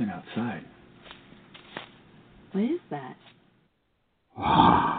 something 0.00 0.14
outside. 0.14 0.64
What 2.52 2.64
is 2.64 2.80
that? 2.90 3.16
Ah. 4.42 4.89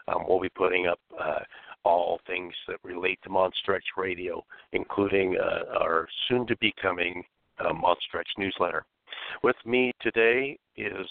Um, 0.08 0.24
we'll 0.28 0.40
be 0.40 0.50
putting 0.50 0.86
up 0.88 1.00
uh, 1.20 1.40
all 1.84 2.20
things 2.28 2.54
that 2.68 2.78
relate 2.84 3.18
to 3.24 3.30
Monster 3.30 3.74
X 3.76 3.84
Radio, 3.98 4.46
including 4.74 5.38
uh, 5.40 5.64
our 5.80 6.08
soon 6.28 6.46
to 6.48 6.58
be 6.58 6.72
coming 6.80 7.24
uh, 7.60 7.74
Monster 7.74 8.20
X 8.20 8.30
newsletter. 8.38 8.86
With 9.44 9.56
me 9.66 9.92
today 10.02 10.60
is 10.78 11.08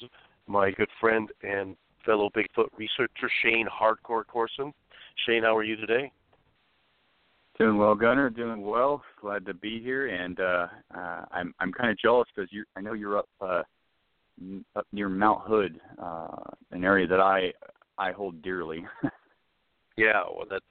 my 0.47 0.71
good 0.71 0.91
friend 1.01 1.29
and 1.43 1.75
fellow 2.07 2.31
Bigfoot 2.31 2.69
researcher, 2.77 3.29
Shane 3.43 3.67
Hardcore 3.67 4.25
Corson. 4.27 4.73
Shane, 5.27 5.43
how 5.43 5.57
are 5.57 5.65
you 5.65 5.75
today? 5.77 6.13
Doing 7.59 7.77
well, 7.77 7.97
Gunnar. 7.97 8.31
Doing 8.31 8.63
well. 8.63 9.03
Glad 9.21 9.45
to 9.47 9.55
be 9.55 9.81
here, 9.81 10.07
and 10.07 10.39
uh, 10.39 10.69
uh, 10.97 11.25
I'm 11.33 11.53
I'm 11.59 11.73
kind 11.73 11.91
of 11.91 11.99
jealous 11.99 12.29
because 12.33 12.49
you 12.53 12.65
I 12.77 12.81
know 12.81 12.93
you're 12.93 13.19
up 13.19 13.29
uh, 13.41 13.63
up 14.77 14.87
near 14.93 15.09
Mount 15.09 15.43
Hood, 15.43 15.81
uh, 16.01 16.37
an 16.71 16.85
area 16.85 17.09
that 17.09 17.19
I 17.19 17.53
I 17.99 18.13
hold 18.13 18.41
dearly. 18.43 18.85
yeah, 19.97 20.23
well, 20.23 20.47
that's 20.49 20.65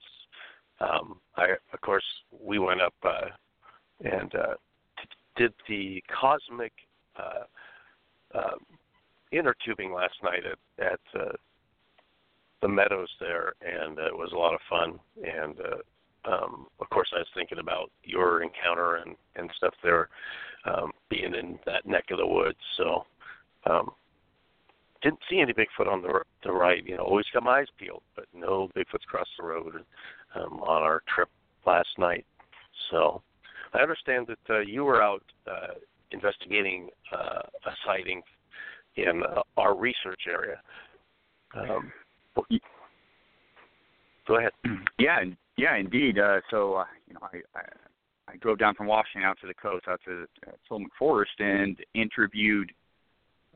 um, 0.80 1.20
I 1.36 1.48
of 1.74 1.80
course 1.82 2.04
we 2.42 2.58
went 2.58 2.80
up 2.80 2.94
uh, 3.04 3.28
and 4.02 4.34
uh, 4.34 4.54
t- 4.98 5.08
did 5.36 5.52
the 5.68 6.02
cosmic 6.18 6.72
uh, 7.18 8.38
uh, 8.38 8.56
inner 9.30 9.54
tubing 9.62 9.92
last 9.92 10.14
night 10.22 10.44
at 10.50 10.86
at 10.86 11.20
uh, 11.20 11.32
the 12.62 12.68
meadows 12.68 13.10
there, 13.20 13.52
and 13.60 13.98
it 13.98 14.16
was 14.16 14.30
a 14.32 14.38
lot 14.38 14.54
of 14.54 14.60
fun. 14.70 14.98
And 15.22 15.60
uh, 15.60 15.76
um, 16.28 16.66
of 16.80 16.88
course, 16.90 17.08
I 17.14 17.18
was 17.18 17.26
thinking 17.34 17.58
about 17.58 17.90
your 18.04 18.42
encounter 18.42 18.96
and 18.96 19.16
and 19.36 19.50
stuff 19.56 19.74
there, 19.82 20.08
um, 20.64 20.92
being 21.08 21.34
in 21.34 21.58
that 21.66 21.86
neck 21.86 22.04
of 22.10 22.18
the 22.18 22.26
woods. 22.26 22.58
So, 22.76 23.04
um, 23.68 23.90
didn't 25.02 25.20
see 25.30 25.40
any 25.40 25.52
Bigfoot 25.52 25.90
on 25.90 26.02
the 26.02 26.22
the 26.44 26.52
right. 26.52 26.84
You 26.86 26.96
know, 26.96 27.04
always 27.04 27.26
got 27.32 27.42
my 27.42 27.60
eyes 27.60 27.66
peeled, 27.78 28.02
but 28.14 28.26
no 28.34 28.68
Bigfoots 28.76 29.04
across 29.04 29.28
the 29.38 29.46
road 29.46 29.84
um, 30.34 30.60
on 30.60 30.82
our 30.82 31.02
trip 31.14 31.28
last 31.66 31.88
night. 31.98 32.26
So, 32.90 33.22
I 33.72 33.78
understand 33.78 34.26
that 34.28 34.54
uh, 34.54 34.60
you 34.60 34.84
were 34.84 35.02
out 35.02 35.22
uh, 35.46 35.74
investigating 36.10 36.88
uh, 37.12 37.42
a 37.66 37.70
sighting 37.86 38.22
in 38.96 39.22
uh, 39.22 39.42
our 39.56 39.76
research 39.76 40.22
area. 40.28 40.60
Um, 41.54 41.92
go 44.28 44.36
ahead. 44.38 44.52
Yeah, 45.00 45.22
yeah, 45.56 45.76
indeed. 45.76 46.18
Uh, 46.18 46.40
so 46.50 46.74
uh, 46.74 46.84
you 47.06 47.14
know, 47.14 47.20
I, 47.22 47.36
I 47.56 47.62
I 48.32 48.36
drove 48.38 48.58
down 48.58 48.74
from 48.74 48.88
Washington 48.88 49.22
out 49.22 49.38
to 49.40 49.46
the 49.46 49.54
coast, 49.54 49.86
out 49.88 50.00
to 50.06 50.26
uh, 50.46 50.50
Tillamook 50.66 50.90
Forest, 50.98 51.32
and 51.38 51.78
interviewed 51.94 52.72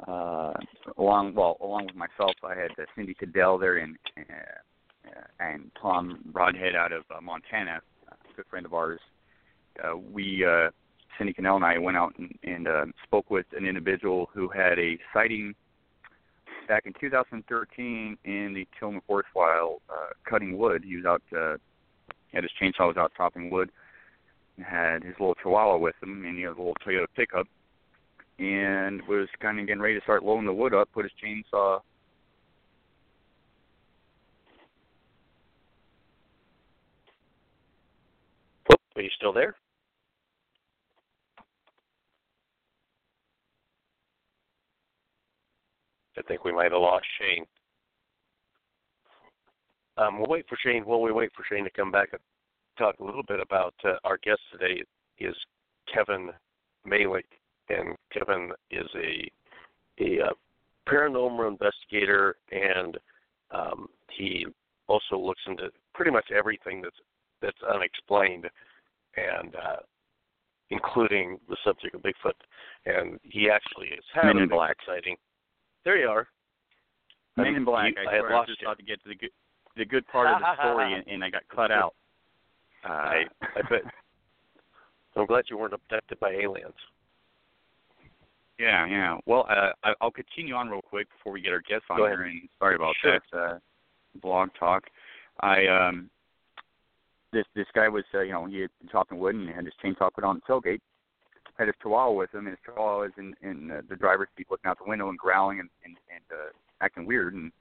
uh, 0.06 0.52
along 0.98 1.34
well 1.34 1.56
along 1.60 1.86
with 1.86 1.96
myself. 1.96 2.34
I 2.44 2.54
had 2.54 2.70
uh, 2.78 2.84
Cindy 2.96 3.14
Cadell 3.14 3.58
there 3.58 3.78
and 3.78 3.96
uh, 4.16 5.10
and 5.40 5.70
Tom 5.80 6.20
Rodhead 6.32 6.76
out 6.76 6.92
of 6.92 7.02
uh, 7.10 7.20
Montana, 7.20 7.80
a 8.10 8.36
good 8.36 8.46
friend 8.48 8.64
of 8.64 8.72
ours. 8.72 9.00
Uh, 9.82 9.96
we 9.96 10.44
uh, 10.44 10.70
Cindy 11.18 11.32
Cadell 11.32 11.56
and 11.56 11.64
I 11.64 11.78
went 11.78 11.96
out 11.96 12.14
and, 12.18 12.32
and 12.44 12.68
uh, 12.68 12.84
spoke 13.04 13.30
with 13.30 13.46
an 13.56 13.66
individual 13.66 14.30
who 14.32 14.48
had 14.48 14.78
a 14.78 14.98
sighting 15.12 15.54
back 16.68 16.86
in 16.86 16.92
2013 17.00 18.16
in 18.24 18.54
the 18.54 18.66
Tillamook 18.78 19.04
Forest 19.06 19.28
while 19.34 19.80
uh, 19.90 20.10
cutting 20.28 20.58
wood. 20.58 20.84
He 20.84 20.96
was 20.96 21.04
out. 21.04 21.22
Uh, 21.36 21.56
had 22.32 22.44
his 22.44 22.52
chainsaw 22.60 22.88
was 22.88 22.96
out 22.96 23.12
chopping 23.16 23.50
wood. 23.50 23.70
Had 24.62 25.02
his 25.02 25.14
little 25.18 25.34
Chihuahua 25.34 25.78
with 25.78 25.94
him, 26.02 26.24
and 26.24 26.36
he 26.36 26.42
had 26.42 26.48
a 26.48 26.58
little 26.58 26.76
Toyota 26.86 27.06
pickup, 27.16 27.46
and 28.38 29.00
was 29.08 29.28
kind 29.40 29.58
of 29.58 29.66
getting 29.66 29.82
ready 29.82 29.94
to 29.94 30.02
start 30.02 30.22
loading 30.22 30.46
the 30.46 30.52
wood 30.52 30.74
up. 30.74 30.88
Put 30.92 31.04
his 31.04 31.12
chainsaw. 31.22 31.80
Are 38.94 39.02
you 39.02 39.10
still 39.16 39.32
there? 39.32 39.54
I 46.18 46.22
think 46.22 46.44
we 46.44 46.52
might 46.52 46.72
have 46.72 46.80
lost 46.80 47.06
Shane. 47.18 47.46
Um, 49.96 50.18
we'll 50.18 50.28
wait 50.28 50.46
for 50.48 50.58
Shane. 50.64 50.84
While 50.84 51.02
we 51.02 51.12
wait 51.12 51.30
for 51.36 51.44
Shane 51.48 51.64
to 51.64 51.70
come 51.70 51.90
back 51.90 52.10
and 52.12 52.20
talk 52.78 52.98
a 52.98 53.04
little 53.04 53.22
bit 53.22 53.40
about 53.40 53.74
uh, 53.84 53.94
our 54.04 54.18
guest 54.18 54.40
today 54.50 54.82
is 55.18 55.34
Kevin 55.92 56.30
Malek, 56.84 57.26
and 57.68 57.96
Kevin 58.12 58.52
is 58.70 58.86
a 58.96 59.30
a 60.00 60.26
uh, 60.26 60.32
paranormal 60.88 61.48
investigator, 61.48 62.36
and 62.50 62.98
um, 63.50 63.88
he 64.10 64.46
also 64.88 65.18
looks 65.18 65.42
into 65.46 65.70
pretty 65.94 66.10
much 66.10 66.26
everything 66.34 66.80
that's 66.82 66.96
that's 67.40 67.74
unexplained, 67.74 68.46
and 69.16 69.54
uh, 69.54 69.76
including 70.70 71.38
the 71.48 71.56
subject 71.64 71.94
of 71.94 72.02
Bigfoot. 72.02 72.32
And 72.86 73.18
he 73.22 73.50
actually 73.50 73.88
is 73.88 74.04
having 74.14 74.36
Men 74.36 74.42
in 74.44 74.48
Black. 74.48 74.76
exciting. 74.80 75.16
There 75.84 75.96
you 75.98 76.08
are. 76.08 76.26
Men 77.36 77.54
in 77.54 77.64
Black. 77.64 77.94
You- 77.96 78.02
I, 78.08 78.10
I 78.10 78.14
had 78.16 78.20
swear, 78.22 78.36
I 78.36 78.46
just 78.46 78.60
you. 78.60 78.66
about 78.68 78.78
to 78.78 78.84
get 78.84 79.02
to 79.02 79.08
the 79.08 79.14
good 79.14 79.30
the 79.76 79.84
good 79.86 80.06
part 80.08 80.28
of 80.28 80.40
the 80.40 80.54
story, 80.62 80.92
and, 80.94 81.06
and 81.08 81.24
I 81.24 81.30
got 81.30 81.42
cut 81.54 81.70
out. 81.70 81.94
Uh, 82.84 82.92
I, 82.92 83.22
I 83.56 83.62
bet. 83.70 83.82
I'm 85.16 85.26
glad 85.26 85.44
you 85.48 85.56
weren't 85.58 85.72
abducted 85.74 86.18
by 86.20 86.32
aliens. 86.32 86.74
Yeah, 88.58 88.86
yeah. 88.86 89.16
Well, 89.26 89.46
uh, 89.48 89.70
I, 89.82 89.94
I'll 90.00 90.10
continue 90.10 90.54
on 90.54 90.68
real 90.68 90.82
quick 90.82 91.08
before 91.16 91.32
we 91.32 91.40
get 91.40 91.52
our 91.52 91.62
guests 91.62 91.86
on 91.90 91.96
Go 91.98 92.04
ahead. 92.06 92.18
here. 92.18 92.26
And 92.26 92.48
sorry 92.58 92.76
about 92.76 92.94
Sure. 93.02 93.18
that 93.32 93.36
uh, 93.38 93.58
blog 94.20 94.50
talk. 94.58 94.84
I 95.40 95.66
um, 95.66 96.10
this 97.32 97.44
this 97.54 97.66
guy 97.74 97.88
was 97.88 98.04
uh, 98.14 98.20
you 98.20 98.32
know 98.32 98.46
he 98.46 98.60
had 98.60 98.70
been 98.80 98.88
chopping 98.90 99.18
wood 99.18 99.34
and 99.34 99.48
had 99.48 99.64
his 99.64 99.74
chainsaw 99.82 100.12
put 100.12 100.22
on 100.24 100.36
the 100.46 100.52
tailgate. 100.52 100.80
Had 101.58 101.68
his 101.68 101.76
chihuahua 101.82 102.12
with 102.12 102.34
him, 102.34 102.46
and 102.46 102.56
his 102.56 102.58
chihuahua 102.64 103.00
was 103.00 103.12
in 103.18 103.34
in 103.42 103.70
uh, 103.70 103.82
the 103.88 103.96
driver's 103.96 104.28
seat 104.36 104.46
looking 104.50 104.68
out 104.68 104.78
the 104.78 104.88
window 104.88 105.08
and 105.08 105.18
growling 105.18 105.60
and 105.60 105.68
and, 105.84 105.96
and 106.12 106.24
uh, 106.32 106.50
acting 106.80 107.06
weird. 107.06 107.34
And 107.34 107.52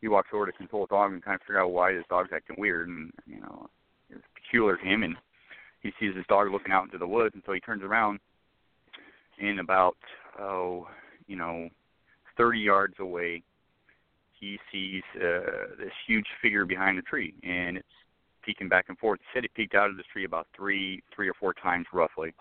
he 0.00 0.08
walks 0.08 0.28
over 0.32 0.46
to 0.46 0.52
control 0.52 0.86
the 0.86 0.94
dog 0.94 1.12
and 1.12 1.22
kind 1.22 1.34
of 1.34 1.42
figure 1.42 1.60
out 1.60 1.70
why 1.70 1.92
this 1.92 2.04
dog's 2.08 2.30
acting 2.34 2.56
weird. 2.58 2.88
And 2.88 3.12
you 3.26 3.40
know 3.40 3.68
it 4.10 4.14
was 4.14 4.24
peculiar 4.34 4.76
to 4.76 4.84
him. 4.84 5.02
And 5.02 5.16
he 5.82 5.92
sees 6.00 6.16
his 6.16 6.26
dog 6.28 6.50
looking 6.50 6.72
out 6.72 6.84
into 6.84 6.98
the 6.98 7.06
woods, 7.06 7.34
and 7.34 7.42
so 7.46 7.52
he 7.52 7.60
turns 7.60 7.82
around. 7.82 8.18
And 9.40 9.60
about 9.60 9.96
oh, 10.40 10.88
you 11.26 11.36
know, 11.36 11.68
30 12.36 12.58
yards 12.58 12.94
away, 12.98 13.42
he 14.38 14.58
sees 14.72 15.02
uh, 15.16 15.74
this 15.78 15.92
huge 16.06 16.26
figure 16.40 16.64
behind 16.64 16.96
the 16.96 17.02
tree, 17.02 17.34
and 17.42 17.76
it's 17.76 17.86
peeking 18.42 18.68
back 18.68 18.86
and 18.88 18.98
forth. 18.98 19.20
He 19.20 19.26
said 19.36 19.44
it 19.44 19.54
peeked 19.54 19.74
out 19.74 19.90
of 19.90 19.96
the 19.96 20.04
tree 20.12 20.24
about 20.24 20.46
three, 20.56 21.02
three 21.14 21.28
or 21.28 21.34
four 21.34 21.52
times 21.52 21.86
roughly. 21.92 22.32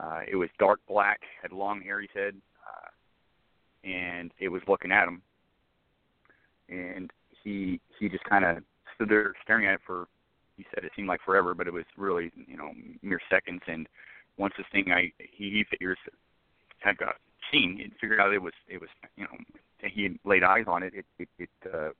Uh, 0.00 0.20
it 0.30 0.36
was 0.36 0.48
dark 0.58 0.80
black, 0.88 1.20
had 1.40 1.52
long 1.52 1.80
hair. 1.80 2.00
He 2.00 2.08
said, 2.12 2.34
uh, 2.66 3.88
and 3.88 4.32
it 4.38 4.48
was 4.48 4.62
looking 4.66 4.92
at 4.92 5.06
him. 5.06 5.22
And 6.68 7.10
he 7.42 7.80
he 7.98 8.08
just 8.08 8.24
kind 8.24 8.44
of 8.44 8.58
stood 8.94 9.08
there 9.08 9.34
staring 9.42 9.66
at 9.66 9.74
it 9.74 9.80
for. 9.86 10.06
He 10.56 10.64
said 10.72 10.84
it 10.84 10.92
seemed 10.94 11.08
like 11.08 11.20
forever, 11.24 11.52
but 11.52 11.66
it 11.66 11.72
was 11.72 11.84
really 11.96 12.30
you 12.46 12.56
know 12.56 12.70
mere 13.02 13.20
seconds. 13.30 13.60
And 13.66 13.86
once 14.38 14.54
this 14.56 14.66
thing 14.72 14.90
I 14.92 15.12
he, 15.18 15.50
he 15.50 15.64
figures 15.70 15.98
had 16.78 16.96
got 16.96 17.16
seen, 17.52 17.76
he 17.76 17.92
figured 18.00 18.20
out 18.20 18.32
it 18.32 18.42
was 18.42 18.54
it 18.68 18.80
was 18.80 18.90
you 19.16 19.24
know 19.24 19.36
he 19.82 20.04
had 20.04 20.18
laid 20.24 20.42
eyes 20.42 20.64
on 20.66 20.82
it. 20.82 20.92
It 20.94 21.04
it, 21.18 21.28
it 21.38 21.50
uh, 21.72 21.90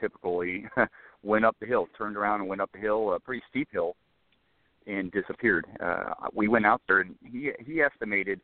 typically 0.00 0.66
went 1.22 1.44
up 1.44 1.56
the 1.60 1.66
hill, 1.66 1.88
turned 1.96 2.16
around 2.16 2.40
and 2.40 2.48
went 2.48 2.60
up 2.60 2.72
the 2.72 2.80
hill, 2.80 3.12
a 3.14 3.20
pretty 3.20 3.42
steep 3.50 3.68
hill, 3.70 3.96
and 4.86 5.10
disappeared. 5.12 5.66
Uh, 5.80 6.14
we 6.32 6.48
went 6.48 6.66
out 6.66 6.82
there, 6.86 7.00
and 7.00 7.14
he 7.24 7.50
he 7.64 7.80
estimated. 7.80 8.40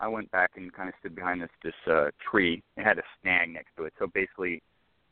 I 0.00 0.08
went 0.08 0.30
back 0.30 0.52
and 0.56 0.72
kind 0.72 0.88
of 0.88 0.94
stood 1.00 1.14
behind 1.14 1.42
this 1.42 1.50
this 1.62 1.74
uh, 1.90 2.10
tree. 2.30 2.62
It 2.76 2.84
had 2.84 2.98
a 2.98 3.02
snag 3.20 3.50
next 3.50 3.70
to 3.76 3.84
it, 3.84 3.92
so 3.98 4.06
basically, 4.06 4.62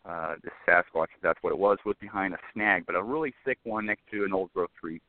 uh, 0.04 0.34
this 0.42 0.52
Sasquatch, 0.68 1.08
if 1.14 1.22
that's 1.22 1.38
what 1.42 1.50
it 1.52 1.58
was, 1.58 1.78
was 1.84 1.96
behind 2.00 2.34
a 2.34 2.38
snag, 2.52 2.86
but 2.86 2.94
a 2.94 3.02
really 3.02 3.34
thick 3.44 3.58
one 3.64 3.86
next 3.86 4.02
to 4.10 4.24
an 4.24 4.32
old 4.32 4.52
growth 4.52 4.70
tree. 4.80 5.00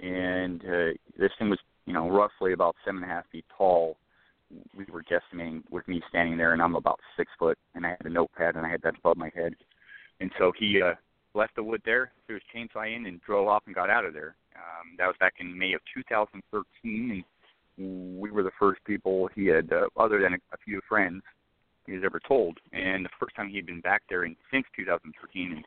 And 0.00 0.60
uh, 0.62 0.92
this 1.18 1.30
thing 1.38 1.50
was, 1.50 1.58
you 1.86 1.92
know, 1.92 2.08
roughly 2.10 2.52
about 2.52 2.76
seven 2.84 3.02
and 3.02 3.10
a 3.10 3.14
half 3.14 3.24
feet 3.30 3.44
tall. 3.56 3.96
We 4.76 4.84
were 4.92 5.02
guesstimating 5.02 5.62
with 5.70 5.86
me 5.88 6.02
standing 6.08 6.36
there, 6.36 6.52
and 6.52 6.62
I'm 6.62 6.76
about 6.76 7.00
six 7.16 7.30
foot, 7.38 7.58
and 7.74 7.86
I 7.86 7.90
had 7.90 8.04
a 8.04 8.10
notepad, 8.10 8.56
and 8.56 8.66
I 8.66 8.70
had 8.70 8.82
that 8.82 8.98
above 8.98 9.16
my 9.16 9.30
head. 9.34 9.54
And 10.20 10.30
so 10.38 10.52
he 10.56 10.80
uh, 10.80 10.94
left 11.34 11.56
the 11.56 11.62
wood 11.62 11.82
there, 11.84 12.12
threw 12.26 12.36
his 12.36 12.42
chainsaw 12.54 12.94
in, 12.94 13.06
and 13.06 13.20
drove 13.22 13.48
off 13.48 13.62
and 13.66 13.74
got 13.74 13.90
out 13.90 14.04
of 14.04 14.14
there. 14.14 14.36
Um, 14.56 14.94
that 14.98 15.06
was 15.06 15.16
back 15.18 15.34
in 15.40 15.56
May 15.56 15.72
of 15.72 15.80
2013, 15.94 17.24
and 17.78 18.20
we 18.20 18.30
were 18.30 18.42
the 18.42 18.50
first 18.58 18.80
people 18.84 19.28
he 19.34 19.46
had, 19.46 19.72
uh, 19.72 19.88
other 19.96 20.20
than 20.20 20.34
a, 20.34 20.38
a 20.52 20.58
few 20.64 20.80
friends, 20.88 21.22
he 21.86 21.92
was 21.92 22.02
ever 22.04 22.20
told. 22.26 22.58
And 22.72 23.04
the 23.04 23.10
first 23.18 23.34
time 23.34 23.48
he'd 23.48 23.66
been 23.66 23.80
back 23.80 24.02
there 24.08 24.24
in 24.24 24.36
since 24.50 24.64
2013, 24.76 25.52
and 25.52 25.64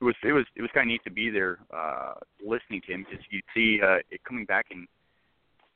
it 0.00 0.04
was 0.04 0.14
it 0.22 0.32
was 0.32 0.44
it 0.54 0.62
was 0.62 0.70
kind 0.72 0.84
of 0.84 0.92
neat 0.92 1.04
to 1.04 1.10
be 1.10 1.30
there, 1.30 1.58
uh, 1.74 2.14
listening 2.44 2.80
to 2.86 2.92
him 2.92 3.04
because 3.08 3.24
you'd 3.30 3.42
see 3.54 3.80
uh, 3.82 3.98
it 4.10 4.22
coming 4.24 4.44
back, 4.44 4.66
and 4.70 4.86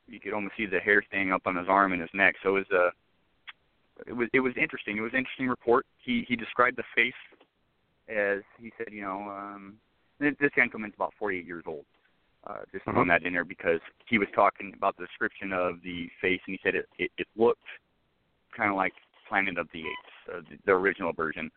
you 0.07 0.19
could 0.19 0.33
almost 0.33 0.55
see 0.55 0.65
the 0.65 0.79
hair 0.79 1.03
standing 1.07 1.33
up 1.33 1.41
on 1.45 1.57
his 1.57 1.67
arm 1.67 1.91
and 1.91 2.01
his 2.01 2.09
neck. 2.13 2.35
So 2.41 2.55
it 2.55 2.65
was 2.69 2.71
uh, 2.73 2.89
it 4.07 4.13
was 4.13 4.29
it 4.33 4.39
was 4.39 4.53
interesting. 4.59 4.97
It 4.97 5.01
was 5.01 5.11
an 5.11 5.19
interesting 5.19 5.49
report. 5.49 5.85
He 5.97 6.25
he 6.27 6.35
described 6.35 6.77
the 6.77 6.83
face 6.95 7.13
as 8.09 8.41
he 8.59 8.71
said, 8.77 8.87
you 8.91 9.01
know, 9.01 9.29
um, 9.29 9.75
this 10.19 10.51
gentleman's 10.55 10.93
about 10.95 11.13
48 11.19 11.45
years 11.45 11.63
old. 11.67 11.85
Uh, 12.45 12.57
just 12.73 12.83
throwing 12.83 13.07
that 13.07 13.23
in 13.23 13.31
there 13.31 13.45
because 13.45 13.79
he 14.05 14.17
was 14.17 14.27
talking 14.35 14.73
about 14.75 14.97
the 14.97 15.05
description 15.05 15.53
of 15.53 15.75
the 15.81 16.09
face, 16.21 16.41
and 16.45 16.53
he 16.53 16.59
said 16.61 16.75
it 16.75 16.87
it, 16.99 17.09
it 17.17 17.27
looked 17.37 17.63
kind 18.55 18.69
of 18.69 18.75
like 18.75 18.91
Planet 19.29 19.57
of 19.57 19.67
the 19.73 19.79
Apes, 19.79 20.33
uh, 20.33 20.41
the, 20.49 20.57
the 20.65 20.71
original 20.73 21.13
version. 21.13 21.49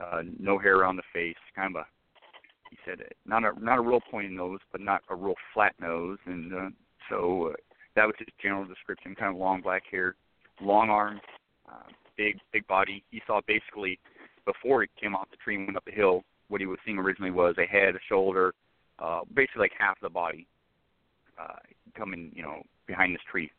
Uh, 0.00 0.22
no 0.38 0.56
hair 0.56 0.84
on 0.84 0.94
the 0.94 1.02
face, 1.12 1.36
kind 1.56 1.74
of 1.74 1.82
a. 1.82 1.86
He 2.70 2.76
said 2.84 3.00
it, 3.00 3.16
not 3.26 3.42
a 3.44 3.52
not 3.60 3.78
a 3.78 3.80
real 3.80 4.00
pointy 4.10 4.28
nose, 4.28 4.60
but 4.70 4.80
not 4.80 5.02
a 5.08 5.14
real 5.14 5.34
flat 5.52 5.74
nose, 5.80 6.18
and 6.26 6.54
uh, 6.54 6.68
so 7.10 7.48
uh, 7.48 7.56
that 7.96 8.06
was 8.06 8.14
his 8.18 8.28
general 8.40 8.64
description. 8.64 9.16
Kind 9.16 9.34
of 9.34 9.40
long 9.40 9.60
black 9.60 9.82
hair, 9.90 10.14
long 10.60 10.88
arms, 10.88 11.20
uh, 11.68 11.90
big 12.16 12.38
big 12.52 12.64
body. 12.68 13.02
He 13.10 13.20
saw 13.26 13.40
basically 13.48 13.98
before 14.48 14.80
he 14.80 14.88
came 14.98 15.14
off 15.14 15.30
the 15.30 15.36
tree 15.36 15.56
and 15.56 15.66
went 15.66 15.76
up 15.76 15.84
the 15.84 15.92
hill, 15.92 16.22
what 16.48 16.60
he 16.62 16.66
was 16.66 16.78
seeing 16.84 16.98
originally 16.98 17.30
was 17.30 17.54
a 17.58 17.66
head, 17.66 17.94
a 17.94 17.98
shoulder, 18.08 18.54
uh, 18.98 19.20
basically 19.34 19.60
like 19.60 19.72
half 19.78 20.00
the 20.00 20.08
body 20.08 20.46
uh, 21.38 21.58
coming, 21.94 22.32
you 22.34 22.42
know, 22.42 22.62
behind 22.86 23.14
this 23.14 23.22
tree. 23.30 23.50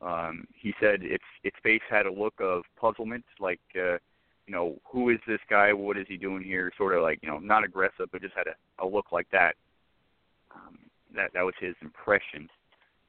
Um, 0.00 0.44
he 0.54 0.72
said 0.80 1.02
its 1.02 1.24
its 1.42 1.56
face 1.62 1.82
had 1.90 2.06
a 2.06 2.12
look 2.12 2.34
of 2.40 2.62
puzzlement, 2.80 3.24
like, 3.40 3.60
uh, 3.76 3.98
you 4.46 4.54
know, 4.54 4.76
who 4.90 5.10
is 5.10 5.18
this 5.26 5.40
guy? 5.50 5.72
What 5.72 5.98
is 5.98 6.06
he 6.08 6.16
doing 6.16 6.42
here? 6.42 6.72
Sort 6.78 6.94
of 6.94 7.02
like, 7.02 7.18
you 7.22 7.28
know, 7.28 7.38
not 7.38 7.64
aggressive, 7.64 8.08
but 8.10 8.22
just 8.22 8.34
had 8.34 8.46
a, 8.46 8.84
a 8.84 8.86
look 8.86 9.06
like 9.10 9.26
that. 9.32 9.56
Um, 10.54 10.78
that 11.14 11.32
that 11.34 11.42
was 11.42 11.54
his 11.60 11.74
impression. 11.82 12.48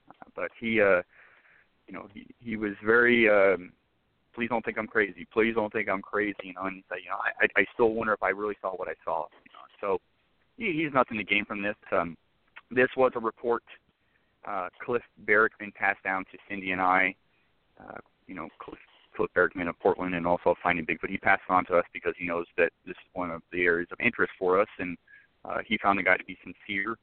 Uh, 0.09 0.29
but 0.35 0.49
he, 0.59 0.81
uh, 0.81 1.01
you 1.87 1.93
know, 1.93 2.07
he 2.13 2.25
he 2.39 2.57
was 2.57 2.73
very 2.83 3.29
um, 3.29 3.71
please 4.33 4.49
don't 4.49 4.63
think 4.63 4.77
I'm 4.77 4.87
crazy. 4.87 5.27
Please 5.31 5.55
don't 5.55 5.71
think 5.71 5.89
I'm 5.89 6.01
crazy. 6.01 6.35
You 6.43 6.53
know, 6.53 6.65
and 6.65 6.83
you 6.91 7.09
know, 7.09 7.17
I 7.17 7.47
I 7.59 7.65
still 7.73 7.89
wonder 7.93 8.13
if 8.13 8.23
I 8.23 8.29
really 8.29 8.55
saw 8.61 8.71
what 8.71 8.87
I 8.87 8.95
saw. 9.03 9.27
You 9.45 9.51
know, 9.53 9.65
so 9.79 10.01
he, 10.57 10.83
he's 10.83 10.93
nothing 10.93 11.17
to 11.17 11.23
gain 11.23 11.45
from 11.45 11.61
this. 11.61 11.75
Um, 11.91 12.17
this 12.69 12.89
was 12.95 13.11
a 13.15 13.19
report 13.19 13.63
uh, 14.47 14.69
Cliff 14.83 15.03
Barackman 15.25 15.73
passed 15.75 16.03
down 16.03 16.25
to 16.31 16.37
Cindy 16.49 16.71
and 16.71 16.81
I. 16.81 17.15
Uh, 17.79 17.97
you 18.27 18.35
know, 18.35 18.47
Cliff, 18.59 18.79
Cliff 19.15 19.29
Barackman 19.35 19.69
of 19.69 19.79
Portland, 19.79 20.15
and 20.15 20.25
also 20.25 20.55
Finding 20.61 20.85
Bigfoot. 20.85 21.09
He 21.09 21.17
passed 21.17 21.41
it 21.49 21.53
on 21.53 21.65
to 21.65 21.77
us 21.77 21.85
because 21.93 22.13
he 22.17 22.27
knows 22.27 22.45
that 22.57 22.71
this 22.85 22.93
is 22.93 23.09
one 23.13 23.31
of 23.31 23.41
the 23.51 23.63
areas 23.63 23.89
of 23.91 23.99
interest 23.99 24.31
for 24.39 24.59
us, 24.59 24.67
and 24.79 24.97
uh, 25.45 25.59
he 25.65 25.77
found 25.77 25.99
the 25.99 26.03
guy 26.03 26.17
to 26.17 26.23
be 26.25 26.37
sincere 26.43 26.97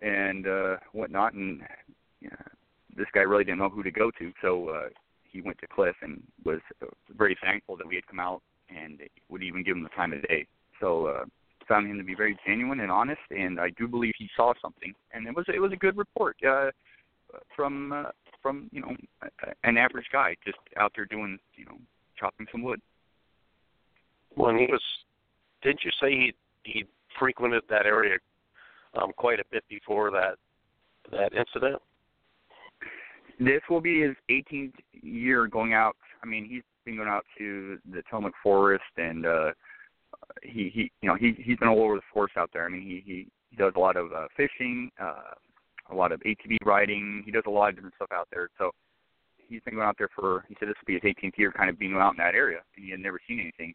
and 0.00 0.46
uh, 0.46 0.76
whatnot. 0.92 1.34
And 1.34 1.62
uh, 1.62 2.48
this 2.96 3.06
guy 3.12 3.20
really 3.20 3.44
didn't 3.44 3.58
know 3.58 3.68
who 3.68 3.82
to 3.82 3.90
go 3.90 4.10
to, 4.18 4.32
so 4.40 4.68
uh, 4.68 4.88
he 5.32 5.40
went 5.40 5.58
to 5.58 5.66
Cliff 5.66 5.96
and 6.02 6.22
was 6.44 6.60
very 7.16 7.36
thankful 7.42 7.76
that 7.76 7.86
we 7.86 7.94
had 7.94 8.06
come 8.06 8.20
out 8.20 8.42
and 8.68 9.00
would 9.28 9.42
even 9.42 9.62
give 9.62 9.76
him 9.76 9.82
the 9.82 9.88
time 9.90 10.12
of 10.12 10.22
day. 10.28 10.46
So 10.80 11.06
uh, 11.06 11.24
found 11.68 11.90
him 11.90 11.98
to 11.98 12.04
be 12.04 12.14
very 12.14 12.36
genuine 12.46 12.80
and 12.80 12.90
honest, 12.90 13.20
and 13.30 13.60
I 13.60 13.70
do 13.70 13.88
believe 13.88 14.12
he 14.18 14.28
saw 14.36 14.52
something. 14.60 14.92
And 15.12 15.26
it 15.26 15.34
was 15.34 15.44
it 15.48 15.60
was 15.60 15.72
a 15.72 15.76
good 15.76 15.96
report 15.96 16.36
uh, 16.46 16.70
from 17.54 17.92
uh, 17.92 18.10
from 18.42 18.68
you 18.72 18.80
know 18.80 18.94
an 19.64 19.76
average 19.76 20.06
guy 20.12 20.36
just 20.44 20.58
out 20.76 20.92
there 20.94 21.06
doing 21.06 21.38
you 21.54 21.64
know 21.64 21.78
chopping 22.18 22.46
some 22.52 22.62
wood. 22.62 22.80
When 24.34 24.56
he 24.58 24.66
was, 24.66 24.82
didn't 25.62 25.84
you 25.84 25.90
say 26.00 26.10
he 26.10 26.34
he 26.64 26.84
frequented 27.18 27.62
that 27.68 27.86
area 27.86 28.18
um, 29.00 29.12
quite 29.16 29.40
a 29.40 29.44
bit 29.50 29.64
before 29.68 30.10
that 30.10 30.36
that 31.10 31.32
incident? 31.34 31.80
This 33.44 33.62
will 33.68 33.80
be 33.80 34.02
his 34.02 34.16
18th 34.30 34.74
year 34.92 35.46
going 35.46 35.74
out. 35.74 35.96
I 36.22 36.26
mean, 36.26 36.48
he's 36.48 36.62
been 36.84 36.96
going 36.96 37.08
out 37.08 37.24
to 37.38 37.78
the 37.90 38.02
Tillamook 38.08 38.34
Forest, 38.42 38.84
and 38.96 39.26
uh, 39.26 39.50
he 40.42 40.70
he 40.72 40.92
you 41.00 41.08
know 41.08 41.16
he 41.16 41.32
he's 41.38 41.58
been 41.58 41.68
all 41.68 41.82
over 41.82 41.96
the 41.96 42.02
forest 42.12 42.36
out 42.36 42.50
there. 42.52 42.64
I 42.64 42.68
mean, 42.68 42.82
he 42.82 43.02
he, 43.04 43.26
he 43.50 43.56
does 43.56 43.72
a 43.76 43.80
lot 43.80 43.96
of 43.96 44.12
uh, 44.12 44.28
fishing, 44.36 44.90
uh, 45.00 45.34
a 45.90 45.94
lot 45.94 46.12
of 46.12 46.20
ATV 46.20 46.58
riding. 46.64 47.22
He 47.24 47.32
does 47.32 47.44
a 47.46 47.50
lot 47.50 47.70
of 47.70 47.74
different 47.74 47.94
stuff 47.96 48.10
out 48.12 48.28
there. 48.30 48.48
So 48.58 48.70
he's 49.48 49.60
been 49.64 49.74
going 49.74 49.86
out 49.86 49.96
there 49.98 50.10
for. 50.14 50.44
He 50.48 50.56
said 50.58 50.68
this 50.68 50.76
will 50.80 50.98
be 50.98 51.00
his 51.02 51.14
18th 51.22 51.38
year, 51.38 51.52
kind 51.52 51.70
of 51.70 51.78
being 51.78 51.94
out 51.94 52.12
in 52.12 52.18
that 52.18 52.34
area, 52.34 52.60
and 52.76 52.84
he 52.84 52.90
had 52.90 53.00
never 53.00 53.20
seen 53.26 53.40
anything. 53.40 53.74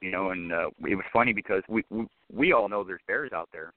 You 0.00 0.10
know, 0.10 0.30
and 0.30 0.52
uh, 0.52 0.70
it 0.80 0.94
was 0.94 1.04
funny 1.12 1.32
because 1.32 1.62
we, 1.68 1.84
we 1.90 2.06
we 2.32 2.52
all 2.52 2.68
know 2.68 2.82
there's 2.82 3.00
bears 3.06 3.32
out 3.32 3.48
there. 3.52 3.72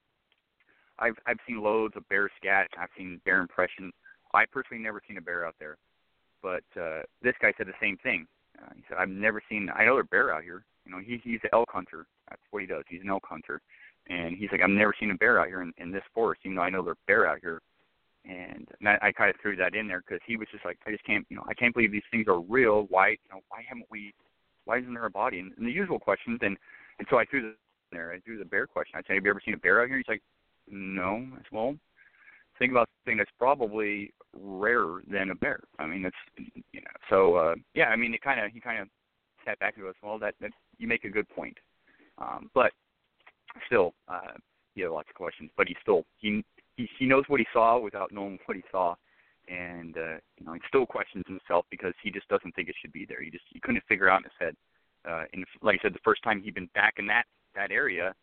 I've 0.98 1.14
I've 1.26 1.38
seen 1.46 1.62
loads 1.62 1.94
of 1.96 2.08
bear 2.08 2.28
scat. 2.36 2.68
I've 2.78 2.90
seen 2.96 3.20
bear 3.24 3.40
impressions 3.40 3.92
I 4.34 4.44
personally 4.46 4.82
never 4.82 5.00
seen 5.06 5.18
a 5.18 5.20
bear 5.20 5.46
out 5.46 5.54
there, 5.58 5.76
but 6.42 6.62
uh, 6.80 7.02
this 7.22 7.34
guy 7.40 7.52
said 7.56 7.66
the 7.66 7.72
same 7.80 7.96
thing. 8.02 8.26
Uh, 8.60 8.70
he 8.76 8.82
said, 8.88 8.98
"I've 8.98 9.08
never 9.08 9.42
seen. 9.48 9.70
I 9.74 9.84
know 9.84 9.94
there's 9.94 10.08
bear 10.10 10.34
out 10.34 10.42
here. 10.42 10.64
You 10.84 10.92
know, 10.92 10.98
he, 10.98 11.20
he's 11.22 11.40
an 11.42 11.50
elk 11.52 11.68
hunter. 11.70 12.06
That's 12.28 12.42
what 12.50 12.60
he 12.60 12.66
does. 12.66 12.84
He's 12.88 13.02
an 13.02 13.10
elk 13.10 13.24
hunter." 13.26 13.60
And 14.08 14.36
he's 14.36 14.50
like, 14.52 14.60
"I've 14.62 14.70
never 14.70 14.94
seen 14.98 15.10
a 15.10 15.14
bear 15.14 15.40
out 15.40 15.48
here 15.48 15.62
in, 15.62 15.72
in 15.78 15.90
this 15.90 16.02
forest, 16.14 16.42
even 16.44 16.56
though 16.56 16.62
I 16.62 16.70
know 16.70 16.82
there's 16.82 16.96
bear 17.06 17.26
out 17.26 17.38
here." 17.40 17.60
And, 18.24 18.68
and 18.80 18.88
I, 18.88 18.98
I 19.02 19.12
kind 19.12 19.30
of 19.30 19.40
threw 19.40 19.56
that 19.56 19.74
in 19.74 19.88
there 19.88 20.02
because 20.06 20.20
he 20.26 20.36
was 20.36 20.48
just 20.52 20.64
like, 20.64 20.78
"I 20.86 20.90
just 20.90 21.04
can't. 21.04 21.26
You 21.30 21.36
know, 21.36 21.44
I 21.48 21.54
can't 21.54 21.74
believe 21.74 21.92
these 21.92 22.02
things 22.10 22.28
are 22.28 22.40
real. 22.40 22.86
Why? 22.88 23.10
You 23.10 23.30
know, 23.32 23.40
why 23.48 23.62
haven't 23.66 23.86
we? 23.90 24.12
Why 24.64 24.78
isn't 24.78 24.94
there 24.94 25.06
a 25.06 25.10
body?" 25.10 25.40
And, 25.40 25.52
and 25.56 25.66
the 25.66 25.72
usual 25.72 25.98
questions. 25.98 26.38
And 26.42 26.56
and 26.98 27.08
so 27.10 27.18
I 27.18 27.24
threw 27.24 27.42
the 27.42 27.54
there. 27.92 28.12
I 28.12 28.20
threw 28.20 28.38
the 28.38 28.44
bear 28.44 28.66
question. 28.66 28.94
I 28.96 29.02
said, 29.06 29.14
"Have 29.14 29.24
you 29.24 29.30
ever 29.30 29.42
seen 29.44 29.54
a 29.54 29.58
bear 29.58 29.82
out 29.82 29.88
here?" 29.88 29.96
He's 29.96 30.08
like, 30.08 30.22
"No." 30.68 31.26
I 31.32 31.36
said, 31.38 31.52
"Well." 31.52 31.74
Think 32.60 32.70
about 32.70 32.88
something 33.00 33.18
that's 33.18 33.30
probably 33.38 34.12
rarer 34.38 35.02
than 35.10 35.30
a 35.30 35.34
bear. 35.34 35.60
I 35.80 35.86
mean, 35.86 36.04
it's 36.04 36.52
you 36.72 36.80
know. 36.80 36.86
So 37.08 37.34
uh, 37.34 37.54
yeah, 37.74 37.86
I 37.86 37.96
mean, 37.96 38.14
it 38.14 38.22
kind 38.22 38.38
of 38.38 38.52
he 38.52 38.60
kind 38.60 38.80
of 38.80 38.88
sat 39.44 39.58
back 39.58 39.74
and 39.76 39.84
goes, 39.84 39.94
well, 40.02 40.18
that, 40.20 40.34
that 40.40 40.52
you 40.78 40.86
make 40.86 41.04
a 41.04 41.08
good 41.08 41.28
point, 41.30 41.56
um, 42.18 42.50
but 42.54 42.72
still, 43.66 43.94
uh, 44.06 44.36
he 44.74 44.82
had 44.82 44.90
lots 44.90 45.08
of 45.08 45.16
questions. 45.16 45.50
But 45.56 45.66
he 45.66 45.74
still 45.82 46.04
he 46.18 46.44
he 46.76 46.88
he 46.98 47.06
knows 47.06 47.24
what 47.26 47.40
he 47.40 47.46
saw 47.52 47.78
without 47.78 48.12
knowing 48.12 48.38
what 48.44 48.56
he 48.56 48.62
saw, 48.70 48.94
and 49.48 49.96
uh, 49.96 50.16
you 50.38 50.46
know, 50.46 50.52
he 50.52 50.60
still 50.68 50.86
questions 50.86 51.24
himself 51.26 51.64
because 51.70 51.94
he 52.02 52.10
just 52.10 52.28
doesn't 52.28 52.54
think 52.54 52.68
it 52.68 52.76
should 52.80 52.92
be 52.92 53.06
there. 53.08 53.22
He 53.22 53.30
just 53.30 53.44
he 53.50 53.58
couldn't 53.58 53.82
figure 53.88 54.08
out 54.08 54.20
in 54.20 54.24
his 54.24 54.32
head. 54.38 54.54
Uh, 55.08 55.24
and 55.32 55.44
like 55.62 55.80
I 55.80 55.82
said, 55.82 55.94
the 55.94 56.04
first 56.04 56.22
time 56.22 56.42
he'd 56.42 56.54
been 56.54 56.70
back 56.74 56.94
in 56.98 57.06
that 57.06 57.24
that 57.54 57.72
area 57.72 58.14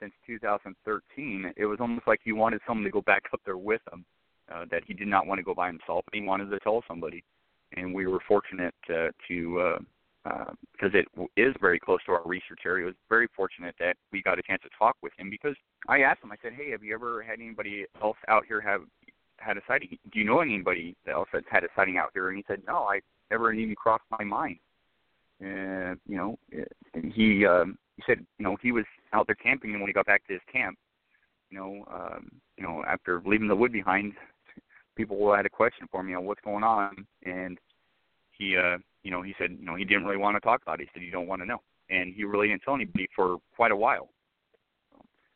since 0.00 0.12
2013, 0.26 1.52
it 1.56 1.66
was 1.66 1.78
almost 1.80 2.06
like 2.06 2.20
he 2.24 2.32
wanted 2.32 2.60
someone 2.66 2.84
to 2.84 2.90
go 2.90 3.02
back 3.02 3.24
up 3.32 3.40
there 3.44 3.58
with 3.58 3.80
him. 3.92 4.04
Uh, 4.52 4.66
that 4.70 4.82
he 4.86 4.92
did 4.92 5.08
not 5.08 5.26
want 5.26 5.38
to 5.38 5.42
go 5.42 5.54
by 5.54 5.68
himself, 5.68 6.04
but 6.04 6.14
he 6.14 6.20
wanted 6.20 6.50
to 6.50 6.60
tell 6.60 6.84
somebody. 6.86 7.24
And 7.78 7.94
we 7.94 8.06
were 8.06 8.18
fortunate 8.28 8.74
uh, 8.90 9.08
to, 9.26 9.58
uh, 9.58 9.78
uh, 10.28 10.52
because 10.72 10.90
it 10.92 11.08
is 11.34 11.54
very 11.62 11.80
close 11.80 12.00
to 12.04 12.12
our 12.12 12.20
research 12.26 12.60
area. 12.66 12.84
It 12.84 12.88
was 12.88 12.94
very 13.08 13.26
fortunate 13.34 13.74
that 13.80 13.96
we 14.12 14.20
got 14.20 14.38
a 14.38 14.42
chance 14.42 14.60
to 14.64 14.68
talk 14.78 14.96
with 15.02 15.14
him 15.16 15.30
because 15.30 15.56
I 15.88 16.00
asked 16.00 16.22
him. 16.22 16.30
I 16.30 16.36
said, 16.42 16.52
"Hey, 16.52 16.70
have 16.72 16.84
you 16.84 16.92
ever 16.92 17.22
had 17.22 17.40
anybody 17.40 17.86
else 18.02 18.18
out 18.28 18.44
here 18.46 18.60
have 18.60 18.82
had 19.38 19.56
a 19.56 19.62
sighting? 19.66 19.96
Do 20.12 20.18
you 20.18 20.26
know 20.26 20.40
anybody 20.40 20.94
else 21.10 21.28
that's 21.32 21.46
had 21.50 21.64
a 21.64 21.68
sighting 21.74 21.96
out 21.96 22.10
here?" 22.12 22.28
And 22.28 22.36
he 22.36 22.44
said, 22.46 22.60
"No, 22.66 22.84
I 22.84 23.00
ever 23.30 23.52
even 23.52 23.74
crossed 23.74 24.04
my 24.10 24.24
mind. 24.24 24.58
And 25.40 25.98
you 26.06 26.16
know, 26.16 26.38
and 26.94 27.12
he 27.12 27.46
um, 27.46 27.78
he 27.96 28.02
said, 28.06 28.24
you 28.38 28.44
know, 28.44 28.56
he 28.60 28.72
was 28.72 28.84
out 29.12 29.26
there 29.26 29.36
camping, 29.36 29.72
and 29.72 29.80
when 29.80 29.88
he 29.88 29.92
got 29.92 30.06
back 30.06 30.26
to 30.26 30.32
his 30.32 30.42
camp, 30.50 30.76
you 31.50 31.58
know, 31.58 31.84
um, 31.92 32.28
you 32.56 32.64
know, 32.64 32.84
after 32.86 33.22
leaving 33.24 33.48
the 33.48 33.56
wood 33.56 33.72
behind, 33.72 34.14
people 34.96 35.34
had 35.34 35.46
a 35.46 35.50
question 35.50 35.86
for 35.90 36.02
me, 36.02 36.12
know, 36.12 36.20
what's 36.20 36.40
going 36.42 36.64
on, 36.64 37.06
and 37.24 37.58
he, 38.32 38.56
uh, 38.56 38.78
you 39.02 39.10
know, 39.10 39.22
he 39.22 39.34
said, 39.38 39.56
you 39.58 39.64
know, 39.64 39.74
he 39.74 39.84
didn't 39.84 40.04
really 40.04 40.16
want 40.16 40.36
to 40.36 40.40
talk 40.40 40.62
about 40.62 40.80
it. 40.80 40.84
He 40.84 40.90
said, 40.98 41.04
you 41.04 41.12
don't 41.12 41.28
want 41.28 41.42
to 41.42 41.46
know, 41.46 41.60
and 41.90 42.12
he 42.14 42.24
really 42.24 42.48
didn't 42.48 42.62
tell 42.62 42.74
anybody 42.74 43.08
for 43.14 43.38
quite 43.54 43.70
a 43.70 43.76
while. 43.76 44.08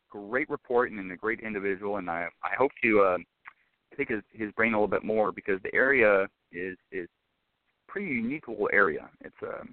Great 0.09 0.49
report 0.49 0.91
and 0.91 1.11
a 1.11 1.15
great 1.15 1.39
individual, 1.39 1.97
and 1.97 2.09
I, 2.09 2.27
I 2.43 2.55
hope 2.57 2.71
to 2.83 3.01
uh, 3.01 3.17
pick 3.95 4.09
his, 4.09 4.21
his 4.31 4.51
brain 4.53 4.73
a 4.73 4.77
little 4.77 4.87
bit 4.87 5.03
more 5.03 5.31
because 5.31 5.61
the 5.63 5.73
area 5.73 6.27
is 6.51 6.77
is 6.91 7.07
pretty 7.87 8.07
unique 8.07 8.47
little 8.47 8.69
area. 8.73 9.09
It's 9.21 9.41
a 9.43 9.65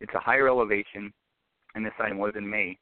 it's 0.00 0.14
a 0.14 0.20
higher 0.20 0.48
elevation, 0.48 1.12
and 1.76 1.84
this 1.84 1.92
item 2.00 2.18
was 2.18 2.32
in 2.36 2.48
May, 2.48 2.76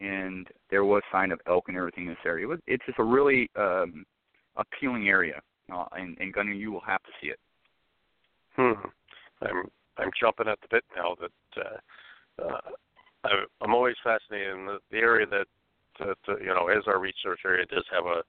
and 0.00 0.48
there 0.70 0.84
was 0.84 1.02
sign 1.12 1.30
of 1.30 1.40
elk 1.46 1.66
and 1.68 1.76
everything 1.76 2.04
in 2.04 2.10
this 2.10 2.18
area. 2.24 2.46
It 2.46 2.48
was, 2.48 2.58
it's 2.66 2.84
just 2.86 2.98
a 2.98 3.04
really 3.04 3.48
um, 3.54 4.04
appealing 4.56 5.08
area, 5.08 5.40
uh, 5.72 5.84
and, 5.92 6.16
and 6.18 6.32
Gunnar, 6.32 6.52
you 6.52 6.72
will 6.72 6.80
have 6.80 7.02
to 7.04 7.10
see 7.20 7.28
it. 7.28 7.38
Hmm. 8.56 8.88
I'm 9.42 9.70
I'm 9.98 10.10
jumping 10.18 10.48
at 10.48 10.58
the 10.62 10.68
bit 10.70 10.84
now 10.96 11.14
that 11.20 11.62
uh, 12.42 12.42
uh, 12.42 13.28
I'm 13.60 13.74
always 13.74 13.96
fascinated 14.02 14.54
in 14.54 14.66
the, 14.66 14.78
the 14.90 14.96
area 14.96 15.26
that, 15.26 15.46
that 15.98 16.16
uh, 16.26 16.38
you 16.38 16.46
know, 16.46 16.68
as 16.68 16.84
our 16.86 16.98
research 16.98 17.40
area 17.44 17.66
does 17.66 17.84
have 17.92 18.06
a 18.06 18.22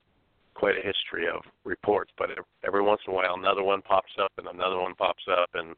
quite 0.54 0.76
a 0.78 0.86
history 0.86 1.28
of 1.34 1.42
reports, 1.64 2.12
but 2.18 2.30
every 2.68 2.82
once 2.82 3.00
in 3.08 3.14
a 3.14 3.16
while 3.16 3.36
another 3.36 3.64
one 3.64 3.82
pops 3.82 4.12
up 4.22 4.32
and 4.38 4.48
another 4.48 4.80
one 4.80 4.94
pops 4.96 5.24
up, 5.32 5.50
and 5.54 5.76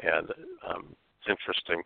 and 0.00 0.30
um, 0.66 0.96
it's 1.20 1.28
interesting. 1.28 1.82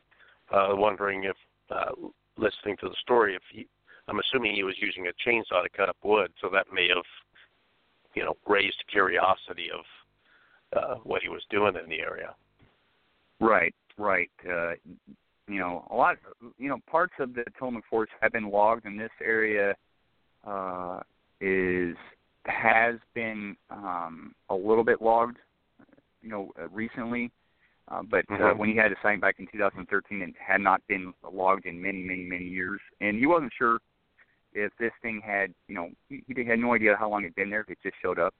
Uh, 0.53 0.75
wondering 0.75 1.25
if 1.25 1.37
uh, 1.71 1.93
listening 2.37 2.77
to 2.81 2.89
the 2.89 2.97
story, 3.01 3.37
if 3.37 3.43
he, 3.53 3.67
I'm 4.09 4.19
assuming 4.19 4.55
he 4.55 4.65
was 4.65 4.75
using 4.81 5.07
a 5.07 5.29
chainsaw 5.29 5.63
to 5.63 5.69
cut 5.77 5.89
up 5.89 5.97
wood, 6.03 6.33
so 6.41 6.49
that 6.53 6.67
may 6.73 6.89
have, 6.89 7.05
you 8.15 8.25
know, 8.25 8.37
raised 8.49 8.83
curiosity 8.91 9.69
of 9.73 9.85
uh, 10.77 10.95
what 11.05 11.23
he 11.23 11.29
was 11.29 11.43
doing 11.51 11.75
in 11.83 11.89
the 11.89 12.01
area. 12.01 12.35
Right, 13.39 13.75
right. 13.97 14.31
Uh, 14.45 14.73
you 15.47 15.59
know, 15.59 15.87
a 15.91 15.95
lot. 15.95 16.17
You 16.59 16.69
know, 16.69 16.79
parts 16.91 17.15
of 17.19 17.35
the 17.35 17.45
Tillamook 17.59 17.85
Forest 17.89 18.13
have 18.21 18.33
been 18.33 18.51
logged, 18.51 18.87
and 18.87 18.99
this 18.99 19.11
area 19.23 19.75
uh, 20.47 21.01
is 21.41 21.97
has 22.47 22.97
been 23.15 23.57
um, 23.71 24.35
a 24.49 24.55
little 24.55 24.85
bit 24.85 25.01
logged. 25.01 25.39
You 26.23 26.31
know, 26.31 26.53
uh, 26.61 26.69
recently. 26.69 27.31
Uh, 27.89 28.03
but 28.09 28.25
uh, 28.31 28.37
Mhm. 28.37 28.59
when 28.59 28.60
he 28.71 28.77
had 28.77 28.93
a 28.93 28.97
sign 29.03 29.21
back 29.21 29.37
in 29.39 29.47
2013, 29.47 30.23
it 30.23 30.35
had 30.39 30.61
not 30.61 30.81
been 30.89 31.13
logged 31.31 31.67
in 31.67 31.81
many, 31.81 32.03
many, 32.03 32.25
many 32.25 32.45
years, 32.45 32.81
and 33.01 33.19
he 33.19 33.27
wasn't 33.27 33.53
sure 33.57 33.79
if 34.53 34.73
this 34.79 34.93
thing 35.03 35.21
had, 35.25 35.55
you 35.69 35.75
know, 35.75 35.91
he, 36.09 36.23
he 36.27 36.45
had 36.45 36.59
no 36.59 36.75
idea 36.75 36.97
how 36.97 37.09
long 37.09 37.23
it'd 37.23 37.35
been 37.37 37.51
there. 37.51 37.61
If 37.61 37.71
it 37.71 37.79
just 37.83 37.97
showed 38.03 38.19
up, 38.19 38.35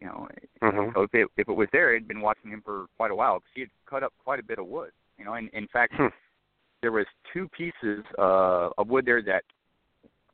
you 0.00 0.06
know. 0.06 0.28
Mhm. 0.62 0.94
So 0.94 1.02
if 1.02 1.14
it 1.14 1.28
if 1.36 1.48
it 1.48 1.52
was 1.52 1.68
there, 1.72 1.94
it'd 1.94 2.08
been 2.08 2.22
watching 2.22 2.50
him 2.50 2.62
for 2.62 2.86
quite 2.96 3.10
a 3.10 3.14
while 3.14 3.38
because 3.40 3.52
he 3.54 3.60
had 3.62 3.70
cut 3.86 4.02
up 4.02 4.12
quite 4.24 4.40
a 4.40 4.42
bit 4.42 4.58
of 4.58 4.66
wood, 4.66 4.92
you 5.18 5.24
know. 5.24 5.34
And 5.34 5.50
in 5.50 5.66
fact, 5.68 5.92
Hmm. 5.94 6.06
there 6.80 6.92
was 6.92 7.06
two 7.32 7.48
pieces 7.48 8.04
uh, 8.18 8.70
of 8.78 8.88
wood 8.88 9.04
there 9.04 9.22
that, 9.22 9.44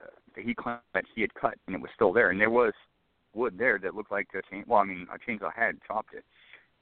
uh, 0.01 0.07
that 0.35 0.45
he 0.45 0.55
claimed 0.55 0.79
that 0.95 1.05
he 1.15 1.21
had 1.23 1.35
cut, 1.35 1.59
and 1.67 1.75
it 1.75 1.83
was 1.83 1.91
still 1.95 2.13
there. 2.13 2.31
And 2.31 2.41
there 2.41 2.51
was 2.51 2.73
wood 3.35 3.59
there 3.59 3.79
that 3.81 3.95
looked 3.95 4.13
like 4.13 4.29
a 4.35 4.43
chain. 4.43 4.65
Well, 4.67 4.81
I 4.81 4.85
mean, 4.85 5.07
a 5.13 5.19
chainsaw 5.19 5.53
had 5.53 5.79
chopped 5.87 6.15
it. 6.15 6.25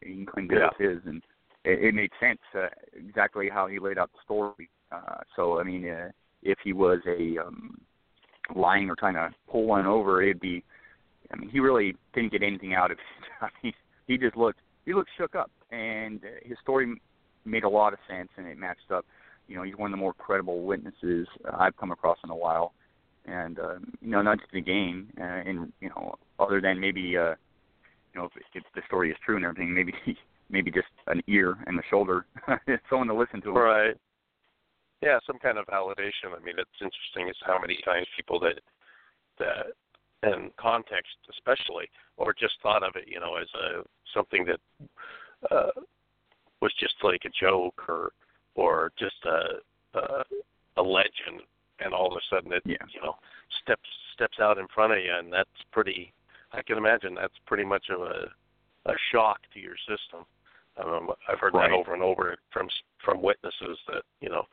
And 0.02 0.20
he 0.20 0.26
claimed 0.26 0.52
it 0.52 0.58
Yeah. 0.58 0.66
was 0.66 0.76
his, 0.78 1.06
and 1.06 1.22
it, 1.66 1.84
it 1.84 1.94
made 1.94 2.10
sense 2.20 2.38
uh, 2.54 2.68
exactly 2.96 3.48
how 3.52 3.66
he 3.66 3.78
laid 3.78 3.98
out 3.98 4.10
the 4.12 4.18
story. 4.24 4.70
Uh, 4.92 5.18
so 5.34 5.60
I 5.60 5.64
mean, 5.64 5.88
uh, 5.88 6.10
if 6.42 6.58
he 6.62 6.72
was 6.72 7.00
a 7.06 7.38
um, 7.44 7.80
lying 8.54 8.88
or 8.88 8.96
trying 8.96 9.14
to 9.14 9.30
pull 9.50 9.64
one 9.64 9.86
over, 9.86 10.22
it'd 10.22 10.40
be. 10.40 10.64
I 11.32 11.36
mean, 11.36 11.50
he 11.50 11.58
really 11.58 11.96
didn't 12.14 12.30
get 12.30 12.44
anything 12.44 12.74
out 12.74 12.92
of 12.92 12.98
it. 13.42 13.44
I 13.44 13.48
mean, 13.62 13.72
he 14.06 14.16
just 14.16 14.36
looked 14.36 14.60
he 14.84 14.94
looked 14.94 15.10
shook 15.18 15.34
up, 15.34 15.50
and 15.70 16.20
uh, 16.24 16.28
his 16.42 16.56
story 16.62 17.00
made 17.44 17.64
a 17.64 17.68
lot 17.68 17.92
of 17.92 17.98
sense, 18.08 18.28
and 18.36 18.46
it 18.46 18.56
matched 18.56 18.90
up. 18.92 19.04
You 19.48 19.56
know, 19.56 19.62
he's 19.62 19.76
one 19.76 19.92
of 19.92 19.96
the 19.96 20.00
more 20.00 20.14
credible 20.14 20.64
witnesses 20.64 21.26
uh, 21.44 21.56
I've 21.58 21.76
come 21.76 21.92
across 21.92 22.18
in 22.24 22.30
a 22.30 22.36
while, 22.36 22.72
and 23.26 23.58
um, 23.58 23.92
you 24.00 24.10
know, 24.10 24.22
not 24.22 24.38
just 24.38 24.52
the 24.52 24.60
game, 24.60 25.08
uh, 25.20 25.24
and 25.24 25.72
you 25.80 25.88
know, 25.88 26.14
other 26.38 26.60
than 26.60 26.80
maybe 26.80 27.16
uh, 27.16 27.34
you 28.14 28.20
know, 28.20 28.24
if, 28.26 28.32
if 28.54 28.62
the 28.74 28.82
story 28.86 29.10
is 29.10 29.16
true 29.24 29.36
and 29.36 29.44
everything, 29.44 29.74
maybe 29.74 29.92
maybe 30.50 30.70
just 30.70 30.86
an 31.06 31.22
ear 31.26 31.56
and 31.66 31.78
a 31.78 31.82
shoulder, 31.90 32.26
someone 32.90 33.08
to 33.08 33.14
listen 33.14 33.40
to. 33.42 33.52
Right. 33.52 33.96
Yeah, 35.02 35.18
some 35.26 35.38
kind 35.38 35.58
of 35.58 35.66
validation. 35.66 36.32
I 36.34 36.42
mean, 36.42 36.56
it's 36.58 36.70
interesting 36.80 37.28
is 37.28 37.36
how 37.44 37.58
many 37.60 37.78
times 37.84 38.06
people 38.16 38.40
that 38.40 38.60
that 39.38 39.66
in 40.22 40.50
context, 40.58 41.14
especially, 41.30 41.88
or 42.16 42.32
just 42.32 42.54
thought 42.62 42.82
of 42.82 42.96
it, 42.96 43.04
you 43.06 43.20
know, 43.20 43.36
as 43.36 43.48
a 43.54 43.82
something 44.14 44.46
that 44.46 44.60
uh, 45.50 45.70
was 46.62 46.72
just 46.80 46.94
like 47.02 47.22
a 47.24 47.30
joke 47.40 47.82
or 47.88 48.12
or 48.54 48.92
just 48.98 49.16
a 49.26 49.98
a, 49.98 50.24
a 50.78 50.82
legend, 50.82 51.42
and 51.80 51.92
all 51.92 52.10
of 52.10 52.16
a 52.16 52.34
sudden 52.34 52.52
it 52.52 52.62
Yeah. 52.64 52.76
you 52.92 53.00
know 53.02 53.16
steps 53.62 53.88
steps 54.14 54.38
out 54.40 54.58
in 54.58 54.66
front 54.74 54.92
of 54.92 54.98
you, 54.98 55.12
and 55.12 55.32
that's 55.32 55.50
pretty. 55.72 56.12
I 56.52 56.62
can 56.62 56.78
imagine 56.78 57.14
that's 57.14 57.36
pretty 57.46 57.64
much 57.64 57.90
of 57.90 58.00
a 58.00 58.30
a 58.86 58.94
shock 59.12 59.40
to 59.52 59.60
your 59.60 59.76
system. 59.86 60.24
Um, 60.82 61.10
I've 61.28 61.38
heard 61.38 61.54
Right. 61.54 61.70
that 61.70 61.76
over 61.76 61.94
and 61.94 62.02
over 62.02 62.36
from 62.50 62.68
from 63.04 63.22
witnesses 63.22 63.78
that 63.88 64.02
you 64.20 64.28
know 64.28 64.46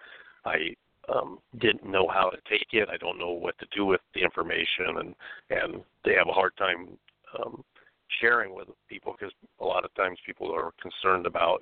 I 0.46 0.76
um, 1.10 1.40
didn't 1.58 1.86
know 1.86 2.08
how 2.08 2.30
to 2.30 2.38
take 2.50 2.68
it. 2.74 2.90
I 2.90 2.98
don't 2.98 3.20
know 3.20 3.32
what 3.32 3.58
to 3.60 3.68
do 3.76 3.86
with 3.86 4.02
the 4.14 4.22
information, 4.22 4.98
and 5.00 5.16
and 5.50 5.84
they 6.06 6.14
have 6.14 6.30
a 6.30 6.34
hard 6.34 6.56
time 6.58 6.98
um, 7.40 7.64
sharing 8.22 8.54
with 8.54 8.68
people 8.88 9.16
because 9.18 9.34
a 9.60 9.66
lot 9.66 9.86
of 9.86 9.94
times 9.96 10.18
people 10.26 10.54
are 10.54 10.72
concerned 10.82 11.26
about 11.26 11.62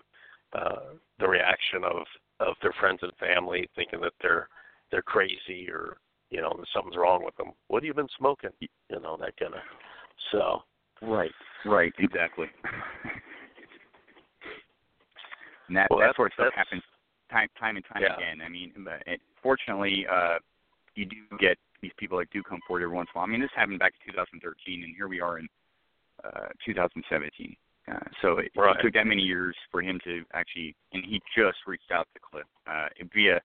uh, 0.54 0.94
the 1.20 1.28
reaction 1.28 1.84
of 1.84 2.06
of 2.40 2.56
their 2.62 2.74
friends 2.80 3.00
and 3.02 3.12
family, 3.18 3.70
thinking 3.76 4.02
that 4.02 4.14
they're 4.22 4.48
they're 4.92 5.02
crazy 5.02 5.70
or 5.70 5.98
you 6.30 6.42
know 6.42 6.54
that 6.58 6.68
something's 6.74 6.98
wrong 6.98 7.24
with 7.24 7.36
them. 7.38 7.52
What 7.68 7.84
have 7.84 7.88
you 7.88 7.94
been 7.94 8.08
smoking? 8.18 8.52
You 8.60 9.00
know 9.00 9.18
that 9.18 9.38
kind 9.38 9.56
of. 9.56 9.62
So 10.32 10.64
Right. 11.02 11.32
Right. 11.66 11.94
Exactly. 11.98 12.48
and 15.72 15.78
that 15.78 15.88
Well, 15.90 16.00
that 16.00 16.08
that's- 16.12 16.16
sort 16.18 16.28
of 16.32 16.34
stuff 16.34 16.46
that's- 16.54 16.68
happens 16.68 16.84
time 17.30 17.48
time 17.58 17.78
and 17.78 17.86
time 17.86 18.02
Yeah. 18.04 18.16
again. 18.18 18.42
I 18.42 18.50
mean, 18.50 18.74
but 18.80 19.08
it, 19.08 19.22
fortunately, 19.42 20.06
uh, 20.06 20.40
you 20.96 21.06
do 21.06 21.26
get 21.40 21.58
these 21.80 21.94
people 21.94 22.18
that 22.18 22.30
do 22.32 22.44
come 22.44 22.60
forward 22.68 22.84
every 22.84 22.94
once 22.94 23.08
in 23.10 23.12
a 23.16 23.20
while. 23.20 23.24
I 23.28 23.32
mean, 23.32 23.40
this 23.40 23.54
happened 23.54 23.80
back 23.80 23.94
in 24.06 24.12
2013, 24.12 24.84
and 24.84 24.94
here 24.94 25.08
we 25.08 25.22
are 25.22 25.40
in 25.40 25.48
uh, 26.26 26.50
2017. 26.66 27.56
Uh, 27.88 27.98
so 28.22 28.38
it, 28.40 28.52
Right. 28.54 28.76
it 28.76 28.82
took 28.82 28.94
that 28.94 29.08
many 29.08 29.22
years 29.24 29.56
for 29.72 29.82
him 29.82 29.98
to 30.02 30.26
actually, 30.34 30.76
and 30.92 31.06
he 31.06 31.22
just 31.34 31.66
reached 31.66 31.90
out 31.90 32.08
to 32.14 32.20
Cliff 32.20 32.46
uh, 32.68 32.90
via 33.14 33.42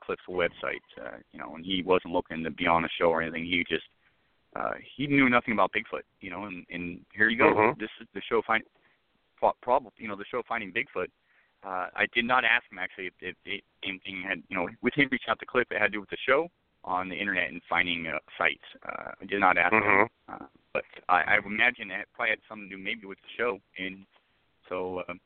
Cliff's 0.00 0.26
website. 0.26 0.82
Uh, 1.00 1.16
you 1.32 1.38
know, 1.40 1.54
and 1.56 1.64
he 1.64 1.82
wasn't 1.82 2.12
looking 2.12 2.44
to 2.44 2.50
be 2.50 2.66
on 2.66 2.84
a 2.84 2.88
show 2.90 3.10
or 3.10 3.22
anything. 3.22 3.46
He 3.46 3.64
just 3.64 3.88
uh, 4.54 4.74
he 4.82 5.06
knew 5.06 5.30
nothing 5.30 5.54
about 5.54 5.72
Bigfoot, 5.72 6.02
you 6.20 6.28
know, 6.30 6.44
and, 6.44 6.66
and 6.68 7.02
here 7.14 7.30
you 7.30 7.38
go. 7.38 7.54
Mhm. 7.54 7.78
This 7.78 7.88
is 8.00 8.06
the 8.12 8.20
show 8.20 8.42
find, 8.42 8.62
pro- 9.38 9.54
probably, 9.62 9.90
you 9.96 10.08
know, 10.08 10.14
the 10.14 10.26
show 10.26 10.42
finding 10.42 10.70
Bigfoot. 10.70 11.08
Uh, 11.64 11.86
I 11.94 12.06
did 12.12 12.24
not 12.24 12.44
ask 12.44 12.64
him 12.70 12.78
actually 12.78 13.06
if, 13.06 13.14
if, 13.20 13.36
if 13.44 13.62
anything 13.84 14.22
had, 14.26 14.42
you 14.48 14.56
know, 14.56 14.68
with 14.82 14.94
him 14.94 15.08
reaching 15.12 15.30
out 15.30 15.38
to 15.38 15.46
Cliff, 15.46 15.68
it 15.70 15.78
had 15.78 15.86
to 15.86 15.90
do 15.90 16.00
with 16.00 16.10
the 16.10 16.16
show 16.26 16.48
on 16.84 17.08
the 17.08 17.14
internet 17.14 17.50
and 17.50 17.62
finding 17.68 18.06
uh, 18.08 18.18
sites. 18.36 18.64
Uh, 18.84 19.12
I 19.20 19.24
did 19.26 19.38
not 19.40 19.56
ask 19.56 19.72
him, 19.72 19.82
Mhm. 19.82 20.08
uh, 20.28 20.46
but 20.72 20.84
I, 21.08 21.22
I 21.22 21.38
imagine 21.38 21.90
it 21.92 22.08
probably 22.14 22.30
had 22.30 22.40
something 22.48 22.68
to 22.68 22.76
do 22.76 22.82
maybe 22.82 23.06
with 23.06 23.18
the 23.22 23.28
show, 23.36 23.60
and 23.78 24.04
so 24.68 25.02
um, 25.08 25.20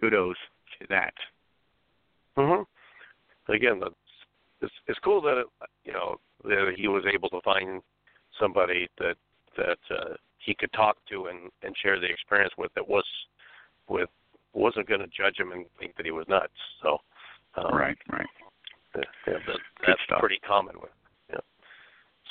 kudos 0.00 0.36
to 0.80 0.86
that. 0.88 1.14
hmm 2.36 2.62
Again, 3.48 3.80
that's, 3.80 3.94
it's 4.60 4.74
it's 4.86 4.98
cool 5.00 5.20
that 5.22 5.38
it, 5.38 5.46
you 5.84 5.92
know 5.92 6.20
that 6.44 6.74
he 6.76 6.88
was 6.88 7.04
able 7.12 7.28
to 7.30 7.40
find 7.42 7.82
somebody 8.38 8.88
that 8.98 9.16
that 9.56 9.78
uh, 9.90 10.14
he 10.38 10.54
could 10.54 10.72
talk 10.72 10.96
to 11.10 11.26
and 11.26 11.50
and 11.62 11.76
share 11.76 11.98
the 12.00 12.06
experience 12.06 12.52
with 12.58 12.72
that 12.74 12.88
was 12.88 13.04
with 13.88 14.08
wasn't 14.52 14.88
going 14.88 15.00
to 15.00 15.06
judge 15.06 15.38
him 15.38 15.52
and 15.52 15.66
think 15.78 15.96
that 15.96 16.04
he 16.06 16.12
was 16.12 16.26
nuts. 16.28 16.52
So 16.82 16.98
um, 17.56 17.74
right, 17.76 17.96
right. 18.12 18.26
yeah, 18.96 19.02
yeah, 19.26 19.32
that, 19.46 19.58
that's 19.86 20.00
stuff. 20.06 20.20
pretty 20.20 20.38
common 20.46 20.74
with. 20.80 20.90
Yeah. 21.30 21.36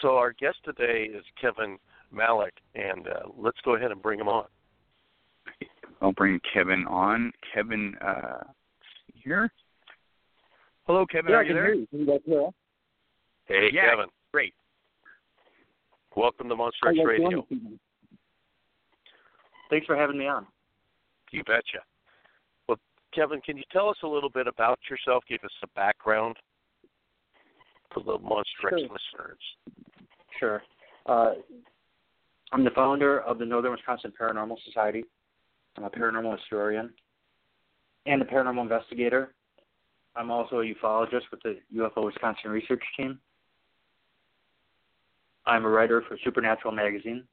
So 0.02 0.16
our 0.16 0.34
guest 0.34 0.58
today 0.66 1.04
is 1.14 1.24
Kevin 1.40 1.78
Malek, 2.12 2.54
and 2.76 3.08
uh, 3.08 3.30
let's 3.38 3.58
go 3.64 3.76
ahead 3.76 3.92
and 3.92 4.02
bring 4.02 4.20
him 4.20 4.28
on. 4.28 4.46
I'll 6.02 6.14
bring 6.14 6.40
Kevin 6.54 6.86
on. 6.88 7.32
Kevin, 7.54 7.96
uh, 8.06 8.44
here. 9.14 9.52
Hello, 10.88 11.06
Kevin. 11.06 11.32
Yeah, 11.32 11.38
are 11.38 11.40
I 11.40 11.44
you 11.44 11.48
can 11.50 11.56
there? 11.56 11.66
hear 11.66 11.74
you. 11.76 11.88
Can 11.88 12.00
you 12.00 12.06
guys 12.06 12.20
hear? 12.26 12.50
Hey, 13.48 13.70
Yeah, 13.74 13.90
Kevin. 13.90 14.06
great. 14.32 14.54
Welcome 16.16 16.50
to 16.50 16.56
Monster 16.56 16.80
How 16.86 16.90
X 16.92 17.00
Radio. 17.06 17.30
doing 17.30 17.42
this 17.50 17.58
evening? 17.58 17.80
Thanks 19.70 19.86
for 19.86 19.96
having 19.96 20.18
me 20.18 20.26
on. 20.28 20.48
You 21.32 21.44
betcha. 21.44 21.80
Kevin, 23.14 23.42
can 23.42 23.58
you 23.58 23.64
tell 23.72 23.90
us 23.90 23.98
a 24.04 24.08
little 24.08 24.30
bit 24.30 24.48
about 24.48 24.80
yourself? 24.90 25.24
Give 25.28 25.44
us 25.44 25.52
a 25.64 25.68
background 25.76 26.36
for 27.94 28.04
the 28.04 28.18
Monster 28.20 28.68
X 28.68 28.70
Sure. 28.70 28.80
listeners. 28.80 29.40
Sure. 30.40 30.64
Uh, 31.06 31.32
I'm 32.52 32.64
the 32.64 32.70
founder 32.72 33.22
of 33.22 33.40
the 33.40 33.46
Northern 33.46 33.72
Wisconsin 33.72 34.14
Paranormal 34.20 34.58
Society. 34.66 35.04
I'm 35.78 35.84
a 35.84 35.90
paranormal 35.90 36.38
historian 36.40 36.94
and 38.06 38.22
a 38.22 38.26
paranormal 38.26 38.62
investigator. 38.62 39.34
I'm 40.16 40.32
also 40.32 40.60
a 40.60 40.64
ufologist 40.66 41.30
with 41.32 41.42
the 41.44 41.58
UFO 41.76 42.06
Wisconsin 42.06 42.52
research 42.52 42.84
team. 42.98 43.20
I'm 45.46 45.66
a 45.66 45.70
writer 45.70 46.04
for 46.08 46.18
Supernatural 46.24 46.74
Magazine, 46.74 47.24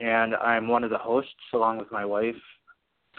and 0.00 0.34
I'm 0.36 0.68
one 0.68 0.84
of 0.84 0.90
the 0.90 0.98
hosts, 0.98 1.30
along 1.54 1.78
with 1.78 1.90
my 1.90 2.04
wife, 2.04 2.34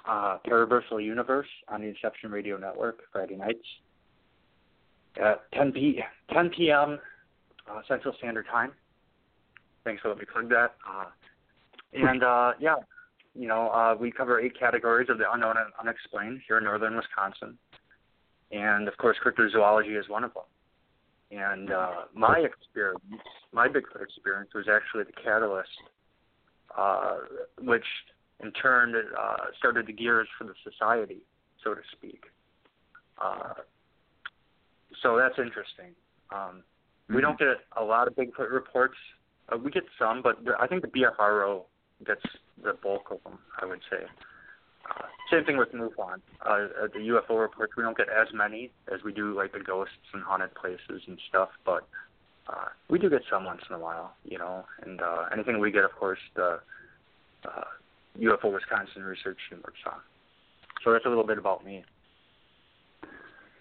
uh, 0.07 0.37
Paraversal 0.47 1.03
Universe 1.03 1.47
on 1.67 1.81
the 1.81 1.87
Inception 1.87 2.31
Radio 2.31 2.57
Network 2.57 2.99
Friday 3.11 3.35
nights 3.35 3.65
at 5.21 5.51
10 5.53 5.71
p 5.71 5.99
10 6.33 6.49
p.m. 6.55 6.99
Uh, 7.69 7.81
Central 7.87 8.13
Standard 8.17 8.45
Time. 8.49 8.71
Thanks 9.83 10.01
for 10.01 10.09
letting 10.09 10.21
me 10.21 10.25
plug 10.31 10.49
that. 10.49 10.75
Uh, 10.87 11.05
and 11.93 12.23
uh, 12.23 12.53
yeah, 12.59 12.75
you 13.35 13.47
know, 13.47 13.69
uh, 13.69 13.95
we 13.99 14.11
cover 14.11 14.39
eight 14.39 14.57
categories 14.57 15.09
of 15.09 15.17
the 15.17 15.25
unknown 15.31 15.55
and 15.57 15.71
unexplained 15.79 16.41
here 16.47 16.57
in 16.57 16.63
northern 16.63 16.95
Wisconsin, 16.95 17.57
and 18.51 18.87
of 18.87 18.97
course, 18.97 19.17
cryptozoology 19.23 19.99
is 19.99 20.09
one 20.09 20.23
of 20.23 20.33
them. 20.33 20.43
And 21.29 21.71
uh, 21.71 21.91
my 22.13 22.39
experience, 22.39 23.01
my 23.51 23.67
Bigfoot 23.67 24.01
experience, 24.01 24.51
was 24.55 24.67
actually 24.71 25.03
the 25.03 25.21
catalyst, 25.21 25.69
uh, 26.77 27.17
which 27.59 27.83
in 28.43 28.51
turn 28.51 28.93
uh, 28.95 29.35
started 29.57 29.87
the 29.87 29.93
gears 29.93 30.27
for 30.37 30.43
the 30.45 30.53
society, 30.63 31.21
so 31.63 31.73
to 31.73 31.81
speak. 31.91 32.25
Uh, 33.21 33.53
so 35.01 35.17
that's 35.17 35.37
interesting. 35.39 35.95
Um, 36.31 36.63
we 37.09 37.21
don't 37.21 37.39
get 37.39 37.47
a 37.75 37.83
lot 37.83 38.07
of 38.07 38.15
Bigfoot 38.15 38.51
reports. 38.51 38.95
Uh, 39.49 39.57
we 39.57 39.71
get 39.71 39.83
some, 39.97 40.21
but 40.21 40.37
I 40.59 40.67
think 40.67 40.81
the 40.81 40.89
BFRO 40.89 41.61
gets 42.05 42.21
the 42.63 42.73
bulk 42.83 43.07
of 43.11 43.23
them. 43.23 43.39
I 43.61 43.65
would 43.65 43.81
say. 43.89 44.05
Uh, 44.89 45.05
same 45.31 45.43
thing 45.45 45.57
with 45.57 45.71
MUFON. 45.73 46.21
Uh, 46.45 46.49
uh, 46.49 46.67
the 46.93 46.99
UFO 46.99 47.41
reports, 47.41 47.73
we 47.75 47.83
don't 47.83 47.97
get 47.97 48.07
as 48.09 48.27
many 48.33 48.71
as 48.93 49.03
we 49.03 49.11
do 49.11 49.35
like 49.35 49.51
the 49.51 49.59
ghosts 49.59 49.93
and 50.13 50.23
haunted 50.23 50.53
places 50.55 51.01
and 51.07 51.19
stuff, 51.27 51.49
but 51.65 51.87
uh, 52.47 52.69
we 52.89 52.97
do 52.97 53.09
get 53.09 53.21
some 53.29 53.43
once 53.43 53.61
in 53.69 53.75
a 53.75 53.79
while, 53.79 54.13
you 54.23 54.37
know. 54.37 54.65
And 54.81 55.01
uh, 55.01 55.25
anything 55.33 55.59
we 55.59 55.71
get, 55.71 55.83
of 55.83 55.91
course, 55.91 56.19
the 56.35 56.59
uh, 57.45 57.63
UFO 58.19 58.53
Wisconsin 58.53 59.03
research 59.03 59.37
team 59.49 59.59
works 59.63 59.79
on. 59.85 59.99
So 60.83 60.91
that's 60.91 61.05
a 61.05 61.09
little 61.09 61.25
bit 61.25 61.37
about 61.37 61.65
me. 61.65 61.83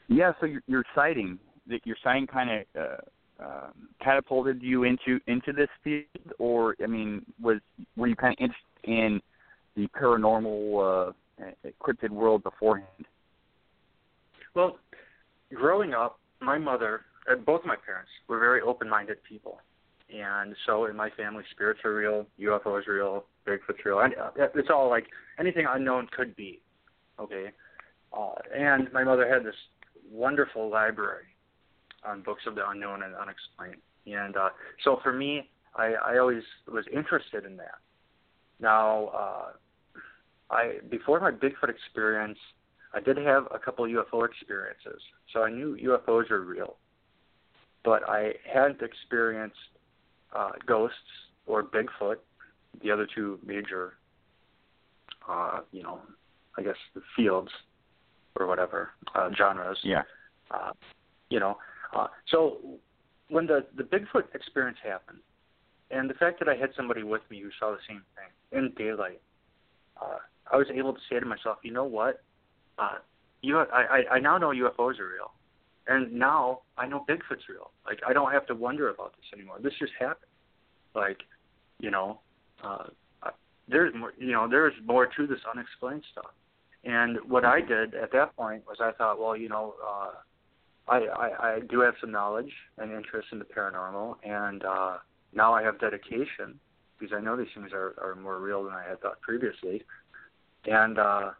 Yeah, 0.08 0.32
so 0.40 0.46
your, 0.46 0.62
your 0.66 0.84
sighting, 0.94 1.38
that 1.68 1.84
your 1.84 1.96
sighting 2.02 2.26
kind 2.26 2.50
of 2.50 2.82
uh, 2.82 3.44
um, 3.44 3.88
catapulted 4.02 4.62
you 4.62 4.84
into 4.84 5.20
into 5.26 5.52
this 5.52 5.68
field, 5.82 6.06
or 6.38 6.76
I 6.82 6.86
mean, 6.86 7.24
was 7.40 7.58
were 7.96 8.06
you 8.06 8.16
kind 8.16 8.32
of 8.32 8.42
interested 8.42 8.84
in 8.84 9.20
the 9.74 9.88
paranormal 9.88 11.10
uh, 11.40 11.52
cryptid 11.82 12.10
world 12.10 12.42
beforehand? 12.42 13.06
Well, 14.54 14.78
growing 15.54 15.92
up, 15.92 16.18
my 16.40 16.56
mother, 16.56 17.02
uh, 17.30 17.34
both 17.34 17.62
my 17.66 17.76
parents, 17.76 18.10
were 18.26 18.38
very 18.38 18.62
open-minded 18.62 19.18
people, 19.28 19.58
and 20.14 20.54
so 20.64 20.86
in 20.86 20.96
my 20.96 21.10
family, 21.10 21.44
spirits 21.50 21.80
are 21.84 21.94
real, 21.94 22.26
UFO 22.40 22.80
is 22.80 22.86
real, 22.86 23.24
Bigfoot's 23.46 23.84
real, 23.84 24.00
and 24.00 24.14
uh, 24.14 24.30
it's 24.54 24.68
all 24.70 24.88
like 24.88 25.06
anything 25.38 25.66
unknown 25.68 26.08
could 26.16 26.34
be, 26.36 26.60
okay. 27.18 27.50
Uh, 28.16 28.34
and 28.54 28.92
my 28.92 29.04
mother 29.04 29.32
had 29.32 29.44
this 29.44 29.54
wonderful 30.10 30.70
library 30.70 31.24
on 32.04 32.22
books 32.22 32.42
of 32.46 32.54
the 32.54 32.68
unknown 32.68 33.02
and 33.02 33.14
unexplained, 33.14 33.80
and 34.06 34.36
uh, 34.36 34.48
so 34.84 35.00
for 35.02 35.12
me, 35.12 35.48
I, 35.74 35.94
I 36.04 36.18
always 36.18 36.42
was 36.72 36.84
interested 36.92 37.44
in 37.44 37.56
that. 37.58 37.78
Now, 38.60 39.06
uh, 39.08 39.46
I 40.50 40.78
before 40.90 41.20
my 41.20 41.30
Bigfoot 41.30 41.68
experience, 41.68 42.38
I 42.94 43.00
did 43.00 43.16
have 43.18 43.46
a 43.52 43.58
couple 43.58 43.84
UFO 43.84 44.26
experiences, 44.26 45.00
so 45.32 45.42
I 45.42 45.50
knew 45.50 45.76
UFOs 45.76 46.30
are 46.30 46.40
real. 46.40 46.76
But 47.84 48.08
I 48.08 48.32
hadn't 48.52 48.82
experienced 48.82 49.56
uh, 50.34 50.52
ghosts 50.66 50.96
or 51.46 51.62
Bigfoot, 51.62 52.16
the 52.82 52.90
other 52.90 53.06
two 53.12 53.38
major, 53.44 53.94
uh, 55.28 55.60
you 55.72 55.82
know, 55.82 56.00
I 56.58 56.62
guess 56.62 56.76
the 56.94 57.02
fields 57.14 57.50
or 58.38 58.46
whatever 58.46 58.90
uh, 59.14 59.30
genres. 59.36 59.78
Yeah. 59.82 60.02
Uh, 60.50 60.72
you 61.30 61.40
know, 61.40 61.56
uh, 61.96 62.06
so 62.30 62.58
when 63.28 63.46
the 63.46 63.66
the 63.76 63.82
Bigfoot 63.82 64.34
experience 64.34 64.78
happened, 64.82 65.18
and 65.90 66.08
the 66.08 66.14
fact 66.14 66.38
that 66.38 66.48
I 66.48 66.54
had 66.54 66.70
somebody 66.76 67.02
with 67.02 67.22
me 67.30 67.40
who 67.40 67.50
saw 67.58 67.72
the 67.72 67.78
same 67.88 68.02
thing 68.14 68.58
in 68.58 68.72
daylight, 68.76 69.20
uh, 70.00 70.18
I 70.50 70.56
was 70.56 70.66
able 70.72 70.92
to 70.92 71.00
say 71.10 71.18
to 71.18 71.26
myself, 71.26 71.58
you 71.62 71.72
know 71.72 71.84
what? 71.84 72.22
Uh, 72.78 72.98
you, 73.42 73.58
I, 73.58 73.64
I, 74.10 74.14
I 74.14 74.18
now 74.20 74.38
know 74.38 74.48
UFOs 74.48 74.98
are 75.00 75.08
real, 75.08 75.32
and 75.88 76.12
now 76.12 76.60
I 76.78 76.86
know 76.86 77.04
Bigfoot's 77.08 77.48
real. 77.48 77.70
Like 77.84 78.00
I 78.06 78.12
don't 78.12 78.32
have 78.32 78.46
to 78.46 78.54
wonder 78.54 78.88
about 78.90 79.14
this 79.16 79.26
anymore. 79.32 79.56
This 79.60 79.72
just 79.78 79.92
happened. 79.98 80.30
Like, 80.94 81.18
you 81.78 81.90
know, 81.90 82.20
uh, 82.62 82.84
I- 83.22 83.30
there's 83.68 83.94
more. 83.94 84.12
You 84.18 84.32
know, 84.32 84.48
there's 84.48 84.74
more 84.84 85.06
to 85.06 85.26
this 85.26 85.40
unexplained 85.50 86.04
stuff. 86.12 86.32
And 86.84 87.18
what 87.28 87.44
I 87.44 87.60
did 87.60 87.94
at 87.94 88.12
that 88.12 88.36
point 88.36 88.64
was 88.66 88.76
I 88.80 88.92
thought, 88.92 89.18
well, 89.18 89.36
you 89.36 89.48
know, 89.48 89.74
uh, 89.84 90.10
I, 90.88 90.98
I, 90.98 91.54
I 91.54 91.60
do 91.68 91.80
have 91.80 91.94
some 92.00 92.12
knowledge 92.12 92.52
and 92.78 92.92
interest 92.92 93.28
in 93.32 93.40
the 93.40 93.44
paranormal, 93.44 94.16
and 94.22 94.64
uh, 94.64 94.98
now 95.34 95.52
I 95.52 95.62
have 95.62 95.80
dedication 95.80 96.60
because 96.98 97.12
I 97.16 97.20
know 97.20 97.36
these 97.36 97.48
things 97.54 97.72
are, 97.72 97.94
are 98.00 98.14
more 98.14 98.38
real 98.38 98.62
than 98.64 98.72
I 98.72 98.84
had 98.88 99.00
thought 99.00 99.20
previously. 99.20 99.82
And 100.64 100.98
uh, 100.98 101.30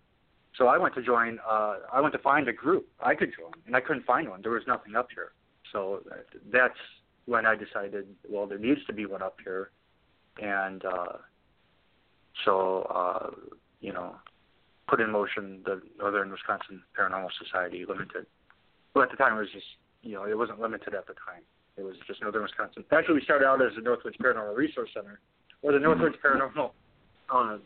so 0.59 0.67
I 0.67 0.79
went 0.79 0.95
to 0.97 1.03
join. 1.03 1.39
Uh, 1.49 1.77
I 1.93 2.01
went 2.01 2.13
to 2.15 2.19
find 2.19 2.49
a 2.49 2.53
group 2.53 2.89
I 3.01 3.15
could 3.15 3.33
join, 3.39 3.53
and 3.67 3.77
I 3.77 3.81
couldn't 3.81 4.05
find 4.05 4.29
one. 4.29 4.43
There 4.43 4.53
was 4.53 4.65
nothing 4.67 4.97
up 4.97 5.09
here. 5.15 5.33
So 5.73 6.03
that's 6.53 6.79
when 7.27 7.47
I 7.47 7.55
decided, 7.57 8.07
well, 8.29 8.47
there 8.47 8.59
needs 8.59 8.85
to 8.87 8.93
be 8.93 9.07
one 9.07 9.23
up 9.23 9.37
here, 9.43 9.71
and 10.43 10.85
uh, 10.85 11.19
so 12.45 12.83
uh, 12.83 13.31
you 13.81 13.93
know, 13.93 14.17
put 14.89 15.01
in 15.01 15.11
motion 15.11 15.63
the 15.65 15.81
Northern 15.99 16.31
Wisconsin 16.31 16.83
Paranormal 16.99 17.31
Society 17.43 17.85
Limited. 17.89 18.27
Well, 18.95 19.05
at 19.05 19.11
the 19.11 19.17
time 19.17 19.37
it 19.37 19.41
was 19.41 19.53
just, 19.53 19.67
you 20.03 20.15
know, 20.15 20.25
it 20.25 20.37
wasn't 20.37 20.61
limited 20.61 20.95
at 20.95 21.07
the 21.07 21.15
time. 21.15 21.43
It 21.77 21.83
was 21.83 21.95
just 22.07 22.23
Northern 22.23 22.43
Wisconsin. 22.43 22.85
Actually, 22.91 23.17
we 23.17 23.21
started 23.23 23.45
out 23.45 23.61
as 23.61 23.73
the 23.77 23.83
Northwoods 23.83 24.17
Paranormal 24.19 24.57
Resource 24.57 24.89
Center, 24.95 25.21
or 25.63 25.73
the 25.73 25.79
Northwoods 25.79 26.15
Paranormal 26.25 26.71
uh, 27.31 27.59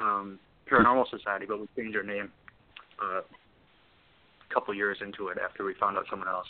um, 0.00 0.38
Paranormal 0.70 1.08
Society, 1.10 1.46
but 1.48 1.60
we 1.60 1.66
changed 1.76 1.96
our 1.96 2.02
name 2.02 2.30
uh, 3.02 3.20
a 3.20 4.54
couple 4.54 4.74
years 4.74 4.98
into 5.00 5.28
it 5.28 5.38
after 5.42 5.64
we 5.64 5.74
found 5.80 5.96
out 5.96 6.04
someone 6.10 6.28
else 6.28 6.46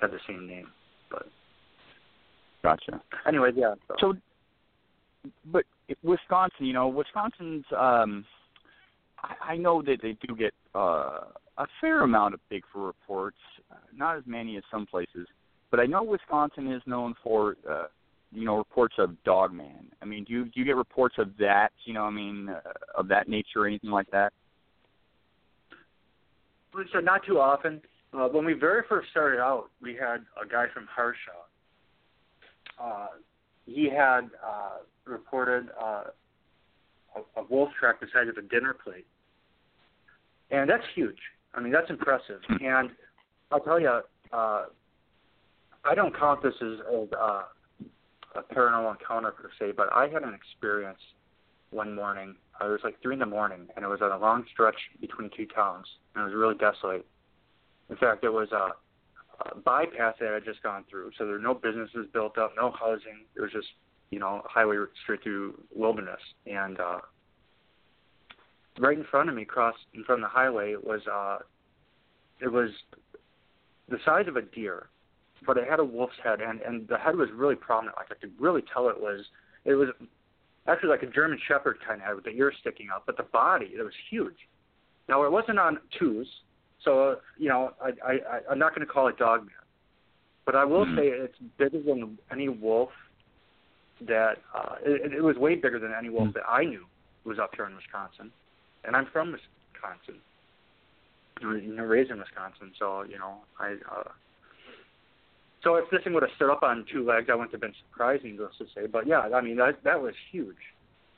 had 0.00 0.10
the 0.10 0.20
same 0.28 0.46
name. 0.46 0.68
But 1.10 1.26
Gotcha. 2.62 3.00
anyway, 3.26 3.50
yeah. 3.56 3.74
So, 3.88 3.94
So, 4.00 4.14
but 5.46 5.64
Wisconsin, 6.02 6.66
you 6.66 6.72
know, 6.72 6.88
Wisconsin's. 6.88 7.64
um 7.76 8.24
I, 9.22 9.52
I 9.52 9.56
know 9.56 9.82
that 9.82 9.98
they 10.02 10.16
do 10.26 10.36
get 10.36 10.52
uh, 10.74 11.20
a 11.58 11.66
fair 11.80 12.02
amount 12.02 12.34
of 12.34 12.40
Bigfoot 12.50 12.86
reports, 12.86 13.38
uh, 13.70 13.76
not 13.94 14.16
as 14.16 14.22
many 14.26 14.56
as 14.56 14.62
some 14.70 14.86
places, 14.86 15.26
but 15.70 15.80
I 15.80 15.86
know 15.86 16.02
Wisconsin 16.02 16.70
is 16.72 16.82
known 16.86 17.14
for, 17.22 17.56
uh, 17.68 17.86
you 18.32 18.44
know, 18.44 18.56
reports 18.56 18.96
of 18.98 19.22
Dogman. 19.24 19.90
I 20.02 20.04
mean, 20.04 20.24
do 20.24 20.32
you 20.32 20.44
do 20.44 20.52
you 20.54 20.64
get 20.64 20.76
reports 20.76 21.16
of 21.18 21.36
that? 21.38 21.70
You 21.84 21.94
know, 21.94 22.04
I 22.04 22.10
mean, 22.10 22.48
uh, 22.48 22.60
of 22.96 23.08
that 23.08 23.28
nature 23.28 23.62
or 23.62 23.66
anything 23.66 23.90
like 23.90 24.10
that? 24.10 24.32
so 26.92 27.00
not 27.00 27.24
too 27.26 27.40
often. 27.40 27.80
Uh, 28.12 28.28
when 28.28 28.44
we 28.44 28.52
very 28.52 28.82
first 28.88 29.08
started 29.10 29.40
out, 29.40 29.70
we 29.80 29.94
had 29.94 30.18
a 30.42 30.46
guy 30.46 30.66
from 30.74 30.86
Harshaw. 30.94 31.46
Uh, 32.78 33.06
he 33.64 33.88
had 33.88 34.28
uh, 34.46 34.78
reported 35.06 35.68
uh, 35.80 36.04
a, 37.16 37.40
a 37.40 37.44
wolf 37.48 37.70
track 37.78 38.00
the 38.00 38.06
size 38.12 38.28
of 38.28 38.36
a 38.36 38.46
dinner 38.48 38.74
plate, 38.74 39.06
and 40.50 40.68
that's 40.68 40.84
huge. 40.94 41.18
I 41.54 41.60
mean, 41.60 41.72
that's 41.72 41.90
impressive. 41.90 42.40
And 42.48 42.90
I'll 43.50 43.60
tell 43.60 43.80
you, 43.80 44.00
uh, 44.32 44.64
I 45.84 45.94
don't 45.94 46.16
count 46.18 46.42
this 46.42 46.54
as, 46.60 46.78
as 46.94 47.08
uh, 47.18 47.42
a 48.34 48.54
paranormal 48.54 48.98
encounter 49.00 49.30
per 49.30 49.50
se, 49.58 49.72
but 49.76 49.92
I 49.92 50.08
had 50.08 50.22
an 50.22 50.34
experience 50.34 50.98
one 51.70 51.94
morning. 51.94 52.36
Uh, 52.60 52.68
it 52.68 52.70
was 52.70 52.80
like 52.84 53.00
three 53.02 53.14
in 53.14 53.20
the 53.20 53.26
morning, 53.26 53.68
and 53.74 53.84
it 53.84 53.88
was 53.88 54.00
on 54.02 54.12
a 54.12 54.18
long 54.18 54.44
stretch 54.52 54.76
between 55.00 55.30
two 55.36 55.46
towns, 55.46 55.86
and 56.14 56.22
it 56.22 56.26
was 56.26 56.34
really 56.34 56.56
desolate. 56.56 57.06
In 57.88 57.96
fact, 57.96 58.24
it 58.24 58.30
was 58.30 58.48
a, 58.52 58.72
a 59.48 59.58
bypass 59.58 60.14
that 60.20 60.28
I 60.28 60.34
had 60.34 60.44
just 60.44 60.62
gone 60.62 60.84
through, 60.90 61.12
so 61.16 61.24
there 61.24 61.34
were 61.34 61.38
no 61.38 61.54
businesses 61.54 62.06
built 62.12 62.36
up, 62.36 62.52
no 62.56 62.72
housing. 62.72 63.24
It 63.36 63.40
was 63.40 63.52
just, 63.52 63.68
you 64.10 64.18
know, 64.18 64.42
highway 64.44 64.76
straight 65.02 65.22
through 65.22 65.60
wilderness, 65.74 66.20
and 66.46 66.78
uh, 66.78 66.98
right 68.78 68.96
in 68.96 69.04
front 69.04 69.28
of 69.28 69.34
me, 69.34 69.42
across 69.42 69.74
in 69.94 70.04
front 70.04 70.22
of 70.22 70.30
the 70.30 70.34
highway, 70.34 70.74
was 70.76 71.00
uh, 71.06 71.38
it 72.40 72.50
was 72.50 72.70
the 73.88 73.98
size 74.04 74.26
of 74.28 74.36
a 74.36 74.42
deer, 74.42 74.88
but 75.46 75.56
it 75.56 75.68
had 75.68 75.80
a 75.80 75.84
wolf's 75.84 76.14
head, 76.22 76.40
and 76.40 76.60
and 76.60 76.86
the 76.88 76.98
head 76.98 77.16
was 77.16 77.28
really 77.34 77.56
prominent. 77.56 77.96
Like 77.96 78.08
I 78.10 78.14
could 78.14 78.32
really 78.38 78.62
tell 78.72 78.88
it 78.88 79.00
was 79.00 79.24
it 79.64 79.74
was 79.74 79.88
actually 80.66 80.90
like 80.90 81.02
a 81.02 81.06
German 81.06 81.38
Shepherd 81.46 81.78
kind 81.86 82.00
of 82.00 82.06
head 82.06 82.14
with 82.16 82.24
the 82.24 82.30
ears 82.30 82.54
sticking 82.60 82.88
out, 82.92 83.04
but 83.06 83.16
the 83.16 83.24
body 83.24 83.72
it 83.76 83.82
was 83.82 83.94
huge. 84.10 84.36
Now 85.08 85.24
it 85.24 85.32
wasn't 85.32 85.58
on 85.58 85.78
twos, 85.98 86.28
so 86.84 87.10
uh, 87.10 87.14
you 87.38 87.48
know 87.48 87.72
I 87.82 87.90
I 88.12 88.40
I'm 88.50 88.58
not 88.58 88.74
going 88.74 88.86
to 88.86 88.92
call 88.92 89.08
it 89.08 89.18
dogman, 89.18 89.50
but 90.44 90.54
I 90.54 90.64
will 90.64 90.86
Mhm. 90.86 90.96
say 90.96 91.08
it's 91.08 91.38
bigger 91.58 91.80
than 91.82 92.18
any 92.30 92.48
wolf 92.48 92.90
that 94.02 94.38
uh, 94.54 94.76
it, 94.84 95.12
it 95.12 95.22
was 95.22 95.36
way 95.36 95.54
bigger 95.54 95.78
than 95.78 95.92
any 95.92 96.10
wolf 96.10 96.28
Mhm. 96.28 96.34
that 96.34 96.48
I 96.48 96.64
knew 96.64 96.86
was 97.24 97.38
up 97.38 97.54
here 97.54 97.66
in 97.66 97.74
Wisconsin, 97.74 98.32
and 98.84 98.94
I'm 98.96 99.06
from 99.06 99.32
Wisconsin. 99.32 100.20
You 101.40 101.74
know, 101.74 101.84
raised 101.84 102.10
in 102.10 102.18
Wisconsin, 102.18 102.72
so 102.78 103.02
you 103.02 103.18
know 103.18 103.44
I. 103.58 103.76
uh 103.90 104.10
so 105.62 105.74
if 105.76 105.90
this 105.90 106.02
thing 106.04 106.12
would 106.12 106.22
have 106.22 106.32
stood 106.36 106.50
up 106.50 106.62
on 106.62 106.84
two 106.92 107.04
legs, 107.04 107.28
I 107.28 107.34
wouldn't 107.34 107.50
have 107.52 107.60
been 107.60 107.74
surprised, 107.90 108.22
needless 108.22 108.56
to 108.58 108.66
say. 108.74 108.86
But 108.86 109.06
yeah, 109.06 109.20
I 109.34 109.40
mean 109.40 109.56
that 109.56 109.82
that 109.84 110.00
was 110.00 110.14
huge, 110.30 110.56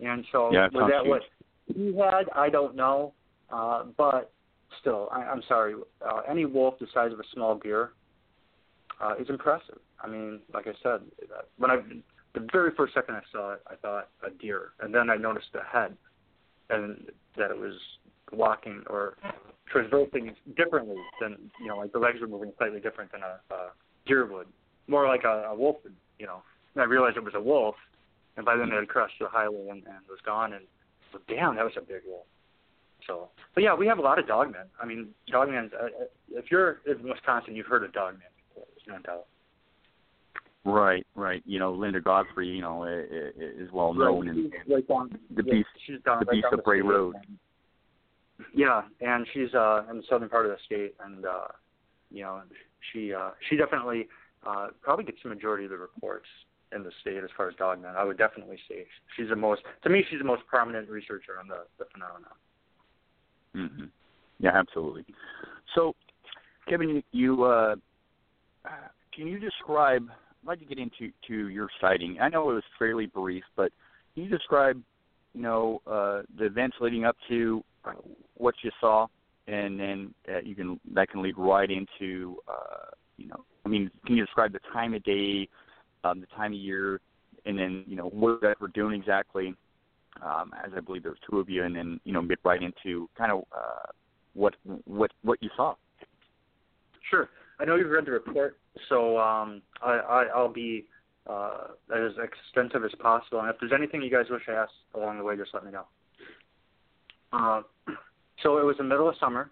and 0.00 0.24
so 0.32 0.52
Yeah, 0.52 0.68
was 0.72 0.88
that 0.90 1.04
huge. 1.04 1.08
what 1.08 1.22
he 1.66 1.94
had? 1.96 2.28
I 2.34 2.48
don't 2.48 2.74
know, 2.74 3.12
uh, 3.50 3.84
but 3.96 4.32
still, 4.80 5.08
I, 5.12 5.22
I'm 5.24 5.42
sorry. 5.42 5.74
Uh, 6.00 6.20
any 6.28 6.46
wolf 6.46 6.78
the 6.78 6.86
size 6.94 7.12
of 7.12 7.20
a 7.20 7.24
small 7.34 7.56
deer 7.58 7.90
uh, 9.00 9.14
is 9.20 9.28
impressive. 9.28 9.78
I 10.02 10.06
mean, 10.08 10.40
like 10.54 10.66
I 10.66 10.72
said, 10.82 11.00
uh, 11.34 11.42
when 11.58 11.70
I 11.70 11.76
the 12.34 12.46
very 12.52 12.70
first 12.76 12.94
second 12.94 13.16
I 13.16 13.22
saw 13.32 13.52
it, 13.54 13.62
I 13.66 13.74
thought 13.76 14.08
a 14.26 14.30
deer, 14.30 14.70
and 14.80 14.94
then 14.94 15.10
I 15.10 15.16
noticed 15.16 15.48
the 15.52 15.62
head, 15.62 15.96
and 16.70 17.06
that 17.36 17.50
it 17.50 17.58
was 17.58 17.74
walking 18.32 18.82
or 18.88 19.16
traversing 19.70 20.34
differently 20.56 20.96
than 21.20 21.50
you 21.60 21.68
know, 21.68 21.76
like 21.76 21.92
the 21.92 21.98
legs 21.98 22.20
were 22.20 22.26
moving 22.26 22.52
slightly 22.58 22.80
different 22.80 23.12
than 23.12 23.22
a, 23.22 23.54
a 23.54 23.70
deer 24.06 24.26
would, 24.26 24.46
more 24.86 25.06
like 25.06 25.24
a, 25.24 25.48
a 25.50 25.54
wolf 25.54 25.76
would, 25.84 25.94
you 26.18 26.26
know. 26.26 26.42
And 26.74 26.82
I 26.82 26.84
realized 26.84 27.16
it 27.16 27.24
was 27.24 27.34
a 27.34 27.40
wolf, 27.40 27.74
and 28.36 28.44
by 28.44 28.56
then 28.56 28.68
it 28.68 28.74
had 28.74 28.88
crossed 28.88 29.14
the 29.20 29.28
highway 29.28 29.68
and, 29.70 29.84
and 29.86 30.04
was 30.08 30.20
gone, 30.24 30.52
and 30.52 30.64
so, 31.12 31.18
damn, 31.28 31.56
that 31.56 31.64
was 31.64 31.74
a 31.76 31.80
big 31.80 32.02
wolf. 32.06 32.26
So, 33.06 33.30
but 33.54 33.62
yeah, 33.62 33.74
we 33.74 33.86
have 33.86 33.98
a 33.98 34.02
lot 34.02 34.18
of 34.18 34.26
dogmen. 34.26 34.66
I 34.82 34.84
mean, 34.84 35.08
dogmen. 35.32 35.72
Uh, 35.72 35.84
uh, 35.84 35.88
if 36.30 36.50
you're 36.50 36.80
in 36.84 37.08
Wisconsin, 37.08 37.56
you've 37.56 37.66
heard 37.66 37.84
of 37.84 37.92
dogmen 37.92 38.20
no 38.88 38.98
doubt. 38.98 39.26
Right, 40.72 41.06
right. 41.14 41.42
You 41.46 41.58
know, 41.58 41.72
Linda 41.72 42.00
Godfrey, 42.00 42.48
you 42.48 42.60
know, 42.60 42.84
is 42.84 43.70
well 43.72 43.94
known 43.94 44.28
Right, 44.28 44.36
in, 44.36 44.52
right 44.72 44.86
down, 44.88 45.18
the 45.34 45.42
yeah, 45.44 45.52
beast- 45.54 45.68
she's 45.86 46.00
down 46.04 46.20
the 46.20 46.26
right 46.26 46.32
Beast 46.34 46.46
of 46.52 46.64
Bray. 46.64 46.80
Road. 46.82 47.16
Yeah, 48.54 48.82
and 49.00 49.26
she's 49.32 49.52
uh 49.54 49.82
in 49.90 49.98
the 49.98 50.02
southern 50.08 50.28
part 50.28 50.46
of 50.46 50.52
the 50.52 50.58
state, 50.64 50.94
and 51.04 51.24
uh, 51.26 51.48
you 52.10 52.22
know, 52.22 52.42
she 52.92 53.12
uh 53.12 53.30
she 53.48 53.56
definitely 53.56 54.08
uh 54.46 54.68
probably 54.80 55.04
gets 55.04 55.18
the 55.22 55.28
majority 55.28 55.64
of 55.64 55.70
the 55.70 55.76
reports 55.76 56.26
in 56.74 56.82
the 56.82 56.92
state 57.00 57.16
as 57.24 57.30
far 57.36 57.48
as 57.48 57.54
dogmen. 57.56 57.96
I 57.96 58.04
would 58.04 58.18
definitely 58.18 58.58
say 58.68 58.86
she's 59.16 59.28
the 59.30 59.36
most 59.36 59.62
to 59.82 59.90
me 59.90 60.04
she's 60.08 60.18
the 60.20 60.24
most 60.24 60.46
prominent 60.46 60.88
researcher 60.88 61.38
on 61.40 61.48
the 61.48 61.64
the 61.78 61.86
phenomenon. 61.92 62.30
hmm 63.54 63.86
Yeah, 64.38 64.50
absolutely. 64.54 65.04
So, 65.74 65.94
Kevin, 66.68 67.02
you 67.12 67.44
uh, 67.44 67.74
can 69.14 69.26
you 69.26 69.38
describe? 69.40 70.08
Like 70.48 70.60
to 70.60 70.64
get 70.64 70.78
into 70.78 71.12
to 71.28 71.48
your 71.48 71.68
sighting. 71.80 72.18
I 72.20 72.28
know 72.28 72.50
it 72.50 72.54
was 72.54 72.64
fairly 72.78 73.06
brief, 73.06 73.44
but 73.54 73.70
can 74.14 74.24
you 74.24 74.30
describe, 74.30 74.82
you 75.34 75.42
know, 75.42 75.80
uh, 75.86 76.22
the 76.38 76.46
events 76.46 76.76
leading 76.80 77.04
up 77.04 77.16
to 77.28 77.62
uh, 77.84 77.92
what 78.34 78.54
you 78.62 78.70
saw, 78.80 79.06
and 79.46 79.78
then 79.78 80.14
uh, 80.28 80.40
you 80.42 80.54
can 80.54 80.80
that 80.94 81.10
can 81.10 81.22
lead 81.22 81.36
right 81.36 81.70
into, 81.70 82.38
uh, 82.48 82.90
you 83.18 83.28
know, 83.28 83.44
I 83.64 83.68
mean, 83.68 83.90
can 84.06 84.16
you 84.16 84.24
describe 84.24 84.52
the 84.52 84.60
time 84.72 84.94
of 84.94 85.04
day, 85.04 85.48
um, 86.02 86.20
the 86.20 86.26
time 86.34 86.52
of 86.52 86.58
year, 86.58 87.00
and 87.44 87.58
then 87.58 87.84
you 87.86 87.96
know 87.96 88.08
what 88.08 88.40
guys 88.40 88.56
were 88.60 88.68
doing 88.68 88.98
exactly? 88.98 89.54
um, 90.22 90.52
as 90.64 90.72
I 90.76 90.80
believe 90.80 91.02
there 91.02 91.12
was 91.12 91.20
two 91.28 91.38
of 91.38 91.48
you, 91.48 91.64
and 91.64 91.74
then 91.74 92.00
you 92.04 92.12
know 92.12 92.22
get 92.22 92.38
right 92.44 92.62
into 92.62 93.08
kind 93.16 93.32
of 93.32 93.44
uh, 93.52 93.90
what 94.34 94.54
what 94.84 95.10
what 95.22 95.42
you 95.42 95.50
saw. 95.56 95.74
Sure. 97.10 97.28
I 97.60 97.64
know 97.64 97.76
you've 97.76 97.90
read 97.90 98.06
the 98.06 98.12
report, 98.12 98.58
so 98.88 99.18
um, 99.18 99.62
I, 99.82 99.92
I, 99.92 100.24
I'll 100.34 100.52
be 100.52 100.86
uh, 101.28 101.68
as 101.94 102.12
extensive 102.22 102.84
as 102.84 102.92
possible. 103.00 103.40
And 103.40 103.50
if 103.50 103.56
there's 103.60 103.72
anything 103.74 104.02
you 104.02 104.10
guys 104.10 104.26
wish 104.30 104.46
to 104.46 104.52
ask 104.52 104.70
along 104.94 105.18
the 105.18 105.24
way, 105.24 105.36
just 105.36 105.52
let 105.52 105.64
me 105.64 105.72
know. 105.72 105.84
Uh, 107.32 107.62
so 108.42 108.58
it 108.58 108.64
was 108.64 108.76
the 108.78 108.84
middle 108.84 109.08
of 109.08 109.16
summer. 109.18 109.50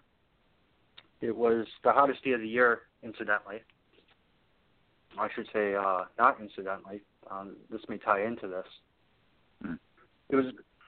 It 1.21 1.35
was 1.35 1.65
the 1.83 1.91
hottest 1.91 2.23
day 2.23 2.31
of 2.31 2.41
the 2.41 2.47
year, 2.47 2.81
incidentally. 3.03 3.57
I 5.19 5.27
should 5.35 5.47
say, 5.51 5.75
uh, 5.75 6.03
not 6.17 6.39
incidentally. 6.39 7.01
Um, 7.29 7.55
this 7.71 7.81
may 7.89 7.97
tie 7.97 8.23
into 8.23 8.47
this. 8.47 8.65
Hmm. 9.63 9.73
It 10.29 10.35
was, 10.35 10.45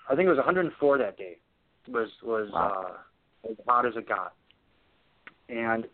I 0.10 0.16
think 0.16 0.28
it 0.28 0.30
was 0.30 0.38
104 0.38 0.98
that 1.00 1.18
day. 1.18 1.40
Was 1.88 2.10
was 2.22 2.50
Wow. 2.54 2.98
uh, 3.46 3.50
as 3.50 3.58
hot 3.68 3.86
as 3.88 3.94
it 3.96 4.08
got, 4.08 4.34
and 5.48 5.88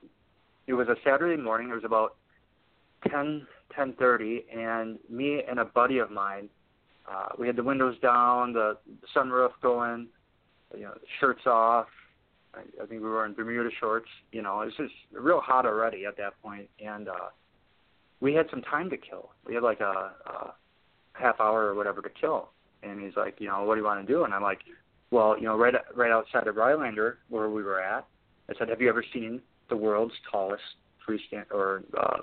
it 0.67 0.73
was 0.73 0.87
a 0.87 0.95
Saturday 1.03 1.41
morning. 1.41 1.69
It 1.69 1.75
was 1.75 1.83
about 1.83 2.15
ten 3.07 3.45
ten 3.75 3.93
thirty, 3.93 4.45
and 4.55 4.97
me 5.09 5.41
and 5.49 5.59
a 5.59 5.65
buddy 5.65 5.99
of 5.99 6.11
mine, 6.11 6.49
uh, 7.11 7.29
we 7.37 7.47
had 7.47 7.55
the 7.55 7.63
windows 7.63 7.95
down, 8.01 8.53
the, 8.53 8.77
sunroof 9.15 9.51
going, 9.61 10.07
you 10.75 10.83
know, 10.83 10.93
shirts 11.19 11.45
off. 11.45 11.87
I, 12.53 12.61
I 12.81 12.85
think 12.85 13.01
we 13.01 13.09
were 13.09 13.25
in 13.25 13.33
Bermuda 13.33 13.69
shorts. 13.79 14.09
You 14.31 14.41
know, 14.41 14.61
it 14.61 14.65
was 14.65 14.73
just 14.77 14.93
real 15.11 15.41
hot 15.41 15.65
already 15.65 16.05
at 16.05 16.17
that 16.17 16.33
point, 16.41 16.69
and 16.83 17.07
uh, 17.07 17.29
we 18.21 18.33
had 18.33 18.47
some 18.49 18.61
time 18.61 18.89
to 18.89 18.97
kill. 18.97 19.29
We 19.45 19.53
had 19.53 19.63
like 19.63 19.81
a, 19.81 20.11
a 20.25 20.53
half 21.13 21.39
hour 21.39 21.65
or 21.65 21.75
whatever 21.75 22.01
to 22.01 22.09
kill. 22.09 22.49
And 22.83 23.01
he's 23.01 23.15
like, 23.15 23.35
you 23.39 23.47
know, 23.47 23.63
what 23.63 23.75
do 23.75 23.81
you 23.81 23.85
want 23.85 24.05
to 24.05 24.11
do? 24.11 24.23
And 24.25 24.33
I'm 24.33 24.43
like, 24.43 24.59
well, 25.11 25.35
you 25.37 25.45
know, 25.45 25.57
right 25.57 25.73
right 25.95 26.11
outside 26.11 26.47
of 26.47 26.55
Rhinelander 26.55 27.19
where 27.29 27.49
we 27.49 27.63
were 27.63 27.81
at. 27.81 28.05
I 28.49 28.53
said, 28.57 28.69
have 28.69 28.81
you 28.81 28.89
ever 28.89 29.03
seen 29.13 29.41
the 29.69 29.75
world's 29.75 30.13
tallest 30.31 30.63
freestand 31.07 31.45
or 31.51 31.83
uh, 31.97 32.21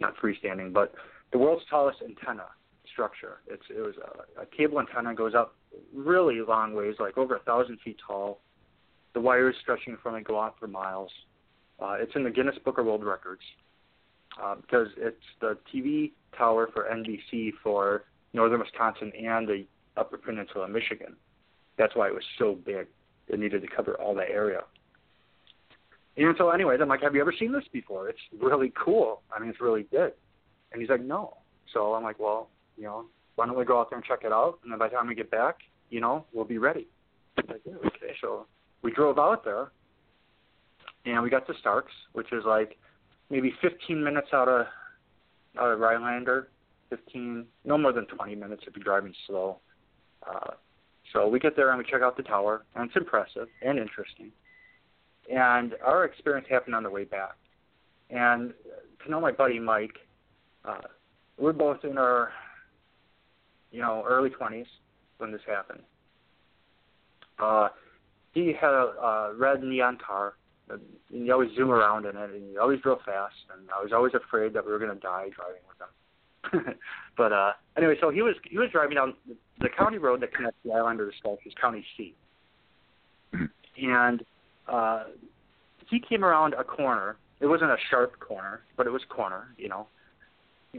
not 0.00 0.14
freestanding, 0.16 0.72
but 0.72 0.94
the 1.32 1.38
world's 1.38 1.64
tallest 1.68 1.98
antenna 2.02 2.46
structure? 2.92 3.38
It's 3.46 3.62
it 3.70 3.80
was 3.80 3.94
a, 4.36 4.42
a 4.42 4.46
cable 4.46 4.80
antenna 4.80 5.14
goes 5.14 5.34
up 5.34 5.54
really 5.94 6.40
long 6.40 6.74
ways, 6.74 6.94
like 6.98 7.18
over 7.18 7.36
a 7.36 7.40
thousand 7.40 7.78
feet 7.84 7.98
tall. 8.06 8.40
The 9.14 9.20
wires 9.20 9.56
stretching 9.62 9.96
from 10.02 10.14
it 10.14 10.24
go 10.24 10.40
out 10.40 10.56
for 10.58 10.66
miles. 10.66 11.10
Uh, 11.80 11.96
it's 11.98 12.12
in 12.14 12.24
the 12.24 12.30
Guinness 12.30 12.56
Book 12.64 12.78
of 12.78 12.86
World 12.86 13.04
Records 13.04 13.42
uh, 14.42 14.54
because 14.56 14.88
it's 14.96 15.16
the 15.40 15.56
TV 15.72 16.12
tower 16.36 16.68
for 16.72 16.84
NBC 16.84 17.52
for 17.62 18.04
northern 18.32 18.60
Wisconsin 18.60 19.12
and 19.18 19.48
the 19.48 19.64
Upper 19.96 20.18
Peninsula, 20.18 20.64
of 20.64 20.70
Michigan. 20.70 21.16
That's 21.78 21.94
why 21.94 22.08
it 22.08 22.14
was 22.14 22.24
so 22.38 22.54
big. 22.54 22.86
It 23.28 23.38
needed 23.38 23.62
to 23.62 23.68
cover 23.68 23.94
all 24.00 24.14
that 24.14 24.30
area. 24.30 24.60
And 26.16 26.34
so, 26.38 26.50
anyways, 26.50 26.80
I'm 26.80 26.88
like, 26.88 27.02
"Have 27.02 27.14
you 27.14 27.20
ever 27.20 27.34
seen 27.38 27.52
this 27.52 27.64
before? 27.72 28.08
It's 28.08 28.18
really 28.40 28.72
cool. 28.82 29.22
I 29.34 29.38
mean, 29.38 29.50
it's 29.50 29.60
really 29.60 29.82
big." 29.84 30.12
And 30.72 30.80
he's 30.80 30.90
like, 30.90 31.02
"No." 31.02 31.38
So 31.72 31.94
I'm 31.94 32.02
like, 32.02 32.18
"Well, 32.18 32.48
you 32.76 32.84
know, 32.84 33.06
why 33.34 33.46
don't 33.46 33.56
we 33.56 33.64
go 33.64 33.78
out 33.80 33.90
there 33.90 33.98
and 33.98 34.06
check 34.06 34.20
it 34.24 34.32
out? 34.32 34.58
And 34.62 34.72
then 34.72 34.78
by 34.78 34.88
the 34.88 34.96
time 34.96 35.08
we 35.08 35.14
get 35.14 35.30
back, 35.30 35.58
you 35.90 36.00
know, 36.00 36.24
we'll 36.32 36.44
be 36.44 36.58
ready." 36.58 36.88
I'm 37.38 37.44
like, 37.48 37.60
yeah, 37.64 37.74
okay. 37.86 38.14
So 38.20 38.46
we 38.82 38.92
drove 38.92 39.18
out 39.18 39.44
there, 39.44 39.72
and 41.04 41.22
we 41.22 41.30
got 41.30 41.46
to 41.46 41.54
Starks, 41.60 41.92
which 42.12 42.32
is 42.32 42.44
like 42.46 42.78
maybe 43.30 43.52
15 43.60 44.02
minutes 44.02 44.28
out 44.32 44.48
of 44.48 44.66
out 45.58 45.72
of 45.72 45.80
Rhinelander, 45.80 46.48
15, 46.90 47.46
no 47.64 47.78
more 47.78 47.92
than 47.92 48.06
20 48.06 48.34
minutes 48.34 48.64
if 48.66 48.76
you're 48.76 48.84
driving 48.84 49.14
slow. 49.26 49.58
Uh, 50.28 50.50
so 51.12 51.28
we 51.28 51.38
get 51.38 51.56
there 51.56 51.70
and 51.70 51.78
we 51.78 51.84
check 51.84 52.02
out 52.02 52.16
the 52.16 52.22
tower, 52.22 52.64
and 52.74 52.88
it's 52.88 52.96
impressive 52.96 53.48
and 53.62 53.78
interesting. 53.78 54.32
And 55.32 55.74
our 55.84 56.04
experience 56.04 56.46
happened 56.48 56.74
on 56.74 56.82
the 56.82 56.90
way 56.90 57.04
back. 57.04 57.36
And 58.10 58.52
to 59.04 59.10
know 59.10 59.20
my 59.20 59.32
buddy 59.32 59.58
Mike, 59.58 59.96
uh, 60.64 60.78
we're 61.38 61.52
both 61.52 61.84
in 61.84 61.98
our, 61.98 62.30
you 63.70 63.80
know, 63.80 64.04
early 64.06 64.30
20s 64.30 64.66
when 65.18 65.32
this 65.32 65.40
happened. 65.46 65.82
Uh, 67.38 67.68
he 68.32 68.52
had 68.58 68.70
a, 68.70 68.92
a 69.02 69.34
red 69.34 69.62
neon 69.62 69.98
car, 70.04 70.34
and 70.68 70.80
he 71.10 71.30
always 71.30 71.50
zoom 71.56 71.70
around 71.70 72.06
in 72.06 72.16
it, 72.16 72.30
and 72.30 72.50
he 72.50 72.58
always 72.58 72.80
drove 72.80 72.98
fast, 73.04 73.34
and 73.56 73.68
I 73.76 73.82
was 73.82 73.92
always 73.92 74.14
afraid 74.14 74.52
that 74.54 74.64
we 74.64 74.72
were 74.72 74.78
going 74.78 74.94
to 74.94 75.00
die 75.00 75.28
driving 75.34 75.62
with 75.68 75.78
him. 75.80 76.74
but 77.16 77.32
uh, 77.32 77.52
anyway, 77.76 77.94
so 78.00 78.10
he 78.10 78.22
was 78.22 78.34
he 78.48 78.58
was 78.58 78.70
driving 78.70 78.96
down 78.96 79.14
the, 79.58 79.68
county 79.68 79.98
road 79.98 80.20
that 80.20 80.32
connects 80.32 80.58
the 80.64 80.72
island 80.72 80.98
to 80.98 81.04
the 81.04 81.12
Sculpture 81.18 81.50
County 81.60 81.84
C, 81.96 82.14
and 83.82 84.24
uh, 84.68 85.04
he 85.88 86.00
came 86.00 86.24
around 86.24 86.54
a 86.54 86.64
corner. 86.64 87.16
It 87.40 87.46
wasn't 87.46 87.70
a 87.70 87.76
sharp 87.90 88.18
corner, 88.18 88.62
but 88.76 88.86
it 88.86 88.90
was 88.90 89.02
corner, 89.08 89.48
you 89.58 89.68
know, 89.68 89.86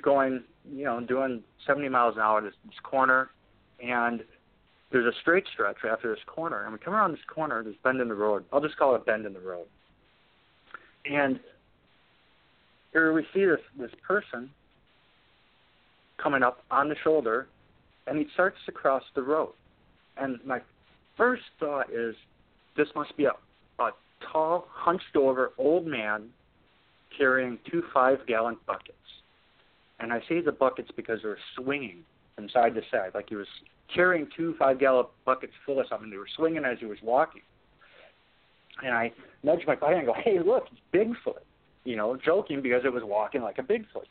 going, 0.02 0.43
you 0.71 0.86
know, 0.86 1.00
doing 1.02 1.43
70 1.65 1.89
miles 1.89 2.15
an 2.15 2.21
hour 2.21 2.41
this, 2.41 2.54
this 2.65 2.80
corner, 2.84 3.30
and 3.82 4.23
there's 4.91 5.06
a 5.06 5.17
straight 5.21 5.45
stretch 5.54 5.78
after 5.89 6.10
this 6.10 6.23
corner, 6.26 6.63
and 6.63 6.73
we 6.73 6.80
come 6.80 6.93
around 6.93 7.12
this 7.12 7.19
corner, 7.34 7.63
this 7.63 7.76
bend 7.84 8.00
in 8.02 8.08
the 8.08 8.15
road. 8.15 8.45
I'll 8.52 8.62
just 8.62 8.78
call 8.78 8.95
it 8.95 9.02
a 9.02 9.04
bend 9.04 9.26
in 9.26 9.34
the 9.34 9.39
road. 9.39 9.67
And 11.06 11.39
here 12.93 13.13
we 13.13 13.26
see 13.34 13.45
this 13.45 13.60
this 13.80 13.91
person 14.06 14.50
coming 16.21 16.41
up 16.41 16.63
on 16.71 16.89
the 16.89 16.95
shoulder, 17.04 17.47
and 18.08 18.17
he 18.17 18.26
starts 18.34 18.58
to 18.65 18.71
cross 18.71 19.04
the 19.15 19.21
road. 19.21 19.54
And 20.17 20.39
my 20.45 20.62
first 21.15 21.43
thought 21.60 21.91
is, 21.93 22.15
this 22.76 22.88
must 22.95 23.15
be 23.17 23.26
a, 23.26 23.32
a 23.79 23.89
tall, 24.31 24.67
hunched 24.71 25.15
over 25.15 25.51
old 25.57 25.85
man 25.85 26.29
carrying 27.17 27.57
two 27.69 27.83
five 27.93 28.19
gallon 28.27 28.57
buckets. 28.65 28.93
And 29.99 30.13
I 30.13 30.21
say 30.29 30.41
the 30.41 30.51
buckets 30.51 30.89
because 30.95 31.21
they 31.23 31.29
were 31.29 31.39
swinging 31.55 32.03
from 32.35 32.49
side 32.49 32.75
to 32.75 32.81
side, 32.91 33.11
like 33.13 33.29
he 33.29 33.35
was 33.35 33.47
carrying 33.93 34.27
two 34.35 34.55
five 34.59 34.79
gallon 34.79 35.05
buckets 35.25 35.53
full 35.65 35.79
of 35.79 35.87
something. 35.89 36.09
They 36.09 36.17
were 36.17 36.27
swinging 36.35 36.65
as 36.65 36.77
he 36.79 36.85
was 36.85 36.99
walking. 37.03 37.41
And 38.83 38.93
I 38.93 39.11
nudged 39.43 39.65
my 39.65 39.75
buddy 39.75 39.95
and 39.95 40.05
go, 40.05 40.13
"Hey, 40.13 40.39
look, 40.39 40.67
it's 40.71 40.81
Bigfoot," 40.93 41.41
you 41.83 41.95
know, 41.95 42.15
joking 42.15 42.61
because 42.61 42.85
it 42.85 42.93
was 42.93 43.03
walking 43.03 43.41
like 43.41 43.57
a 43.57 43.63
Bigfoot. 43.63 44.05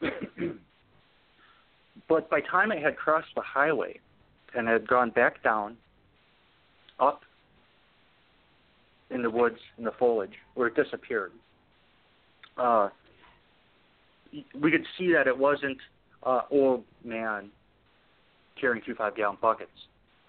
but 2.08 2.28
by 2.28 2.40
the 2.40 2.46
time 2.46 2.70
I 2.70 2.76
had 2.76 2.96
crossed 2.96 3.34
the 3.34 3.40
highway 3.40 3.98
and 4.54 4.68
had 4.68 4.86
gone 4.86 5.10
back 5.10 5.42
down, 5.42 5.76
up 7.00 7.22
in 9.10 9.22
the 9.22 9.30
woods 9.30 9.58
in 9.78 9.84
the 9.84 9.92
foliage 9.98 10.34
where 10.54 10.68
it 10.68 10.76
disappeared, 10.76 11.32
uh, 12.56 12.88
we 14.60 14.70
could 14.70 14.84
see 14.98 15.12
that 15.12 15.26
it 15.26 15.36
wasn't 15.36 15.78
uh, 16.22 16.42
old 16.50 16.84
man 17.04 17.50
carrying 18.60 18.82
two 18.84 18.94
five 18.94 19.16
gallon 19.16 19.38
buckets. 19.40 19.70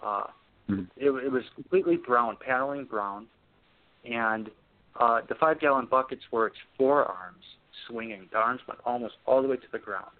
Uh, 0.04 0.24
mm-hmm. 0.70 0.84
it, 0.96 1.10
it 1.10 1.32
was 1.32 1.44
completely 1.56 1.98
brown, 1.98 2.38
paneling 2.46 2.86
brown, 2.86 3.28
and 4.10 4.50
uh, 5.00 5.22
the 5.28 5.36
five 5.36 5.60
gallon 5.60 5.88
buckets 5.90 6.22
were 6.32 6.48
its 6.48 6.58
forearms 6.78 7.44
swinging. 7.88 8.28
The 8.32 8.38
arms 8.38 8.62
went 8.68 8.80
almost 8.86 9.16
all 9.26 9.42
the 9.42 9.48
way 9.48 9.58
to 9.58 9.68
the 9.72 9.80
ground, 9.80 10.12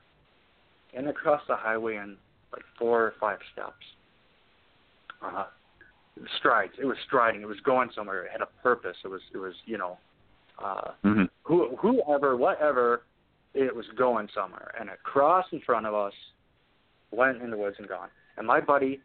and 0.94 1.08
across 1.08 1.42
the 1.48 1.56
highway 1.56 1.96
in 1.96 2.18
like 2.52 2.64
four 2.78 3.04
or 3.04 3.14
five 3.20 3.40
steps. 3.54 3.74
Uh, 5.22 5.46
strides. 6.38 6.74
It 6.82 6.86
was 6.86 6.98
striding. 7.06 7.42
It 7.42 7.48
was 7.48 7.60
going 7.64 7.90
somewhere. 7.96 8.24
It 8.26 8.32
had 8.32 8.42
a 8.42 8.50
purpose. 8.62 8.98
It 9.04 9.08
was. 9.08 9.22
It 9.34 9.38
was. 9.38 9.54
You 9.66 9.78
know. 9.78 9.98
Uh, 10.64 10.92
mm-hmm. 11.06 11.24
who, 11.44 11.78
whoever, 11.78 12.36
whatever, 12.36 13.04
it 13.54 13.74
was 13.74 13.86
going 13.98 14.28
somewhere, 14.36 14.74
and 14.78 14.90
it 14.90 14.98
crossed 15.04 15.54
in 15.54 15.62
front 15.62 15.86
of 15.86 15.94
us, 15.94 16.12
went 17.12 17.42
in 17.42 17.50
the 17.50 17.58
woods 17.58 17.78
and 17.80 17.88
gone. 17.88 18.10
And 18.38 18.46
my 18.46 18.60
buddy 18.60 19.00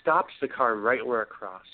stops 0.00 0.32
the 0.40 0.48
car 0.48 0.76
right 0.76 1.04
where 1.04 1.22
it 1.22 1.28
crossed. 1.28 1.64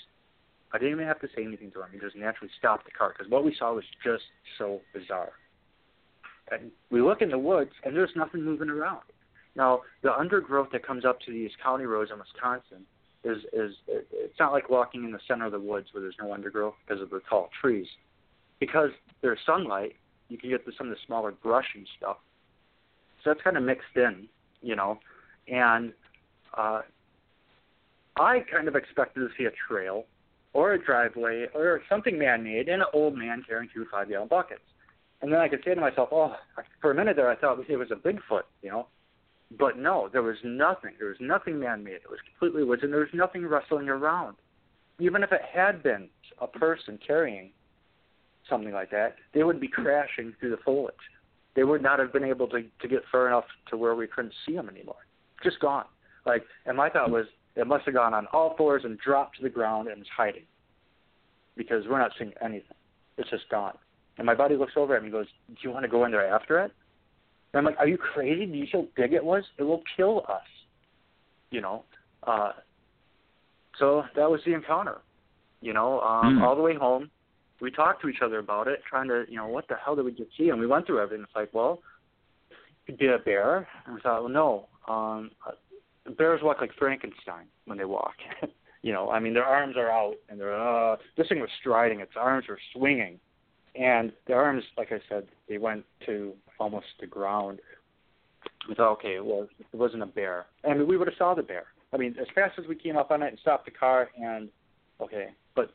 I 0.71 0.77
didn't 0.77 0.93
even 0.93 1.07
have 1.07 1.19
to 1.21 1.27
say 1.35 1.43
anything 1.43 1.71
to 1.71 1.81
him. 1.81 1.89
He 1.91 1.99
just 1.99 2.15
naturally 2.15 2.51
stopped 2.57 2.85
the 2.85 2.91
car 2.91 3.13
because 3.15 3.29
what 3.31 3.43
we 3.43 3.55
saw 3.57 3.73
was 3.73 3.83
just 4.03 4.23
so 4.57 4.81
bizarre. 4.93 5.31
And 6.51 6.71
we 6.91 7.01
look 7.01 7.21
in 7.21 7.29
the 7.29 7.37
woods, 7.37 7.71
and 7.83 7.95
there's 7.95 8.11
nothing 8.15 8.43
moving 8.43 8.69
around. 8.69 9.03
Now, 9.55 9.81
the 10.03 10.13
undergrowth 10.13 10.69
that 10.71 10.85
comes 10.85 11.05
up 11.05 11.19
to 11.21 11.31
these 11.31 11.51
county 11.61 11.85
roads 11.85 12.11
in 12.11 12.19
Wisconsin 12.19 12.85
is 13.23 13.39
is 13.53 13.73
it's 13.87 14.39
not 14.39 14.51
like 14.51 14.69
walking 14.69 15.03
in 15.03 15.11
the 15.11 15.19
center 15.27 15.45
of 15.45 15.51
the 15.51 15.59
woods 15.59 15.87
where 15.91 16.01
there's 16.01 16.15
no 16.21 16.33
undergrowth 16.33 16.75
because 16.87 17.01
of 17.01 17.09
the 17.09 17.21
tall 17.29 17.49
trees. 17.61 17.87
Because 18.59 18.91
there's 19.21 19.39
sunlight, 19.45 19.95
you 20.27 20.37
can 20.37 20.49
get 20.49 20.65
to 20.65 20.71
some 20.77 20.87
of 20.87 20.91
the 20.91 20.99
smaller 21.05 21.31
brushy 21.31 21.85
stuff. 21.97 22.17
So 23.23 23.29
that's 23.29 23.41
kind 23.41 23.57
of 23.57 23.63
mixed 23.63 23.95
in, 23.95 24.27
you 24.61 24.75
know. 24.75 24.99
And 25.47 25.93
uh, 26.57 26.81
I 28.17 28.39
kind 28.51 28.67
of 28.67 28.75
expected 28.75 29.21
to 29.21 29.29
see 29.37 29.45
a 29.45 29.51
trail 29.67 30.05
or 30.53 30.73
a 30.73 30.83
driveway 30.83 31.47
or 31.53 31.81
something 31.89 32.17
man-made 32.17 32.69
and 32.69 32.81
an 32.81 32.87
old 32.93 33.15
man 33.17 33.43
carrying 33.47 33.69
two 33.73 33.85
five-gallon 33.91 34.27
buckets. 34.27 34.61
And 35.21 35.31
then 35.31 35.39
I 35.39 35.47
could 35.47 35.61
say 35.65 35.75
to 35.75 35.81
myself, 35.81 36.09
oh, 36.11 36.35
for 36.81 36.91
a 36.91 36.95
minute 36.95 37.15
there 37.15 37.29
I 37.29 37.35
thought 37.35 37.59
it 37.67 37.75
was 37.77 37.91
a 37.91 37.95
Bigfoot, 37.95 38.43
you 38.61 38.71
know. 38.71 38.87
But 39.57 39.77
no, 39.77 40.09
there 40.11 40.21
was 40.21 40.37
nothing. 40.43 40.93
There 40.99 41.07
was 41.07 41.17
nothing 41.19 41.59
man-made. 41.59 41.93
It 41.93 42.09
was 42.09 42.19
completely 42.21 42.63
woods, 42.63 42.83
and 42.83 42.93
there 42.93 42.99
was 42.99 43.09
nothing 43.13 43.43
rustling 43.45 43.89
around. 43.89 44.37
Even 44.99 45.23
if 45.23 45.31
it 45.31 45.41
had 45.41 45.81
been 45.81 46.09
a 46.39 46.47
person 46.47 46.99
carrying 47.05 47.51
something 48.47 48.73
like 48.73 48.91
that, 48.91 49.15
they 49.33 49.43
would 49.43 49.59
be 49.59 49.67
crashing 49.67 50.33
through 50.39 50.51
the 50.51 50.57
foliage. 50.57 50.95
They 51.55 51.63
would 51.63 51.81
not 51.81 51.99
have 51.99 52.13
been 52.13 52.23
able 52.23 52.47
to 52.49 52.63
to 52.81 52.87
get 52.87 53.03
far 53.11 53.27
enough 53.27 53.45
to 53.69 53.77
where 53.77 53.95
we 53.95 54.07
couldn't 54.07 54.33
see 54.45 54.53
them 54.55 54.69
anymore. 54.69 55.07
Just 55.43 55.59
gone. 55.59 55.85
Like, 56.25 56.43
and 56.65 56.77
my 56.77 56.89
thought 56.89 57.09
was 57.09 57.25
it 57.55 57.65
must 57.65 57.85
have 57.85 57.95
gone 57.95 58.13
on 58.13 58.27
all 58.27 58.55
fours 58.55 58.83
and 58.85 58.99
dropped 58.99 59.37
to 59.37 59.43
the 59.43 59.49
ground 59.49 59.87
and 59.87 59.99
was 59.99 60.07
hiding 60.15 60.43
because 61.57 61.85
we're 61.87 61.99
not 61.99 62.11
seeing 62.17 62.33
anything. 62.41 62.77
It's 63.17 63.29
just 63.29 63.49
gone. 63.49 63.77
And 64.17 64.25
my 64.25 64.35
buddy 64.35 64.55
looks 64.55 64.73
over 64.75 64.95
at 64.95 65.01
me 65.01 65.07
and 65.07 65.13
goes, 65.13 65.27
"Do 65.47 65.55
you 65.61 65.71
want 65.71 65.83
to 65.83 65.89
go 65.89 66.05
in 66.05 66.11
there 66.11 66.27
after 66.27 66.59
it?" 66.59 66.71
And 67.53 67.59
I'm 67.59 67.65
like, 67.65 67.79
"Are 67.79 67.87
you 67.87 67.97
crazy? 67.97 68.45
Do 68.45 68.57
you 68.57 68.65
see 68.65 68.71
how 68.73 68.87
big 68.95 69.13
it 69.13 69.23
was? 69.23 69.43
It 69.57 69.63
will 69.63 69.83
kill 69.95 70.25
us." 70.27 70.47
You 71.51 71.61
know. 71.61 71.83
Uh, 72.23 72.51
so 73.77 74.03
that 74.15 74.29
was 74.29 74.41
the 74.45 74.53
encounter. 74.53 74.99
You 75.61 75.73
know, 75.73 75.99
um, 76.01 76.39
mm. 76.39 76.41
all 76.41 76.55
the 76.55 76.61
way 76.61 76.75
home, 76.75 77.09
we 77.61 77.71
talked 77.71 78.01
to 78.01 78.09
each 78.09 78.21
other 78.23 78.39
about 78.39 78.67
it, 78.67 78.81
trying 78.89 79.07
to, 79.09 79.25
you 79.27 79.35
know, 79.35 79.47
what 79.47 79.67
the 79.67 79.75
hell 79.83 79.95
did 79.95 80.05
we 80.05 80.11
just 80.11 80.29
see? 80.37 80.49
And 80.49 80.59
we 80.59 80.67
went 80.67 80.85
through 80.85 81.01
everything. 81.01 81.23
It's 81.23 81.35
like, 81.35 81.53
well, 81.53 81.81
it 82.49 82.55
could 82.85 82.97
be 82.97 83.07
a 83.07 83.17
bear. 83.17 83.67
And 83.85 83.95
we 83.95 84.01
thought, 84.01 84.23
well, 84.23 84.31
no. 84.31 84.67
Um, 84.87 85.31
uh, 85.45 85.51
bears 86.17 86.41
walk 86.41 86.61
like 86.61 86.71
Frankenstein 86.77 87.45
when 87.65 87.77
they 87.77 87.85
walk. 87.85 88.15
you 88.81 88.93
know, 88.93 89.09
I 89.11 89.19
mean, 89.19 89.33
their 89.33 89.45
arms 89.45 89.75
are 89.77 89.91
out, 89.91 90.15
and 90.29 90.39
they're 90.39 90.55
uh, 90.55 90.95
this 91.17 91.27
thing 91.27 91.39
was 91.39 91.49
striding. 91.59 91.99
Its 91.99 92.13
arms 92.15 92.45
were 92.47 92.59
swinging, 92.73 93.19
and 93.79 94.11
the 94.27 94.33
arms, 94.33 94.63
like 94.77 94.91
I 94.91 94.99
said, 95.07 95.25
they 95.47 95.57
went 95.57 95.85
to 96.05 96.33
almost 96.59 96.87
the 96.99 97.07
ground. 97.07 97.59
We 98.67 98.75
thought, 98.75 98.91
okay, 98.93 99.19
well, 99.21 99.47
it 99.59 99.75
wasn't 99.75 100.03
a 100.03 100.07
bear, 100.07 100.45
I 100.69 100.73
mean, 100.73 100.87
we 100.87 100.97
would 100.97 101.07
have 101.07 101.17
saw 101.17 101.33
the 101.33 101.41
bear. 101.41 101.63
I 101.93 101.97
mean, 101.97 102.15
as 102.19 102.27
fast 102.35 102.59
as 102.59 102.67
we 102.67 102.75
came 102.75 102.97
up 102.97 103.09
on 103.09 103.23
it 103.23 103.29
and 103.29 103.39
stopped 103.39 103.65
the 103.65 103.71
car, 103.71 104.09
and 104.21 104.49
okay, 105.01 105.27
but 105.55 105.73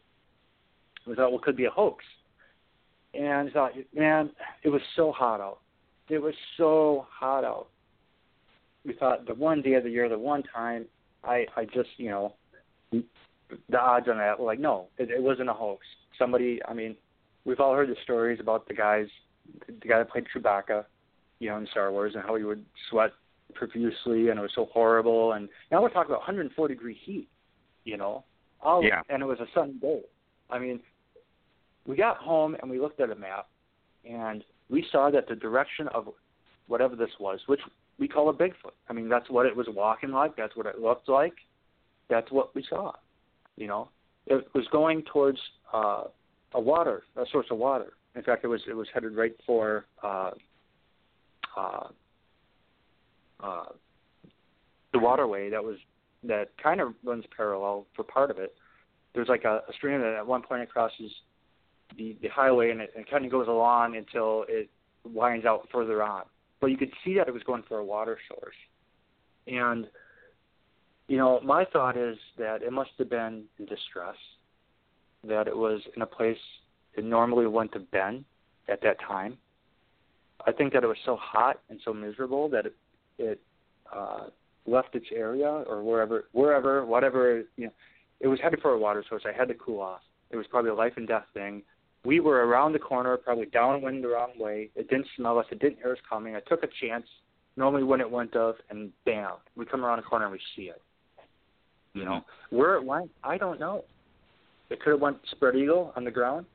we 1.06 1.14
thought, 1.14 1.30
well, 1.30 1.40
it 1.40 1.42
could 1.42 1.56
be 1.56 1.64
a 1.64 1.70
hoax. 1.70 2.04
And 3.14 3.48
I 3.48 3.52
thought, 3.52 3.72
man, 3.94 4.30
it 4.62 4.68
was 4.68 4.82
so 4.96 5.10
hot 5.10 5.40
out. 5.40 5.58
It 6.08 6.18
was 6.20 6.34
so 6.56 7.06
hot 7.10 7.44
out. 7.44 7.68
We 8.84 8.92
thought 8.92 9.26
the 9.26 9.34
one 9.34 9.62
day 9.62 9.74
of 9.74 9.84
the 9.84 9.90
year, 9.90 10.08
the 10.08 10.18
one 10.18 10.42
time, 10.54 10.84
I 11.24 11.46
I 11.56 11.64
just 11.64 11.88
you 11.96 12.10
know, 12.10 12.34
the 12.92 13.80
odds 13.80 14.08
on 14.08 14.18
that 14.18 14.38
were 14.38 14.46
like, 14.46 14.60
no, 14.60 14.88
it, 14.98 15.10
it 15.10 15.22
wasn't 15.22 15.48
a 15.48 15.54
hoax. 15.54 15.86
Somebody, 16.18 16.60
I 16.68 16.74
mean, 16.74 16.96
we've 17.44 17.60
all 17.60 17.74
heard 17.74 17.88
the 17.88 17.96
stories 18.02 18.40
about 18.40 18.66
the 18.68 18.74
guys, 18.74 19.06
the 19.66 19.88
guy 19.88 19.98
that 19.98 20.10
played 20.10 20.24
Chewbacca, 20.34 20.84
you 21.38 21.48
know, 21.48 21.58
in 21.58 21.66
Star 21.70 21.90
Wars, 21.92 22.14
and 22.14 22.22
how 22.22 22.34
he 22.36 22.44
would 22.44 22.64
sweat 22.90 23.10
profusely, 23.54 24.28
and 24.28 24.38
it 24.38 24.42
was 24.42 24.52
so 24.54 24.68
horrible. 24.72 25.32
And 25.32 25.48
now 25.70 25.82
we're 25.82 25.90
talking 25.90 26.10
about 26.10 26.20
104 26.20 26.68
degree 26.68 26.98
heat, 27.04 27.28
you 27.84 27.96
know, 27.96 28.24
all 28.60 28.82
yeah. 28.82 29.02
and 29.08 29.22
it 29.22 29.26
was 29.26 29.40
a 29.40 29.46
sunny 29.54 29.74
day. 29.74 30.00
I 30.50 30.58
mean, 30.58 30.80
we 31.86 31.96
got 31.96 32.16
home 32.16 32.56
and 32.60 32.70
we 32.70 32.80
looked 32.80 33.00
at 33.00 33.10
a 33.10 33.14
map, 33.14 33.48
and 34.08 34.42
we 34.70 34.86
saw 34.90 35.10
that 35.10 35.28
the 35.28 35.36
direction 35.36 35.88
of 35.88 36.08
whatever 36.66 36.96
this 36.96 37.10
was, 37.20 37.40
which 37.46 37.60
we 37.98 38.08
call 38.08 38.28
a 38.30 38.32
Bigfoot. 38.32 38.72
I 38.88 38.92
mean, 38.92 39.08
that's 39.08 39.28
what 39.30 39.46
it 39.46 39.54
was 39.54 39.66
walking 39.70 40.10
like. 40.10 40.36
That's 40.36 40.56
what 40.56 40.66
it 40.66 40.80
looked 40.80 41.08
like. 41.08 41.34
That's 42.08 42.30
what 42.30 42.54
we 42.54 42.64
saw. 42.68 42.92
You 43.56 43.68
know, 43.68 43.88
it 44.26 44.46
was 44.54 44.66
going 44.72 45.02
towards 45.02 45.38
uh, 45.72 46.04
a 46.54 46.60
water, 46.60 47.02
a 47.16 47.24
source 47.30 47.46
of 47.50 47.58
water. 47.58 47.92
In 48.14 48.22
fact, 48.22 48.44
it 48.44 48.48
was 48.48 48.60
it 48.68 48.74
was 48.74 48.86
headed 48.94 49.16
right 49.16 49.34
for 49.44 49.86
uh, 50.02 50.30
uh, 51.56 51.88
uh, 53.40 53.64
the 54.92 54.98
waterway 54.98 55.50
that 55.50 55.62
was 55.62 55.76
that 56.22 56.50
kind 56.62 56.80
of 56.80 56.94
runs 57.04 57.24
parallel 57.36 57.86
for 57.94 58.04
part 58.04 58.30
of 58.30 58.38
it. 58.38 58.54
There's 59.14 59.28
like 59.28 59.44
a, 59.44 59.62
a 59.68 59.72
stream 59.74 60.00
that 60.00 60.14
at 60.14 60.26
one 60.26 60.42
point 60.42 60.62
it 60.62 60.70
crosses 60.70 61.10
the 61.96 62.16
the 62.22 62.28
highway 62.28 62.70
and 62.70 62.80
it, 62.80 62.92
it 62.96 63.10
kind 63.10 63.24
of 63.24 63.30
goes 63.30 63.48
along 63.48 63.96
until 63.96 64.44
it 64.48 64.70
winds 65.04 65.44
out 65.44 65.68
further 65.72 66.02
on. 66.02 66.22
But 66.60 66.68
you 66.68 66.76
could 66.76 66.92
see 67.04 67.14
that 67.16 67.28
it 67.28 67.34
was 67.34 67.42
going 67.42 67.64
for 67.68 67.78
a 67.78 67.84
water 67.84 68.16
source, 68.28 68.54
and 69.48 69.86
you 71.08 71.18
know 71.18 71.40
my 71.40 71.64
thought 71.64 71.96
is 71.96 72.16
that 72.38 72.62
it 72.62 72.72
must 72.72 72.90
have 72.98 73.10
been 73.10 73.44
in 73.58 73.66
distress, 73.66 74.16
that 75.28 75.48
it 75.48 75.56
was 75.56 75.80
in 75.96 76.02
a 76.02 76.06
place 76.06 76.38
it 76.94 77.04
normally 77.04 77.46
wouldn't 77.46 77.74
have 77.74 77.90
been 77.90 78.24
at 78.68 78.80
that 78.82 79.00
time. 79.00 79.36
I 80.46 80.52
think 80.52 80.72
that 80.72 80.84
it 80.84 80.86
was 80.86 80.96
so 81.04 81.16
hot 81.20 81.60
and 81.70 81.80
so 81.84 81.92
miserable 81.92 82.48
that 82.50 82.66
it 82.66 82.76
it 83.18 83.40
uh, 83.94 84.26
left 84.66 84.94
its 84.94 85.06
area 85.14 85.48
or 85.48 85.82
wherever 85.82 86.24
wherever 86.32 86.84
whatever 86.84 87.42
you 87.56 87.66
know 87.66 87.72
it 88.20 88.28
was 88.28 88.38
headed 88.40 88.60
for 88.60 88.72
a 88.72 88.78
water 88.78 89.04
source. 89.08 89.22
I 89.26 89.36
had 89.36 89.48
to 89.48 89.54
cool 89.54 89.80
off. 89.80 90.00
It 90.30 90.36
was 90.36 90.46
probably 90.48 90.70
a 90.70 90.74
life 90.74 90.94
and 90.96 91.06
death 91.06 91.26
thing 91.34 91.62
we 92.04 92.20
were 92.20 92.46
around 92.46 92.72
the 92.72 92.78
corner, 92.78 93.16
probably 93.16 93.46
downwind 93.46 94.04
the 94.04 94.08
wrong 94.08 94.32
way. 94.38 94.70
It 94.76 94.88
didn't 94.88 95.06
smell 95.16 95.38
us. 95.38 95.46
It 95.50 95.58
didn't 95.58 95.78
hear 95.78 95.92
us 95.92 95.98
coming. 96.08 96.36
I 96.36 96.40
took 96.40 96.62
a 96.62 96.68
chance. 96.80 97.06
Normally, 97.56 97.84
when 97.84 98.00
it 98.00 98.10
went 98.10 98.36
off, 98.36 98.56
and 98.68 98.90
bam, 99.04 99.32
we 99.56 99.64
come 99.64 99.84
around 99.84 99.98
the 99.98 100.02
corner 100.02 100.26
and 100.26 100.32
we 100.32 100.40
see 100.56 100.64
it. 100.64 100.82
You 101.94 102.04
know 102.04 102.24
where 102.50 102.74
it 102.74 102.84
went, 102.84 103.10
I 103.22 103.38
don't 103.38 103.60
know. 103.60 103.84
It 104.74 104.80
could 104.80 104.90
have 104.90 105.00
went 105.00 105.18
spread 105.30 105.54
eagle 105.54 105.92
on 105.94 106.02
the 106.02 106.10
ground, 106.10 106.46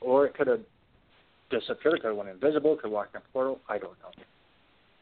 or 0.00 0.24
it 0.24 0.32
could 0.32 0.46
have 0.46 0.60
disappeared. 1.50 1.96
It 1.96 2.00
could 2.00 2.08
have 2.08 2.16
went 2.16 2.30
invisible. 2.30 2.76
Could 2.76 2.84
have 2.84 2.92
walked 2.92 3.14
in 3.14 3.20
a 3.20 3.24
portal. 3.30 3.60
I 3.68 3.76
don't 3.76 3.92
know. 4.00 4.24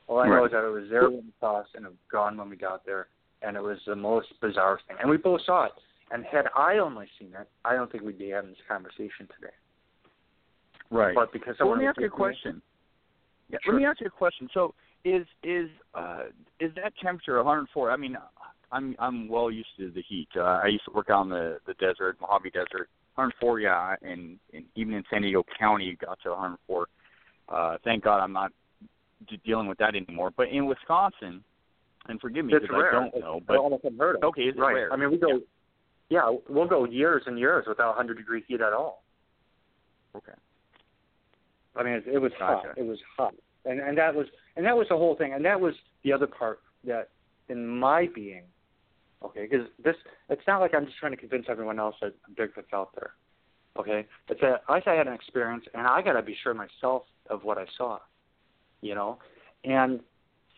All 0.08 0.18
I 0.18 0.26
know 0.28 0.44
is 0.46 0.50
that 0.50 0.64
it 0.66 0.72
was 0.72 0.88
there 0.90 1.04
when 1.08 1.26
we 1.26 1.32
saw 1.38 1.60
us 1.60 1.68
and 1.76 1.84
it 1.86 1.90
was 1.90 1.98
gone 2.10 2.36
when 2.36 2.50
we 2.50 2.56
got 2.56 2.84
there, 2.84 3.06
and 3.42 3.56
it 3.56 3.62
was 3.62 3.78
the 3.86 3.94
most 3.94 4.26
bizarre 4.40 4.80
thing. 4.88 4.96
And 5.00 5.08
we 5.08 5.16
both 5.16 5.42
saw 5.46 5.66
it. 5.66 5.72
And 6.10 6.24
had 6.24 6.46
I 6.56 6.78
only 6.78 7.06
seen 7.20 7.28
it, 7.40 7.48
I 7.64 7.74
don't 7.74 7.90
think 7.90 8.02
we'd 8.02 8.18
be 8.18 8.30
having 8.30 8.50
this 8.50 8.58
conversation 8.68 9.28
today. 9.38 9.54
Right. 10.90 11.14
But 11.14 11.32
because 11.32 11.54
So 11.58 11.68
let 11.68 11.78
me 11.78 11.86
ask 11.86 12.00
you 12.00 12.06
a 12.06 12.08
was 12.08 12.12
me- 12.12 12.16
question. 12.16 12.62
Yeah, 13.48 13.58
Sure. 13.62 13.74
Let 13.74 13.78
me 13.78 13.86
ask 13.86 14.00
you 14.00 14.06
a 14.08 14.10
question. 14.10 14.48
So 14.52 14.74
is 15.04 15.24
is 15.44 15.68
uh 15.94 16.24
is 16.58 16.72
that 16.74 16.94
temperature 17.00 17.36
104? 17.36 17.92
I 17.92 17.96
mean, 17.96 18.16
I'm 18.72 18.96
I'm 18.98 19.28
well 19.28 19.50
used 19.50 19.68
to 19.78 19.90
the 19.90 20.02
heat. 20.02 20.28
Uh, 20.36 20.60
I 20.62 20.66
used 20.66 20.84
to 20.86 20.92
work 20.92 21.10
out 21.10 21.22
in 21.22 21.30
the 21.30 21.58
the 21.66 21.74
desert, 21.74 22.18
Mojave 22.20 22.50
Desert. 22.50 22.88
104, 23.16 23.60
yeah, 23.60 23.96
and, 24.02 24.38
and 24.52 24.64
even 24.74 24.92
in 24.92 25.02
San 25.10 25.22
Diego 25.22 25.42
County, 25.58 25.88
it 25.88 25.98
got 25.98 26.18
to 26.22 26.28
104. 26.28 26.86
Uh, 27.48 27.76
thank 27.82 28.04
God 28.04 28.18
I'm 28.18 28.32
not 28.32 28.52
d- 29.26 29.40
dealing 29.42 29.68
with 29.68 29.78
that 29.78 29.94
anymore. 29.94 30.32
But 30.36 30.48
in 30.48 30.66
Wisconsin, 30.66 31.42
and 32.08 32.20
forgive 32.20 32.44
me 32.44 32.54
because. 32.60 32.76
I 32.76 32.92
don't 32.92 33.18
know, 33.18 33.40
but 33.46 33.56
almost 33.56 33.84
unheard 33.84 34.16
of. 34.16 34.22
okay, 34.22 34.42
is 34.42 34.54
it 34.54 34.60
right. 34.60 34.74
rare? 34.74 34.92
I 34.92 34.96
mean, 34.96 35.10
we 35.10 35.16
go. 35.18 35.40
Yeah. 36.08 36.30
we'll 36.48 36.68
go 36.68 36.84
years 36.84 37.22
and 37.26 37.38
years 37.38 37.64
without 37.66 37.88
100 37.88 38.16
degree 38.16 38.44
heat 38.46 38.60
at 38.60 38.72
all. 38.72 39.02
okay. 40.14 40.32
I 41.74 41.82
mean, 41.82 41.94
it, 41.94 42.04
it 42.06 42.18
was 42.18 42.32
hot. 42.38 42.64
It 42.76 42.86
was 42.86 42.98
hot, 43.16 43.34
and 43.64 43.80
and 43.80 43.98
that 43.98 44.14
was 44.14 44.26
and 44.56 44.64
that 44.64 44.76
was 44.76 44.86
the 44.88 44.96
whole 44.96 45.16
thing, 45.16 45.32
and 45.32 45.44
that 45.44 45.60
was 45.60 45.74
the 46.04 46.12
other 46.12 46.26
part 46.26 46.60
that 46.84 47.08
in 47.48 47.66
my 47.66 48.08
being, 48.14 48.42
okay, 49.24 49.46
because 49.50 49.66
this 49.82 49.96
it's 50.28 50.42
not 50.46 50.60
like 50.60 50.74
I'm 50.74 50.86
just 50.86 50.98
trying 50.98 51.12
to 51.12 51.18
convince 51.18 51.46
everyone 51.48 51.78
else 51.78 51.96
that 52.00 52.14
Bigfoot's 52.38 52.72
out 52.72 52.90
there, 52.94 53.12
okay. 53.78 54.06
It's 54.28 54.40
that 54.40 54.62
I 54.68 54.80
had 54.84 55.06
an 55.06 55.14
experience, 55.14 55.64
and 55.74 55.86
I 55.86 56.02
got 56.02 56.14
to 56.14 56.22
be 56.22 56.36
sure 56.42 56.54
myself 56.54 57.02
of 57.30 57.44
what 57.44 57.58
I 57.58 57.66
saw, 57.76 57.98
you 58.80 58.94
know, 58.94 59.18
and 59.64 60.00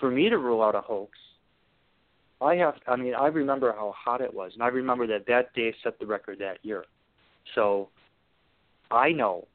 for 0.00 0.10
me 0.10 0.28
to 0.28 0.38
rule 0.38 0.62
out 0.62 0.74
a 0.74 0.80
hoax, 0.80 1.18
I 2.40 2.54
have. 2.56 2.74
I 2.86 2.96
mean, 2.96 3.14
I 3.14 3.26
remember 3.26 3.72
how 3.72 3.94
hot 3.96 4.20
it 4.20 4.32
was, 4.32 4.52
and 4.54 4.62
I 4.62 4.68
remember 4.68 5.06
that 5.08 5.26
that 5.26 5.52
day 5.54 5.74
set 5.82 5.98
the 5.98 6.06
record 6.06 6.38
that 6.38 6.58
year, 6.62 6.84
so 7.54 7.88
I 8.90 9.12
know 9.12 9.46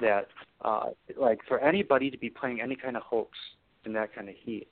that 0.00 0.28
uh 0.64 0.90
like 1.16 1.40
for 1.46 1.58
anybody 1.58 2.10
to 2.10 2.18
be 2.18 2.30
playing 2.30 2.60
any 2.60 2.76
kind 2.76 2.96
of 2.96 3.02
hoax 3.02 3.36
in 3.84 3.92
that 3.92 4.14
kind 4.14 4.28
of 4.28 4.34
heat 4.44 4.68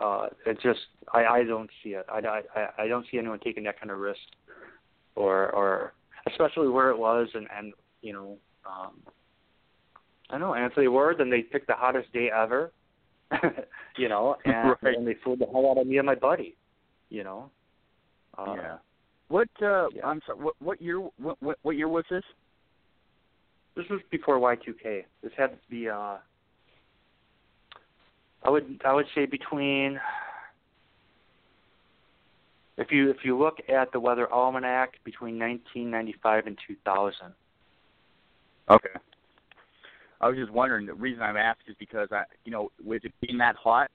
uh 0.00 0.26
it 0.46 0.58
just 0.62 0.80
i 1.12 1.24
i 1.24 1.44
don't 1.44 1.70
see 1.82 1.90
it 1.90 2.06
i 2.08 2.18
i 2.54 2.84
i 2.84 2.88
don't 2.88 3.06
see 3.10 3.18
anyone 3.18 3.38
taking 3.40 3.64
that 3.64 3.78
kind 3.78 3.90
of 3.90 3.98
risk 3.98 4.20
or 5.14 5.50
or 5.50 5.92
especially 6.26 6.68
where 6.68 6.90
it 6.90 6.98
was 6.98 7.28
and 7.34 7.46
and 7.56 7.72
you 8.02 8.12
know 8.12 8.36
um 8.66 8.92
i 10.30 10.38
don't 10.38 10.40
know 10.40 10.54
anthony 10.54 10.88
word 10.88 11.20
and 11.20 11.32
they 11.32 11.42
picked 11.42 11.66
the 11.66 11.74
hottest 11.74 12.12
day 12.12 12.30
ever 12.30 12.72
you 13.96 14.08
know 14.08 14.36
and 14.44 14.76
Right. 14.82 14.96
and 14.96 15.06
they 15.06 15.16
fooled 15.24 15.40
the 15.40 15.46
hell 15.46 15.70
out 15.70 15.78
of 15.80 15.86
me 15.86 15.98
and 15.98 16.06
my 16.06 16.14
buddy 16.14 16.56
you 17.10 17.24
know 17.24 17.50
uh, 18.38 18.54
yeah. 18.54 18.76
What 19.28 19.48
uh 19.60 19.88
yeah. 19.94 20.06
I'm 20.06 20.20
sorry. 20.26 20.38
What 20.38 20.54
what 20.60 20.80
year 20.80 21.00
what 21.18 21.36
what, 21.42 21.58
what 21.62 21.76
year 21.76 21.88
was 21.88 22.04
this? 22.10 22.22
This 23.76 23.84
was 23.90 24.00
before 24.10 24.38
Y2K. 24.38 25.04
This 25.22 25.32
had 25.36 25.48
to 25.50 25.58
be 25.68 25.88
uh 25.88 26.16
I 28.48 28.50
would 28.50 28.80
I 28.82 28.94
would 28.94 29.04
say 29.14 29.26
between 29.26 30.00
if 32.78 32.90
you 32.90 33.10
if 33.10 33.18
you 33.22 33.38
look 33.38 33.58
at 33.68 33.92
the 33.92 34.00
weather 34.00 34.32
almanac 34.32 34.94
between 35.04 35.38
1995 35.38 36.46
and 36.46 36.58
2000. 36.66 37.34
Okay. 38.70 38.88
I 40.22 40.28
was 40.28 40.38
just 40.38 40.50
wondering. 40.50 40.86
The 40.86 40.94
reason 40.94 41.22
I'm 41.22 41.36
asked 41.36 41.60
is 41.68 41.76
because 41.78 42.08
I, 42.10 42.22
you 42.46 42.50
know, 42.50 42.70
with 42.82 43.04
it 43.04 43.12
being 43.20 43.36
that 43.36 43.54
hot, 43.56 43.90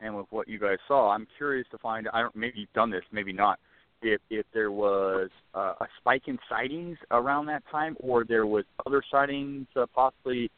and 0.00 0.16
with 0.16 0.26
what 0.30 0.48
you 0.48 0.58
guys 0.58 0.78
saw, 0.88 1.12
I'm 1.12 1.28
curious 1.36 1.66
to 1.70 1.78
find. 1.78 2.08
I 2.12 2.22
don't. 2.22 2.34
Maybe 2.34 2.58
you've 2.58 2.72
done 2.72 2.90
this, 2.90 3.04
maybe 3.12 3.32
not. 3.32 3.60
If 4.02 4.20
if 4.28 4.44
there 4.52 4.72
was 4.72 5.30
uh, 5.54 5.74
a 5.80 5.86
spike 6.00 6.22
in 6.26 6.36
sightings 6.48 6.98
around 7.12 7.46
that 7.46 7.62
time, 7.70 7.96
or 8.00 8.24
there 8.24 8.46
was 8.46 8.64
other 8.86 9.04
sightings 9.08 9.68
uh, 9.76 9.86
possibly 9.94 10.50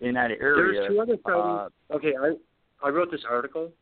in 0.00 0.14
that 0.14 0.32
area. 0.32 0.80
There's 0.80 0.88
two 0.88 1.00
other 1.00 1.18
uh, 1.24 1.68
sightings. 1.68 1.72
okay, 1.92 2.14
I 2.20 2.34
I 2.84 2.90
wrote 2.90 3.10
this 3.10 3.24
article 3.28 3.72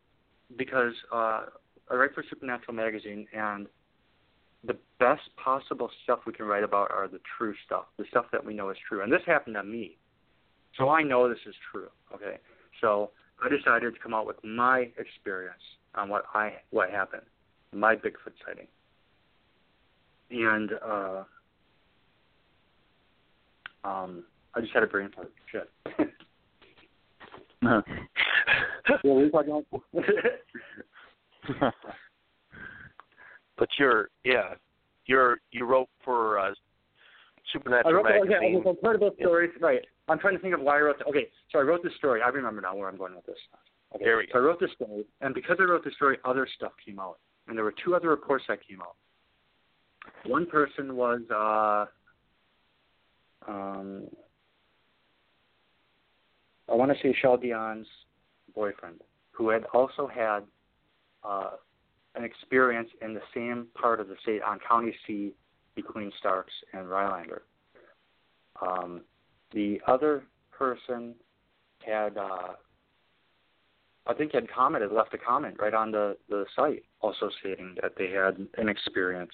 because 0.57 0.95
uh 1.13 1.43
I 1.91 1.95
write 1.95 2.15
for 2.15 2.25
Supernatural 2.31 2.75
magazine 2.75 3.27
and 3.35 3.67
the 4.65 4.79
best 5.01 5.23
possible 5.43 5.91
stuff 6.05 6.21
we 6.27 6.33
can 6.33 6.47
write 6.47 6.63
about 6.63 6.91
are 6.93 7.09
the 7.09 7.19
true 7.37 7.53
stuff, 7.67 7.87
the 7.99 8.05
stuff 8.09 8.27
that 8.31 8.45
we 8.45 8.55
know 8.55 8.71
is 8.71 8.77
true. 8.89 9.03
And 9.03 9.13
this 9.13 9.21
happened 9.27 9.57
to 9.57 9.65
me. 9.65 9.99
So 10.79 10.89
I 10.89 11.03
know 11.03 11.29
this 11.29 11.39
is 11.47 11.55
true. 11.73 11.89
Okay. 12.15 12.39
So 12.81 13.11
I 13.45 13.49
decided 13.49 13.93
to 13.93 14.01
come 14.01 14.15
out 14.15 14.27
with 14.27 14.37
my 14.45 14.89
experience 14.97 15.61
on 15.97 16.09
what 16.09 16.25
I 16.33 16.53
what 16.71 16.91
happened, 16.91 17.23
my 17.73 17.97
Bigfoot 17.97 18.35
sighting. 18.47 18.69
And 20.31 20.71
uh 20.87 21.25
um 23.85 24.25
I 24.55 24.61
just 24.61 24.73
had 24.73 24.85
a 24.85 24.87
brain 24.87 25.11
fart. 25.15 25.33
Shit. 25.51 25.69
What 29.03 29.05
were 29.05 29.23
we 29.23 29.31
talking? 29.31 29.65
But 33.59 33.69
you're 33.79 34.09
yeah, 34.25 34.55
you're 35.07 35.39
you 35.51 35.65
wrote 35.67 35.89
for 36.05 36.39
uh, 36.39 36.51
I 36.51 36.53
Supernatural 37.53 37.95
wrote 37.95 38.07
okay, 38.07 38.19
magazine. 38.19 38.57
okay, 38.57 38.65
so 38.65 38.71
incredible 38.71 39.11
stories. 39.21 39.51
Right. 39.61 39.83
I'm 40.09 40.19
trying 40.19 40.35
to 40.35 40.41
think 40.41 40.55
of 40.55 40.61
why 40.61 40.79
I 40.79 40.81
wrote. 40.81 40.99
The, 40.99 41.05
okay, 41.05 41.29
so 41.51 41.59
I 41.59 41.63
wrote 41.63 41.83
this 41.83 41.93
story. 41.97 42.23
I 42.23 42.29
remember 42.29 42.61
now 42.61 42.75
where 42.75 42.89
I'm 42.89 42.97
going 42.97 43.15
with 43.15 43.27
this. 43.27 43.37
Okay. 43.95 44.05
There 44.05 44.17
we 44.17 44.27
So 44.33 44.39
I 44.39 44.43
wrote 44.43 44.59
this 44.59 44.71
story, 44.75 45.05
and 45.21 45.35
because 45.35 45.59
I 45.61 45.65
wrote 45.65 45.85
the 45.85 45.91
story, 45.93 46.19
other 46.25 46.49
stuff 46.57 46.73
came 46.85 46.99
out, 46.99 47.19
and 47.47 47.57
there 47.57 47.65
were 47.65 47.75
two 47.85 47.95
other 47.95 48.09
reports 48.09 48.45
that 48.49 48.67
came 48.67 48.81
out. 48.81 48.97
One 50.27 50.47
person 50.47 50.97
was 50.97 51.21
uh, 51.31 51.87
um, 53.51 54.09
I 56.69 56.75
want 56.75 56.91
to 56.91 56.97
say 57.03 57.15
Shell 57.21 57.37
Dion's 57.37 57.87
boyfriend, 58.55 59.01
who 59.31 59.49
had 59.49 59.65
also 59.73 60.07
had 60.07 60.41
uh, 61.25 61.53
an 62.15 62.25
experience 62.25 62.91
in 63.01 63.15
the 63.15 63.23
same 63.35 63.67
part 63.75 64.01
of 64.01 64.09
the 64.09 64.17
state 64.23 64.43
on 64.43 64.59
County 64.69 64.95
C 65.07 65.33
between 65.75 66.13
Starks 66.19 66.53
and 66.73 66.89
Rhinelander. 66.89 67.43
Um, 68.61 69.01
the 69.53 69.81
other 69.87 70.25
person 70.51 71.15
had, 71.85 72.17
uh, 72.17 72.53
I 74.07 74.15
think, 74.15 74.33
had 74.35 74.51
commented, 74.51 74.93
left 74.93 75.15
a 75.15 75.19
comment 75.19 75.57
right 75.59 75.75
on 75.75 75.91
the 75.91 76.17
the 76.29 76.45
site, 76.55 76.85
also 77.01 77.31
stating 77.41 77.77
that 77.81 77.93
they 77.97 78.11
had 78.11 78.47
an 78.59 78.69
experience. 78.69 79.33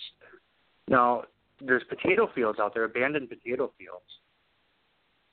Now, 0.86 1.24
there's 1.60 1.82
potato 1.88 2.30
fields 2.34 2.58
out 2.60 2.72
there, 2.74 2.84
abandoned 2.84 3.28
potato 3.28 3.72
fields, 3.76 4.06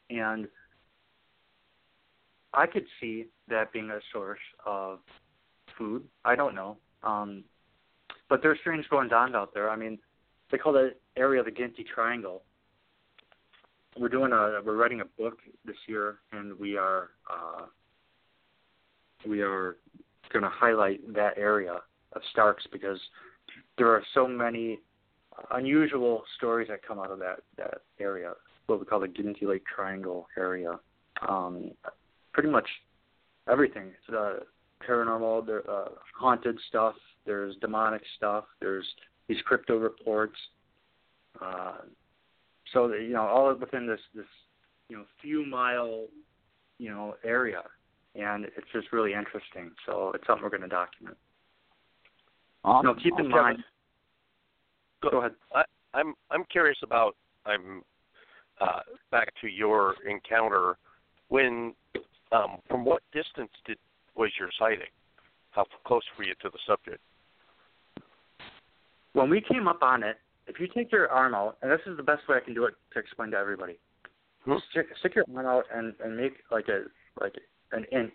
and 0.10 0.48
I 2.56 2.65
could 2.68 2.86
see 3.00 3.26
that 3.50 3.72
being 3.74 3.89
a 3.89 4.00
source 4.13 4.39
of 4.65 5.00
food. 5.78 6.04
I 6.24 6.36
don't 6.36 6.56
know, 6.56 6.78
um, 7.04 7.44
but 8.30 8.41
there's 8.41 8.60
strange 8.60 8.88
goings 8.89 9.12
on 9.13 9.36
out 9.36 9.54
there. 9.54 9.70
I 9.70 9.76
mean, 9.76 10.00
they 10.52 10.58
call 10.58 10.74
that 10.74 10.96
area 11.18 11.44
the 11.44 11.52
Ginty 11.52 11.84
Triangle. 11.84 12.44
We're 13.97 14.10
doing 14.10 14.32
a 14.32 14.60
we're 14.64 14.76
writing 14.76 15.01
a 15.01 15.06
book 15.22 15.39
this 15.66 15.78
year, 15.88 16.20
and 16.32 16.58
we 16.60 16.78
are 16.78 17.10
uh, 17.30 17.66
we 19.28 19.41
are 19.41 19.78
going 20.32 20.43
to 20.43 20.49
highlight 20.49 21.14
that 21.14 21.38
area 21.38 21.80
of 22.14 22.22
Starks 22.32 22.66
because 22.72 22.99
there 23.78 23.88
are 23.88 24.03
so 24.14 24.28
many 24.28 24.80
unusual 25.51 26.24
stories 26.38 26.68
that 26.70 26.86
come 26.86 26.99
out 26.99 27.12
of 27.12 27.20
that 27.20 27.39
that 27.58 27.82
area, 27.99 28.34
what 28.68 28.80
we 28.80 28.86
call 28.86 28.99
the 28.99 29.08
Ginty 29.08 29.45
Lake 29.45 29.64
Triangle 29.66 30.28
area. 30.38 30.80
Um, 31.28 31.72
pretty 32.36 32.50
much 32.50 32.68
everything. 33.50 33.88
It's 33.88 34.08
the 34.10 34.40
paranormal, 34.88 35.48
there 35.48 35.68
uh, 35.70 35.88
haunted 36.20 36.60
stuff. 36.68 36.94
There's 37.26 37.56
demonic 37.62 38.02
stuff. 38.18 38.44
There's 38.60 38.86
these 39.28 39.38
crypto 39.46 39.78
reports. 39.78 40.36
Uh, 41.42 41.78
so 42.74 42.90
that, 42.90 43.02
you 43.02 43.14
know, 43.14 43.22
all 43.22 43.56
within 43.56 43.88
this 43.88 44.00
this 44.14 44.26
you 44.90 44.98
know 44.98 45.06
few 45.22 45.46
mile 45.46 46.08
you 46.78 46.92
know 46.92 47.16
area, 47.24 47.64
and 48.16 48.46
it's 48.46 48.68
just 48.74 48.92
really 48.92 49.14
interesting. 49.14 49.72
So 49.86 50.12
it's 50.14 50.28
something 50.28 50.44
we're 50.44 50.50
going 50.50 50.62
to 50.62 50.68
document. 50.68 51.18
awesome. 52.64 52.88
Now, 52.88 52.94
keep 53.02 53.14
in 53.18 53.28
awesome. 53.28 53.32
mind. 53.32 53.64
Go- 55.02 55.12
Go 55.12 55.20
ahead. 55.20 55.32
I, 55.54 55.64
I'm 55.94 56.14
I'm 56.32 56.44
curious 56.52 56.78
about 56.84 57.16
I'm 57.46 57.82
uh, 58.60 58.82
back 59.10 59.30
to 59.42 59.48
your 59.48 59.96
encounter 60.08 60.78
when 61.30 61.74
um, 62.36 62.58
from 62.70 62.86
what 62.86 63.02
distance 63.14 63.52
did 63.66 63.78
was 64.16 64.32
your 64.40 64.50
sighting? 64.60 64.92
How 65.52 65.66
close 65.86 66.04
were 66.18 66.26
you 66.26 66.34
to 66.42 66.50
the 66.50 66.60
subject? 66.68 67.02
when 69.16 69.30
we 69.30 69.42
came 69.42 69.68
up 69.68 69.82
on 69.82 70.04
it, 70.04 70.18
if 70.46 70.60
you 70.60 70.68
take 70.68 70.92
your 70.92 71.10
arm 71.10 71.34
out, 71.34 71.58
and 71.62 71.72
this 71.72 71.80
is 71.88 71.96
the 71.98 72.04
best 72.04 72.28
way 72.28 72.36
I 72.36 72.42
can 72.42 72.54
do 72.54 72.66
it 72.66 72.76
to 72.94 73.00
explain 73.00 73.32
to 73.32 73.38
everybody, 73.38 73.80
Hmm. 74.44 74.58
stick, 74.70 74.88
stick 75.00 75.16
your 75.16 75.26
arm 75.36 75.46
out 75.48 75.66
and 75.74 75.96
and 76.02 76.16
make 76.16 76.44
like 76.52 76.68
a 76.68 76.84
like 77.20 77.34
an 77.72 77.86
inch 77.86 78.14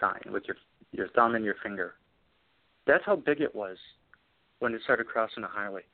sign 0.00 0.20
with 0.32 0.44
your 0.48 0.56
your 0.92 1.08
thumb 1.08 1.34
and 1.36 1.44
your 1.44 1.54
finger. 1.62 1.94
That's 2.86 3.04
how 3.04 3.16
big 3.16 3.40
it 3.40 3.54
was 3.54 3.76
when 4.58 4.74
it 4.74 4.82
started 4.82 5.06
crossing 5.06 5.42
the 5.42 5.48
highway. 5.48 5.84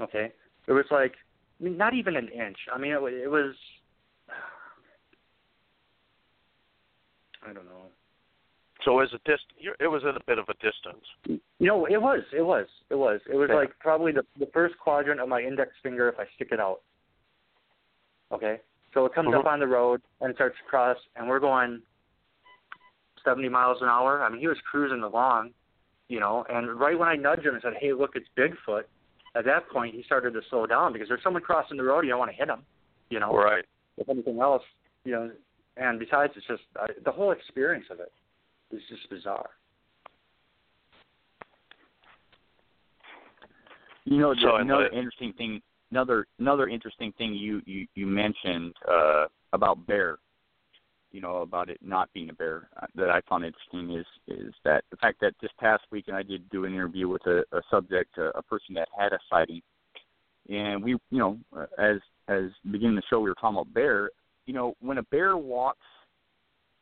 Okay, 0.00 0.32
it 0.66 0.72
was 0.72 0.86
like 0.90 1.14
I 1.60 1.64
mean, 1.64 1.76
not 1.76 1.94
even 1.94 2.16
an 2.16 2.28
inch. 2.28 2.58
I 2.72 2.78
mean, 2.78 2.92
it, 2.92 3.02
it 3.02 3.30
was. 3.30 3.54
I 7.42 7.52
don't 7.52 7.66
know. 7.66 7.86
So 8.84 8.98
it 8.98 9.02
was 9.02 9.12
a 9.14 9.28
dist. 9.30 9.44
It 9.78 9.86
was 9.86 10.02
at 10.08 10.16
a 10.16 10.24
bit 10.26 10.38
of 10.38 10.48
a 10.48 10.54
distance. 10.54 11.40
No, 11.60 11.86
it 11.86 12.00
was, 12.02 12.22
it 12.36 12.42
was, 12.42 12.66
it 12.90 12.94
was, 12.96 13.20
it 13.30 13.36
was 13.36 13.48
Yeah. 13.48 13.56
like 13.56 13.78
probably 13.78 14.10
the 14.12 14.24
the 14.38 14.46
first 14.46 14.76
quadrant 14.78 15.20
of 15.20 15.28
my 15.28 15.40
index 15.40 15.70
finger 15.82 16.08
if 16.08 16.18
I 16.18 16.26
stick 16.34 16.48
it 16.50 16.58
out. 16.58 16.80
Okay, 18.32 18.60
so 18.92 19.04
it 19.04 19.14
comes 19.14 19.32
up 19.34 19.44
Mhm. 19.44 19.52
on 19.52 19.60
the 19.60 19.68
road 19.68 20.02
and 20.20 20.34
starts 20.34 20.56
to 20.58 20.64
cross, 20.64 20.98
and 21.14 21.28
we're 21.28 21.38
going 21.38 21.82
seventy 23.22 23.48
miles 23.48 23.80
an 23.82 23.88
hour. 23.88 24.22
I 24.22 24.28
mean, 24.28 24.40
he 24.40 24.48
was 24.48 24.60
cruising 24.62 25.02
along, 25.02 25.54
you 26.08 26.18
know, 26.18 26.44
and 26.48 26.74
right 26.80 26.98
when 26.98 27.08
I 27.08 27.14
nudged 27.14 27.46
him 27.46 27.54
and 27.54 27.62
said, 27.62 27.74
"Hey, 27.74 27.92
look, 27.92 28.16
it's 28.16 28.28
Bigfoot," 28.36 28.84
at 29.36 29.44
that 29.44 29.68
point 29.68 29.94
he 29.94 30.02
started 30.02 30.32
to 30.34 30.42
slow 30.50 30.66
down 30.66 30.92
because 30.92 31.06
there's 31.08 31.22
someone 31.22 31.42
crossing 31.42 31.76
the 31.76 31.84
road. 31.84 32.00
You 32.04 32.10
don't 32.10 32.18
want 32.18 32.32
to 32.32 32.36
hit 32.36 32.48
him, 32.48 32.64
you 33.10 33.20
know. 33.20 33.32
Right. 33.32 33.64
If 33.96 34.08
anything 34.08 34.40
else, 34.40 34.64
you 35.04 35.12
know, 35.12 35.30
and 35.76 35.98
besides, 35.98 36.32
it's 36.36 36.46
just 36.46 36.62
I, 36.78 36.86
the 37.04 37.12
whole 37.12 37.32
experience 37.32 37.86
of 37.90 38.00
it 38.00 38.12
is 38.70 38.82
just 38.88 39.08
bizarre. 39.10 39.50
You 44.04 44.18
know, 44.18 44.34
So, 44.42 44.56
another 44.56 44.88
the- 44.90 44.96
interesting 44.98 45.32
thing, 45.34 45.62
another 45.90 46.26
another 46.38 46.68
interesting 46.68 47.12
thing 47.12 47.34
you 47.34 47.62
you 47.66 47.86
you 47.94 48.06
mentioned 48.06 48.74
uh, 48.90 49.26
about 49.52 49.86
bear. 49.86 50.18
You 51.12 51.20
know 51.20 51.36
about 51.42 51.68
it 51.68 51.78
not 51.82 52.10
being 52.14 52.30
a 52.30 52.32
bear 52.32 52.68
uh, 52.80 52.86
that 52.94 53.10
I 53.10 53.20
found 53.28 53.44
interesting 53.44 53.90
is 53.96 54.06
is 54.28 54.54
that 54.64 54.84
the 54.90 54.96
fact 54.96 55.20
that 55.20 55.34
this 55.40 55.50
past 55.60 55.84
weekend 55.90 56.16
I 56.16 56.22
did 56.22 56.48
do 56.50 56.64
an 56.64 56.72
interview 56.72 57.06
with 57.08 57.24
a, 57.26 57.44
a 57.52 57.60
subject, 57.70 58.16
a, 58.18 58.30
a 58.36 58.42
person 58.42 58.74
that 58.74 58.88
had 58.98 59.12
a 59.12 59.18
sighting, 59.28 59.60
and 60.48 60.82
we, 60.82 60.92
you 60.92 61.18
know, 61.18 61.38
uh, 61.56 61.66
as 61.78 61.98
as 62.28 62.44
beginning 62.70 62.96
the 62.96 63.02
show 63.10 63.20
we 63.20 63.28
were 63.28 63.34
talking 63.34 63.58
about 63.58 63.72
bear. 63.74 64.10
You 64.46 64.54
know, 64.54 64.74
when 64.80 64.98
a 64.98 65.02
bear 65.04 65.36
walks 65.36 65.86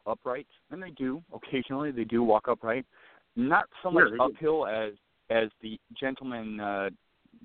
upright, 0.06 0.46
and 0.70 0.82
they 0.82 0.90
do 0.90 1.22
occasionally, 1.34 1.90
they 1.90 2.04
do 2.04 2.22
walk 2.22 2.48
upright. 2.48 2.84
Not 3.36 3.66
so 3.82 3.90
much 3.90 4.04
Yeah, 4.04 4.10
they 4.10 4.16
do. 4.16 4.36
uphill 4.36 4.66
as 4.66 4.92
as 5.30 5.48
the 5.62 5.78
gentleman 5.98 6.60
uh, 6.60 6.90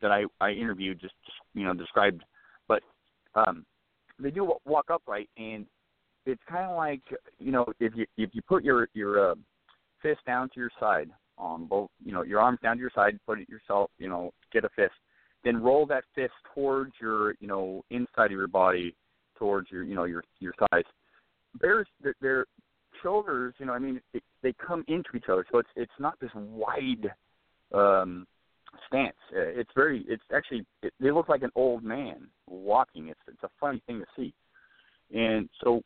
that 0.01 0.11
I 0.11 0.25
I 0.41 0.51
interviewed 0.51 0.99
just 0.99 1.13
you 1.53 1.63
know 1.63 1.73
described, 1.73 2.23
but 2.67 2.81
um, 3.35 3.65
they 4.19 4.31
do 4.31 4.51
walk 4.65 4.85
upright, 4.89 5.29
and 5.37 5.65
it's 6.25 6.41
kind 6.49 6.69
of 6.69 6.75
like 6.75 7.01
you 7.39 7.51
know 7.51 7.65
if 7.79 7.93
you 7.95 8.05
if 8.17 8.31
you 8.33 8.41
put 8.41 8.63
your 8.63 8.89
your 8.93 9.31
uh, 9.31 9.35
fist 10.01 10.21
down 10.25 10.49
to 10.49 10.59
your 10.59 10.71
side 10.79 11.09
on 11.37 11.65
both 11.65 11.89
you 12.03 12.11
know 12.11 12.23
your 12.23 12.39
arms 12.39 12.59
down 12.63 12.77
to 12.77 12.81
your 12.81 12.91
side, 12.95 13.19
put 13.25 13.39
it 13.39 13.49
yourself 13.49 13.91
you 13.99 14.09
know 14.09 14.31
get 14.51 14.65
a 14.65 14.69
fist, 14.69 14.93
then 15.43 15.61
roll 15.61 15.85
that 15.85 16.03
fist 16.15 16.33
towards 16.53 16.93
your 16.99 17.35
you 17.39 17.47
know 17.47 17.83
inside 17.91 18.25
of 18.25 18.31
your 18.31 18.47
body 18.47 18.95
towards 19.37 19.71
your 19.71 19.83
you 19.83 19.95
know 19.95 20.05
your 20.05 20.23
your 20.39 20.53
thighs. 20.59 20.83
Bears 21.59 21.87
their, 22.01 22.15
their 22.21 22.45
shoulders 23.01 23.53
you 23.57 23.65
know 23.65 23.73
I 23.73 23.79
mean 23.79 24.01
it, 24.13 24.23
they 24.41 24.53
come 24.53 24.83
into 24.87 25.09
each 25.15 25.29
other, 25.29 25.45
so 25.51 25.59
it's 25.59 25.69
it's 25.75 25.91
not 25.99 26.19
this 26.19 26.31
wide 26.35 27.11
um 27.73 28.27
stance. 28.87 29.15
Uh, 29.35 29.39
It's 29.41 29.69
very. 29.75 30.05
It's 30.07 30.23
actually. 30.33 30.65
It, 30.81 30.93
they 30.99 31.11
look 31.11 31.29
like 31.29 31.43
an 31.43 31.51
old 31.55 31.83
man 31.83 32.27
walking. 32.47 33.09
It's 33.09 33.19
it's 33.27 33.43
a 33.43 33.49
funny 33.59 33.81
thing 33.87 33.99
to 33.99 34.05
see. 34.15 34.33
And 35.13 35.49
so, 35.63 35.81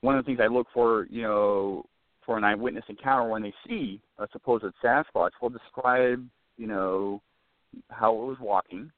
one 0.00 0.16
of 0.16 0.24
the 0.24 0.26
things 0.26 0.40
I 0.42 0.46
look 0.46 0.66
for, 0.74 1.06
you 1.10 1.22
know, 1.22 1.84
for 2.24 2.36
an 2.36 2.44
eyewitness 2.44 2.84
encounter 2.88 3.28
when 3.28 3.42
they 3.42 3.54
see 3.66 4.00
a 4.18 4.26
supposed 4.32 4.64
Sasquatch, 4.84 5.30
will 5.40 5.48
describe, 5.48 6.26
you 6.56 6.66
know, 6.66 7.22
how 7.90 8.12
it 8.12 8.26
was 8.26 8.36
walking, 8.40 8.90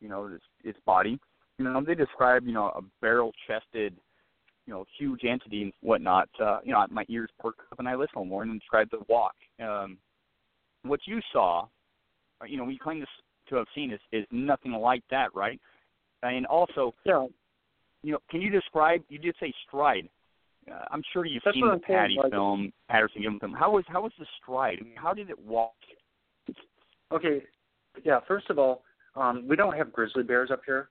you 0.00 0.08
know, 0.08 0.26
its, 0.26 0.44
its 0.64 0.78
body. 0.84 1.18
You 1.58 1.64
know, 1.64 1.82
they 1.84 1.94
describe, 1.94 2.46
you 2.46 2.52
know, 2.52 2.66
a 2.66 2.80
barrel-chested, 3.00 3.94
you 4.66 4.72
know, 4.72 4.84
huge 4.98 5.24
entity 5.24 5.62
and 5.62 5.72
whatnot. 5.80 6.28
Uh, 6.40 6.58
you 6.64 6.72
know, 6.72 6.84
my 6.90 7.04
ears 7.08 7.30
perk 7.40 7.56
up 7.72 7.78
and 7.78 7.88
I 7.88 7.94
listen 7.94 8.28
more 8.28 8.42
and 8.42 8.60
describe 8.60 8.88
the 8.90 8.98
walk. 9.08 9.34
Um, 9.62 9.96
what 10.82 11.00
you 11.06 11.20
saw 11.32 11.66
uh, 12.40 12.44
you 12.44 12.56
know, 12.56 12.64
we 12.64 12.78
claim 12.78 13.00
this 13.00 13.08
to 13.48 13.56
have 13.56 13.66
seen 13.74 13.92
is, 13.92 14.00
is 14.12 14.26
nothing 14.30 14.72
like 14.72 15.02
that, 15.10 15.34
right? 15.34 15.60
And 16.22 16.46
also, 16.46 16.94
Yeah, 17.04 17.26
you 18.02 18.12
know, 18.12 18.18
can 18.30 18.40
you 18.40 18.50
describe? 18.50 19.02
You 19.08 19.18
did 19.18 19.34
say 19.40 19.52
stride. 19.66 20.08
Uh, 20.70 20.84
I'm 20.90 21.02
sure 21.12 21.24
you've 21.24 21.42
That's 21.44 21.54
seen 21.54 21.68
the 21.68 21.78
Patty 21.78 22.16
like- 22.20 22.32
film, 22.32 22.72
Patterson 22.88 23.22
Gimlin 23.22 23.40
film. 23.40 23.52
How 23.52 23.70
was 23.70 23.84
how 23.88 24.02
was 24.02 24.12
the 24.18 24.26
stride? 24.42 24.78
I 24.80 24.84
mean, 24.84 24.96
how 24.96 25.14
did 25.14 25.30
it 25.30 25.38
walk? 25.38 25.74
Okay, 27.12 27.42
yeah. 28.04 28.18
First 28.26 28.50
of 28.50 28.58
all, 28.58 28.82
um, 29.14 29.46
we 29.48 29.54
don't 29.54 29.76
have 29.76 29.92
grizzly 29.92 30.24
bears 30.24 30.50
up 30.50 30.62
here. 30.66 30.88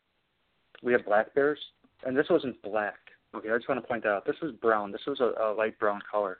We 0.85 0.93
have 0.93 1.03
black 1.03 1.33
bears, 1.33 1.59
and 2.05 2.15
this 2.15 2.27
wasn't 2.29 2.61
black. 2.61 2.93
Okay, 3.33 3.49
I 3.49 3.57
just 3.57 3.67
want 3.67 3.81
to 3.81 3.87
point 3.87 4.03
that 4.03 4.09
out. 4.09 4.25
This 4.25 4.35
was 4.41 4.51
brown. 4.53 4.91
This 4.91 5.01
was 5.07 5.19
a, 5.19 5.33
a 5.43 5.51
light 5.57 5.77
brown 5.79 5.99
color. 6.09 6.37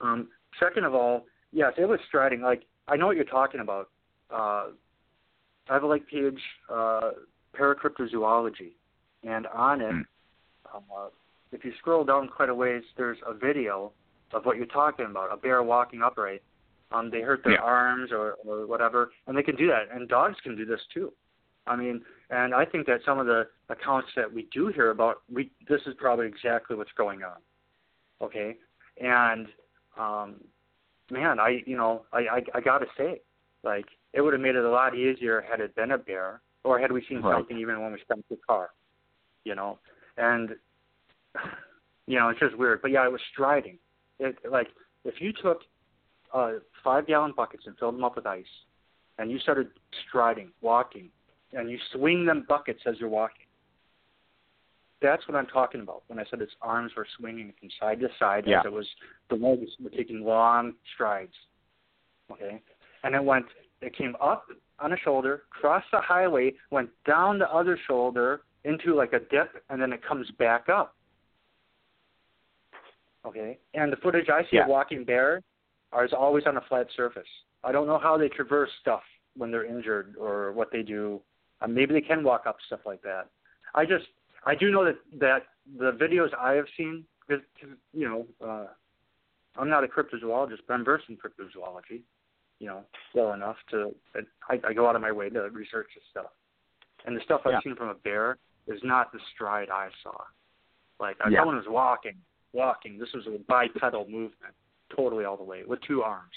Um, 0.00 0.28
second 0.58 0.84
of 0.84 0.94
all, 0.94 1.26
yes, 1.52 1.74
it 1.76 1.84
was 1.84 2.00
striding. 2.08 2.40
Like 2.40 2.62
I 2.88 2.96
know 2.96 3.06
what 3.06 3.16
you're 3.16 3.24
talking 3.26 3.60
about. 3.60 3.90
Uh, 4.32 4.68
I 5.68 5.74
have 5.74 5.82
a 5.82 5.86
like 5.86 6.06
page, 6.08 6.40
uh, 6.72 7.10
Paracryptozoology, 7.54 8.72
and 9.22 9.46
on 9.48 9.80
it, 9.82 9.92
Hmm. 9.92 10.76
um, 10.76 10.84
uh, 10.96 11.08
if 11.52 11.64
you 11.64 11.72
scroll 11.78 12.04
down 12.04 12.28
quite 12.28 12.48
a 12.48 12.54
ways, 12.54 12.82
there's 12.96 13.18
a 13.26 13.34
video 13.34 13.92
of 14.32 14.46
what 14.46 14.56
you're 14.56 14.66
talking 14.66 15.06
about, 15.06 15.32
a 15.32 15.36
bear 15.36 15.62
walking 15.62 16.02
upright. 16.02 16.42
Um, 16.92 17.10
they 17.10 17.20
hurt 17.20 17.42
their 17.44 17.54
Yeah. 17.54 17.62
arms 17.62 18.10
or, 18.10 18.36
or 18.44 18.66
whatever, 18.66 19.10
and 19.26 19.36
they 19.36 19.42
can 19.42 19.56
do 19.56 19.66
that. 19.68 19.90
And 19.92 20.08
dogs 20.08 20.36
can 20.42 20.56
do 20.56 20.64
this 20.64 20.80
too. 20.94 21.12
I 21.66 21.76
mean, 21.76 22.02
and 22.30 22.54
I 22.54 22.64
think 22.64 22.86
that 22.86 23.00
some 23.04 23.18
of 23.18 23.26
the 23.26 23.46
accounts 23.68 24.08
that 24.16 24.32
we 24.32 24.48
do 24.52 24.68
hear 24.68 24.90
about, 24.90 25.22
we 25.32 25.50
this 25.68 25.80
is 25.86 25.94
probably 25.98 26.26
exactly 26.26 26.76
what's 26.76 26.92
going 26.96 27.22
on. 27.22 27.36
Okay, 28.22 28.56
and 29.00 29.46
um, 29.98 30.36
man, 31.10 31.38
I 31.40 31.62
you 31.66 31.76
know 31.76 32.02
I 32.12 32.18
I, 32.18 32.42
I 32.54 32.60
got 32.60 32.78
to 32.78 32.86
say, 32.96 33.20
like 33.62 33.86
it 34.12 34.20
would 34.20 34.32
have 34.32 34.42
made 34.42 34.56
it 34.56 34.64
a 34.64 34.70
lot 34.70 34.94
easier 34.96 35.44
had 35.48 35.60
it 35.60 35.74
been 35.74 35.92
a 35.92 35.98
bear, 35.98 36.40
or 36.64 36.78
had 36.78 36.92
we 36.92 37.04
seen 37.08 37.20
Right. 37.22 37.36
something 37.36 37.58
even 37.58 37.80
when 37.82 37.92
we 37.92 37.98
stopped 38.04 38.28
the 38.28 38.38
car, 38.46 38.70
you 39.44 39.54
know, 39.54 39.78
and 40.16 40.50
you 42.06 42.18
know 42.18 42.28
it's 42.28 42.40
just 42.40 42.56
weird. 42.56 42.80
But 42.82 42.92
yeah, 42.92 43.04
it 43.04 43.12
was 43.12 43.20
striding. 43.32 43.78
It 44.18 44.36
like 44.50 44.68
if 45.04 45.20
you 45.20 45.32
took 45.32 45.60
uh, 46.32 46.52
five 46.82 47.06
gallon 47.06 47.32
buckets 47.36 47.64
and 47.66 47.76
filled 47.78 47.94
them 47.94 48.04
up 48.04 48.16
with 48.16 48.26
ice, 48.26 48.44
and 49.18 49.30
you 49.30 49.38
started 49.38 49.68
striding, 50.08 50.50
walking, 50.60 51.10
and 51.52 51.70
you 51.70 51.78
swing 51.92 52.24
them 52.24 52.44
buckets 52.48 52.80
as 52.86 52.94
you're 52.98 53.08
walking. 53.08 53.46
That's 55.02 55.26
what 55.28 55.36
I'm 55.36 55.46
talking 55.46 55.82
about 55.82 56.02
when 56.06 56.18
I 56.18 56.24
said 56.30 56.40
its 56.40 56.52
arms 56.62 56.92
were 56.96 57.06
swinging 57.18 57.52
from 57.60 57.68
side 57.78 58.00
to 58.00 58.08
side 58.18 58.46
Yeah. 58.46 58.60
as 58.60 58.66
it 58.66 58.72
was 58.72 58.88
the 59.28 59.36
legs 59.36 59.70
were 59.82 59.90
taking 59.90 60.22
long 60.24 60.74
strides. 60.94 61.34
Okay, 62.30 62.60
and 63.04 63.14
it 63.14 63.22
went. 63.22 63.46
It 63.82 63.94
came 63.94 64.16
up 64.20 64.46
on 64.80 64.92
a 64.92 64.96
shoulder, 64.98 65.44
crossed 65.50 65.90
the 65.92 66.00
highway, 66.00 66.54
went 66.70 66.90
down 67.04 67.38
the 67.38 67.48
other 67.52 67.76
shoulder 67.86 68.42
into 68.64 68.94
like 68.94 69.12
a 69.12 69.20
dip, 69.20 69.62
and 69.68 69.80
then 69.80 69.92
it 69.92 70.02
comes 70.02 70.28
back 70.32 70.68
up. 70.68 70.96
Okay, 73.24 73.58
and 73.74 73.92
the 73.92 73.96
footage 73.96 74.28
I 74.28 74.42
see 74.44 74.56
Yeah. 74.56 74.62
of 74.62 74.68
walking 74.68 75.04
bear 75.04 75.42
are 75.92 76.04
is 76.04 76.12
always 76.12 76.46
on 76.46 76.56
a 76.56 76.60
flat 76.62 76.90
surface. 76.92 77.28
I 77.62 77.70
don't 77.72 77.86
know 77.86 77.98
how 77.98 78.16
they 78.16 78.28
traverse 78.28 78.70
stuff 78.80 79.04
when 79.36 79.50
they're 79.50 79.64
injured 79.64 80.16
or 80.16 80.52
what 80.52 80.70
they 80.70 80.82
do. 80.82 81.22
Uh, 81.60 81.66
maybe 81.66 81.94
they 81.94 82.00
can 82.00 82.22
walk 82.22 82.44
up 82.46 82.56
stuff 82.66 82.80
like 82.84 83.02
that. 83.02 83.28
I 83.74 83.84
just 83.84 84.06
I 84.44 84.54
do 84.54 84.70
know 84.70 84.84
that 84.84 84.98
that 85.18 85.42
the 85.78 85.92
videos 85.92 86.28
I 86.38 86.52
have 86.52 86.66
seen, 86.76 87.04
because 87.26 87.42
you 87.92 88.08
know, 88.08 88.26
uh, 88.46 88.66
I'm 89.56 89.68
not 89.68 89.84
a 89.84 89.88
cryptozoologist, 89.88 90.60
but 90.66 90.74
I'm 90.74 90.84
versed 90.84 91.06
in 91.08 91.16
cryptozoology. 91.16 92.02
You 92.58 92.68
know, 92.68 92.84
well 93.14 93.32
enough 93.32 93.56
to 93.70 93.94
I, 94.48 94.60
I 94.66 94.72
go 94.72 94.88
out 94.88 94.96
of 94.96 95.02
my 95.02 95.12
way 95.12 95.28
to 95.30 95.40
research 95.50 95.88
this 95.94 96.04
stuff. 96.10 96.30
And 97.04 97.16
the 97.16 97.20
stuff 97.24 97.42
I've 97.44 97.52
Yeah. 97.52 97.60
seen 97.62 97.76
from 97.76 97.88
a 97.88 97.94
bear 97.94 98.38
is 98.66 98.80
not 98.82 99.12
the 99.12 99.20
stride 99.34 99.68
I 99.70 99.88
saw. 100.02 100.16
Like 100.98 101.16
uh, 101.24 101.28
Yeah. 101.28 101.40
someone 101.40 101.56
was 101.56 101.66
walking, 101.68 102.16
walking. 102.52 102.98
This 102.98 103.12
was 103.12 103.26
a 103.26 103.38
bipedal 103.46 104.06
movement, 104.08 104.54
totally 104.94 105.24
all 105.24 105.36
the 105.36 105.44
way 105.44 105.64
with 105.64 105.80
two 105.82 106.02
arms. 106.02 106.34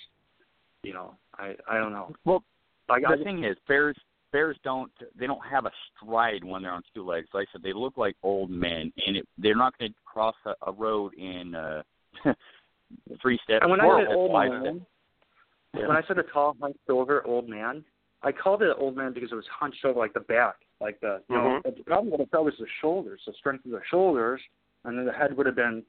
You 0.84 0.94
know, 0.94 1.18
I 1.38 1.56
I 1.68 1.78
don't 1.78 1.92
know. 1.94 2.14
Well, 2.26 2.44
Like 2.88 3.04
I, 3.06 3.16
the 3.16 3.24
thing 3.24 3.44
is, 3.44 3.58
bears 3.68 3.98
bears 4.32 4.58
don't 4.64 4.92
they 5.18 5.28
don't 5.28 5.46
have 5.50 5.66
a 5.66 5.72
stride 5.96 6.44
when 6.44 6.62
they're 6.62 6.72
on 6.72 6.84
two 6.94 7.06
legs. 7.06 7.28
Like 7.34 7.48
I 7.50 7.52
said, 7.54 7.64
they 7.64 7.74
look 7.74 7.98
like 7.98 8.16
old 8.24 8.50
men, 8.50 8.92
and 9.06 9.18
it, 9.18 9.28
they're 9.38 9.56
not 9.56 9.78
going 9.78 9.92
to 9.92 9.98
cross 10.06 10.36
a, 10.46 10.54
a 10.68 10.72
road 10.72 11.14
in 11.16 11.56
uh, 11.56 11.82
three 13.22 13.40
steps. 13.44 13.60
and 13.62 13.72
when 13.72 13.82
I 13.82 14.00
said 14.00 14.08
old 14.16 14.32
man, 14.34 14.62
steps. 15.74 15.88
when 15.88 15.98
I 15.98 16.02
said 16.08 16.18
a 16.20 16.24
tall, 16.24 16.56
hunched 16.62 16.80
over 16.90 17.26
old 17.26 17.50
man, 17.50 17.84
I 18.24 18.32
called 18.32 18.62
it 18.62 18.76
old 18.78 18.96
man 18.96 19.14
because 19.14 19.32
it 19.32 19.36
was 19.36 19.46
hunched 19.52 19.84
over 19.86 20.00
like 20.00 20.14
the 20.14 20.20
back, 20.22 20.56
like 20.82 21.00
the 21.02 21.22
you 21.30 21.36
know. 21.36 21.62
Mhm. 21.66 21.78
The 21.78 21.84
problem 21.84 22.12
what 22.12 22.22
I 22.22 22.26
felt 22.26 22.46
was 22.46 22.54
the 22.60 22.68
shoulders, 22.82 23.22
the 23.26 23.34
strength 23.34 23.66
of 23.66 23.72
the 23.72 23.82
shoulders, 23.90 24.42
and 24.86 24.98
then 24.98 25.06
the 25.06 25.14
head 25.14 25.36
would 25.36 25.46
have 25.46 25.56
been 25.56 25.84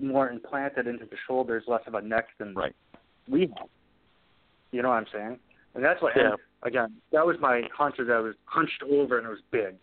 more 0.00 0.30
implanted 0.30 0.86
into 0.86 1.04
the 1.04 1.16
shoulders, 1.26 1.64
less 1.66 1.82
of 1.86 1.94
a 1.94 2.00
neck 2.00 2.28
than 2.38 2.54
Right. 2.54 2.74
we 3.28 3.52
have. 3.58 3.68
You 4.72 4.82
know 4.82 4.88
what 4.88 4.94
I'm 4.94 5.06
saying? 5.12 5.38
And 5.74 5.84
that's 5.84 6.02
what. 6.02 6.12
Yeah. 6.16 6.32
Again, 6.62 6.96
that 7.12 7.24
was 7.24 7.36
my. 7.40 7.58
Is 7.58 7.64
that 7.78 8.22
was 8.22 8.34
hunched 8.44 8.82
over 8.90 9.16
and 9.18 9.26
it 9.26 9.30
was 9.30 9.38
big. 9.50 9.76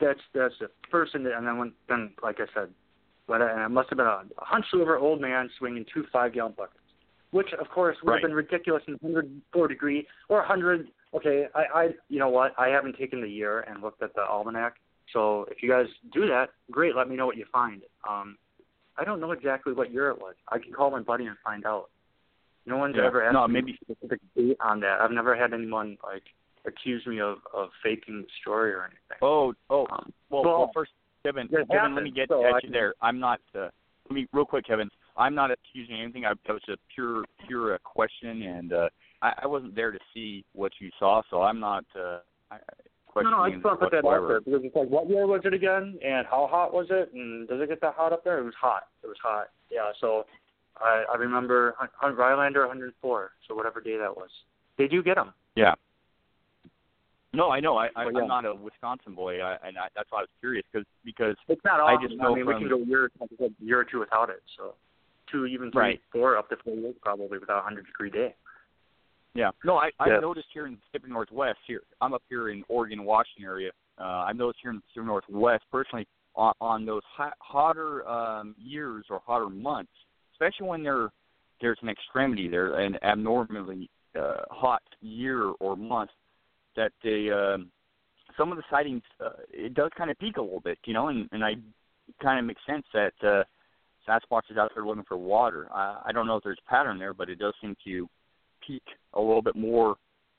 That's 0.00 0.20
that's 0.34 0.54
the 0.60 0.68
first 0.90 1.12
thing. 1.12 1.24
That, 1.24 1.36
and 1.36 1.46
then 1.46 1.56
when 1.58 1.72
then 1.88 2.10
like 2.22 2.36
I 2.40 2.46
said, 2.52 2.68
but 3.26 3.40
I, 3.40 3.52
I 3.52 3.68
must 3.68 3.88
have 3.90 3.96
been 3.96 4.06
a, 4.06 4.24
a 4.38 4.44
hunched 4.44 4.74
over 4.74 4.98
old 4.98 5.20
man 5.20 5.48
swinging 5.58 5.86
two 5.92 6.04
five 6.12 6.34
gallon 6.34 6.54
buckets, 6.56 6.78
which 7.30 7.48
of 7.58 7.68
course 7.68 7.96
would 8.02 8.10
Right. 8.10 8.20
have 8.22 8.28
been 8.28 8.36
ridiculous 8.36 8.82
in 8.86 8.94
104 9.00 9.68
degree 9.68 10.06
or 10.28 10.38
100. 10.38 10.88
Okay, 11.14 11.46
I 11.54 11.60
I 11.74 11.88
you 12.08 12.18
know 12.18 12.28
what? 12.28 12.52
I 12.58 12.68
haven't 12.68 12.98
taken 12.98 13.22
the 13.22 13.28
year 13.28 13.60
and 13.60 13.82
looked 13.82 14.02
at 14.02 14.14
the 14.14 14.22
almanac. 14.22 14.74
So 15.12 15.46
if 15.50 15.62
you 15.62 15.70
guys 15.70 15.86
do 16.12 16.26
that, 16.26 16.50
great. 16.70 16.94
Let 16.96 17.08
me 17.08 17.16
know 17.16 17.26
what 17.26 17.36
you 17.36 17.46
find. 17.52 17.82
Um, 18.08 18.36
I 18.98 19.04
don't 19.04 19.20
know 19.20 19.30
exactly 19.32 19.72
what 19.72 19.90
year 19.90 20.10
it 20.10 20.18
was. 20.18 20.34
I 20.48 20.58
can 20.58 20.72
call 20.72 20.90
my 20.90 21.00
buddy 21.00 21.24
and 21.26 21.36
find 21.42 21.64
out. 21.64 21.88
No 22.66 22.76
one's 22.76 22.96
Yeah. 22.96 23.06
ever 23.06 23.22
asked 23.22 23.32
No, 23.34 23.48
maybe- 23.48 23.76
specific 23.82 24.20
date 24.36 24.56
on 24.60 24.80
that. 24.80 25.00
I've 25.00 25.10
never 25.10 25.34
had 25.34 25.52
anyone 25.52 25.98
like 26.02 26.22
accuse 26.64 27.04
me 27.06 27.20
of 27.20 27.38
of 27.52 27.70
faking 27.82 28.22
the 28.22 28.28
story 28.40 28.72
or 28.72 28.84
anything. 28.84 29.18
Oh, 29.20 29.52
oh. 29.70 29.86
Um, 29.90 30.12
Well, 30.30 30.44
well, 30.44 30.58
well, 30.60 30.70
first, 30.72 30.92
Kevin, 31.24 31.48
Kevin, 31.48 31.94
let 31.94 32.04
me 32.04 32.10
get 32.10 32.28
so 32.28 32.44
at 32.44 32.52
I 32.54 32.56
you 32.56 32.60
can- 32.62 32.72
there. 32.72 32.94
I'm 33.00 33.18
not. 33.18 33.40
Uh, 33.54 33.70
let 34.08 34.12
me 34.12 34.28
real 34.32 34.44
quick, 34.46 34.64
Kevin. 34.66 34.90
I'm 35.16 35.34
not 35.34 35.50
accusing 35.50 36.00
anything. 36.00 36.24
I, 36.24 36.32
that 36.46 36.52
was 36.52 36.62
a 36.68 36.76
pure, 36.94 37.24
pure 37.46 37.74
uh, 37.74 37.78
question, 37.84 38.42
and 38.42 38.72
uh, 38.72 38.88
I, 39.20 39.40
I 39.42 39.46
wasn't 39.46 39.74
there 39.74 39.90
to 39.90 39.98
see 40.14 40.44
what 40.52 40.72
you 40.80 40.90
saw, 40.98 41.22
so 41.30 41.42
I'm 41.42 41.60
not 41.60 41.84
uh, 41.96 42.20
I- 42.50 42.58
no, 43.14 43.28
no, 43.28 43.36
I 43.40 43.50
just 43.50 43.62
want 43.62 43.78
to 43.78 43.84
put 43.86 43.92
that 43.92 44.08
out 44.08 44.26
there 44.26 44.40
because 44.40 44.62
it's 44.64 44.74
like, 44.74 44.88
what 44.88 45.06
year 45.06 45.26
was 45.26 45.42
it 45.44 45.52
again, 45.52 45.98
and 46.02 46.26
how 46.26 46.46
hot 46.46 46.72
was 46.72 46.86
it, 46.90 47.12
and 47.12 47.46
does 47.46 47.60
it 47.60 47.68
get 47.68 47.78
that 47.82 47.92
hot 47.94 48.10
up 48.14 48.24
there? 48.24 48.38
It 48.38 48.44
was 48.44 48.54
hot. 48.58 48.84
It 49.02 49.06
was 49.06 49.18
hot. 49.22 49.48
Yeah. 49.70 49.92
So 50.00 50.24
I 50.80 51.04
I 51.12 51.16
remember 51.16 51.74
Hun- 51.78 51.88
Hun- 51.94 52.16
Rhinelander 52.16 52.60
104. 52.66 53.32
So 53.48 53.54
whatever 53.54 53.80
day 53.80 53.96
that 53.98 54.16
was, 54.16 54.30
they 54.78 54.88
do 54.88 55.02
get 55.02 55.16
them. 55.16 55.32
Yeah. 55.54 55.74
No, 57.34 57.50
I 57.50 57.60
know. 57.60 57.78
I, 57.78 57.86
I, 57.96 58.04
Well, 58.04 58.12
yeah. 58.14 58.20
I'm 58.22 58.28
not 58.28 58.44
a 58.44 58.54
Wisconsin 58.54 59.14
boy, 59.14 59.40
I, 59.40 59.56
and 59.66 59.78
I, 59.78 59.88
that's 59.96 60.10
why 60.12 60.18
I 60.18 60.22
was 60.22 60.28
curious 60.40 60.64
because 60.70 60.86
because 61.04 61.34
It's 61.48 61.64
not 61.64 61.80
I 61.80 61.94
often. 61.94 62.08
just 62.08 62.20
know 62.20 62.32
I 62.32 62.34
mean, 62.36 62.46
we 62.46 62.52
from- 62.52 62.62
can 62.62 62.68
go 62.68 62.82
a 62.82 62.86
year, 62.86 63.10
like 63.20 63.30
I 63.40 63.48
year 63.58 63.80
or 63.80 63.84
two 63.84 64.00
without 64.00 64.28
it. 64.28 64.42
So 64.58 64.74
two, 65.30 65.46
even 65.46 65.70
three, 65.72 65.80
Right. 65.82 66.00
four, 66.12 66.36
up 66.36 66.50
to 66.50 66.56
four 66.62 66.74
years 66.74 66.94
probably 67.00 67.38
without 67.38 67.54
a 67.60 67.64
100 67.64 67.86
degree 67.86 68.10
day. 68.10 68.34
Yeah. 69.34 69.50
No, 69.64 69.78
I 69.78 69.90
I 69.98 70.08
Yeah. 70.08 70.18
noticed 70.20 70.48
here 70.52 70.66
in 70.66 70.72
the 70.74 70.78
Pacific 70.90 71.08
Northwest 71.10 71.58
here. 71.66 71.82
I'm 72.02 72.12
up 72.12 72.22
here 72.28 72.50
in 72.50 72.64
Oregon, 72.68 73.02
Washington 73.04 73.44
area. 73.46 73.70
Uh, 73.98 74.24
I've 74.28 74.36
noticed 74.36 74.60
here 74.60 74.70
in 74.70 74.76
the 74.76 74.82
Pacific 74.82 75.06
Northwest 75.06 75.64
personally 75.72 76.06
on, 76.34 76.52
on 76.60 76.84
those 76.84 77.02
hot, 77.04 77.32
hotter 77.40 78.06
um, 78.06 78.54
years 78.58 79.06
or 79.08 79.20
hotter 79.24 79.48
months, 79.48 79.92
especially 80.42 80.68
when 80.68 80.82
there 80.82 81.10
there's 81.60 81.78
an 81.82 81.88
extremity 81.88 82.48
there, 82.48 82.80
an 82.80 82.96
abnormally 83.02 83.88
uh, 84.18 84.42
hot 84.50 84.82
year 85.00 85.52
or 85.60 85.76
month, 85.76 86.10
that 86.76 86.92
they 87.04 87.30
um, 87.30 87.70
some 88.36 88.50
of 88.50 88.56
the 88.56 88.64
sightings 88.70 89.02
uh, 89.24 89.30
it 89.52 89.74
does 89.74 89.90
kind 89.96 90.10
of 90.10 90.18
peak 90.18 90.36
a 90.36 90.42
little 90.42 90.60
bit, 90.60 90.78
you 90.84 90.94
know, 90.94 91.08
and 91.08 91.28
and 91.32 91.44
I 91.44 91.54
kind 92.20 92.38
of 92.38 92.44
makes 92.44 92.60
sense 92.66 92.84
that 92.92 93.12
uh, 93.22 93.44
Sasquatch 94.08 94.50
is 94.50 94.56
out 94.56 94.72
there 94.74 94.84
looking 94.84 95.04
for 95.06 95.16
water. 95.16 95.68
I, 95.72 96.02
I 96.06 96.12
don't 96.12 96.26
know 96.26 96.36
if 96.36 96.44
there's 96.44 96.58
a 96.66 96.70
pattern 96.70 96.98
there, 96.98 97.14
but 97.14 97.28
it 97.28 97.38
does 97.38 97.54
seem 97.60 97.76
to 97.84 98.08
peak 98.66 98.82
a 99.14 99.20
little 99.20 99.42
bit 99.42 99.56
more, 99.56 99.96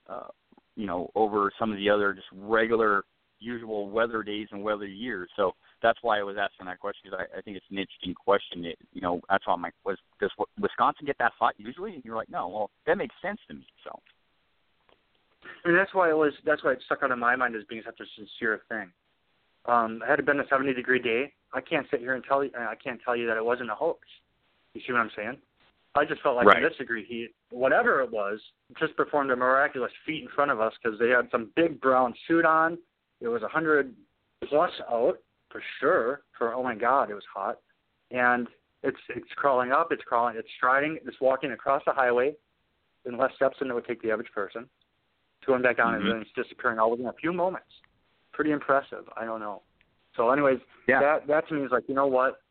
uh, 0.09 0.27
you 0.75 0.85
know, 0.85 1.09
over 1.15 1.51
some 1.57 1.71
of 1.71 1.77
the 1.77 1.89
other 1.89 2.13
just 2.13 2.27
regular, 2.33 3.03
usual 3.39 3.89
weather 3.89 4.23
days 4.23 4.47
and 4.51 4.63
weather 4.63 4.85
years. 4.85 5.29
So 5.37 5.53
that's 5.83 5.99
why 6.01 6.19
I 6.19 6.23
was 6.23 6.37
asking 6.39 6.65
that 6.65 6.79
question 6.79 7.01
because 7.03 7.19
I, 7.19 7.37
I 7.37 7.41
think 7.41 7.57
it's 7.57 7.65
an 7.69 7.77
interesting 7.77 8.15
question. 8.15 8.65
It, 8.65 8.79
you 8.93 9.01
know, 9.01 9.21
that's 9.29 9.45
why 9.45 9.55
my 9.57 9.69
was 9.85 9.97
does 10.19 10.31
Wisconsin 10.59 11.05
get 11.05 11.17
that 11.19 11.33
hot 11.37 11.53
usually? 11.57 11.93
And 11.93 12.03
you're 12.05 12.15
like, 12.15 12.29
no, 12.29 12.47
well, 12.47 12.71
that 12.87 12.97
makes 12.97 13.13
sense 13.21 13.39
to 13.49 13.55
me. 13.55 13.67
So 13.83 13.99
And 15.65 15.77
that's 15.77 15.93
why 15.93 16.09
it 16.09 16.17
was. 16.17 16.33
That's 16.45 16.63
why 16.63 16.71
it 16.71 16.81
stuck 16.85 17.03
out 17.03 17.11
in 17.11 17.19
my 17.19 17.35
mind 17.35 17.55
as 17.55 17.63
being 17.69 17.83
such 17.85 17.99
a 17.99 18.05
sincere 18.17 18.61
thing. 18.69 18.89
Um, 19.65 20.01
had 20.07 20.19
it 20.19 20.25
been 20.25 20.39
a 20.39 20.47
70 20.49 20.73
degree 20.73 20.99
day, 20.99 21.31
I 21.53 21.61
can't 21.61 21.85
sit 21.91 21.99
here 21.99 22.15
and 22.15 22.23
tell 22.23 22.43
you. 22.43 22.51
I 22.57 22.75
can't 22.81 22.99
tell 23.03 23.15
you 23.15 23.27
that 23.27 23.37
it 23.37 23.45
wasn't 23.45 23.69
a 23.69 23.75
hoax. 23.75 23.99
You 24.73 24.81
see 24.87 24.93
what 24.93 25.01
I'm 25.01 25.11
saying? 25.15 25.37
I 25.95 26.05
just 26.05 26.21
felt 26.23 26.35
like 26.35 26.47
Right. 26.47 26.57
in 26.57 26.63
this 26.63 26.77
degree 26.77 27.05
heat, 27.05 27.35
whatever 27.51 28.01
it 28.01 28.09
was, 28.09 28.39
just 28.79 28.95
performed 28.95 29.29
a 29.29 29.35
miraculous 29.35 29.91
feat 30.05 30.23
in 30.23 30.29
front 30.29 30.49
of 30.49 30.59
us 30.59 30.73
because 30.81 30.97
they 30.97 31.09
had 31.09 31.29
some 31.29 31.51
big 31.55 31.79
brown 31.79 32.15
suit 32.27 32.45
on. 32.45 32.79
It 33.21 33.27
was 33.27 33.43
hundred 33.43 33.93
plus 34.49 34.71
out 34.89 35.19
for 35.53 35.61
sure. 35.79 36.21
For 36.37 36.53
oh 36.53 36.63
my 36.63 36.75
god, 36.75 37.09
it 37.09 37.13
was 37.13 37.23
hot, 37.33 37.59
and 38.11 38.47
it's 38.81 38.97
it's 39.09 39.31
crawling 39.37 39.71
up, 39.71 39.87
it's 39.91 40.03
crawling, 40.03 40.35
it's 40.35 40.49
striding, 40.57 40.97
it's 41.05 41.21
walking 41.21 41.51
across 41.53 41.81
the 41.85 41.93
highway 41.93 42.35
in 43.05 43.17
less 43.17 43.31
steps 43.35 43.57
than 43.59 43.69
it 43.69 43.73
would 43.73 43.85
take 43.85 44.01
the 44.01 44.11
average 44.11 44.31
person. 44.33 44.67
to 45.41 45.47
Going 45.47 45.61
back 45.61 45.77
down 45.77 45.93
Mhm. 45.93 45.97
and 45.97 46.07
then 46.09 46.21
it's 46.21 46.31
disappearing 46.31 46.79
all 46.79 46.89
within 46.91 47.05
a 47.07 47.13
few 47.13 47.33
moments. 47.33 47.67
Pretty 48.31 48.51
impressive. 48.51 49.07
I 49.17 49.25
don't 49.25 49.41
know. 49.41 49.61
So, 50.15 50.29
anyways, 50.31 50.61
Yeah. 50.87 50.99
that 51.01 51.27
that 51.27 51.47
to 51.49 51.53
me 51.53 51.63
is 51.65 51.71
like, 51.71 51.87
you 51.89 51.95
know 51.95 52.07
what? 52.07 52.41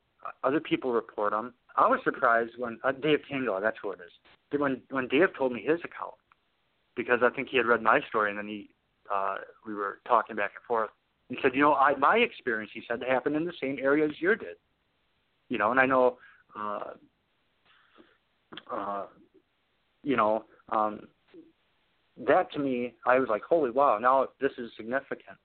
Other 0.44 0.60
people 0.60 0.92
report 0.92 1.32
them. 1.32 1.54
I 1.76 1.86
was 1.88 2.00
surprised 2.04 2.56
when 2.58 2.78
uh, 2.84 2.92
Dave 2.92 3.24
Tingle, 3.26 3.60
that's 3.60 3.78
who 3.82 3.92
it 3.92 4.00
is. 4.00 4.12
When 4.60 4.82
when 4.90 5.08
Dave 5.08 5.34
told 5.34 5.52
me 5.52 5.62
his 5.62 5.80
account, 5.84 6.14
because 6.94 7.22
I 7.22 7.30
think 7.30 7.48
he 7.48 7.56
had 7.56 7.66
read 7.66 7.82
my 7.82 8.00
story, 8.08 8.28
and 8.30 8.38
then 8.38 8.46
he 8.46 8.70
uh, 9.10 9.38
we 9.66 9.74
were 9.74 10.00
talking 10.06 10.36
back 10.36 10.52
and 10.54 10.64
forth. 10.64 10.90
He 11.32 11.38
said, 11.40 11.52
you 11.54 11.62
know, 11.62 11.74
I 11.74 11.94
my 11.96 12.18
experience, 12.18 12.70
he 12.74 12.82
said, 12.86 13.02
happened 13.08 13.36
in 13.36 13.46
the 13.46 13.54
same 13.58 13.78
area 13.80 14.04
as 14.04 14.20
yours 14.20 14.38
did. 14.40 14.56
You 15.48 15.56
know, 15.56 15.70
and 15.70 15.80
I 15.80 15.86
know, 15.86 16.18
uh, 16.58 16.90
uh, 18.70 19.06
you 20.02 20.14
know, 20.14 20.44
um, 20.68 21.08
that 22.26 22.52
to 22.52 22.58
me, 22.58 22.92
I 23.06 23.18
was 23.18 23.30
like, 23.30 23.42
holy 23.42 23.70
wow, 23.70 23.98
now 23.98 24.28
this 24.42 24.52
is 24.58 24.70
significant. 24.76 25.38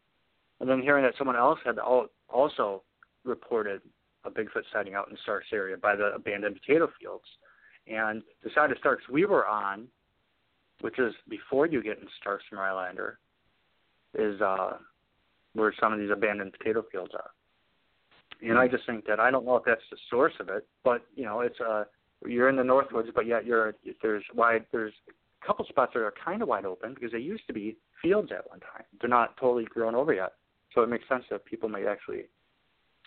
And 0.59 0.69
then 0.69 0.81
hearing 0.81 1.05
that 1.05 1.13
someone 1.17 1.37
else 1.37 1.59
had 1.63 1.77
also 1.79 2.83
reported 3.23 3.81
a 4.25 4.29
Bigfoot 4.29 4.63
sighting 4.73 4.93
out 4.93 5.09
in 5.09 5.17
Starks 5.23 5.47
area 5.53 5.77
by 5.77 5.95
the 5.95 6.11
abandoned 6.15 6.59
potato 6.59 6.89
fields. 6.99 7.23
And 7.87 8.23
the 8.43 8.49
side 8.53 8.71
of 8.71 8.77
Starks 8.79 9.07
we 9.09 9.25
were 9.25 9.47
on, 9.47 9.87
which 10.81 10.99
is 10.99 11.13
before 11.29 11.65
you 11.65 11.81
get 11.81 11.99
in 11.99 12.07
Starks 12.19 12.43
from 12.49 12.59
Rhinelander, 12.59 13.19
is 14.15 14.41
uh, 14.41 14.73
where 15.57 15.73
some 15.79 15.91
of 15.91 15.99
these 15.99 16.11
abandoned 16.11 16.53
potato 16.53 16.85
fields 16.91 17.11
are. 17.15 17.31
And 18.47 18.57
I 18.57 18.67
just 18.67 18.85
think 18.85 19.05
that 19.07 19.19
I 19.19 19.31
don't 19.31 19.45
know 19.45 19.55
if 19.55 19.63
that's 19.65 19.81
the 19.89 19.97
source 20.09 20.33
of 20.39 20.49
it, 20.49 20.67
but 20.83 21.01
you 21.15 21.25
know, 21.25 21.41
it's 21.41 21.59
uh, 21.59 21.85
you're 22.25 22.49
in 22.49 22.55
the 22.55 22.63
Northwoods, 22.63 23.11
but 23.13 23.25
yet 23.25 23.45
you're 23.45 23.73
there's 24.01 24.23
wide 24.35 24.65
there's 24.71 24.93
a 25.09 25.45
couple 25.45 25.65
spots 25.65 25.93
that 25.95 26.01
are 26.01 26.13
kind 26.23 26.43
of 26.43 26.47
wide 26.47 26.65
open 26.65 26.93
because 26.93 27.11
they 27.11 27.19
used 27.19 27.47
to 27.47 27.53
be 27.53 27.75
fields 28.01 28.31
at 28.31 28.47
one 28.47 28.59
time. 28.59 28.83
They're 29.01 29.09
not 29.09 29.35
totally 29.37 29.65
grown 29.65 29.95
over 29.95 30.13
yet, 30.13 30.33
so 30.75 30.83
it 30.83 30.89
makes 30.89 31.07
sense 31.09 31.23
that 31.31 31.45
people 31.45 31.67
might 31.67 31.87
actually 31.87 32.25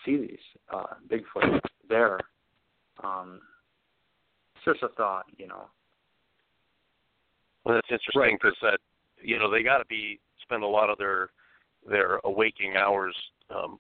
see 0.04 0.16
these 0.16 0.38
uh, 0.74 0.94
Bigfoot 1.08 1.60
there. 1.88 2.18
Um, 3.04 3.40
it's 4.56 4.64
just 4.64 4.82
a 4.82 4.88
thought, 4.96 5.26
you 5.38 5.46
know. 5.46 5.66
Well, 7.64 7.76
that's 7.76 7.86
interesting 7.90 8.20
Right. 8.20 8.32
because 8.40 8.56
that 8.62 8.80
you 9.22 9.38
know 9.38 9.48
they 9.48 9.62
got 9.62 9.78
to 9.78 9.84
be 9.84 10.18
spend 10.42 10.64
a 10.64 10.66
lot 10.66 10.90
of 10.90 10.98
their 10.98 11.30
their 11.88 12.20
awaking 12.24 12.76
hours 12.76 13.14
um, 13.54 13.78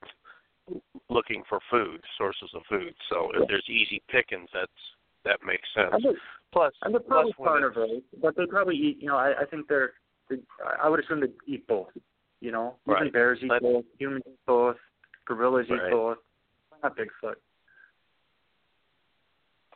looking 1.08 1.42
for 1.48 1.60
food, 1.70 2.00
sources 2.16 2.50
of 2.54 2.62
food. 2.68 2.94
So 3.10 3.30
if 3.34 3.48
there's 3.48 3.68
easy 3.68 4.02
pickings, 4.08 4.48
that's 4.52 4.70
that 5.24 5.38
makes 5.44 5.68
sense. 5.74 6.02
Plus, 6.52 6.72
and 6.82 6.94
they're 6.94 7.00
probably 7.00 7.32
carnivores, 7.34 8.02
but 8.22 8.34
they 8.36 8.46
probably 8.46 8.76
eat. 8.76 8.98
You 9.00 9.08
know, 9.08 9.16
I, 9.16 9.42
I 9.42 9.44
think 9.44 9.68
they're. 9.68 9.92
They, 10.28 10.36
I 10.82 10.88
would 10.88 11.00
assume 11.00 11.20
they 11.20 11.28
eat 11.46 11.66
both. 11.66 11.88
You 12.40 12.52
know, 12.52 12.76
even 12.88 13.02
Right. 13.02 13.12
bears 13.12 13.38
eat 13.42 13.50
both, 13.60 13.84
humans 13.98 14.24
eat 14.26 14.38
both, 14.46 14.76
gorillas 15.26 15.66
Right. 15.68 15.88
eat 15.88 15.90
both. 15.90 16.18
Not 16.82 16.96
Bigfoot. 16.96 17.34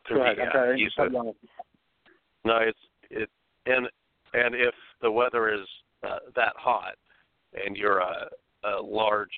Go 0.08 0.22
ahead. 0.22 0.38
I'm 0.38 0.48
sorry. 0.52 0.92
said- 0.96 1.12
No, 1.12 2.56
it's 2.58 2.78
it 3.10 3.30
and 3.66 3.88
and 4.32 4.54
if 4.54 4.74
the 5.02 5.10
weather 5.10 5.52
is 5.52 5.66
uh, 6.02 6.18
that 6.36 6.54
hot 6.56 6.94
and 7.54 7.76
you're 7.76 7.98
a, 7.98 8.28
a 8.64 8.82
large 8.82 9.28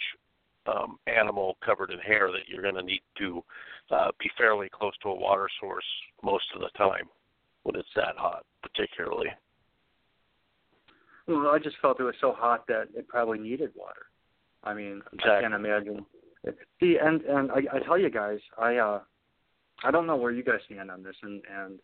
um, 0.67 0.99
animal 1.07 1.57
covered 1.65 1.91
in 1.91 1.99
hair, 1.99 2.31
that 2.33 2.49
you're 2.49 2.63
going 2.63 2.75
to 2.75 2.83
need 2.83 3.03
to 3.19 3.43
uh, 3.91 4.11
be 4.19 4.31
fairly 4.37 4.69
close 4.73 4.95
to 5.03 5.09
a 5.09 5.15
water 5.15 5.49
source 5.61 5.85
most 6.23 6.45
of 6.55 6.61
the 6.61 6.71
time 6.77 7.05
when 7.63 7.77
it's 7.77 7.89
that 7.95 8.17
hot, 8.17 8.45
particularly. 8.63 9.29
Well, 11.29 11.49
I 11.49 11.59
just 11.59 11.77
felt 11.83 12.01
it 12.01 12.05
was 12.05 12.15
so 12.21 12.33
hot 12.33 12.67
that 12.69 12.89
it 12.95 13.09
probably 13.09 13.39
needed 13.39 13.71
water. 13.75 14.07
I 14.63 14.75
mean, 14.75 15.03
I 15.21 15.41
can't 15.41 15.55
imagine. 15.55 16.05
See, 16.81 16.97
and 17.03 17.23
and 17.23 17.51
I, 17.51 17.59
I 17.73 17.79
tell 17.81 17.99
you 17.99 18.11
guys, 18.11 18.39
I 18.57 18.77
uh, 18.77 19.01
I 19.85 19.91
don't 19.91 20.07
know 20.07 20.17
where 20.17 20.31
you 20.31 20.45
guys 20.45 20.61
stand 20.67 20.91
on 20.91 21.03
this, 21.03 21.17
and 21.23 21.43
and 21.53 21.81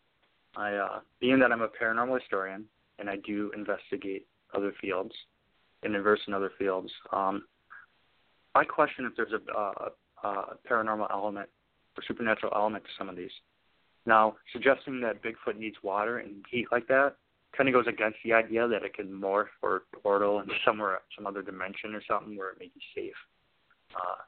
I 0.56 0.74
uh, 0.74 1.00
being 1.20 1.40
that 1.40 1.50
I'm 1.50 1.62
a 1.62 1.68
paranormal 1.68 2.20
historian 2.20 2.66
and 2.98 3.10
I 3.10 3.16
do 3.16 3.50
investigate 3.54 4.26
other 4.54 4.72
fields 4.80 5.12
and 5.82 5.94
inverse 5.94 6.20
in 6.26 6.34
other 6.34 6.52
fields. 6.58 6.90
Um, 7.12 7.44
I 8.54 8.64
question 8.64 9.06
if 9.06 9.12
there's 9.16 9.32
a, 9.32 9.58
a, 9.58 10.28
a 10.28 10.56
paranormal 10.70 11.10
element 11.10 11.48
or 11.96 12.02
supernatural 12.06 12.52
element 12.54 12.84
to 12.84 12.90
some 12.98 13.08
of 13.08 13.16
these. 13.16 13.30
Now, 14.04 14.36
suggesting 14.52 15.00
that 15.00 15.22
Bigfoot 15.22 15.58
needs 15.58 15.76
water 15.82 16.18
and 16.18 16.44
heat 16.50 16.66
like 16.72 16.88
that 16.88 17.16
kind 17.56 17.68
of 17.68 17.74
goes 17.74 17.86
against 17.86 18.18
the 18.24 18.32
idea 18.32 18.66
that 18.66 18.82
it 18.82 18.94
can 18.94 19.08
morph 19.08 19.46
or 19.60 19.82
portal 20.02 20.40
into 20.40 20.54
somewhere, 20.64 21.00
some 21.16 21.26
other 21.26 21.42
dimension 21.42 21.94
or 21.94 22.02
something 22.08 22.36
where 22.36 22.50
it 22.50 22.56
may 22.58 22.70
be 22.74 22.80
safe. 22.94 23.14
Uh, 23.94 24.22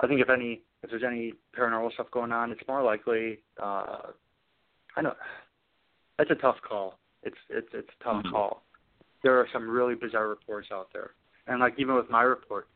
I 0.00 0.06
think 0.06 0.20
if 0.20 0.30
any, 0.30 0.62
if 0.82 0.90
there's 0.90 1.02
any 1.04 1.34
paranormal 1.58 1.92
stuff 1.94 2.10
going 2.10 2.32
on, 2.32 2.52
it's 2.52 2.60
more 2.68 2.82
likely. 2.82 3.40
Uh, 3.60 4.12
I 4.96 5.02
know 5.02 5.14
that's 6.16 6.30
a 6.30 6.36
tough 6.36 6.56
call. 6.66 6.98
It's 7.22 7.36
it's 7.48 7.68
it's 7.74 7.88
a 8.00 8.04
tough 8.04 8.16
mm-hmm. 8.18 8.30
call. 8.30 8.62
There 9.22 9.38
are 9.38 9.46
some 9.52 9.68
really 9.68 9.94
bizarre 9.94 10.28
reports 10.28 10.68
out 10.72 10.88
there, 10.92 11.12
and 11.46 11.60
like 11.60 11.74
even 11.78 11.94
with 11.94 12.08
my 12.10 12.22
report, 12.22 12.68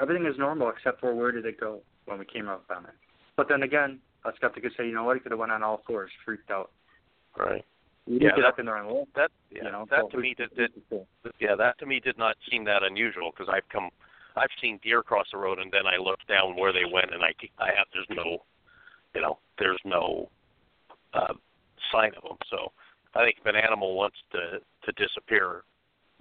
everything 0.00 0.26
is 0.26 0.38
normal 0.38 0.70
except 0.70 1.00
for 1.00 1.14
where 1.14 1.32
did 1.32 1.44
it 1.44 1.60
go 1.60 1.80
when 2.06 2.18
we 2.18 2.24
came 2.24 2.48
up 2.48 2.64
on 2.74 2.84
it. 2.84 2.94
But 3.36 3.48
then 3.48 3.62
again, 3.62 4.00
a 4.24 4.32
skeptic 4.36 4.62
could 4.62 4.72
say, 4.76 4.86
you 4.86 4.94
know 4.94 5.04
what, 5.04 5.16
he 5.16 5.20
could 5.20 5.32
have 5.32 5.38
went 5.38 5.52
on 5.52 5.62
all 5.62 5.82
fours, 5.86 6.10
freaked 6.24 6.50
out. 6.50 6.70
Right. 7.38 7.64
You 8.06 8.18
yeah, 8.20 8.34
get 8.34 8.42
that, 8.42 8.48
up 8.48 8.58
in 8.58 8.66
there 8.66 8.76
and 8.76 8.88
look. 8.88 9.08
That 9.14 9.30
yeah, 9.50 9.64
you 9.64 9.72
know, 9.72 9.86
that 9.90 10.00
so 10.02 10.08
to 10.08 10.18
me 10.18 10.34
did, 10.36 10.50
did 10.56 10.72
yeah 11.38 11.54
that 11.54 11.78
to 11.78 11.86
me 11.86 12.00
did 12.00 12.18
not 12.18 12.36
seem 12.50 12.64
that 12.64 12.82
unusual 12.82 13.30
because 13.30 13.52
I've 13.52 13.68
come 13.68 13.90
I've 14.36 14.50
seen 14.60 14.80
deer 14.82 15.02
cross 15.02 15.26
the 15.32 15.38
road 15.38 15.58
and 15.58 15.70
then 15.70 15.86
I 15.86 15.96
look 15.96 16.18
down 16.26 16.56
where 16.56 16.72
they 16.72 16.90
went 16.90 17.12
and 17.12 17.22
I 17.22 17.30
I 17.62 17.68
have 17.76 17.86
there's 17.92 18.10
no 18.10 18.42
you 19.14 19.20
know 19.20 19.38
there's 19.58 19.80
no 19.84 20.28
uh, 21.14 21.34
sign 21.92 22.12
of 22.16 22.22
them 22.24 22.38
so 22.50 22.72
I 23.14 23.24
think 23.24 23.36
if 23.40 23.46
an 23.46 23.54
animal 23.54 23.94
wants 23.94 24.16
to 24.32 24.58
to 24.58 24.92
disappear 24.96 25.62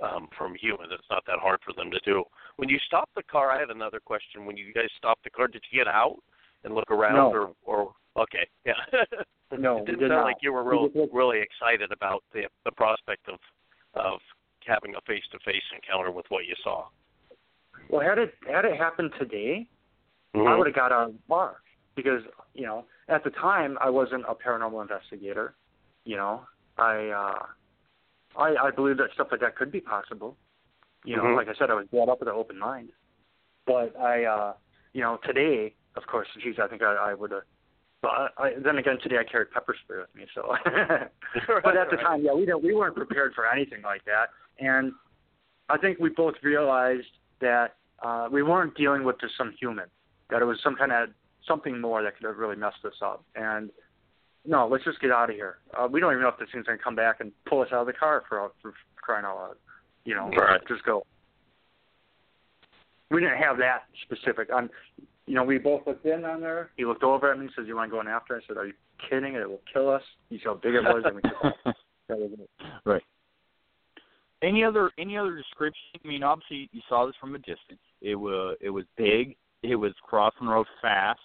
um, 0.01 0.27
from 0.37 0.55
humans 0.55 0.91
it's 0.93 1.07
not 1.09 1.23
that 1.27 1.39
hard 1.39 1.59
for 1.65 1.73
them 1.73 1.91
to 1.91 1.99
do. 2.05 2.23
When 2.57 2.69
you 2.69 2.77
stop 2.87 3.09
the 3.15 3.23
car, 3.23 3.51
I 3.51 3.59
have 3.59 3.69
another 3.69 3.99
question. 3.99 4.45
When 4.45 4.57
you 4.57 4.73
guys 4.73 4.89
stopped 4.97 5.23
the 5.23 5.29
car, 5.29 5.47
did 5.47 5.63
you 5.71 5.79
get 5.79 5.87
out 5.87 6.17
and 6.63 6.75
look 6.75 6.89
around 6.91 7.15
no. 7.15 7.31
or 7.31 7.51
or 7.63 7.93
okay 8.17 8.47
yeah. 8.65 8.73
No, 9.57 9.77
it 9.77 9.87
didn't 9.87 9.99
did 10.01 10.09
sound 10.09 10.21
not. 10.21 10.25
like 10.25 10.37
you 10.41 10.53
were 10.53 10.63
real, 10.63 10.89
really 11.11 11.39
excited 11.41 11.91
about 11.91 12.23
the 12.33 12.43
the 12.65 12.71
prospect 12.71 13.27
of 13.27 13.39
of 13.95 14.19
having 14.65 14.93
a 14.95 15.01
face 15.07 15.23
to 15.31 15.39
face 15.39 15.63
encounter 15.73 16.11
with 16.11 16.25
what 16.29 16.45
you 16.45 16.53
saw. 16.63 16.85
Well, 17.89 18.01
had 18.01 18.19
it 18.19 18.33
had 18.47 18.65
it 18.65 18.77
happened 18.77 19.11
today, 19.17 19.67
Mm-hmm. 20.35 20.47
I 20.47 20.55
would 20.55 20.67
have 20.67 20.75
got 20.75 20.91
out 20.91 21.07
of 21.09 21.13
the 21.13 21.19
bar 21.27 21.57
because 21.95 22.21
you 22.53 22.65
know 22.65 22.85
at 23.07 23.23
the 23.23 23.31
time 23.31 23.77
I 23.81 23.89
wasn't 23.89 24.25
a 24.27 24.35
paranormal 24.35 24.81
investigator. 24.81 25.55
You 26.05 26.17
know, 26.17 26.41
I 26.77 27.07
uh, 27.07 27.45
I 28.35 28.55
I 28.67 28.71
believe 28.71 28.97
that 28.97 29.09
stuff 29.13 29.27
like 29.31 29.41
that 29.41 29.55
could 29.55 29.71
be 29.71 29.81
possible. 29.81 30.37
You 31.05 31.15
know, 31.17 31.23
Mhm. 31.23 31.35
like 31.35 31.47
I 31.47 31.53
said, 31.55 31.69
I 31.69 31.75
was 31.75 31.87
brought 31.87 32.09
up 32.09 32.19
with 32.19 32.27
an 32.29 32.35
open 32.35 32.59
mind. 32.59 32.91
But 33.65 33.97
I, 33.99 34.25
uh, 34.25 34.53
you 34.93 35.01
know, 35.01 35.17
today, 35.23 35.75
of 35.95 36.05
course, 36.07 36.27
geez, 36.41 36.59
I 36.59 36.67
think 36.67 36.81
I, 36.81 36.93
I 36.93 37.13
would 37.13 37.31
have. 37.31 37.43
But 38.01 38.09
I, 38.09 38.29
I, 38.37 38.53
then 38.57 38.77
again, 38.77 38.97
today 39.01 39.17
I 39.17 39.23
carried 39.23 39.51
pepper 39.51 39.75
spray 39.83 39.99
with 39.99 40.13
me, 40.15 40.25
so. 40.33 40.55
but 41.63 41.77
at 41.77 41.89
the 41.89 41.97
time, 41.97 42.23
yeah, 42.23 42.33
we 42.33 42.45
didn't, 42.45 42.63
we 42.63 42.73
weren't 42.73 42.95
prepared 42.95 43.33
for 43.33 43.45
anything 43.47 43.81
like 43.81 44.03
that, 44.05 44.29
and 44.59 44.93
I 45.69 45.77
think 45.77 45.99
we 45.99 46.09
both 46.09 46.35
realized 46.41 47.11
that 47.41 47.75
uh, 48.01 48.27
we 48.31 48.41
weren't 48.41 48.75
dealing 48.75 49.03
with 49.03 49.19
just 49.19 49.37
some 49.37 49.53
human, 49.59 49.85
that 50.29 50.41
it 50.41 50.45
was 50.45 50.59
some 50.63 50.75
kind 50.75 50.91
of 50.91 51.09
something 51.45 51.79
more 51.79 52.01
that 52.03 52.17
could 52.17 52.25
have 52.25 52.37
really 52.37 52.55
messed 52.55 52.83
us 52.85 53.01
up, 53.01 53.23
and 53.35 53.69
no, 54.45 54.67
let's 54.67 54.83
just 54.83 54.99
get 55.01 55.11
out 55.11 55.29
of 55.29 55.35
here. 55.35 55.57
Uh, 55.77 55.87
we 55.91 55.99
don't 55.99 56.11
even 56.11 56.23
know 56.23 56.29
if 56.29 56.37
this 56.39 56.47
thing's 56.51 56.65
gonna 56.65 56.77
come 56.77 56.95
back 56.95 57.17
and 57.19 57.31
pull 57.45 57.61
us 57.61 57.67
out 57.71 57.81
of 57.81 57.87
the 57.87 57.93
car 57.93 58.23
for, 58.27 58.51
for 58.61 58.73
crying 58.95 59.25
out 59.25 59.35
loud. 59.35 59.55
You 60.05 60.15
know, 60.15 60.29
Right. 60.29 60.61
just 60.67 60.83
go. 60.85 61.05
We 63.11 63.21
didn't 63.21 63.37
have 63.37 63.57
that 63.57 63.83
specific. 64.03 64.51
On, 64.53 64.69
you 65.25 65.33
know, 65.35 65.43
we 65.43 65.57
both 65.57 65.85
looked 65.87 66.05
in 66.05 66.25
on 66.25 66.41
there. 66.41 66.71
He 66.77 66.85
looked 66.85 67.03
over 67.03 67.31
at 67.31 67.37
me 67.39 67.45
and 67.45 67.53
says, 67.55 67.65
"You 67.67 67.75
want 67.75 67.89
to 67.89 67.95
go 67.95 68.01
in 68.01 68.07
after?" 68.07 68.35
I 68.35 68.39
said, 68.47 68.57
"Are 68.57 68.65
you 68.67 68.73
kidding? 69.09 69.33
It 69.35 69.49
will 69.49 69.61
kill 69.71 69.89
us." 69.89 70.03
He 70.29 70.39
saw 70.39 70.53
how 70.53 70.59
big 70.61 70.75
it 70.75 70.83
was, 70.83 71.03
and 71.05 71.15
we. 71.15 71.21
That 71.23 72.17
was 72.17 72.31
it. 72.39 72.49
right. 72.85 73.03
Any 74.41 74.63
other 74.63 74.91
any 74.97 75.17
other 75.17 75.35
description? 75.35 75.81
I 76.03 76.07
mean, 76.07 76.23
obviously 76.23 76.69
you 76.71 76.81
saw 76.87 77.05
this 77.05 77.15
from 77.19 77.35
a 77.35 77.39
distance. 77.39 77.81
It 78.01 78.15
was 78.15 78.55
it 78.61 78.69
was 78.69 78.85
big. 78.95 79.35
It 79.63 79.75
was 79.75 79.93
crossing 80.03 80.45
the 80.47 80.53
road 80.53 80.67
fast. 80.81 81.19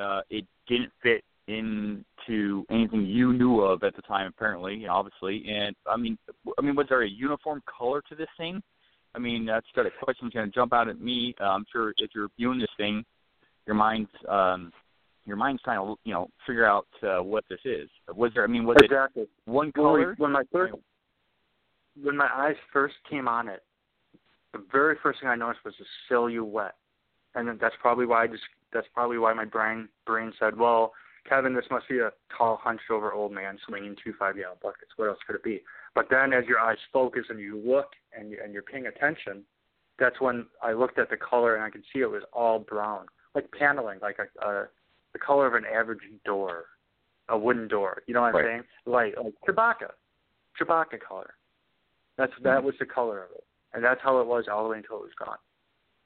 Uh, 0.00 0.20
it 0.30 0.46
didn't 0.66 0.92
fit 1.02 1.24
into 1.48 2.64
anything 2.70 3.06
you 3.06 3.32
knew 3.32 3.60
of 3.60 3.82
at 3.84 3.94
the 3.94 4.02
time, 4.02 4.32
apparently, 4.36 4.86
obviously. 4.86 5.44
And 5.48 5.76
I 5.88 5.96
mean, 5.96 6.18
I 6.58 6.62
mean, 6.62 6.74
was 6.74 6.86
there 6.88 7.02
a 7.02 7.08
uniform 7.08 7.62
color 7.66 8.02
to 8.08 8.14
this 8.14 8.28
thing? 8.36 8.62
I 9.14 9.18
mean, 9.18 9.46
that's 9.46 9.66
got 9.74 9.86
a 9.86 9.90
question 10.02 10.30
going 10.32 10.46
to 10.46 10.52
jump 10.52 10.72
out 10.72 10.88
at 10.88 11.00
me. 11.00 11.34
Uh, 11.40 11.44
I'm 11.44 11.64
sure 11.72 11.94
if 11.98 12.10
you're 12.14 12.28
viewing 12.36 12.58
this 12.58 12.68
thing, 12.76 13.04
your 13.66 13.76
mind's 13.76 14.10
um, 14.28 14.72
your 15.24 15.36
mind's 15.36 15.62
trying 15.62 15.78
to 15.78 15.96
you 16.04 16.12
know 16.12 16.28
figure 16.46 16.66
out 16.66 16.86
uh, 17.02 17.22
what 17.22 17.44
this 17.48 17.60
is. 17.64 17.88
Was 18.14 18.32
there? 18.34 18.44
I 18.44 18.46
mean, 18.46 18.64
was 18.64 18.76
exactly. 18.82 19.22
it 19.22 19.28
one 19.44 19.72
When, 19.74 19.92
we, 19.92 20.02
color? 20.02 20.14
when 20.18 20.32
my 20.32 20.42
first, 20.52 20.74
when 22.02 22.16
my 22.16 22.28
eyes 22.34 22.56
first 22.72 22.94
came 23.08 23.28
on 23.28 23.48
it, 23.48 23.62
the 24.52 24.62
very 24.70 24.96
first 25.02 25.20
thing 25.20 25.28
I 25.28 25.36
noticed 25.36 25.64
was 25.64 25.74
the 25.78 25.86
silhouette, 26.08 26.74
and 27.34 27.48
then 27.48 27.58
that's 27.60 27.74
probably 27.80 28.06
why 28.06 28.24
I 28.24 28.26
just 28.26 28.42
that's 28.72 28.86
probably 28.92 29.18
why 29.18 29.32
my 29.32 29.44
brain 29.44 29.88
brain 30.06 30.32
said, 30.38 30.58
well, 30.58 30.92
Kevin, 31.28 31.54
this 31.54 31.64
must 31.70 31.88
be 31.88 31.98
a 31.98 32.10
tall, 32.36 32.58
hunched 32.62 32.90
over 32.90 33.12
old 33.12 33.32
man 33.32 33.58
swinging 33.66 33.96
two 34.02 34.12
five 34.18 34.36
gallon 34.36 34.58
buckets. 34.62 34.92
What 34.96 35.08
else 35.08 35.18
could 35.26 35.36
it 35.36 35.42
be? 35.44 35.62
But 35.94 36.06
then, 36.10 36.32
as 36.32 36.44
your 36.46 36.60
eyes 36.60 36.78
focus 36.92 37.24
and 37.28 37.40
you 37.40 37.60
look 37.64 37.90
and 38.16 38.30
you, 38.30 38.38
and 38.42 38.52
you're 38.52 38.62
paying 38.62 38.86
attention, 38.86 39.42
that's 39.98 40.20
when 40.20 40.46
I 40.62 40.72
looked 40.72 40.98
at 40.98 41.10
the 41.10 41.16
color 41.16 41.54
and 41.56 41.64
I 41.64 41.70
could 41.70 41.82
see 41.92 42.00
it 42.00 42.10
was 42.10 42.22
all 42.32 42.58
brown, 42.58 43.06
like 43.34 43.50
paneling, 43.50 43.98
like 44.00 44.18
a, 44.18 44.46
a 44.46 44.68
the 45.12 45.18
color 45.18 45.46
of 45.46 45.54
an 45.54 45.64
average 45.64 46.00
door, 46.24 46.66
a 47.28 47.38
wooden 47.38 47.68
door. 47.68 48.02
You 48.06 48.14
know 48.14 48.20
what 48.20 48.28
I'm 48.28 48.34
Right. 48.34 48.44
saying? 48.44 48.62
Like 48.84 49.14
like 49.16 49.34
Chewbacca, 49.48 49.90
Chewbacca 50.60 51.00
color. 51.06 51.34
That's 52.18 52.32
mm-hmm. 52.34 52.44
that 52.44 52.62
was 52.62 52.74
the 52.78 52.86
color 52.86 53.22
of 53.24 53.30
it, 53.32 53.44
and 53.72 53.82
that's 53.82 54.00
how 54.02 54.20
it 54.20 54.26
was 54.26 54.44
all 54.50 54.64
the 54.64 54.70
way 54.70 54.78
until 54.78 54.96
it 54.96 55.02
was 55.02 55.14
gone. 55.18 55.38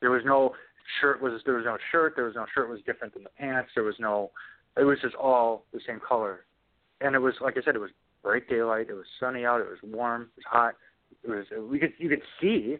There 0.00 0.10
was 0.10 0.22
no 0.24 0.54
shirt 1.00 1.20
was 1.20 1.40
there 1.44 1.54
was 1.54 1.64
no 1.64 1.78
shirt. 1.90 2.14
There 2.16 2.24
was 2.24 2.34
no 2.34 2.46
shirt 2.54 2.68
was 2.68 2.80
different 2.86 3.14
than 3.14 3.22
the 3.24 3.30
pants. 3.30 3.70
There 3.74 3.84
was 3.84 3.96
no. 3.98 4.30
It 4.76 4.84
was 4.84 4.98
just 5.02 5.14
all 5.14 5.64
the 5.72 5.80
same 5.86 6.00
color, 6.00 6.46
and 7.00 7.14
it 7.14 7.18
was 7.18 7.34
like 7.40 7.56
I 7.58 7.62
said, 7.62 7.74
it 7.74 7.80
was 7.80 7.90
bright 8.22 8.48
daylight. 8.48 8.86
It 8.88 8.94
was 8.94 9.06
sunny 9.18 9.44
out. 9.44 9.60
It 9.60 9.68
was 9.68 9.78
warm. 9.82 10.22
It 10.22 10.36
was 10.36 10.44
hot. 10.46 10.74
It 11.24 11.30
was 11.30 11.46
we 11.68 11.78
could 11.78 11.92
you 11.98 12.08
could 12.08 12.22
see, 12.40 12.76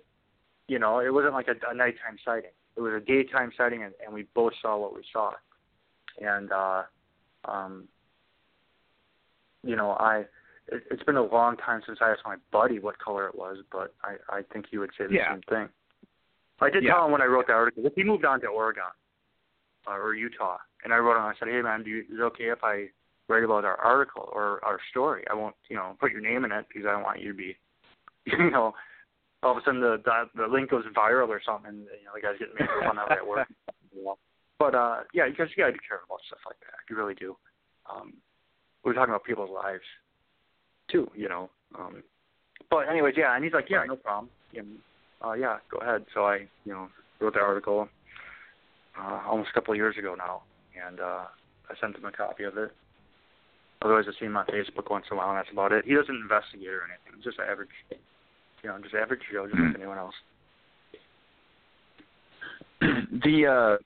you 0.68 0.78
know, 0.78 1.01
it 1.01 1.12
wasn't 1.12 1.34
like 1.34 1.49
a, 1.49 1.55
a 1.70 1.74
nighttime 1.74 2.16
sighting. 2.24 2.51
It 2.76 2.80
was 2.80 2.93
a 2.95 3.01
daytime 3.05 3.53
sighting, 3.57 3.82
and, 3.82 3.93
and 4.05 4.14
we 4.14 4.26
both 4.34 4.53
saw 4.62 4.78
what 4.78 4.95
we 4.95 5.03
saw, 5.12 5.32
and 6.20 6.53
uh, 6.53 6.82
um, 7.45 7.88
you 9.64 9.76
know, 9.76 9.93
I 9.93 10.24
it, 10.68 10.84
it's 10.91 11.03
been 11.03 11.16
a 11.16 11.22
long 11.22 11.57
time 11.57 11.82
since 11.84 11.99
I 12.01 12.11
asked 12.11 12.22
my 12.24 12.36
buddy 12.53 12.78
what 12.78 12.99
color 12.99 13.26
it 13.26 13.34
was, 13.34 13.59
but 13.72 13.95
I 14.03 14.16
I 14.34 14.43
think 14.53 14.66
he 14.70 14.78
would 14.78 14.91
say 14.97 15.07
the 15.07 15.14
Yeah. 15.14 15.32
same 15.32 15.43
thing. 15.49 15.68
I 16.61 16.70
did 16.70 16.84
Yeah. 16.84 16.95
tell 16.95 17.07
him 17.07 17.12
when 17.12 17.22
I 17.22 17.26
wrote 17.26 17.47
the 17.47 17.55
article. 17.55 17.84
If 17.86 17.95
he 17.95 18.05
moved 18.05 18.24
on 18.24 18.41
to 18.43 18.47
Oregon 18.49 18.84
uh, 19.86 19.93
or 19.93 20.14
Utah, 20.14 20.59
and 20.84 20.92
I 20.92 20.98
wrote 20.98 21.16
him, 21.16 21.22
I 21.22 21.34
said, 21.38 21.48
"Hey 21.48 21.62
man, 21.62 21.82
do 21.82 21.90
you, 21.90 22.00
is 22.00 22.18
it 22.18 22.22
okay 22.22 22.44
if 22.44 22.62
I 22.62 22.86
write 23.28 23.44
about 23.44 23.64
our 23.64 23.76
article 23.76 24.28
or 24.32 24.64
our 24.64 24.78
story? 24.90 25.24
I 25.30 25.34
won't, 25.34 25.54
you 25.68 25.76
know, 25.76 25.96
put 26.00 26.12
your 26.12 26.20
name 26.20 26.44
in 26.44 26.52
it 26.52 26.66
because 26.68 26.86
I 26.86 26.92
don't 26.92 27.02
want 27.02 27.20
you 27.20 27.28
to 27.28 27.36
be, 27.36 27.56
you 28.26 28.50
know, 28.50 28.72
all 29.42 29.52
of 29.52 29.58
a 29.58 29.60
sudden 29.64 29.80
the 29.80 30.00
the, 30.04 30.42
the 30.42 30.48
link 30.48 30.70
goes 30.70 30.84
viral 30.96 31.28
or 31.28 31.40
something, 31.44 31.68
and 31.68 31.78
you 31.78 32.06
know 32.06 32.12
the 32.14 32.20
guy's 32.20 32.38
getting 32.38 32.54
made 32.58 32.68
fun 32.86 32.98
of 32.98 33.10
at 33.10 33.26
work. 33.26 33.48
But 34.60 34.74
uh, 34.74 34.96
yeah, 35.14 35.24
you 35.24 35.32
guys 35.32 35.48
you 35.56 35.64
gotta 35.64 35.72
be 35.72 35.78
careful 35.88 36.04
about 36.04 36.20
stuff 36.26 36.40
like 36.46 36.60
that. 36.60 36.84
You 36.90 36.94
really 36.94 37.14
do. 37.14 37.34
Um, 37.90 38.12
we're 38.84 38.92
talking 38.92 39.08
about 39.08 39.24
people's 39.24 39.48
lives 39.48 39.80
too, 40.92 41.10
you 41.14 41.30
know. 41.30 41.48
Um, 41.78 42.02
but 42.68 42.80
anyways, 42.88 43.14
yeah, 43.16 43.34
and 43.34 43.42
he's 43.42 43.54
like, 43.54 43.70
yeah, 43.70 43.84
no 43.88 43.96
problem. 43.96 44.28
Yeah, 44.52 44.62
uh, 45.24 45.32
yeah, 45.32 45.56
go 45.70 45.78
ahead. 45.78 46.04
So 46.12 46.26
I, 46.26 46.46
you 46.66 46.72
know, 46.72 46.88
wrote 47.20 47.32
the 47.32 47.40
article 47.40 47.88
uh, 48.98 49.20
almost 49.26 49.48
a 49.50 49.54
couple 49.54 49.72
of 49.72 49.78
years 49.78 49.96
ago 49.98 50.14
now, 50.16 50.42
and 50.86 51.00
uh, 51.00 51.24
I 51.68 51.74
sent 51.80 51.96
him 51.96 52.04
a 52.04 52.12
copy 52.12 52.44
of 52.44 52.56
it. 52.56 52.70
Otherwise, 53.82 54.04
I 54.08 54.12
see 54.18 54.26
him 54.26 54.36
on 54.36 54.46
Facebook 54.46 54.90
once 54.90 55.06
in 55.10 55.16
a 55.16 55.18
while, 55.18 55.30
and 55.30 55.38
that's 55.38 55.48
about 55.52 55.72
it. 55.72 55.84
He 55.86 55.94
doesn't 55.94 56.14
investigate 56.14 56.68
or 56.68 56.82
anything. 56.84 57.16
He's 57.16 57.24
just 57.24 57.38
average, 57.40 57.70
you 57.90 58.68
know, 58.68 58.78
just 58.82 58.94
average 58.94 59.20
Joe, 59.32 59.46
just 59.46 59.58
like 59.58 59.74
anyone 59.76 59.96
else. 59.98 60.14
the 62.80 63.46
uh 63.46 63.82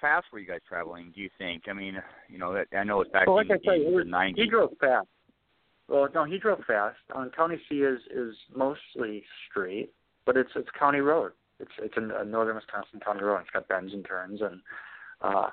fast 0.00 0.26
were 0.32 0.38
you 0.38 0.46
guys 0.46 0.60
traveling? 0.68 1.12
Do 1.14 1.20
you 1.20 1.30
think? 1.38 1.64
I 1.68 1.72
mean, 1.72 1.96
you 2.28 2.38
know, 2.38 2.52
that 2.54 2.66
I 2.76 2.84
know 2.84 3.00
it's 3.00 3.10
back 3.10 3.26
Well, 3.26 3.36
like 3.36 3.46
in 3.46 3.52
I 3.52 3.56
said, 3.56 3.86
the 3.86 3.90
was- 3.90 4.06
nineties. 4.06 4.44
he 4.44 4.50
drove 4.50 4.70
fast. 4.80 5.08
Well, 5.88 6.08
no, 6.14 6.24
he 6.24 6.38
drove 6.38 6.60
fast. 6.66 6.96
Um, 7.14 7.30
County 7.36 7.60
C 7.68 7.76
is 7.82 8.00
is 8.14 8.34
mostly 8.54 9.24
straight, 9.50 9.92
but 10.24 10.36
it's 10.36 10.50
it's 10.54 10.68
county 10.78 11.00
road. 11.00 11.32
It's 11.58 11.72
it's 11.82 11.96
a, 11.96 12.20
a 12.20 12.24
northern 12.24 12.56
Wisconsin 12.56 13.00
county 13.04 13.22
road. 13.22 13.40
It's 13.40 13.50
got 13.50 13.68
bends 13.68 13.92
and 13.92 14.06
turns, 14.06 14.40
and 14.40 14.60
uh, 15.20 15.48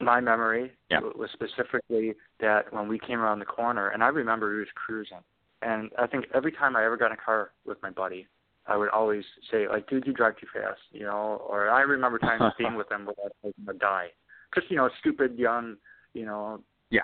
my 0.00 0.20
memory 0.20 0.72
Yeah. 0.90 1.00
was 1.00 1.30
specifically 1.32 2.14
that 2.38 2.72
when 2.72 2.88
we 2.88 2.98
came 2.98 3.20
around 3.20 3.38
the 3.38 3.44
corner, 3.44 3.88
and 3.88 4.02
I 4.02 4.08
remember 4.08 4.50
we 4.50 4.60
was 4.60 4.68
cruising, 4.74 5.22
and 5.62 5.90
I 5.98 6.06
think 6.06 6.26
every 6.34 6.52
time 6.52 6.74
I 6.76 6.84
ever 6.84 6.96
got 6.96 7.06
in 7.06 7.12
a 7.12 7.16
car 7.16 7.52
with 7.64 7.80
my 7.82 7.90
buddy, 7.90 8.26
I 8.66 8.76
would 8.76 8.88
always 8.90 9.24
say 9.50 9.68
like, 9.68 9.88
"Dude, 9.88 10.06
you 10.06 10.12
drive 10.12 10.36
too 10.36 10.46
fast," 10.52 10.80
you 10.92 11.04
know. 11.04 11.44
Or 11.48 11.68
I 11.70 11.82
remember 11.82 12.18
times 12.18 12.52
being 12.58 12.74
with 12.76 12.88
them 12.88 13.06
where 13.06 13.14
I 13.18 13.28
was 13.42 13.54
gonna 13.64 13.78
die, 13.78 14.12
because 14.50 14.68
you 14.70 14.76
know, 14.76 14.88
stupid 15.00 15.38
young, 15.38 15.76
you 16.14 16.24
know. 16.24 16.62
Yeah. 16.90 17.02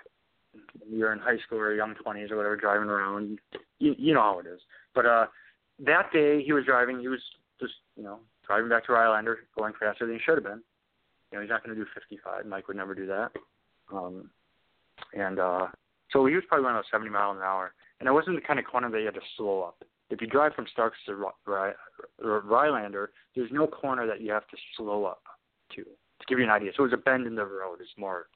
You're 0.89 1.13
in 1.13 1.19
high 1.19 1.39
school 1.39 1.59
or 1.59 1.75
young 1.75 1.95
twenties 1.97 2.31
or 2.31 2.37
whatever, 2.37 2.57
driving 2.57 2.89
around. 2.89 3.39
You 3.79 3.95
you 3.99 4.15
know 4.15 4.23
how 4.23 4.39
it 4.39 4.47
is. 4.47 4.61
But 4.95 5.07
uh, 5.07 5.27
that 5.81 6.11
day 6.13 6.43
he 6.43 6.53
was 6.53 6.65
driving. 6.65 6.99
He 7.01 7.09
was 7.09 7.21
just 7.61 7.75
you 7.97 8.05
know 8.05 8.21
driving 8.47 8.69
back 8.69 8.87
to 8.87 8.93
Rhinelander, 8.93 9.41
going 9.59 9.75
faster 9.79 10.07
than 10.07 10.15
he 10.17 10.21
should 10.23 10.37
have 10.37 10.45
been. 10.45 10.63
You 11.31 11.39
know, 11.39 11.43
he's 11.43 11.51
not 11.51 11.65
going 11.65 11.77
to 11.77 11.83
do 11.83 11.89
55. 11.95 12.47
Mike 12.47 12.69
would 12.69 12.77
never 12.77 12.95
do 12.95 13.07
that. 13.07 13.31
Um, 13.93 14.31
and 15.13 15.39
uh, 15.39 15.67
so 16.13 16.25
he 16.27 16.35
was 16.35 16.45
probably 16.49 16.65
going 16.65 16.75
about 16.75 16.85
70 16.91 17.11
miles 17.11 17.37
an 17.37 17.43
hour. 17.43 17.73
And 18.01 18.09
it 18.09 18.13
wasn't 18.13 18.37
the 18.37 18.47
kind 18.47 18.59
of 18.59 18.65
corner 18.65 18.91
that 18.91 19.01
you 19.01 19.07
had 19.07 19.15
to 19.15 19.21
slow 19.37 19.63
up. 19.63 19.83
If 20.11 20.21
you 20.21 20.27
drive 20.27 20.55
from 20.55 20.67
Starks 20.73 20.99
to 21.07 21.17
Ry- 21.17 21.31
Ry- 21.47 21.73
Rhinelander, 22.21 23.11
there's 23.35 23.51
no 23.51 23.67
corner 23.67 24.07
that 24.07 24.21
you 24.21 24.31
have 24.31 24.47
to 24.49 24.57
slow 24.77 25.05
up 25.05 25.23
to. 25.75 25.83
To 25.83 26.25
give 26.27 26.39
you 26.39 26.45
an 26.45 26.51
idea, 26.51 26.73
so 26.75 26.83
it 26.83 26.91
was 26.91 26.95
a 26.95 27.03
bend 27.03 27.27
in 27.27 27.35
the 27.35 27.45
road 27.45 27.83
is 27.83 27.89
more 27.99 28.29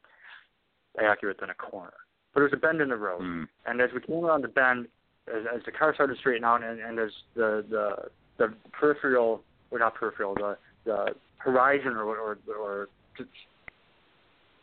accurate 1.03 1.41
than 1.41 1.49
a 1.49 1.55
corner. 1.55 1.95
But 2.35 2.41
it 2.41 2.43
was 2.45 2.53
a 2.53 2.59
bend 2.59 2.83
in 2.83 2.91
the 2.91 2.97
road. 2.97 3.23
Mm. 3.23 3.49
And 3.65 3.81
as 3.81 3.89
we 3.95 4.03
came 4.03 4.23
around 4.23 4.43
the 4.43 4.49
bend, 4.49 4.87
as, 5.35 5.45
as 5.55 5.63
the 5.65 5.73
car 5.73 5.95
started 5.95 6.15
to 6.15 6.21
straighten 6.21 6.45
out, 6.45 6.63
and, 6.63 6.79
and 6.79 6.99
as 6.99 7.11
the 7.35 7.65
the 7.71 8.09
the 8.37 8.55
peripheral, 8.73 9.43
or 9.71 9.79
not 9.79 9.95
peripheral, 9.95 10.35
the 10.35 10.59
the 10.85 11.15
horizon, 11.39 11.93
or 11.97 12.05
or 12.05 12.39
or 12.59 12.89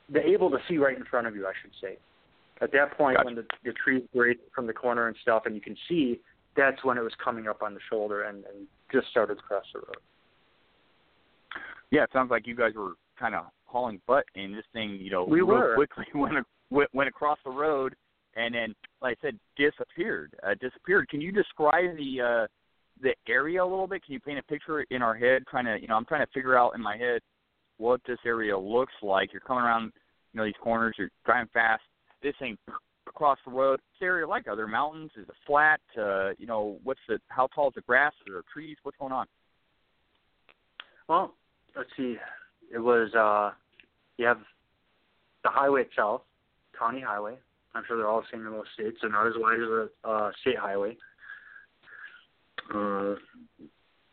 the 0.09 0.25
able 0.25 0.49
to 0.49 0.57
see 0.67 0.77
right 0.77 0.97
in 0.97 1.03
front 1.05 1.27
of 1.27 1.35
you, 1.35 1.45
I 1.45 1.53
should 1.61 1.71
say. 1.81 1.97
At 2.61 2.71
that 2.71 2.97
point, 2.97 3.17
Gotcha. 3.17 3.25
when 3.25 3.35
the 3.35 3.45
the 3.63 3.73
trees 3.73 4.03
break 4.15 4.39
from 4.53 4.67
the 4.67 4.73
corner 4.73 5.07
and 5.07 5.15
stuff, 5.21 5.43
and 5.45 5.55
you 5.55 5.61
can 5.61 5.75
see, 5.87 6.19
that's 6.55 6.83
when 6.83 6.97
it 6.97 7.01
was 7.01 7.13
coming 7.23 7.47
up 7.47 7.61
on 7.61 7.73
the 7.73 7.79
shoulder 7.89 8.23
and, 8.23 8.43
and 8.45 8.67
just 8.91 9.07
started 9.11 9.35
to 9.35 9.41
cross 9.41 9.65
the 9.73 9.79
road. 9.79 9.97
Yeah, 11.91 12.03
it 12.03 12.09
sounds 12.11 12.31
like 12.31 12.47
you 12.47 12.55
guys 12.55 12.73
were 12.75 12.93
kind 13.19 13.35
of 13.35 13.45
hauling 13.65 14.01
butt, 14.07 14.25
and 14.35 14.53
this 14.53 14.65
thing, 14.73 14.97
you 14.99 15.11
know, 15.11 15.23
We 15.23 15.39
real 15.39 15.47
were. 15.47 15.75
quickly 15.75 16.05
went 16.15 16.45
went 16.69 16.93
went 16.93 17.09
across 17.09 17.37
the 17.45 17.51
road, 17.51 17.95
and 18.35 18.55
then, 18.55 18.75
like 19.01 19.17
I 19.21 19.27
said, 19.27 19.39
disappeared. 19.55 20.33
Uh, 20.45 20.55
disappeared. 20.59 21.09
Can 21.09 21.21
you 21.21 21.31
describe 21.31 21.95
the 21.97 22.21
uh, 22.21 22.47
the 23.01 23.13
area 23.27 23.63
a 23.63 23.65
little 23.65 23.87
bit? 23.87 24.03
Can 24.03 24.13
you 24.13 24.19
paint 24.19 24.39
a 24.39 24.43
picture 24.43 24.81
in 24.89 25.01
our 25.01 25.15
head? 25.15 25.43
Trying 25.49 25.65
to, 25.65 25.77
you 25.79 25.87
know, 25.87 25.95
I'm 25.95 26.05
trying 26.05 26.25
to 26.25 26.31
figure 26.33 26.57
out 26.57 26.75
in 26.75 26.81
my 26.81 26.97
head 26.97 27.21
what 27.77 28.01
this 28.07 28.19
area 28.25 28.57
looks 28.57 28.93
like. 29.01 29.31
You're 29.31 29.41
coming 29.41 29.63
around, 29.63 29.91
you 30.33 30.39
know, 30.39 30.45
these 30.45 30.55
corners. 30.61 30.95
You're 30.97 31.11
driving 31.25 31.49
fast. 31.53 31.83
This 32.23 32.33
thing 32.39 32.57
across 33.07 33.37
the 33.45 33.51
road. 33.51 33.79
The 33.99 34.05
area 34.05 34.27
like? 34.27 34.47
Are 34.47 34.55
there 34.55 34.67
mountains? 34.67 35.11
Is 35.15 35.27
it 35.27 35.35
flat? 35.45 35.79
Uh, 35.97 36.31
you 36.37 36.47
know, 36.47 36.79
what's 36.83 36.99
the 37.07 37.19
how 37.29 37.47
tall 37.47 37.69
is 37.69 37.75
the 37.75 37.81
grass? 37.81 38.13
Are 38.27 38.33
there 38.33 38.43
trees? 38.51 38.77
What's 38.83 38.97
going 38.97 39.13
on? 39.13 39.27
Well, 41.07 41.33
let's 41.75 41.89
see. 41.95 42.17
It 42.73 42.79
was 42.79 43.13
uh 43.13 43.51
you 44.17 44.25
have 44.25 44.39
the 45.43 45.49
highway 45.49 45.81
itself, 45.83 46.21
county 46.77 47.01
highway. 47.01 47.37
I'm 47.73 47.83
sure 47.87 47.97
they're 47.97 48.07
all 48.07 48.21
the 48.21 48.27
same 48.31 48.45
in 48.45 48.51
most 48.51 48.69
states. 48.73 48.97
They're 49.01 49.11
not 49.11 49.27
as 49.27 49.33
wide 49.37 49.59
as 49.61 49.69
a 49.69 50.07
uh, 50.07 50.31
state 50.41 50.57
highway. 50.57 50.97
Uh, 52.69 53.15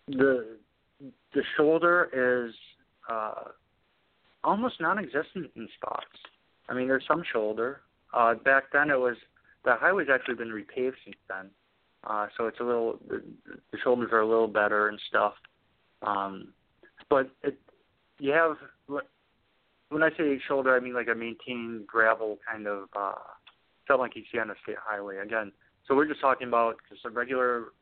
the 0.09 0.59
the 1.35 1.43
shoulder 1.57 2.47
is 2.49 2.55
uh, 3.11 3.51
almost 4.43 4.81
non-existent 4.81 5.51
in 5.57 5.69
spots. 5.77 6.07
I 6.69 6.75
mean, 6.75 6.89
there's 6.89 7.05
some 7.09 7.23
shoulder. 7.33 7.81
Uh, 8.13 8.35
back 8.35 8.65
then, 8.73 8.91
it 8.91 8.99
was 8.99 9.17
the 9.65 9.75
highway's 9.75 10.09
actually 10.13 10.37
been 10.37 10.51
repaved 10.51 10.95
since 11.05 11.17
then, 11.29 11.51
uh, 12.05 12.27
so 12.37 12.47
it's 12.47 12.61
a 12.61 12.65
little 12.65 12.99
the, 13.09 13.23
the 13.73 13.79
shoulders 13.83 14.11
are 14.13 14.21
a 14.21 14.29
little 14.29 14.49
better 14.49 14.89
and 14.89 15.01
stuff. 15.09 15.35
Um, 16.03 16.53
but 17.11 17.31
it, 17.43 17.59
you 18.19 18.33
have 18.33 18.57
when 19.89 20.03
I 20.03 20.11
say 20.11 20.39
shoulder, 20.47 20.77
I 20.77 20.81
mean 20.81 20.95
like 20.95 21.09
a 21.09 21.15
maintained 21.15 21.87
gravel 21.87 22.39
kind 22.51 22.67
of 22.67 22.89
uh, 22.97 23.13
something 23.87 24.01
like 24.01 24.17
you 24.17 24.23
see 24.31 24.39
on 24.39 24.51
a 24.51 24.55
state 24.63 24.77
highway. 24.85 25.19
Again, 25.19 25.53
so 25.87 25.95
we're 25.95 26.09
just 26.09 26.21
talking 26.21 26.49
about 26.49 26.77
just 26.91 27.05
a 27.05 27.11
regular 27.11 27.73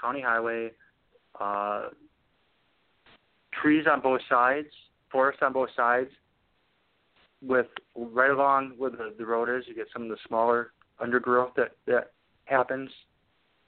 county 0.00 0.20
highway, 0.20 0.72
uh, 1.40 1.88
trees 3.52 3.86
on 3.90 4.00
both 4.00 4.20
sides, 4.28 4.68
forest 5.10 5.42
on 5.42 5.52
both 5.52 5.70
sides, 5.76 6.10
with 7.42 7.66
right 7.94 8.30
along 8.30 8.72
where 8.76 8.90
the, 8.90 9.14
the 9.16 9.24
road 9.24 9.48
is, 9.48 9.64
you 9.66 9.74
get 9.74 9.86
some 9.92 10.02
of 10.02 10.08
the 10.08 10.16
smaller 10.26 10.72
undergrowth 11.00 11.54
that 11.56 11.72
that 11.86 12.12
happens. 12.44 12.90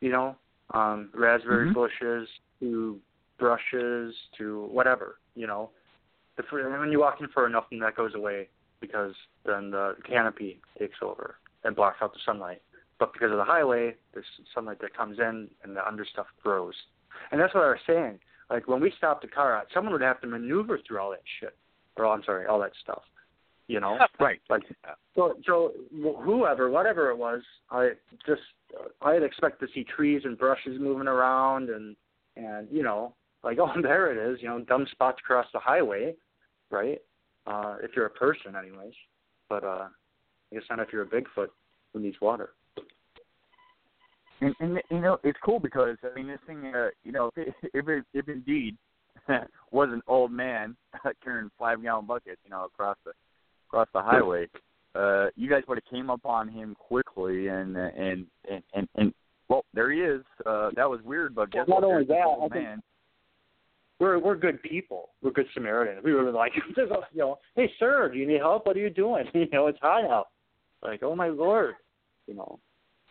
You 0.01 0.11
know, 0.13 0.37
um, 0.71 1.11
raspberry 1.15 1.69
Mhm. 1.69 1.75
bushes 1.75 2.29
to 2.61 3.01
brushes 3.39 4.15
to 4.39 4.65
whatever. 4.67 5.19
You 5.35 5.47
know, 5.47 5.71
the, 6.37 6.45
and 6.57 6.81
when 6.81 6.93
you 6.93 7.01
walk 7.01 7.21
in 7.21 7.29
for 7.29 7.47
enough, 7.47 7.67
then 7.71 7.81
that 7.81 7.95
goes 7.95 8.15
away 8.15 8.49
because 8.81 9.15
then 9.45 9.71
the 9.71 9.97
canopy 10.05 10.61
takes 10.79 10.99
over 11.03 11.39
and 11.65 11.77
blocks 11.77 11.99
out 12.03 12.13
the 12.13 12.19
sunlight. 12.25 12.63
But 13.01 13.13
because 13.15 13.33
of 13.33 13.39
the 13.39 13.45
highway, 13.45 13.97
there's 14.13 14.27
sunlight 14.55 14.81
that 14.83 14.97
comes 14.97 15.19
in 15.19 15.49
and 15.65 15.75
the 15.75 15.81
understuff 15.81 16.27
grows. 16.45 16.75
And 17.33 17.41
that's 17.41 17.55
what 17.55 17.65
I 17.65 17.71
was 17.71 17.79
saying. 17.87 18.21
Like 18.51 18.69
when 18.69 18.81
we 18.81 18.93
stopped 18.99 19.23
the 19.23 19.29
car 19.29 19.57
out, 19.57 19.67
someone 19.75 19.93
would 19.95 20.03
have 20.03 20.21
to 20.21 20.27
maneuver 20.27 20.79
through 20.87 21.01
all 21.01 21.11
that 21.11 21.23
shit. 21.41 21.57
Or 21.97 22.07
I'm 22.07 22.23
sorry, 22.25 22.47
all 22.47 22.61
that 22.61 22.73
stuff. 22.83 23.03
You 23.69 23.81
know, 23.81 23.99
Right. 24.21 24.41
like 24.51 24.63
so. 25.15 25.35
So 25.47 25.73
whoever, 25.93 26.71
whatever 26.71 27.11
it 27.11 27.17
was, 27.17 27.41
I 27.71 27.91
just 28.27 28.43
I'd 29.01 29.23
expect 29.23 29.61
to 29.61 29.67
see 29.75 29.85
trees 29.85 30.23
and 30.25 30.37
brushes 30.37 30.79
moving 30.81 31.09
around 31.09 31.71
and 31.71 31.97
and 32.37 32.69
you 32.71 32.83
know 32.83 33.15
like 33.45 33.59
oh 33.61 33.73
there 33.81 34.11
it 34.13 34.33
is 34.33 34.43
you 34.43 34.49
know 34.49 34.61
dumb 34.61 34.87
spots 34.91 35.19
across 35.25 35.47
the 35.53 35.61
highway, 35.61 36.15
right? 36.71 37.01
Uh, 37.47 37.77
if 37.83 37.93
you're 37.97 38.07
a 38.07 38.11
person, 38.11 38.55
anyways. 38.57 38.95
But 39.49 39.65
uh, 39.65 39.87
I 39.89 40.55
guess 40.55 40.65
not 40.69 40.81
if 40.81 40.89
you're 40.93 41.03
a 41.03 41.07
Bigfoot 41.07 41.49
who 41.93 42.01
needs 42.01 42.21
water. 42.21 42.51
And, 44.41 44.55
and 44.61 44.81
you 44.91 45.01
know 45.01 45.19
it's 45.23 45.39
cool 45.45 45.59
because 45.61 45.97
I 46.03 46.15
mean 46.15 46.29
this 46.29 46.39
thing, 46.47 46.73
uh, 46.75 46.89
you 47.05 47.13
know, 47.13 47.31
if 47.37 47.55
it, 47.63 47.71
if, 47.75 47.89
it, 47.89 48.05
if 48.15 48.29
indeed 48.29 48.77
was 49.71 49.89
an 49.93 50.03
old 50.07 50.33
man 50.33 50.77
carrying 51.25 51.51
five 51.59 51.83
gallon 51.83 52.07
buckets, 52.07 52.41
you 52.45 52.51
know, 52.51 52.65
across 52.65 52.97
the 53.05 53.13
across 53.69 53.89
the 53.93 54.01
highway, 54.03 54.47
uh, 54.95 55.27
you 55.37 55.49
guys 55.49 55.63
would 55.69 55.77
have 55.79 55.91
came 55.93 56.11
up 56.11 56.25
on 56.25 56.49
him 56.49 56.75
quickly 56.79 57.49
and 57.49 57.77
and 57.77 58.27
and 58.51 58.63
and, 58.75 58.89
and 58.97 59.15
well, 59.49 59.65
there 59.75 59.91
he 59.93 60.01
is. 60.01 60.23
Uh, 60.47 60.71
that 60.77 60.89
was 60.89 61.01
weird, 61.05 61.35
but 61.35 61.51
guess 61.51 61.65
Well, 61.67 61.81
not 61.81 61.87
what? 61.89 61.95
only 61.95 62.07
that, 62.07 62.25
old 62.25 62.51
I 62.53 62.55
think- 62.55 62.65
man. 62.65 62.83
We're 63.99 64.19
we're 64.19 64.37
good 64.37 64.63
people. 64.63 65.11
We're 65.23 65.31
good 65.33 65.45
Samaritans. 65.53 66.03
We 66.03 66.15
were 66.15 66.31
like, 66.33 66.53
you 66.75 66.87
know, 67.15 67.39
hey 67.55 67.71
sir, 67.79 68.09
do 68.11 68.19
you 68.19 68.27
need 68.27 68.39
help? 68.41 68.65
What 68.65 68.75
are 68.77 68.81
you 68.81 68.89
doing? 68.89 69.27
You 69.35 69.47
know, 69.53 69.67
it's 69.67 69.79
hot 69.83 70.05
out. 70.05 70.29
Like, 70.83 71.03
oh 71.03 71.15
my 71.15 71.29
lord, 71.29 71.75
you 72.27 72.33
know. 72.33 72.59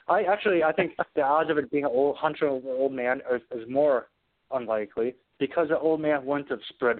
I 0.09 0.23
actually 0.23 0.63
I 0.63 0.71
think 0.71 0.93
the 1.15 1.21
odds 1.21 1.49
of 1.49 1.57
it 1.57 1.71
being 1.71 1.85
an 1.85 1.91
old 1.93 2.17
hunter 2.17 2.47
of 2.47 2.63
an 2.63 2.69
old 2.69 2.93
man 2.93 3.21
is, 3.33 3.41
is 3.51 3.69
more 3.69 4.07
unlikely 4.51 5.15
because 5.39 5.69
the 5.69 5.79
old 5.79 6.01
man 6.01 6.25
wouldn't 6.25 6.49
have 6.49 6.59
spread 6.69 6.97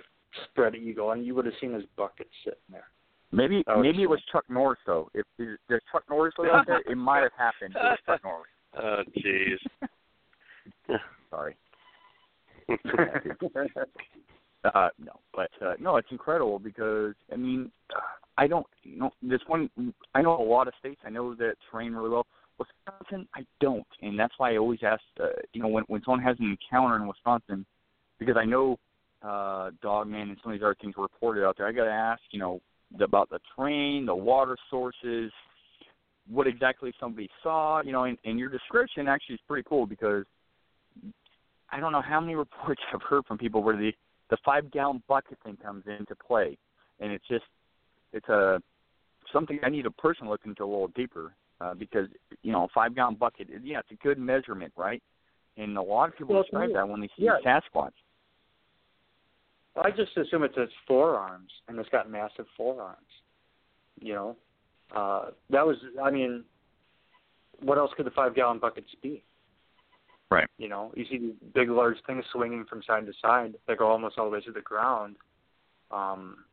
spread 0.52 0.76
eagle 0.76 1.12
and 1.12 1.26
you 1.26 1.34
would 1.36 1.46
have 1.46 1.56
seen 1.60 1.74
his 1.74 1.84
bucket 1.98 2.28
sitting 2.44 2.60
there. 2.72 2.86
Maybe 3.32 3.64
Oh, 3.68 3.82
maybe 3.82 4.04
it 4.04 4.10
was 4.10 4.22
Chuck 4.32 4.46
Norris 4.50 4.80
though. 4.86 5.10
If 5.14 5.26
if 5.38 5.60
there's 5.68 5.82
Chuck 5.92 6.04
Norris 6.10 6.34
was 6.38 6.50
out 6.54 6.68
there, 6.68 6.82
it 6.88 6.98
might 6.98 7.24
have 7.24 7.32
happened. 7.38 7.76
It 7.76 7.84
was 7.84 8.00
Chuck 8.06 8.22
Norris. 8.24 8.46
Oh, 8.80 9.02
jeez. 9.18 9.58
Sorry. 11.32 11.56
Uh, 14.66 14.90
no, 15.00 15.14
but 15.34 15.50
uh, 15.66 15.76
no, 15.80 15.96
it's 15.96 16.12
incredible 16.12 16.60
because 16.60 17.14
I 17.32 17.38
mean, 17.38 17.72
I 18.38 18.46
don't 18.46 18.68
you 18.84 19.00
know 19.00 19.12
this 19.22 19.40
one. 19.48 19.70
I 20.14 20.22
know 20.22 20.38
a 20.38 20.44
lot 20.44 20.68
of 20.68 20.74
states. 20.78 21.00
I 21.06 21.10
know 21.10 21.34
that 21.36 21.54
terrain 21.72 21.94
really 21.94 22.10
well. 22.10 22.28
Wisconsin, 22.60 23.28
I 23.34 23.46
don't, 23.62 23.88
and 24.02 24.20
that's 24.20 24.34
why 24.38 24.54
I 24.54 24.58
always 24.58 24.80
ask. 24.84 25.02
Uh, 25.20 25.28
you 25.54 25.62
know, 25.62 25.68
when 25.70 25.84
when 25.88 26.02
someone 26.04 26.22
has 26.22 26.38
an 26.40 26.58
encounter 26.58 26.96
in 26.98 27.08
Wisconsin, 27.08 27.66
because 28.20 28.36
I 28.38 28.46
know 28.46 28.78
uh, 29.24 29.72
Dogman 29.82 30.30
and 30.30 30.38
some 30.44 30.52
of 30.52 30.60
these 30.60 30.64
other 30.64 30.76
things 30.82 30.96
reported 30.98 31.46
out 31.46 31.58
there. 31.58 31.68
I 31.68 31.72
got 31.72 31.86
to 31.86 31.92
ask, 31.92 32.22
you 32.32 32.40
know, 32.40 32.62
about 33.02 33.30
the 33.30 33.40
terrain, 33.56 34.06
the 34.06 34.16
water 34.16 34.58
sources, 34.70 35.32
what 36.28 36.48
exactly 36.48 36.94
somebody 37.00 37.30
saw. 37.44 37.82
You 37.82 37.92
know, 37.92 38.04
and, 38.04 38.18
and 38.26 38.40
your 38.40 38.50
description 38.50 39.08
actually 39.08 39.36
is 39.36 39.42
pretty 39.48 39.66
cool 39.68 39.86
because 39.86 40.26
I 41.72 41.80
don't 41.80 41.92
know 41.92 42.02
how 42.02 42.20
many 42.20 42.36
reports 42.36 42.82
I've 42.94 43.02
heard 43.02 43.26
from 43.26 43.38
people 43.38 43.64
where 43.64 43.78
the 43.78 43.92
the 44.30 44.38
five 44.46 44.70
gallon 44.72 45.02
bucket 45.08 45.40
thing 45.44 45.58
comes 45.58 45.84
into 45.88 46.16
play, 46.16 46.58
and 47.00 47.12
it's 47.12 47.28
just 47.28 47.46
it's 48.14 48.28
a 48.30 48.62
something 49.34 49.60
I 49.64 49.70
need 49.70 49.86
a 49.86 49.92
person 49.92 50.26
to 50.26 50.32
look 50.32 50.42
into 50.46 50.64
a 50.64 50.66
little 50.66 50.90
deeper 50.90 51.34
uh, 51.62 51.74
because 51.74 52.08
you 52.42 52.52
know 52.52 52.66
a 52.66 52.68
five 52.74 52.96
gallon 52.96 53.16
bucket, 53.16 53.48
yeah, 53.64 53.80
it's 53.80 53.92
a 53.92 54.04
good 54.04 54.18
measurement, 54.18 54.74
right? 54.76 55.02
And 55.58 55.78
a 55.78 55.82
lot 55.82 56.10
of 56.10 56.18
people 56.18 56.36
Well, 56.36 56.44
describe 56.44 56.74
that 56.74 56.88
when 56.88 57.02
they 57.02 57.08
see 57.18 57.26
Yeah. 57.26 57.38
Sasquatch. 57.46 57.92
I 59.76 59.92
just 59.92 60.16
assume 60.18 60.44
it's 60.44 60.58
its 60.58 60.74
forearms, 60.88 61.52
and 61.68 61.78
it's 61.80 61.90
got 61.90 62.10
massive 62.10 62.46
forearms. 62.58 62.98
You 64.00 64.14
know, 64.14 64.38
uh, 64.96 65.32
that 65.50 65.66
was. 65.66 65.78
I 66.02 66.12
mean, 66.12 66.44
what 67.62 67.78
else 67.78 67.92
could 67.96 68.06
the 68.06 68.12
five 68.12 68.36
gallon 68.36 68.60
buckets 68.60 68.90
be? 69.02 69.24
Right. 70.32 70.48
You 70.58 70.70
know, 70.70 70.92
you 70.96 71.06
see 71.10 71.18
these 71.18 71.34
big, 71.54 71.70
large 71.70 71.98
things 72.06 72.24
swinging 72.32 72.66
from 72.70 72.84
side 72.84 73.06
to 73.08 73.14
side 73.22 73.56
that 73.68 73.78
go 73.80 73.88
almost 73.88 74.18
all 74.18 74.26
the 74.26 74.32
way 74.32 74.42
to 74.42 74.52
the 74.52 74.62
ground. 74.62 75.16
Um, 75.92 76.46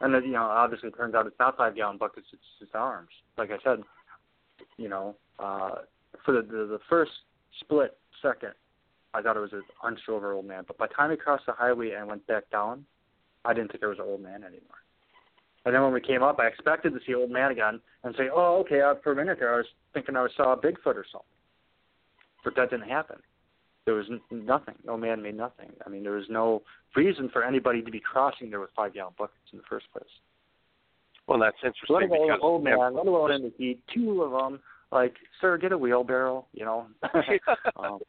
and 0.00 0.14
then, 0.14 0.24
you 0.24 0.32
know, 0.32 0.44
obviously 0.44 0.88
it 0.88 0.96
turns 0.96 1.14
out 1.14 1.26
it's 1.26 1.38
not 1.38 1.56
five 1.56 1.76
gallon 1.76 1.98
buckets; 1.98 2.26
it's 2.32 2.42
its 2.60 2.70
arms. 2.74 3.10
Like 3.36 3.50
I 3.50 3.58
said, 3.62 3.82
you 4.78 4.88
know, 4.88 5.16
uh, 5.38 5.70
for 6.24 6.32
the, 6.32 6.42
the 6.42 6.66
the 6.66 6.78
first 6.88 7.10
split 7.60 7.98
second, 8.22 8.52
I 9.12 9.20
thought 9.20 9.36
it 9.36 9.40
was 9.40 9.52
an 9.52 9.96
over 10.08 10.32
old 10.32 10.46
man. 10.46 10.64
But 10.66 10.78
by 10.78 10.86
the 10.86 10.94
time 10.94 11.10
he 11.10 11.16
crossed 11.16 11.46
the 11.46 11.52
highway 11.52 11.90
and 11.90 12.08
went 12.08 12.26
back 12.26 12.50
down, 12.50 12.84
I 13.44 13.52
didn't 13.52 13.72
think 13.72 13.82
it 13.82 13.86
was 13.86 13.98
an 13.98 14.04
old 14.06 14.22
man 14.22 14.44
anymore. 14.44 14.78
And 15.64 15.74
then 15.74 15.82
when 15.82 15.92
we 15.92 16.00
came 16.00 16.22
up, 16.22 16.38
I 16.38 16.46
expected 16.46 16.94
to 16.94 17.00
see 17.06 17.14
old 17.14 17.30
man 17.30 17.50
again 17.50 17.80
and 18.04 18.14
say, 18.16 18.28
"Oh, 18.32 18.60
okay." 18.60 18.80
Uh, 18.80 18.94
for 19.02 19.12
a 19.12 19.16
minute 19.16 19.38
there, 19.38 19.54
I 19.54 19.58
was 19.58 19.66
thinking 19.92 20.16
I 20.16 20.26
saw 20.36 20.52
a 20.52 20.56
Bigfoot 20.56 20.96
or 20.96 21.04
something, 21.10 21.28
but 22.44 22.54
that 22.56 22.70
didn't 22.70 22.88
happen. 22.88 23.16
There 23.84 23.94
was 23.94 24.06
n- 24.10 24.20
nothing. 24.30 24.74
No 24.84 24.96
man 24.96 25.22
made 25.22 25.36
nothing. 25.36 25.72
I 25.84 25.88
mean, 25.88 26.02
there 26.02 26.12
was 26.12 26.28
no 26.28 26.62
reason 26.94 27.28
for 27.30 27.42
anybody 27.42 27.82
to 27.82 27.90
be 27.90 28.00
crossing 28.00 28.50
there 28.50 28.60
with 28.60 28.70
five 28.76 28.94
gallon 28.94 29.14
buckets 29.18 29.52
in 29.52 29.58
the 29.58 29.64
first 29.68 29.90
place. 29.92 30.08
Well, 31.28 31.38
that's 31.38 31.56
interesting. 31.62 31.94
Let 31.94 32.04
alone 32.10 32.26
because 32.28 32.40
old 32.42 32.64
man, 32.64 32.78
let 32.94 33.06
alone 33.06 33.32
in 33.32 33.42
the 33.42 33.52
heat, 33.58 33.80
two 33.94 34.22
of 34.22 34.32
them. 34.32 34.60
Like, 34.90 35.14
sir, 35.40 35.58
get 35.58 35.72
a 35.72 35.78
wheelbarrow. 35.78 36.46
You 36.54 36.64
know. 36.64 36.86
um, 37.76 38.00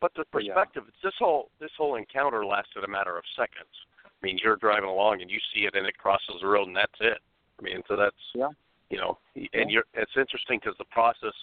But 0.00 0.12
the 0.16 0.24
But 0.32 0.44
yeah. 0.44 0.54
perspective—this 0.54 1.12
whole 1.18 1.50
this 1.60 1.70
whole 1.76 1.96
encounter 1.96 2.44
lasted 2.46 2.82
a 2.84 2.88
matter 2.88 3.16
of 3.18 3.24
seconds. 3.36 3.68
I 4.04 4.08
mean, 4.26 4.38
you're 4.42 4.56
driving 4.56 4.88
along 4.88 5.20
and 5.20 5.30
you 5.30 5.38
see 5.54 5.66
it 5.66 5.74
and 5.74 5.86
it 5.86 5.96
crosses 5.98 6.36
the 6.40 6.46
road 6.46 6.66
and 6.68 6.76
that's 6.76 6.98
it. 7.00 7.18
I 7.58 7.62
mean, 7.62 7.82
so 7.86 7.96
that's 7.96 8.16
Yeah. 8.34 8.48
you 8.88 8.96
know, 8.96 9.18
Yeah. 9.34 9.48
and 9.52 9.70
you're 9.70 9.84
it's 9.92 10.16
interesting 10.16 10.58
because 10.58 10.76
the 10.78 10.86
process 10.86 11.34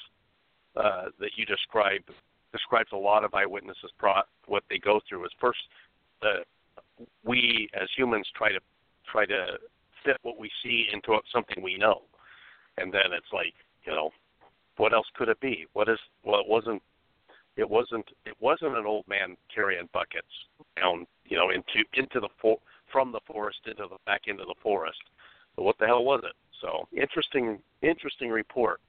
uh, 0.76 1.10
that 1.20 1.38
you 1.38 1.46
describe 1.46 2.02
describes 2.52 2.90
a 2.92 2.98
lot 2.98 3.24
of 3.24 3.34
eyewitnesses 3.36 3.92
pro 4.00 4.22
what 4.48 4.64
they 4.70 4.80
go 4.80 5.00
through 5.08 5.26
is 5.26 5.32
first 5.40 5.60
uh, 6.24 6.42
we 7.24 7.70
as 7.74 7.88
humans 7.96 8.28
try 8.36 8.52
to 8.52 8.60
try 9.06 9.26
to 9.26 9.60
fit 10.04 10.18
what 10.24 10.40
we 10.40 10.50
see 10.64 10.88
into 10.92 11.18
something 11.32 11.64
we 11.64 11.78
know, 11.78 12.02
and 12.78 12.94
then 12.94 13.14
it's 13.16 13.32
like 13.34 13.54
you 13.86 13.92
know, 13.92 14.12
what 14.78 14.94
else 14.94 15.08
could 15.16 15.30
it 15.30 15.40
be? 15.40 15.66
What 15.74 15.90
is 15.90 16.00
well, 16.24 16.40
it 16.40 16.48
wasn't 16.48 16.82
it 17.56 17.70
wasn't 17.70 18.06
it 18.26 18.36
wasn't 18.40 18.78
an 18.78 18.86
old 18.86 19.08
man 19.08 19.38
carrying 19.54 19.90
buckets 19.94 20.28
down 20.78 21.06
you 21.26 21.38
know 21.38 21.50
into 21.50 21.88
into 21.94 22.20
the 22.20 22.30
for, 22.42 22.58
from 22.92 23.12
the 23.12 23.20
forest 23.28 23.60
into 23.66 23.84
the 23.90 23.98
back 24.06 24.22
into 24.28 24.44
the 24.44 24.56
forest. 24.62 25.02
But 25.56 25.64
what 25.64 25.78
the 25.80 25.86
hell 25.86 26.04
was 26.04 26.22
it? 26.24 26.36
So 26.62 26.88
interesting 26.94 27.60
interesting 27.82 28.30
report. 28.30 28.80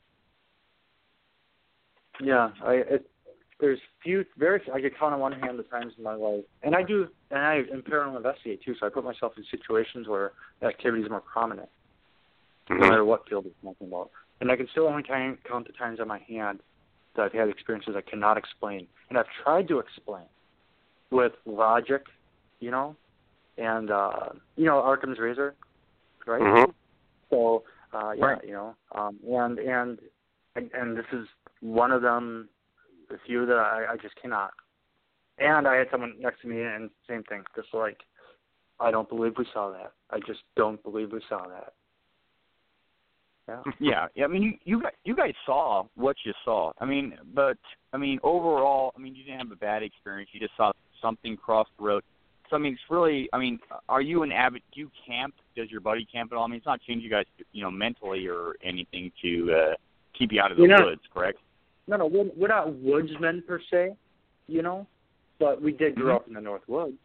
Yeah, 2.21 2.51
I 2.65 2.75
it, 2.75 3.11
there's 3.61 3.79
few 4.03 4.25
very 4.37 4.61
I 4.73 4.81
could 4.81 4.99
count 4.99 5.15
on 5.15 5.21
one 5.21 5.33
hand 5.33 5.59
the 5.59 5.63
times 5.65 5.93
in 5.97 6.05
my 6.05 6.15
life, 6.15 6.45
and 6.63 6.75
I 6.75 6.83
do, 6.83 7.09
and 7.31 7.41
I 7.41 7.57
am 7.73 7.83
paranormal 7.83 8.17
investigate 8.17 8.63
too. 8.65 8.75
So 8.79 8.87
I 8.87 8.91
put 8.91 9.05
myself 9.05 9.33
in 9.37 9.45
situations 9.51 10.09
where 10.09 10.33
the 10.61 10.67
activity 10.67 11.03
is 11.03 11.11
more 11.11 11.21
prominent, 11.21 11.69
no 12.69 12.77
matter 12.77 13.05
what 13.05 13.29
field 13.29 13.47
it's 13.47 13.55
talking 13.63 13.89
about. 13.89 14.11
And 14.41 14.51
I 14.51 14.57
can 14.57 14.69
still 14.73 14.87
only 14.87 15.03
time, 15.03 15.39
count 15.49 15.67
the 15.67 15.73
times 15.73 16.01
on 16.01 16.09
my 16.09 16.19
hand 16.29 16.61
that 17.17 17.23
I've 17.23 17.33
had 17.33 17.49
experiences 17.49 17.95
I 17.97 18.03
cannot 18.09 18.37
explain, 18.37 18.87
and 19.09 19.19
I've 19.19 19.27
tried 19.43 19.69
to 19.69 19.79
explain 19.79 20.27
with 21.11 21.33
logic, 21.47 22.03
you 22.61 22.71
know, 22.71 22.97
and 23.57 23.91
uh, 23.91 24.31
you 24.57 24.65
know 24.65 24.81
Occam's 24.83 25.19
razor, 25.19 25.55
right? 26.27 26.43
Mhm. 26.43 26.75
So 27.31 27.63
uh, 27.93 28.13
yeah, 28.17 28.25
Right. 28.25 28.45
you 28.45 28.53
know, 28.53 28.75
um, 28.93 29.19
and 29.29 29.59
and 29.59 29.99
and 30.57 30.97
this 30.97 31.07
is 31.13 31.27
one 31.61 31.93
of 31.93 32.03
them, 32.03 32.49
a 33.15 33.19
few 33.27 33.47
that 33.47 33.57
I, 33.57 33.93
I 33.93 33.97
just 33.97 34.15
cannot. 34.21 34.53
And 35.39 35.67
I 35.67 35.77
had 35.77 35.89
someone 35.91 36.15
next 36.21 36.43
to 36.43 36.49
me, 36.49 36.63
and 36.63 36.91
same 37.09 37.23
thing, 37.25 37.43
just 37.57 37.69
like, 37.73 37.99
I 38.81 38.91
don't 38.91 39.09
believe 39.09 39.33
we 39.39 39.47
saw 39.53 39.71
that. 39.73 39.93
I 40.11 40.19
just 40.27 40.41
don't 40.57 40.83
believe 40.83 41.13
we 41.13 41.21
saw 41.29 41.47
that. 41.49 41.73
Yeah. 43.49 43.63
yeah, 43.81 44.07
yeah. 44.15 44.25
I 44.25 44.29
mean, 44.29 44.43
you 44.43 44.53
you 44.65 44.83
guys, 44.83 44.93
you 45.05 45.15
guys 45.15 45.35
saw 45.45 45.85
what 45.97 46.17
you 46.25 46.33
saw. 46.45 46.73
I 46.81 46.85
mean, 46.85 47.15
but 47.35 47.59
I 47.93 47.99
mean, 47.99 48.19
overall, 48.23 48.93
I 48.97 49.01
mean, 49.01 49.15
you 49.15 49.25
didn't 49.25 49.39
have 49.41 49.53
a 49.53 49.57
bad 49.57 49.83
experience. 49.83 50.31
You 50.33 50.41
just 50.41 50.57
saw 50.57 50.73
something 51.03 51.37
cross 51.37 51.69
the 51.79 51.85
road. 51.85 52.03
So 52.49 52.57
I 52.57 52.59
mean, 52.59 52.73
it's 52.75 52.83
really. 52.89 53.29
I 53.33 53.39
mean, 53.39 53.59
are 53.89 54.01
you 54.01 54.23
an 54.23 54.33
avid? 54.33 54.63
Do 54.73 54.81
you 54.81 54.91
camp? 55.07 55.35
Does 55.57 55.71
your 55.71 55.81
buddy 55.81 56.07
camp 56.11 56.33
at 56.33 56.37
all? 56.37 56.45
I 56.45 56.47
mean, 56.49 56.57
it's 56.57 56.67
not 56.67 56.81
changing 56.81 57.05
you 57.05 57.11
guys, 57.11 57.27
you 57.53 57.63
know, 57.63 57.71
mentally 57.71 58.27
or 58.27 58.55
anything 58.63 59.13
to 59.23 59.53
uh 59.53 59.75
keep 60.19 60.33
you 60.33 60.41
out 60.41 60.51
of 60.51 60.57
the 60.57 60.63
You 60.63 60.69
know- 60.69 60.85
woods, 60.85 61.03
correct? 61.13 61.39
No, 61.87 61.97
no, 61.97 62.07
we're, 62.07 62.31
we're 62.37 62.49
not 62.49 62.75
woodsmen 62.77 63.43
per 63.47 63.61
se, 63.71 63.95
you 64.47 64.63
know, 64.63 64.87
but 65.39 65.61
we 65.61 65.73
did 65.73 65.95
grow 65.97 66.15
Mhm. 66.15 66.17
up 66.17 66.29
in 66.29 66.35
the 66.35 66.41
North 66.41 66.67
Woods, 66.69 66.97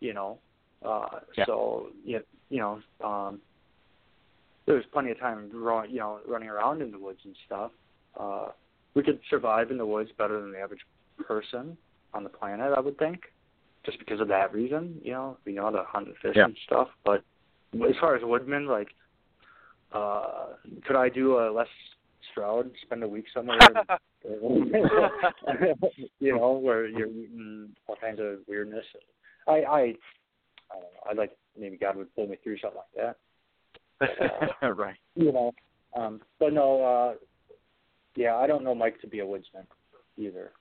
you 0.00 0.12
know. 0.14 0.38
Uh, 0.84 1.20
Yeah. 1.36 1.46
So, 1.46 1.88
you, 2.04 2.22
you 2.48 2.58
know, 2.58 2.80
um, 3.06 3.40
there 4.66 4.76
was 4.76 4.84
plenty 4.92 5.10
of 5.10 5.18
time, 5.18 5.48
growing, 5.50 5.90
you 5.90 5.98
know, 5.98 6.20
running 6.26 6.48
around 6.48 6.80
in 6.80 6.90
the 6.90 6.98
woods 6.98 7.20
and 7.24 7.36
stuff. 7.46 7.72
Uh, 8.18 8.48
we 8.94 9.02
could 9.02 9.20
survive 9.28 9.70
in 9.70 9.78
the 9.78 9.86
woods 9.86 10.10
better 10.16 10.40
than 10.40 10.52
the 10.52 10.58
average 10.60 10.84
person 11.18 11.76
on 12.14 12.24
the 12.24 12.30
planet, 12.30 12.72
I 12.76 12.80
would 12.80 12.98
think, 12.98 13.32
just 13.84 13.98
because 13.98 14.20
of 14.20 14.28
that 14.28 14.52
reason. 14.52 15.00
You 15.02 15.12
know, 15.12 15.36
we 15.44 15.52
know 15.52 15.64
how 15.64 15.70
to 15.70 15.84
hunt 15.84 16.06
and 16.08 16.16
fish 16.18 16.36
Yeah. 16.36 16.44
and 16.46 16.56
stuff. 16.64 16.88
But 17.04 17.22
as 17.74 17.96
far 17.98 18.14
as 18.16 18.22
woodmen, 18.24 18.66
like, 18.66 18.94
uh, 19.92 20.54
could 20.84 20.96
I 20.96 21.08
do 21.08 21.38
a 21.38 21.50
Les 21.50 21.68
Stroud, 22.32 22.70
spend 22.82 23.02
a 23.02 23.08
week 23.08 23.26
somewhere? 23.32 23.58
you 24.24 24.70
know, 26.36 26.52
where 26.52 26.86
you're 26.86 27.08
eating 27.08 27.70
all 27.86 27.96
kinds 28.00 28.20
of 28.20 28.38
weirdness. 28.46 28.84
I, 29.48 29.52
I, 29.52 29.80
I 29.80 29.94
don't 30.74 30.82
know. 30.82 31.10
I'd 31.10 31.16
like 31.16 31.36
maybe 31.58 31.76
God 31.76 31.96
would 31.96 32.14
pull 32.14 32.26
me 32.26 32.36
through 32.42 32.58
something 32.58 32.80
like 32.96 33.14
that. 34.60 34.62
right. 34.76 34.96
You 35.14 35.32
know, 35.32 35.52
um, 35.96 36.20
but 36.38 36.52
no, 36.52 36.82
uh, 36.84 37.14
yeah, 38.16 38.36
I 38.36 38.46
don't 38.46 38.64
know 38.64 38.74
Mike 38.74 39.00
to 39.00 39.06
be 39.06 39.20
a 39.20 39.26
woodsman 39.26 39.66
either. 40.16 40.52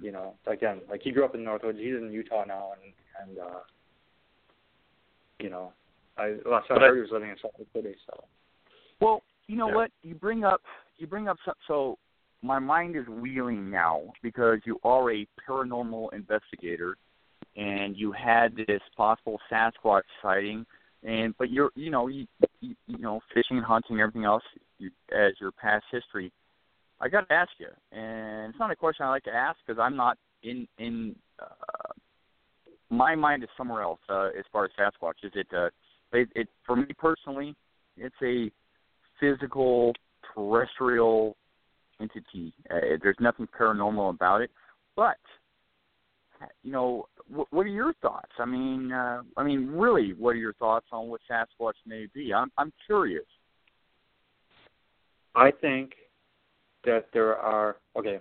You 0.00 0.12
know, 0.12 0.34
again, 0.46 0.80
like 0.90 1.02
he 1.02 1.12
grew 1.12 1.24
up 1.24 1.34
in 1.34 1.44
the 1.44 1.50
Northwoods. 1.50 1.78
He's 1.78 1.94
in 1.94 2.10
Utah 2.12 2.44
now, 2.46 2.72
and 2.72 2.92
and 3.28 3.38
uh, 3.38 3.58
you 5.38 5.50
know, 5.50 5.72
I 6.18 6.36
last 6.44 6.68
time 6.68 6.78
I 6.78 6.84
I- 6.84 6.88
heard 6.88 6.96
he 6.96 7.02
was 7.02 7.10
living 7.12 7.30
in 7.30 7.36
Salt 7.40 7.54
Lake 7.58 7.68
City. 7.74 7.94
So 8.06 8.24
Well, 9.00 9.22
you 9.46 9.56
know 9.56 9.68
Yeah. 9.68 9.74
what? 9.74 9.90
You 10.02 10.14
bring 10.14 10.44
up 10.44 10.62
you 10.98 11.06
bring 11.06 11.28
up 11.28 11.36
some, 11.44 11.54
so 11.66 11.98
my 12.42 12.58
mind 12.58 12.96
is 12.96 13.06
wheeling 13.08 13.70
now 13.70 14.02
because 14.22 14.58
you 14.64 14.78
are 14.84 15.12
a 15.12 15.26
paranormal 15.48 16.12
investigator 16.12 16.96
and 17.56 17.96
you 17.96 18.12
had 18.12 18.54
this 18.56 18.82
possible 18.96 19.38
Sasquatch 19.50 20.02
sighting 20.22 20.66
and 21.02 21.34
but 21.38 21.50
you're 21.50 21.70
you 21.74 21.90
know 21.90 22.08
you 22.08 22.26
you, 22.60 22.74
you 22.86 22.98
know 22.98 23.20
fishing 23.32 23.56
and 23.56 23.64
hunting 23.64 23.92
and 23.92 24.00
everything 24.00 24.24
else 24.24 24.42
you, 24.78 24.90
as 25.12 25.32
your 25.40 25.52
past 25.52 25.84
history. 25.90 26.32
I 27.00 27.08
got 27.08 27.28
to 27.28 27.34
ask 27.34 27.50
you, 27.58 27.68
and 27.92 28.50
it's 28.50 28.58
not 28.58 28.70
a 28.70 28.76
question 28.76 29.04
I 29.04 29.10
like 29.10 29.24
to 29.24 29.34
ask 29.34 29.58
because 29.66 29.80
I'm 29.80 29.96
not 29.96 30.18
in 30.42 30.66
in 30.78 31.14
uh, 31.40 31.92
my 32.90 33.14
mind 33.14 33.42
is 33.42 33.48
somewhere 33.56 33.82
else 33.82 34.00
uh, 34.08 34.30
as 34.38 34.44
far 34.52 34.64
as 34.64 34.70
Sasquatch. 34.78 35.24
Is 35.24 35.32
it? 35.34 35.46
Uh, 35.54 35.68
it, 36.12 36.28
it 36.34 36.48
for 36.64 36.76
me 36.76 36.86
personally, 36.98 37.54
it's 37.96 38.14
a 38.22 38.50
physical 39.20 39.92
terrestrial 40.36 41.36
entity. 42.00 42.52
Uh, 42.70 42.96
there's 43.02 43.16
nothing 43.20 43.48
paranormal 43.58 44.10
about 44.10 44.42
it, 44.42 44.50
but 44.94 45.16
you 46.62 46.72
know, 46.72 47.06
what, 47.28 47.46
what 47.50 47.62
are 47.62 47.70
your 47.70 47.94
thoughts? 47.94 48.32
I 48.38 48.44
mean, 48.44 48.92
uh, 48.92 49.22
I 49.36 49.42
mean, 49.42 49.68
really, 49.68 50.12
what 50.12 50.30
are 50.30 50.38
your 50.38 50.52
thoughts 50.54 50.86
on 50.92 51.08
what 51.08 51.20
Sasquatch 51.30 51.74
may 51.86 52.06
be? 52.14 52.32
I'm 52.34 52.50
I'm 52.58 52.72
curious. 52.84 53.24
I 55.34 55.50
think 55.50 55.92
that 56.84 57.06
there 57.12 57.36
are 57.36 57.76
okay. 57.96 58.18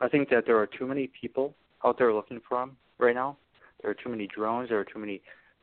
I 0.00 0.08
think 0.08 0.30
that 0.30 0.44
there 0.46 0.58
are 0.58 0.66
too 0.66 0.86
many 0.86 1.10
people 1.20 1.54
out 1.84 1.98
there 1.98 2.12
looking 2.12 2.40
for 2.48 2.58
them 2.58 2.76
right 2.98 3.14
now. 3.14 3.36
There 3.82 3.90
are 3.90 3.94
too 3.94 4.08
many 4.08 4.26
drones. 4.26 4.68
There 4.68 4.80
are 4.80 4.84
too 4.84 4.98
many 4.98 5.20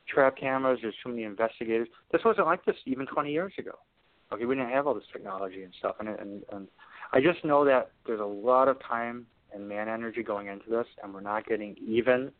trap 0.07 0.37
cameras. 0.37 0.79
There's 0.81 0.95
too 1.03 1.09
many 1.09 1.23
investigators. 1.23 1.87
This 2.11 2.21
wasn't 2.23 2.47
like 2.47 2.63
this 2.65 2.75
even 2.85 3.05
20 3.07 3.31
years 3.31 3.53
ago. 3.57 3.71
Okay, 4.31 4.45
we 4.45 4.55
didn't 4.55 4.71
have 4.71 4.87
all 4.87 4.93
this 4.93 5.03
technology 5.11 5.63
and 5.63 5.73
stuff, 5.79 5.95
and 5.99 6.09
and, 6.09 6.43
and 6.51 6.67
I 7.13 7.21
just 7.21 7.43
know 7.45 7.63
that 7.65 7.91
there's 8.05 8.19
a 8.19 8.25
lot 8.25 8.67
of 8.67 8.77
time 8.81 9.25
and 9.53 9.67
man 9.67 9.87
energy 9.87 10.23
going 10.23 10.47
into 10.47 10.69
this, 10.69 10.85
and 11.01 11.13
we're 11.13 11.21
not 11.21 11.47
getting 11.47 11.75
even 11.85 12.31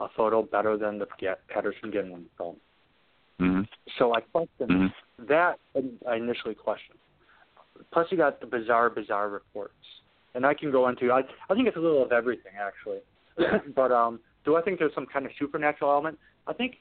a 0.00 0.06
photo 0.16 0.42
better 0.42 0.76
than 0.76 0.98
the 0.98 1.06
Patterson 1.48 1.90
Gimlin 1.90 2.24
film. 2.36 2.56
Mm-hmm. 3.40 3.62
So 3.98 4.14
I 4.14 4.20
question 4.20 4.68
Mhm. 4.68 4.94
that 5.26 5.58
I 6.06 6.16
initially 6.16 6.54
questioned. 6.54 6.98
Plus, 7.92 8.10
you 8.10 8.16
got 8.16 8.40
the 8.40 8.46
bizarre, 8.46 8.90
bizarre 8.90 9.28
reports, 9.28 10.02
and 10.34 10.44
I 10.46 10.54
can 10.54 10.70
go 10.70 10.88
into. 10.88 11.10
I 11.10 11.22
I 11.48 11.54
think 11.54 11.68
it's 11.68 11.76
a 11.76 11.80
little 11.80 12.02
of 12.02 12.12
everything 12.12 12.52
actually, 12.56 13.00
but 13.74 13.90
um, 13.90 14.20
do 14.44 14.56
I 14.56 14.62
think 14.62 14.78
there's 14.78 14.94
some 14.94 15.06
kind 15.06 15.26
of 15.26 15.32
supernatural 15.38 15.90
element? 15.90 16.18
I 16.46 16.52
think, 16.52 16.76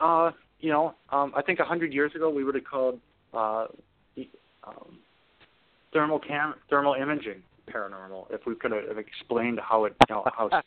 uh, 0.00 0.30
you 0.60 0.70
know, 0.70 0.94
um, 1.10 1.32
I 1.36 1.42
think 1.42 1.60
a 1.60 1.64
hundred 1.64 1.92
years 1.92 2.12
ago 2.14 2.30
we 2.30 2.44
would 2.44 2.54
have 2.54 2.64
called 2.64 3.00
uh, 3.34 3.66
um, 4.66 4.98
thermal 5.92 6.18
cam 6.18 6.54
thermal 6.68 6.94
imaging 6.94 7.42
paranormal 7.72 8.30
if 8.30 8.40
we 8.46 8.54
could 8.54 8.72
have 8.72 8.98
explained 8.98 9.60
how 9.62 9.84
it 9.84 9.94
you 10.08 10.14
know 10.14 10.24
how 10.36 10.50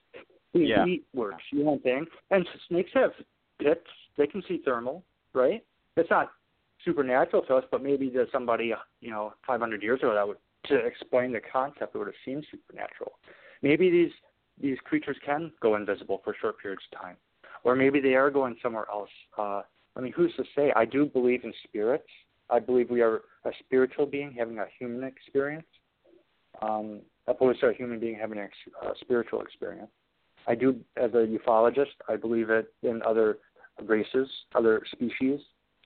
Yeah. 0.53 0.83
heat 0.83 1.05
works. 1.13 1.43
You 1.51 1.59
know 1.59 1.71
what 1.71 1.73
I'm 1.75 1.81
saying? 1.83 2.05
And 2.31 2.47
snakes 2.67 2.89
have 2.95 3.11
pits; 3.59 3.85
they 4.17 4.25
can 4.25 4.41
see 4.47 4.61
thermal, 4.65 5.03
right? 5.33 5.63
It's 5.95 6.09
not 6.09 6.31
supernatural 6.83 7.43
to 7.43 7.55
us, 7.55 7.65
but 7.69 7.83
maybe 7.83 8.09
to 8.09 8.25
somebody 8.31 8.73
you 9.01 9.11
know 9.11 9.33
500 9.45 9.83
years 9.83 9.99
ago 9.99 10.13
that 10.15 10.27
would 10.27 10.37
to 10.65 10.75
explain 10.75 11.31
the 11.31 11.39
concept 11.39 11.95
it 11.95 11.97
would 11.97 12.07
have 12.07 12.15
seemed 12.25 12.45
supernatural. 12.51 13.11
Maybe 13.61 13.89
these 13.91 14.11
these 14.61 14.77
creatures 14.83 15.17
can 15.25 15.51
go 15.61 15.75
invisible 15.75 16.21
for 16.23 16.35
short 16.41 16.59
periods 16.59 16.83
of 16.91 16.99
time, 16.99 17.15
or 17.63 17.75
maybe 17.75 17.99
they 17.99 18.15
are 18.15 18.31
going 18.31 18.55
somewhere 18.61 18.87
else. 18.91 19.09
Uh, 19.37 19.61
I 19.95 20.01
mean, 20.01 20.13
who's 20.13 20.33
to 20.35 20.43
say? 20.55 20.71
I 20.75 20.85
do 20.85 21.05
believe 21.05 21.43
in 21.43 21.53
spirits. 21.63 22.07
I 22.49 22.59
believe 22.59 22.89
we 22.89 23.01
are 23.01 23.21
a 23.45 23.51
spiritual 23.59 24.05
being 24.05 24.33
having 24.37 24.57
a 24.59 24.65
human 24.77 25.03
experience, 25.03 25.67
um, 26.61 27.01
opposed 27.27 27.59
to 27.61 27.67
a 27.67 27.73
human 27.73 27.99
being 27.99 28.17
having 28.19 28.39
a 28.39 28.45
uh, 28.85 28.91
spiritual 29.01 29.41
experience. 29.41 29.91
I 30.47 30.55
do, 30.55 30.79
as 30.97 31.11
a 31.13 31.27
ufologist, 31.27 31.97
I 32.07 32.15
believe 32.15 32.49
it 32.49 32.73
in 32.81 33.01
other 33.03 33.37
races, 33.85 34.27
other 34.55 34.81
species, 34.91 35.39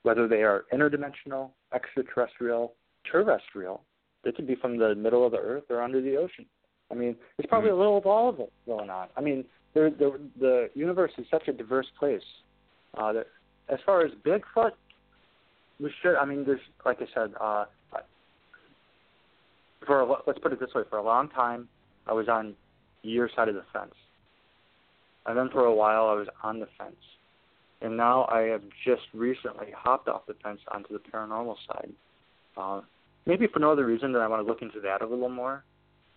whether 0.03 0.27
they 0.27 0.43
are 0.43 0.65
interdimensional, 0.73 1.51
extraterrestrial, 1.73 2.73
terrestrial. 3.09 3.83
They 4.23 4.31
could 4.31 4.47
be 4.47 4.55
from 4.55 4.77
the 4.77 4.95
middle 4.95 5.25
of 5.25 5.33
the 5.33 5.39
earth 5.39 5.65
or 5.69 5.81
under 5.81 6.01
the 6.01 6.15
ocean. 6.15 6.45
I 6.91 6.95
mean, 6.95 7.15
there's 7.37 7.47
probably 7.49 7.71
a 7.71 7.75
little 7.75 7.97
of 7.97 8.05
all 8.05 8.29
of 8.29 8.39
it 8.39 8.51
going 8.65 8.89
on. 8.89 9.07
I 9.17 9.21
mean, 9.21 9.43
there, 9.73 9.89
the 9.89 10.19
the 10.39 10.69
universe 10.75 11.11
is 11.17 11.25
such 11.31 11.47
a 11.47 11.53
diverse 11.53 11.87
place. 11.99 12.21
Uh, 12.95 13.11
that 13.11 13.27
as 13.69 13.79
far 13.85 14.05
as 14.05 14.11
Bigfoot, 14.25 14.71
we 15.79 15.91
should. 16.01 16.15
I 16.15 16.25
mean, 16.25 16.45
there's 16.45 16.59
like 16.85 16.97
I 17.01 17.05
said. 17.13 17.33
Uh, 17.39 17.65
for 19.85 20.01
a, 20.01 20.05
let's 20.25 20.39
put 20.39 20.53
it 20.53 20.59
this 20.59 20.73
way: 20.73 20.83
for 20.89 20.97
a 20.97 21.03
long 21.03 21.29
time, 21.29 21.67
I 22.07 22.13
was 22.13 22.27
on 22.29 22.55
your 23.01 23.29
side 23.35 23.49
of 23.49 23.55
the 23.55 23.63
fence, 23.73 23.93
and 25.25 25.37
then 25.37 25.49
for 25.49 25.65
a 25.65 25.73
while, 25.73 26.07
I 26.07 26.13
was 26.13 26.27
on 26.41 26.59
the 26.59 26.67
fence, 26.77 26.95
and 27.81 27.97
now 27.97 28.25
I 28.25 28.41
have 28.43 28.63
just 28.85 29.03
recently 29.13 29.67
hopped 29.75 30.07
off 30.07 30.25
the 30.25 30.35
fence 30.41 30.61
onto 30.71 30.93
the 30.93 30.99
paranormal 30.99 31.55
side. 31.67 31.91
Uh, 32.55 32.81
maybe 33.25 33.47
for 33.47 33.59
no 33.59 33.71
other 33.71 33.85
reason 33.85 34.13
than 34.13 34.21
I 34.21 34.27
want 34.27 34.41
to 34.41 34.47
look 34.47 34.61
into 34.61 34.79
that 34.81 35.01
a 35.01 35.07
little 35.07 35.29
more, 35.29 35.63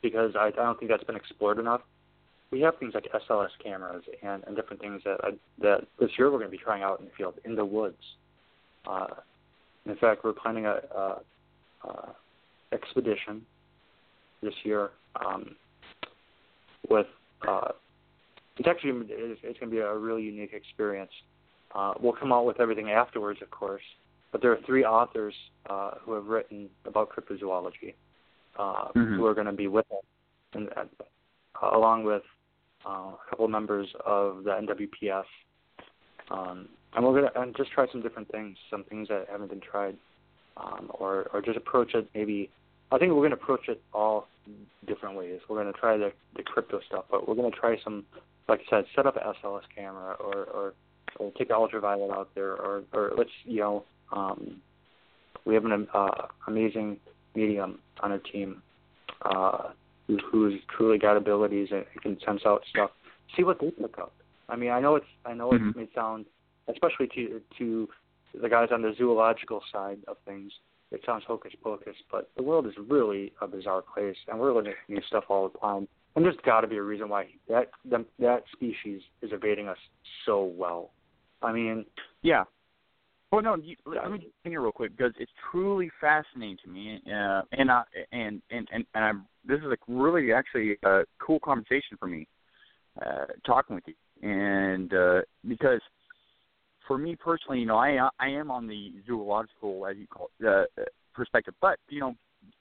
because 0.02 0.32
I, 0.36 0.48
I 0.48 0.50
don't 0.50 0.78
think 0.78 0.90
that's 0.90 1.04
been 1.04 1.16
explored 1.16 1.58
enough. 1.58 1.80
We 2.52 2.60
have 2.60 2.78
things 2.78 2.94
like 2.94 3.08
SLS 3.28 3.48
cameras 3.62 4.04
and, 4.22 4.44
and 4.44 4.54
different 4.54 4.80
things 4.80 5.02
that 5.04 5.18
I, 5.22 5.30
that 5.60 5.86
this 5.98 6.10
year 6.16 6.30
we're 6.30 6.38
going 6.38 6.50
to 6.50 6.56
be 6.56 6.62
trying 6.62 6.82
out 6.82 7.00
in 7.00 7.06
the 7.06 7.12
field 7.16 7.34
in 7.44 7.56
the 7.56 7.64
woods. 7.64 8.02
Uh, 8.86 9.08
in 9.84 9.96
fact, 9.96 10.24
we're 10.24 10.32
planning 10.32 10.66
a, 10.66 10.78
a, 10.94 11.20
a 11.84 12.14
expedition 12.72 13.42
this 14.42 14.54
year 14.64 14.90
um, 15.24 15.56
with. 16.88 17.06
Uh, 17.46 17.68
it's 18.58 18.68
actually 18.68 18.92
it's, 19.10 19.40
it's 19.42 19.58
going 19.58 19.70
to 19.70 19.76
be 19.76 19.80
a 19.80 19.94
really 19.94 20.22
unique 20.22 20.52
experience. 20.52 21.10
Uh, 21.74 21.94
we'll 22.00 22.14
come 22.14 22.32
out 22.32 22.46
with 22.46 22.60
everything 22.60 22.90
afterwards, 22.90 23.40
of 23.42 23.50
course. 23.50 23.82
But 24.32 24.40
there 24.40 24.50
are 24.52 24.58
three 24.66 24.84
authors 24.84 25.34
uh, 25.68 25.92
who 26.00 26.12
have 26.12 26.26
written 26.26 26.68
about 26.84 27.10
cryptozoology 27.10 27.94
uh, 28.58 28.88
Mhm. 28.94 29.16
who 29.16 29.26
are 29.26 29.34
going 29.34 29.46
to 29.46 29.52
be 29.52 29.66
with 29.68 29.86
us, 29.92 30.04
and, 30.54 30.68
uh, 30.76 30.84
along 31.72 32.04
with 32.04 32.22
uh, 32.86 32.90
a 32.90 33.18
couple 33.28 33.48
members 33.48 33.88
of 34.04 34.44
the 34.44 34.50
NWPS. 34.50 35.24
Um, 36.30 36.68
and 36.94 37.04
we're 37.04 37.20
to 37.20 37.40
and 37.40 37.54
just 37.56 37.70
try 37.72 37.86
some 37.90 38.02
different 38.02 38.30
things, 38.30 38.56
some 38.70 38.84
things 38.84 39.08
that 39.08 39.26
haven't 39.30 39.50
been 39.50 39.60
tried, 39.60 39.96
um, 40.56 40.90
or 40.98 41.28
or 41.32 41.42
just 41.42 41.56
approach 41.56 41.94
it 41.94 42.08
maybe. 42.14 42.50
I 42.92 42.98
think 42.98 43.12
we're 43.12 43.20
to 43.30 43.36
approach 43.36 43.68
it 43.68 43.82
all 43.92 44.28
different 44.86 45.16
ways. 45.16 45.40
We're 45.48 45.62
to 45.72 45.78
try 45.78 45.96
the 45.96 46.12
the 46.36 46.42
crypto 46.42 46.80
stuff, 46.86 47.04
but 47.10 47.28
we're 47.28 47.34
to 47.50 47.58
try 47.58 47.76
some, 47.82 48.04
like 48.48 48.60
I 48.66 48.78
said, 48.78 48.84
set 48.94 49.06
up 49.06 49.16
an 49.16 49.22
SLS 49.42 49.62
camera 49.74 50.14
or 50.14 50.44
or, 50.44 50.74
or 51.18 51.32
take 51.38 51.50
ultraviolet 51.50 52.10
out 52.10 52.30
there, 52.34 52.52
or 52.52 52.84
or 52.92 53.12
let's 53.16 53.30
you 53.44 53.60
know 53.60 53.84
um, 54.12 54.62
we 55.44 55.54
have 55.54 55.64
an 55.64 55.86
uh, 55.92 56.26
amazing 56.46 56.98
medium 57.34 57.78
on 58.00 58.12
our 58.12 58.18
team 58.18 58.62
uh, 59.22 59.70
who, 60.06 60.18
who's 60.30 60.54
truly 60.76 60.98
got 60.98 61.16
abilities 61.16 61.68
and 61.72 61.84
can 62.02 62.18
sense 62.24 62.42
out 62.46 62.62
stuff. 62.70 62.90
See 63.36 63.44
what 63.44 63.60
they 63.60 63.70
pick 63.70 63.98
up. 63.98 64.12
I 64.48 64.56
mean, 64.56 64.70
I 64.70 64.80
know 64.80 64.96
it's 64.96 65.06
I 65.24 65.34
know 65.34 65.50
Mhm. 65.50 65.70
it 65.70 65.76
may 65.76 65.88
sound, 65.94 66.26
especially 66.68 67.08
to 67.08 67.40
to 67.58 67.88
the 68.34 68.48
guys 68.48 68.68
on 68.70 68.82
the 68.82 68.92
zoological 68.96 69.62
side 69.72 69.98
of 70.08 70.18
things, 70.26 70.52
it 70.90 71.02
sounds 71.04 71.24
hocus 71.24 71.52
pocus, 71.62 71.96
but 72.10 72.30
the 72.36 72.42
world 72.42 72.66
is 72.66 72.74
really 72.78 73.32
a 73.40 73.48
bizarre 73.48 73.82
place, 73.82 74.16
and 74.28 74.38
we're 74.38 74.52
learning 74.52 74.74
new 74.88 75.00
stuff 75.02 75.24
all 75.28 75.48
the 75.48 75.58
time. 75.58 75.88
And 76.14 76.24
there's 76.24 76.36
got 76.44 76.60
to 76.62 76.66
be 76.66 76.76
a 76.76 76.82
reason 76.82 77.08
why 77.08 77.28
that 77.48 77.70
the, 77.84 78.04
that 78.18 78.44
species 78.52 79.02
is 79.22 79.32
evading 79.32 79.68
us 79.68 79.78
so 80.24 80.44
well. 80.44 80.90
I 81.42 81.52
mean, 81.52 81.84
Yeah. 82.22 82.44
Well, 83.32 83.42
no. 83.42 83.56
You, 83.56 83.74
let 83.84 84.10
me 84.10 84.28
in 84.44 84.50
here 84.52 84.62
real 84.62 84.72
quick 84.72 84.96
because 84.96 85.12
it's 85.18 85.32
truly 85.50 85.90
fascinating 86.00 86.58
to 86.64 86.70
me, 86.70 87.00
uh, 87.06 87.42
and 87.52 87.70
I 87.70 87.82
and 88.12 88.40
and 88.50 88.68
and 88.72 88.84
and 88.94 89.04
I'm. 89.04 89.26
This 89.44 89.58
is 89.58 89.66
a 89.66 89.76
really 89.88 90.32
actually 90.32 90.76
a 90.84 91.02
cool 91.20 91.40
conversation 91.40 91.96
for 91.98 92.06
me, 92.06 92.28
uh, 93.04 93.26
talking 93.44 93.74
with 93.74 93.84
you, 93.86 94.28
and 94.28 94.92
uh, 94.94 95.20
because 95.46 95.80
for 96.86 96.98
me 96.98 97.16
personally, 97.16 97.60
you 97.60 97.66
know, 97.66 97.76
I 97.76 98.08
I 98.20 98.28
am 98.28 98.50
on 98.50 98.68
the 98.68 98.92
zoological, 99.06 99.86
as 99.86 99.96
you 99.96 100.06
call 100.06 100.30
it, 100.38 100.46
uh, 100.46 100.82
perspective, 101.12 101.54
but 101.60 101.78
you 101.88 102.00
know, 102.00 102.14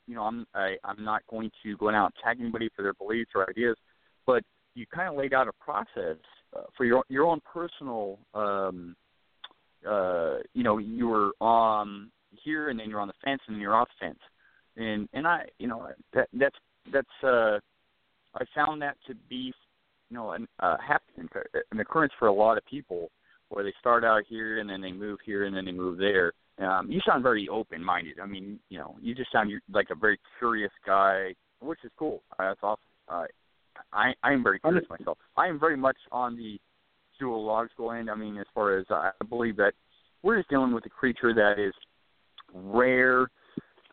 you 0.07 0.16
know, 0.16 0.24
I'm 0.24 0.47
I, 0.55 0.78
I'm 0.84 1.03
not 1.03 1.22
going 1.30 1.51
to 1.63 1.78
go 1.78 1.89
out 1.89 2.05
and 2.05 2.13
tag 2.24 2.38
anybody 2.41 2.70
for 2.76 2.82
their 2.82 2.93
beliefs 2.93 3.32
or 3.36 3.47
ideas, 3.47 3.78
but 4.26 4.43
you 4.74 4.86
kind 4.93 5.09
of 5.09 5.16
laid 5.16 5.34
out 5.34 5.47
a 5.47 5.53
process 5.63 6.18
uh, 6.55 6.61
for 6.76 6.86
your 6.86 7.03
your 7.07 7.26
own 7.26 7.39
personal. 7.41 8.18
um 8.34 8.95
uh 9.88 10.38
you 10.53 10.63
know 10.63 10.77
you 10.77 11.07
were 11.07 11.31
on 11.39 12.11
here 12.43 12.69
and 12.69 12.79
then 12.79 12.89
you're 12.89 12.99
on 12.99 13.07
the 13.07 13.13
fence 13.23 13.41
and 13.47 13.55
then 13.55 13.61
you're 13.61 13.75
off 13.75 13.88
the 13.99 14.07
fence. 14.07 14.19
And 14.77 15.07
and 15.13 15.25
i 15.27 15.45
you 15.59 15.67
know 15.67 15.88
that 16.13 16.27
that's 16.33 16.55
that's 16.91 17.07
uh 17.23 17.59
i 18.36 18.43
found 18.53 18.81
that 18.81 18.97
to 19.07 19.15
be 19.29 19.53
you 20.09 20.17
know 20.17 20.31
an 20.31 20.47
uh 20.59 20.77
happen 20.86 21.29
an 21.71 21.79
occurrence 21.79 22.13
for 22.19 22.27
a 22.27 22.33
lot 22.33 22.57
of 22.57 22.65
people 22.65 23.09
where 23.49 23.63
they 23.63 23.73
start 23.79 24.03
out 24.03 24.23
here 24.27 24.59
and 24.59 24.69
then 24.69 24.81
they 24.81 24.91
move 24.91 25.19
here 25.25 25.45
and 25.45 25.55
then 25.55 25.65
they 25.65 25.71
move 25.71 25.97
there. 25.97 26.33
Um 26.59 26.91
you 26.91 26.99
sound 27.05 27.23
very 27.23 27.47
open 27.49 27.83
minded 27.83 28.19
i 28.21 28.25
mean 28.25 28.59
you 28.69 28.77
know 28.77 28.95
you 29.01 29.15
just 29.15 29.31
sound 29.31 29.51
like 29.71 29.88
a 29.91 29.95
very 29.95 30.19
curious 30.39 30.71
guy 30.86 31.33
which 31.61 31.79
is 31.83 31.91
cool. 31.97 32.21
Uh, 32.38 32.49
that's 32.49 32.59
awesome. 32.63 32.83
Uh 33.07 33.25
i 33.93 34.13
i 34.23 34.33
am 34.33 34.43
very 34.43 34.59
curious 34.59 34.89
myself. 34.89 35.17
I 35.38 35.47
am 35.47 35.59
very 35.59 35.77
much 35.77 35.97
on 36.11 36.36
the 36.36 36.59
zoological 37.20 37.91
end. 37.91 38.09
I 38.09 38.16
mean, 38.16 38.38
as 38.38 38.45
far 38.53 38.78
as 38.78 38.86
I 38.89 39.11
believe 39.30 39.57
that 39.57 39.74
we're 40.24 40.38
just 40.38 40.49
dealing 40.49 40.74
with 40.74 40.86
a 40.86 40.89
creature 40.89 41.34
that 41.34 41.59
is 41.59 41.74
rare, 42.53 43.30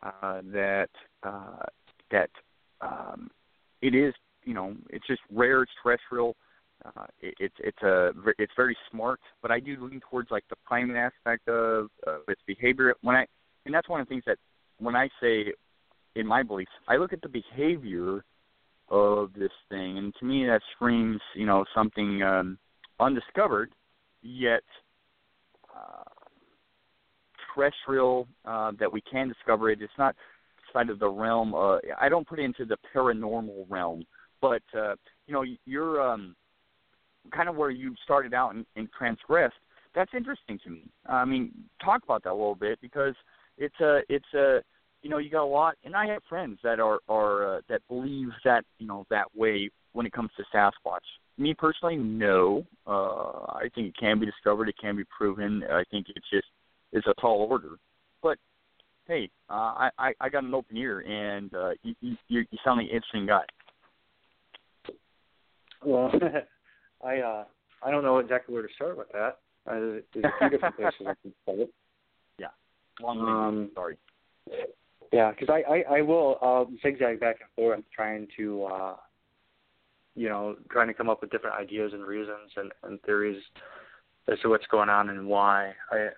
uh, 0.02 0.40
that 0.52 0.88
uh, 1.22 1.64
that 2.10 2.30
um, 2.80 3.30
it 3.80 3.94
is, 3.94 4.14
you 4.44 4.54
know, 4.54 4.74
it's 4.90 5.06
just 5.06 5.20
rare. 5.30 5.62
It's 5.62 5.72
terrestrial. 5.82 6.36
Uh, 6.84 7.06
it, 7.20 7.34
it's 7.38 7.54
it's 7.58 7.82
a 7.82 8.10
it's 8.38 8.52
very 8.56 8.76
smart, 8.90 9.20
but 9.40 9.50
I 9.50 9.60
do 9.60 9.76
lean 9.80 10.00
towards 10.10 10.30
like 10.30 10.44
the 10.50 10.56
primate 10.64 10.96
aspect 10.96 11.48
of 11.48 11.88
uh, 12.06 12.18
its 12.28 12.40
behavior. 12.46 12.94
When 13.02 13.14
I 13.14 13.26
and 13.66 13.74
that's 13.74 13.88
one 13.88 14.00
of 14.00 14.08
the 14.08 14.10
things 14.10 14.24
that 14.26 14.38
when 14.78 14.96
I 14.96 15.08
say 15.20 15.52
in 16.16 16.26
my 16.26 16.42
beliefs, 16.42 16.72
I 16.88 16.96
look 16.96 17.12
at 17.12 17.22
the 17.22 17.28
behavior 17.28 18.24
of 18.88 19.32
this 19.34 19.52
thing, 19.68 19.98
and 19.98 20.12
to 20.18 20.24
me 20.24 20.44
that 20.46 20.60
screams, 20.74 21.20
you 21.34 21.46
know, 21.46 21.64
something 21.74 22.22
um, 22.22 22.58
undiscovered, 23.02 23.72
yet 24.22 24.62
uh, 25.74 26.04
terrestrial 27.54 28.28
uh, 28.44 28.72
that 28.78 28.92
we 28.92 29.00
can 29.00 29.28
discover 29.28 29.70
it. 29.70 29.82
It's 29.82 29.92
not 29.98 30.14
outside 30.68 30.90
of 30.90 30.98
the 30.98 31.08
realm. 31.08 31.54
Uh, 31.54 31.78
I 32.00 32.08
don't 32.08 32.26
put 32.26 32.38
it 32.38 32.44
into 32.44 32.64
the 32.64 32.76
paranormal 32.94 33.66
realm, 33.68 34.04
but 34.40 34.62
uh, 34.76 34.94
you 35.26 35.34
know, 35.34 35.44
you're 35.64 36.00
um, 36.00 36.34
kind 37.34 37.48
of 37.48 37.56
where 37.56 37.70
you 37.70 37.94
started 38.04 38.34
out 38.34 38.54
and, 38.54 38.66
and 38.76 38.88
transgressed. 38.96 39.54
That's 39.94 40.10
interesting 40.16 40.58
to 40.64 40.70
me. 40.70 40.84
I 41.06 41.24
mean, 41.24 41.52
talk 41.84 42.02
about 42.02 42.24
that 42.24 42.30
a 42.30 42.34
little 42.34 42.54
bit 42.54 42.80
because 42.80 43.14
it's 43.58 43.78
a 43.80 44.00
it's 44.08 44.32
a 44.34 44.60
you 45.02 45.10
know 45.10 45.18
you 45.18 45.30
got 45.30 45.44
a 45.44 45.46
lot, 45.46 45.74
and 45.84 45.94
I 45.94 46.06
have 46.06 46.22
friends 46.28 46.58
that 46.62 46.80
are 46.80 47.00
are 47.08 47.56
uh, 47.56 47.60
that 47.68 47.82
believe 47.88 48.28
that 48.44 48.64
you 48.78 48.86
know 48.86 49.06
that 49.10 49.26
way 49.36 49.70
when 49.92 50.06
it 50.06 50.12
comes 50.12 50.30
to 50.36 50.44
Sasquatch. 50.54 51.00
Me 51.38 51.54
personally, 51.54 51.96
no. 51.96 52.66
Uh, 52.86 53.52
I 53.52 53.68
think 53.74 53.88
it 53.88 53.96
can 53.98 54.18
be 54.18 54.26
discovered. 54.26 54.68
It 54.68 54.76
can 54.80 54.96
be 54.96 55.04
proven. 55.16 55.64
I 55.70 55.84
think 55.90 56.06
it's 56.14 56.28
just 56.30 56.46
it's 56.92 57.06
a 57.06 57.14
tall 57.20 57.46
order. 57.48 57.76
But 58.22 58.38
hey, 59.06 59.30
uh, 59.48 59.52
I, 59.52 59.90
I 59.98 60.12
I 60.20 60.28
got 60.28 60.44
an 60.44 60.54
open 60.54 60.76
ear, 60.76 61.00
and 61.00 61.52
uh, 61.54 61.70
you, 61.82 61.94
you 62.00 62.16
you 62.28 62.58
sound 62.64 62.78
like 62.78 62.90
an 62.90 62.96
interesting 62.96 63.26
guy. 63.26 63.44
Well, 65.84 66.12
I 67.04 67.18
uh, 67.18 67.44
I 67.82 67.90
don't 67.90 68.04
know 68.04 68.18
exactly 68.18 68.54
where 68.54 68.66
to 68.66 68.74
start 68.74 68.98
with 68.98 69.10
that. 69.12 69.38
Uh, 69.66 70.00
there's 70.12 70.24
a 70.24 70.32
few 70.38 70.50
different 70.50 70.76
places 70.76 71.00
I 71.00 71.14
can 71.22 71.32
start. 71.44 71.58
Long 73.00 73.20
Um, 73.20 73.70
sorry. 73.74 73.96
Yeah, 75.12 75.30
because 75.30 75.48
I, 75.50 75.62
I 75.70 75.98
I 75.98 76.02
will 76.02 76.38
uh, 76.40 76.64
zigzag 76.82 77.20
back 77.20 77.36
and 77.40 77.48
forth 77.54 77.84
trying 77.94 78.28
to 78.36 78.64
uh, 78.64 78.96
you 80.14 80.28
know 80.28 80.56
trying 80.70 80.88
to 80.88 80.94
come 80.94 81.08
up 81.08 81.20
with 81.20 81.30
different 81.30 81.56
ideas 81.56 81.92
and 81.94 82.04
reasons 82.04 82.50
and, 82.56 82.72
and 82.84 83.00
theories 83.02 83.42
as 84.30 84.38
to 84.40 84.48
what's 84.48 84.66
going 84.66 84.88
on 84.88 85.10
and 85.10 85.26
why. 85.26 85.72
I 85.90 86.08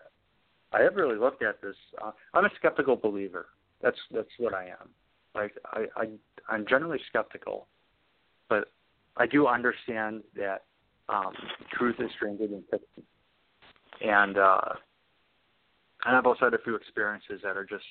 I 0.72 0.82
have 0.82 0.96
really 0.96 1.16
looked 1.16 1.42
at 1.42 1.62
this. 1.62 1.76
Uh, 2.02 2.10
I'm 2.32 2.44
a 2.44 2.50
skeptical 2.56 2.96
believer. 2.96 3.46
That's 3.82 3.98
that's 4.10 4.28
what 4.38 4.54
I 4.54 4.64
am. 4.64 4.90
Like 5.34 5.52
I, 5.66 5.86
I 5.96 6.04
I'm 6.48 6.66
generally 6.68 6.98
skeptical, 7.08 7.66
but 8.48 8.72
I 9.16 9.26
do 9.26 9.46
understand 9.46 10.22
that 10.36 10.64
um, 11.08 11.32
truth 11.72 11.96
is 11.98 12.10
stranger 12.16 12.46
than 12.46 12.62
fiction, 12.70 13.02
and 14.00 14.38
uh, 14.38 14.60
and 16.04 16.16
I've 16.16 16.26
also 16.26 16.46
had 16.46 16.54
a 16.54 16.62
few 16.62 16.74
experiences 16.74 17.40
that 17.42 17.56
are 17.56 17.64
just 17.64 17.84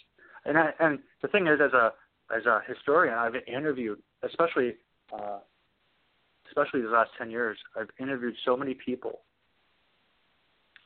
and 0.45 0.57
I, 0.57 0.71
and 0.79 0.99
the 1.21 1.27
thing 1.27 1.47
is, 1.47 1.59
as 1.63 1.73
a 1.73 1.93
as 2.35 2.45
a 2.45 2.61
historian, 2.67 3.13
I've 3.13 3.35
interviewed, 3.47 3.99
especially 4.23 4.75
uh, 5.13 5.39
especially 6.53 6.81
the 6.81 6.89
last 6.89 7.11
ten 7.17 7.31
years, 7.31 7.57
I've 7.79 7.89
interviewed 7.99 8.35
so 8.45 8.55
many 8.55 8.75
people 8.75 9.21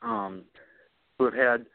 um, 0.02 0.44
who 1.18 1.24
have 1.26 1.34
had 1.34 1.66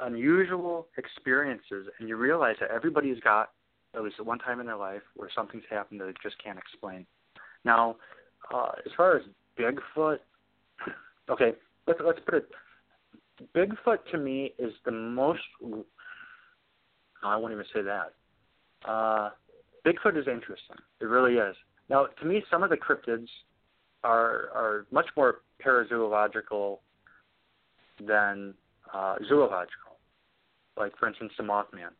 unusual 0.00 0.86
experiences, 0.96 1.86
and 1.98 2.08
you 2.08 2.16
realize 2.16 2.56
that 2.60 2.70
everybody's 2.70 3.20
got 3.20 3.50
at 3.94 4.02
least 4.02 4.16
at 4.18 4.26
one 4.26 4.38
time 4.38 4.60
in 4.60 4.66
their 4.66 4.76
life 4.76 5.02
where 5.16 5.30
something's 5.34 5.64
happened 5.70 6.00
that 6.00 6.06
they 6.06 6.12
just 6.22 6.36
can't 6.42 6.58
explain. 6.58 7.06
Now, 7.64 7.96
uh, 8.54 8.72
as 8.84 8.92
far 8.96 9.16
as 9.16 9.22
Bigfoot, 9.58 10.18
okay, 11.30 11.52
let's 11.86 12.00
let's 12.04 12.20
put 12.24 12.34
it. 12.34 12.48
Bigfoot 13.56 13.98
to 14.12 14.18
me 14.18 14.52
is 14.58 14.72
the 14.84 14.92
most. 14.92 15.40
I 17.24 17.36
won't 17.36 17.52
even 17.52 17.64
say 17.74 17.82
that. 17.82 18.12
Uh, 18.88 19.30
Bigfoot 19.86 20.18
is 20.18 20.26
interesting. 20.28 20.76
It 21.00 21.06
really 21.06 21.34
is. 21.34 21.56
Now, 21.88 22.06
to 22.06 22.26
me, 22.26 22.42
some 22.50 22.62
of 22.62 22.70
the 22.70 22.76
cryptids 22.76 23.28
are 24.04 24.50
are 24.54 24.86
much 24.90 25.06
more 25.16 25.40
parazoological 25.64 26.78
than 28.06 28.54
uh, 28.94 29.16
zoological. 29.28 29.98
Like, 30.76 30.96
for 30.98 31.08
instance, 31.08 31.32
the 31.36 31.42
Mothman. 31.42 31.90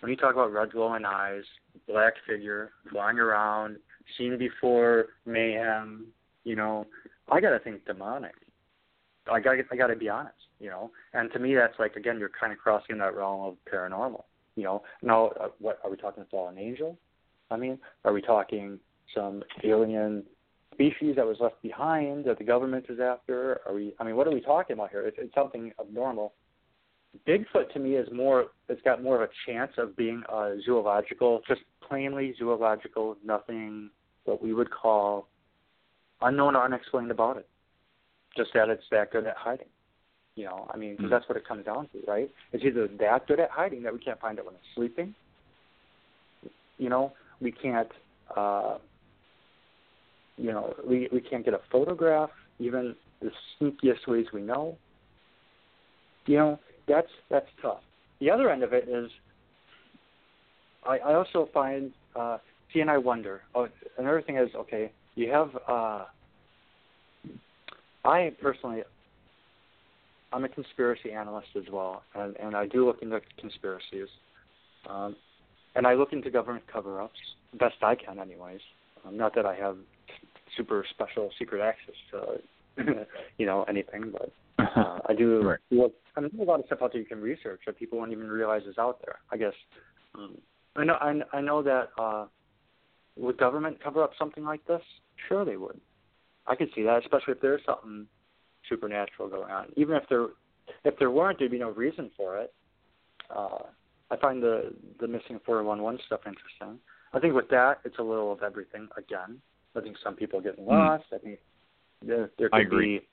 When 0.00 0.10
you 0.10 0.16
talk 0.16 0.32
about 0.32 0.52
red 0.52 0.72
glowing 0.72 1.04
eyes, 1.04 1.42
black 1.86 2.14
figure 2.26 2.70
flying 2.90 3.18
around, 3.18 3.76
seen 4.16 4.38
before 4.38 5.06
mayhem, 5.26 6.06
you 6.44 6.56
know, 6.56 6.86
I 7.30 7.40
gotta 7.40 7.58
think 7.58 7.84
demonic. 7.84 8.34
I 9.30 9.40
gotta 9.40 9.62
I 9.70 9.76
got 9.76 9.88
to 9.88 9.96
be 9.96 10.08
honest, 10.08 10.36
you 10.58 10.70
know. 10.70 10.90
And 11.12 11.30
to 11.32 11.38
me, 11.38 11.54
that's 11.54 11.78
like 11.78 11.96
again, 11.96 12.18
you're 12.18 12.30
kind 12.30 12.52
of 12.52 12.58
crossing 12.58 12.98
that 12.98 13.14
realm 13.14 13.42
of 13.42 13.56
paranormal. 13.72 14.24
You 14.56 14.64
know, 14.64 14.82
now 15.02 15.28
uh, 15.40 15.48
what 15.58 15.78
are 15.84 15.90
we 15.90 15.96
talking? 15.96 16.24
Fallen 16.30 16.58
angel? 16.58 16.98
I 17.50 17.56
mean, 17.56 17.78
are 18.04 18.12
we 18.12 18.22
talking 18.22 18.78
some 19.14 19.42
alien 19.64 20.24
species 20.72 21.16
that 21.16 21.26
was 21.26 21.36
left 21.40 21.60
behind 21.62 22.24
that 22.24 22.38
the 22.38 22.44
government 22.44 22.86
is 22.88 23.00
after? 23.00 23.60
Are 23.66 23.74
we? 23.74 23.94
I 23.98 24.04
mean, 24.04 24.16
what 24.16 24.26
are 24.26 24.32
we 24.32 24.40
talking 24.40 24.74
about 24.74 24.90
here? 24.90 25.02
It's, 25.02 25.16
it's 25.20 25.34
something 25.34 25.72
abnormal. 25.80 26.32
Bigfoot 27.26 27.72
to 27.72 27.78
me 27.80 27.96
is 27.96 28.08
more. 28.12 28.46
It's 28.68 28.82
got 28.82 29.02
more 29.02 29.22
of 29.22 29.28
a 29.28 29.32
chance 29.50 29.72
of 29.78 29.96
being 29.96 30.22
a 30.28 30.56
zoological, 30.64 31.40
just 31.48 31.62
plainly 31.86 32.34
zoological. 32.38 33.16
Nothing 33.24 33.90
what 34.24 34.42
we 34.42 34.54
would 34.54 34.70
call 34.70 35.26
unknown 36.22 36.54
or 36.54 36.64
unexplained 36.64 37.10
about 37.10 37.36
it. 37.36 37.48
Just 38.36 38.50
that 38.54 38.68
it's 38.68 38.84
that 38.90 39.10
good 39.10 39.26
at 39.26 39.36
hiding. 39.36 39.66
You 40.36 40.44
know, 40.44 40.70
I 40.72 40.76
mean, 40.76 40.96
Mhm. 40.96 41.10
that's 41.10 41.28
what 41.28 41.36
it 41.36 41.44
comes 41.44 41.64
down 41.66 41.88
to, 41.88 41.98
right? 42.06 42.30
It's 42.52 42.64
either 42.64 42.86
that 42.86 43.26
good 43.26 43.40
at 43.40 43.50
hiding 43.50 43.82
that 43.82 43.92
we 43.92 43.98
can't 43.98 44.20
find 44.20 44.38
it 44.38 44.44
when 44.44 44.54
it's 44.54 44.74
sleeping. 44.74 45.14
You 46.78 46.88
know, 46.88 47.12
we 47.40 47.52
can't. 47.52 47.90
uh 48.36 48.78
You 50.40 50.52
know, 50.52 50.74
we 50.86 51.08
we 51.12 51.20
can't 51.20 51.44
get 51.44 51.54
a 51.54 51.60
photograph, 51.70 52.30
even 52.58 52.94
the 53.20 53.30
sneakiest 53.60 54.08
ways 54.08 54.26
we 54.32 54.40
know. 54.40 54.78
You 56.26 56.36
know, 56.36 56.60
that's 56.88 57.10
that's 57.28 57.46
tough. 57.60 57.80
The 58.20 58.30
other 58.30 58.50
end 58.50 58.62
of 58.62 58.72
it 58.72 58.88
is, 58.88 59.10
I, 60.86 60.98
I 60.98 61.14
also 61.14 61.48
find, 61.52 61.92
uh, 62.16 62.38
see, 62.72 62.80
and 62.80 62.90
I 62.90 62.98
wonder. 62.98 63.42
Oh, 63.54 63.68
another 63.98 64.22
thing 64.22 64.36
is, 64.36 64.48
okay, 64.54 64.92
you 65.14 65.30
have. 65.30 65.50
uh 65.68 66.04
I 68.02 68.32
personally, 68.40 68.82
I'm 70.32 70.44
a 70.44 70.48
conspiracy 70.48 71.12
analyst 71.12 71.48
as 71.54 71.64
well, 71.70 72.02
and, 72.14 72.34
and 72.38 72.56
I 72.56 72.66
do 72.66 72.86
look 72.86 73.02
into 73.02 73.20
conspiracies, 73.38 74.08
um, 74.88 75.16
and 75.74 75.86
I 75.86 75.92
look 75.92 76.14
into 76.14 76.30
government 76.30 76.64
cover-ups 76.72 77.18
best 77.58 77.74
I 77.82 77.94
can, 77.94 78.18
anyways. 78.18 78.60
Um, 79.06 79.18
not 79.18 79.34
that 79.34 79.44
I 79.44 79.54
have 79.56 79.76
super 80.56 80.84
special 80.90 81.30
secret 81.38 81.60
access 81.60 81.94
to, 82.10 83.06
you 83.38 83.46
know, 83.46 83.64
anything, 83.68 84.12
but 84.12 84.32
uh, 84.58 84.98
I 85.08 85.14
do 85.14 85.42
Right. 85.42 85.58
look. 85.70 85.94
I 86.16 86.20
mean, 86.20 86.30
there's 86.34 86.46
a 86.46 86.50
lot 86.50 86.60
of 86.60 86.66
stuff 86.66 86.80
out 86.82 86.92
there 86.92 87.00
you 87.00 87.06
can 87.06 87.20
research 87.20 87.60
that 87.66 87.78
people 87.78 87.98
won't 87.98 88.12
even 88.12 88.28
realize 88.28 88.62
is 88.64 88.78
out 88.78 89.00
there. 89.04 89.18
I 89.30 89.36
guess. 89.36 89.54
Um, 90.14 90.38
I 90.76 90.84
know. 90.84 90.94
I, 91.00 91.20
I 91.32 91.40
know 91.40 91.62
that. 91.62 91.88
Uh, 91.98 92.26
would 93.16 93.36
government 93.36 93.82
cover 93.82 94.02
up 94.02 94.12
something 94.18 94.44
like 94.44 94.64
this? 94.66 94.80
Sure, 95.28 95.44
they 95.44 95.56
would. 95.56 95.78
I 96.46 96.54
could 96.54 96.68
see 96.74 96.82
that, 96.84 97.02
especially 97.02 97.32
if 97.32 97.40
there's 97.40 97.60
something 97.66 98.06
supernatural 98.68 99.28
going 99.28 99.50
on. 99.50 99.66
Even 99.76 99.96
if 99.96 100.04
there, 100.08 100.26
if 100.84 100.98
there 100.98 101.10
weren't, 101.10 101.38
there'd 101.38 101.50
be 101.50 101.58
no 101.58 101.70
reason 101.70 102.10
for 102.16 102.38
it. 102.38 102.52
Uh, 103.34 103.58
I 104.10 104.16
find 104.16 104.42
the 104.42 104.72
the 105.00 105.06
missing 105.06 105.38
411 105.44 106.00
stuff 106.06 106.20
interesting. 106.26 106.80
I 107.12 107.18
think 107.20 107.34
with 107.34 107.48
that, 107.50 107.78
it's 107.84 107.98
a 107.98 108.02
little 108.02 108.32
of 108.32 108.42
everything. 108.42 108.88
Again, 108.96 109.38
I 109.76 109.80
think 109.80 109.96
some 110.02 110.14
people 110.14 110.38
are 110.38 110.42
getting 110.42 110.66
lost. 110.66 111.04
I 111.12 111.18
think 111.18 111.38
there 112.04 112.30
there 112.38 112.48
could 112.48 112.58
I 112.58 112.62
agree. 112.62 112.98
be 112.98 113.06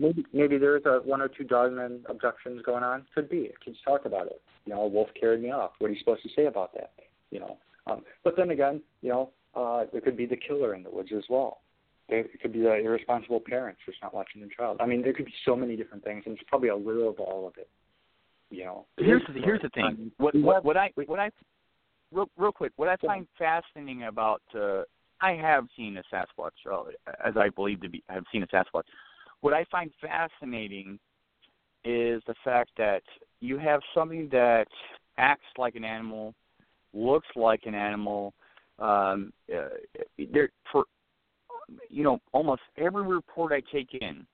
maybe 0.00 0.24
maybe 0.32 0.58
there's 0.58 0.84
a 0.86 1.00
one 1.04 1.20
or 1.20 1.28
two 1.28 1.44
dogman 1.44 2.04
abductions 2.08 2.62
going 2.64 2.84
on. 2.84 3.04
Could 3.14 3.28
be. 3.28 3.50
Kids 3.64 3.76
talk 3.84 4.04
about 4.04 4.26
it. 4.26 4.40
You 4.66 4.74
know, 4.74 4.82
a 4.82 4.88
wolf 4.88 5.08
carried 5.18 5.42
me 5.42 5.50
off. 5.50 5.72
What 5.78 5.88
are 5.88 5.92
you 5.92 5.98
supposed 5.98 6.22
to 6.22 6.28
say 6.36 6.46
about 6.46 6.72
that? 6.74 6.92
You 7.30 7.40
know. 7.40 7.58
Um, 7.86 8.02
but 8.22 8.36
then 8.36 8.50
again, 8.50 8.80
you 9.02 9.10
know, 9.10 9.30
uh, 9.54 9.84
there 9.92 10.00
could 10.00 10.16
be 10.16 10.26
the 10.26 10.36
killer 10.36 10.74
in 10.74 10.82
the 10.82 10.90
woods 10.90 11.10
as 11.16 11.24
well. 11.28 11.60
There 12.08 12.20
it 12.20 12.40
could 12.40 12.52
be 12.52 12.60
the 12.60 12.74
irresponsible 12.74 13.40
parents 13.40 13.80
just 13.86 13.98
not 14.02 14.14
watching 14.14 14.40
their 14.40 14.50
child. 14.50 14.78
I 14.80 14.86
mean, 14.86 15.02
there 15.02 15.12
could 15.12 15.26
be 15.26 15.34
so 15.44 15.56
many 15.56 15.76
different 15.76 16.04
things, 16.04 16.22
and 16.26 16.34
it's 16.34 16.44
probably 16.48 16.68
a 16.68 16.76
little 16.76 17.08
of 17.08 17.18
all 17.18 17.46
of 17.46 17.54
it. 17.56 17.68
You 18.50 18.64
know. 18.64 18.86
Here's 18.98 19.22
the 19.26 19.40
here's 19.40 19.62
the 19.62 19.70
thing. 19.70 19.84
Um, 19.84 20.12
What 20.18 20.34
what, 20.34 20.64
what 20.64 20.76
I 20.76 20.92
what 21.06 21.18
I 21.18 21.30
real 22.12 22.28
real 22.36 22.52
quick. 22.52 22.72
What 22.76 22.88
I 22.88 22.96
find 22.96 23.26
fascinating 23.38 24.04
about 24.04 24.42
uh, 24.54 24.82
I 25.20 25.32
have 25.32 25.66
seen 25.76 25.96
a 25.96 26.02
Sasquatch, 26.14 26.50
uh, 26.70 26.82
as 27.24 27.34
I 27.36 27.48
believe 27.48 27.80
to 27.82 27.88
be. 27.88 28.02
Have 28.08 28.24
seen 28.32 28.42
a 28.42 28.46
Sasquatch. 28.46 28.84
What 29.40 29.54
I 29.54 29.64
find 29.70 29.90
fascinating 30.00 30.98
is 31.84 32.22
the 32.26 32.34
fact 32.42 32.70
that 32.78 33.02
you 33.40 33.58
have 33.58 33.80
something 33.94 34.28
that 34.32 34.66
acts 35.18 35.44
like 35.58 35.74
an 35.74 35.84
animal, 35.84 36.34
looks 36.92 37.28
like 37.36 37.62
an 37.66 37.74
animal. 37.74 38.34
Um, 38.78 39.32
uh, 39.54 39.68
there 40.32 40.48
for 40.72 40.84
you 41.88 42.02
know 42.02 42.20
almost 42.32 42.62
every 42.76 43.06
report 43.06 43.52
I 43.52 43.62
take 43.72 43.94
in, 43.94 44.26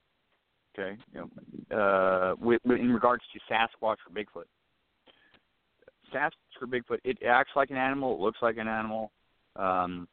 okay, 0.78 0.96
you 1.12 1.28
know, 1.70 1.76
uh, 1.76 2.34
with, 2.40 2.60
with, 2.64 2.80
in 2.80 2.90
regards 2.90 3.22
to 3.32 3.52
Sasquatch 3.52 3.96
or 4.06 4.14
Bigfoot. 4.14 4.46
Sasquatch 6.14 6.30
or 6.60 6.66
Bigfoot, 6.66 7.00
it 7.04 7.18
acts 7.26 7.50
like 7.54 7.70
an 7.70 7.76
animal, 7.76 8.14
it 8.14 8.20
looks 8.20 8.38
like 8.40 8.56
an 8.56 8.68
animal. 8.68 9.12
Um, 9.56 10.08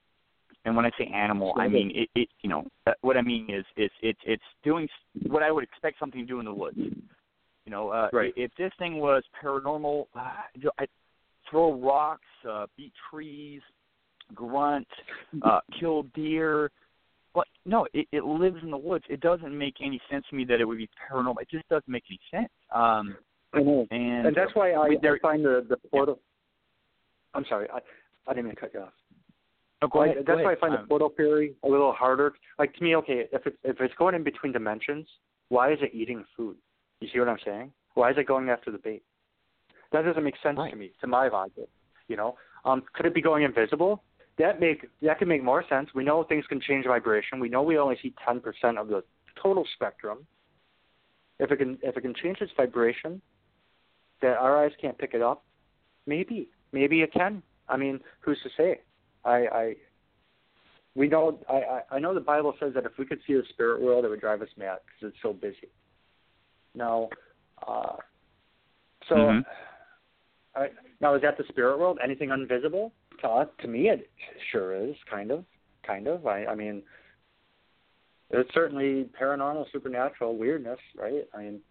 and 0.68 0.76
when 0.76 0.86
I 0.86 0.92
say 1.00 1.06
animal, 1.06 1.54
I 1.58 1.70
mean 1.70 1.92
it. 1.96 2.10
it 2.14 2.28
you 2.42 2.50
know, 2.50 2.66
uh, 2.86 2.92
what 3.00 3.16
I 3.16 3.22
mean 3.22 3.48
is, 3.50 3.64
is 3.78 3.90
it's 4.02 4.20
it's 4.26 4.44
doing 4.66 4.88
what 5.28 5.42
I 5.42 5.50
would 5.50 5.64
expect 5.64 5.98
something 5.98 6.20
to 6.22 6.28
do 6.28 6.40
in 6.40 6.46
the 6.46 6.54
woods. 6.54 6.78
You 6.78 7.72
know, 7.72 7.90
uh, 7.90 8.10
Right. 8.12 8.34
if 8.36 8.52
this 8.58 8.72
thing 8.78 8.98
was 8.98 9.24
paranormal, 9.42 10.08
uh, 10.14 10.70
I'd 10.78 10.90
throw 11.50 11.74
rocks, 11.74 12.28
uh, 12.48 12.68
beat 12.76 12.92
trees, 13.10 13.62
grunt, 14.36 14.88
uh, 15.42 15.62
kill 15.80 16.04
deer. 16.14 16.70
But 17.34 17.48
no, 17.66 17.88
it, 17.94 18.08
it 18.12 18.26
lives 18.26 18.58
in 18.62 18.70
the 18.70 18.78
woods. 18.78 19.06
It 19.10 19.22
doesn't 19.22 19.58
make 19.58 19.76
any 19.82 20.02
sense 20.12 20.26
to 20.30 20.36
me 20.36 20.44
that 20.46 20.60
it 20.60 20.66
would 20.66 20.78
be 20.78 20.90
paranormal. 21.10 21.36
It 21.42 21.50
just 21.50 21.68
doesn't 21.70 21.88
make 21.88 22.04
any 22.10 22.20
sense. 22.30 22.52
Um, 22.76 23.16
I 23.54 23.60
and 23.60 23.88
and 24.28 24.36
that's 24.36 24.54
why 24.54 24.74
I, 24.74 24.98
there- 25.02 25.16
I 25.16 25.20
find 25.20 25.46
the 25.46 25.66
the 25.70 25.78
photo. 25.90 26.20
I'm 27.34 27.46
sorry, 27.48 27.70
I 27.74 27.80
I 28.30 28.34
didn't 28.34 28.48
mean 28.48 28.56
to 28.56 28.60
cut 28.62 28.74
you 28.74 28.82
off. 28.82 28.94
Oh, 29.82 29.88
go 29.88 30.04
ahead, 30.04 30.18
that's 30.26 30.40
go 30.40 30.44
why 30.44 30.54
I 30.54 30.56
find 30.56 30.74
Um, 30.74 30.82
the 30.82 30.88
portal 30.88 31.10
theory 31.10 31.56
a 31.64 31.68
little 31.68 31.92
harder. 31.94 32.34
Like 32.58 32.74
to 32.76 32.84
me, 32.84 32.96
okay, 32.98 33.28
if 33.32 33.46
it's 33.46 33.58
if 33.64 33.80
it's 33.80 33.94
going 33.96 34.16
in 34.16 34.24
between 34.24 34.52
dimensions, 34.52 35.08
why 35.50 35.72
is 35.72 35.80
it 35.82 35.94
eating 35.94 36.26
food? 36.36 36.58
You 37.00 37.08
see 37.10 37.20
what 37.20 37.30
I'm 37.30 37.38
saying? 37.46 37.72
Why 37.94 38.12
is 38.12 38.18
it 38.18 38.26
going 38.26 38.50
after 38.50 38.72
the 38.72 38.80
bait? 38.80 39.04
That 39.92 40.04
doesn't 40.04 40.24
make 40.24 40.36
sense 40.42 40.58
Right. 40.58 40.72
to 40.72 40.76
me, 40.76 40.94
to 41.02 41.08
my 41.08 41.28
logic. 41.28 41.70
You 42.08 42.18
know, 42.18 42.38
um, 42.66 42.84
could 42.94 43.06
it 43.06 43.14
be 43.14 43.22
going 43.22 43.44
invisible? 43.44 44.04
That 44.38 44.60
make 44.60 44.88
that 45.02 45.20
could 45.20 45.28
make 45.28 45.44
more 45.44 45.64
sense. 45.68 45.94
We 45.94 46.04
know 46.04 46.24
things 46.24 46.46
can 46.48 46.60
change 46.60 46.86
vibration. 46.86 47.40
We 47.40 47.50
know 47.50 47.62
we 47.64 47.78
only 47.78 47.98
see 48.02 48.14
10% 48.28 48.78
of 48.80 48.88
the 48.88 49.04
total 49.42 49.66
spectrum, 49.76 50.26
if 51.40 51.52
it 51.52 51.58
can 51.58 51.78
if 51.84 51.96
it 51.98 52.02
can 52.02 52.14
change 52.16 52.42
its 52.42 52.52
vibration, 52.58 53.22
that 54.22 54.38
our 54.38 54.64
eyes 54.64 54.72
can't 54.82 54.98
pick 54.98 55.14
it 55.14 55.22
up, 55.22 55.44
maybe 56.06 56.50
maybe 56.72 57.02
it 57.02 57.14
can. 57.14 57.44
I 57.70 57.78
mean, 57.78 58.00
who's 58.22 58.42
to 58.44 58.50
say? 58.58 58.82
I, 59.28 59.48
I 59.48 59.76
we 60.96 61.08
know 61.08 61.40
I, 61.50 61.82
I 61.96 62.00
know 62.00 62.14
the 62.14 62.20
Bible 62.20 62.54
says 62.60 62.74
that 62.74 62.86
if 62.86 62.94
we 62.98 63.06
could 63.06 63.20
see 63.28 63.34
the 63.34 63.44
spirit 63.50 63.82
world, 63.82 64.06
it 64.06 64.10
would 64.10 64.22
drive 64.22 64.42
us 64.42 64.50
mad 64.58 64.80
because 64.86 65.14
it's 65.14 65.22
so 65.22 65.34
busy. 65.34 65.70
Now, 66.74 67.10
uh, 67.68 67.98
so 69.08 69.16
Mhm. 69.16 69.46
I, 70.56 70.72
now 71.02 71.14
is 71.14 71.22
that 71.22 71.38
the 71.38 71.44
spirit 71.50 71.78
world? 71.78 72.00
Anything 72.04 72.32
invisible? 72.32 72.94
Uh, 73.24 73.46
to 73.60 73.68
me, 73.68 73.90
it 73.90 74.10
sure 74.52 74.74
is 74.76 74.96
kind 75.10 75.32
of, 75.32 75.46
kind 75.84 76.08
of. 76.08 76.26
I, 76.26 76.46
I 76.46 76.56
mean, 76.56 76.82
it's 78.32 78.52
certainly 78.54 79.10
paranormal, 79.20 79.72
supernatural 79.72 80.36
weirdness, 80.36 80.80
right? 80.96 81.28
I 81.34 81.38
mean, 81.38 81.62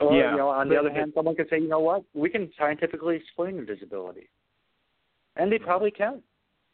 or 0.00 0.12
Yeah. 0.16 0.32
you 0.32 0.38
know, 0.38 0.48
on 0.48 0.68
the 0.68 0.76
other 0.78 0.90
hand, 0.90 1.12
someone 1.14 1.36
could 1.36 1.48
say, 1.48 1.58
you 1.60 1.68
know 1.68 1.80
what, 1.80 2.02
we 2.14 2.28
can 2.30 2.52
scientifically 2.58 3.16
explain 3.16 3.58
invisibility, 3.58 4.28
and 5.36 5.50
they 5.50 5.58
probably 5.58 5.90
can. 5.90 6.22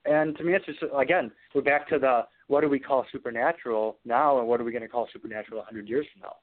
And 0.05 0.37
to 0.39 0.45
me, 0.45 0.55
it's 0.55 0.65
just 0.67 0.79
again, 0.97 1.31
we're 1.55 1.63
back 1.63 1.89
to 1.89 1.99
the 1.99 2.23
what 2.47 2.63
do 2.63 2.69
we 2.69 2.79
call 2.79 3.05
supernatural 3.13 3.99
now, 4.05 4.39
and 4.39 4.49
what 4.49 4.61
are 4.61 4.65
we 4.65 4.73
going 4.73 4.83
to 4.83 4.89
call 4.89 5.09
supernatural 5.13 5.61
a 5.61 5.65
hundred 5.65 5.89
years 5.89 6.07
from 6.13 6.23
now? 6.23 6.37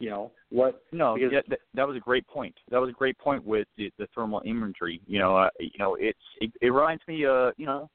You 0.00 0.10
know 0.10 0.32
what? 0.48 0.82
No, 0.92 1.14
Because- 1.14 1.30
yeah, 1.32 1.40
that, 1.48 1.58
that 1.74 1.86
was 1.86 1.96
a 1.96 2.00
great 2.00 2.26
point. 2.26 2.54
That 2.70 2.80
was 2.80 2.88
a 2.88 2.92
great 2.94 3.18
point 3.18 3.44
with 3.44 3.68
the, 3.76 3.92
the 3.98 4.06
thermal 4.14 4.42
imagery. 4.46 5.00
You 5.06 5.18
know, 5.18 5.36
uh, 5.36 5.50
you 5.60 5.78
know, 5.78 5.96
it's 6.00 6.18
it, 6.40 6.50
it 6.60 6.70
reminds 6.70 7.02
me, 7.06 7.26
uh, 7.26 7.50
you 7.58 7.66
know, 7.66 7.88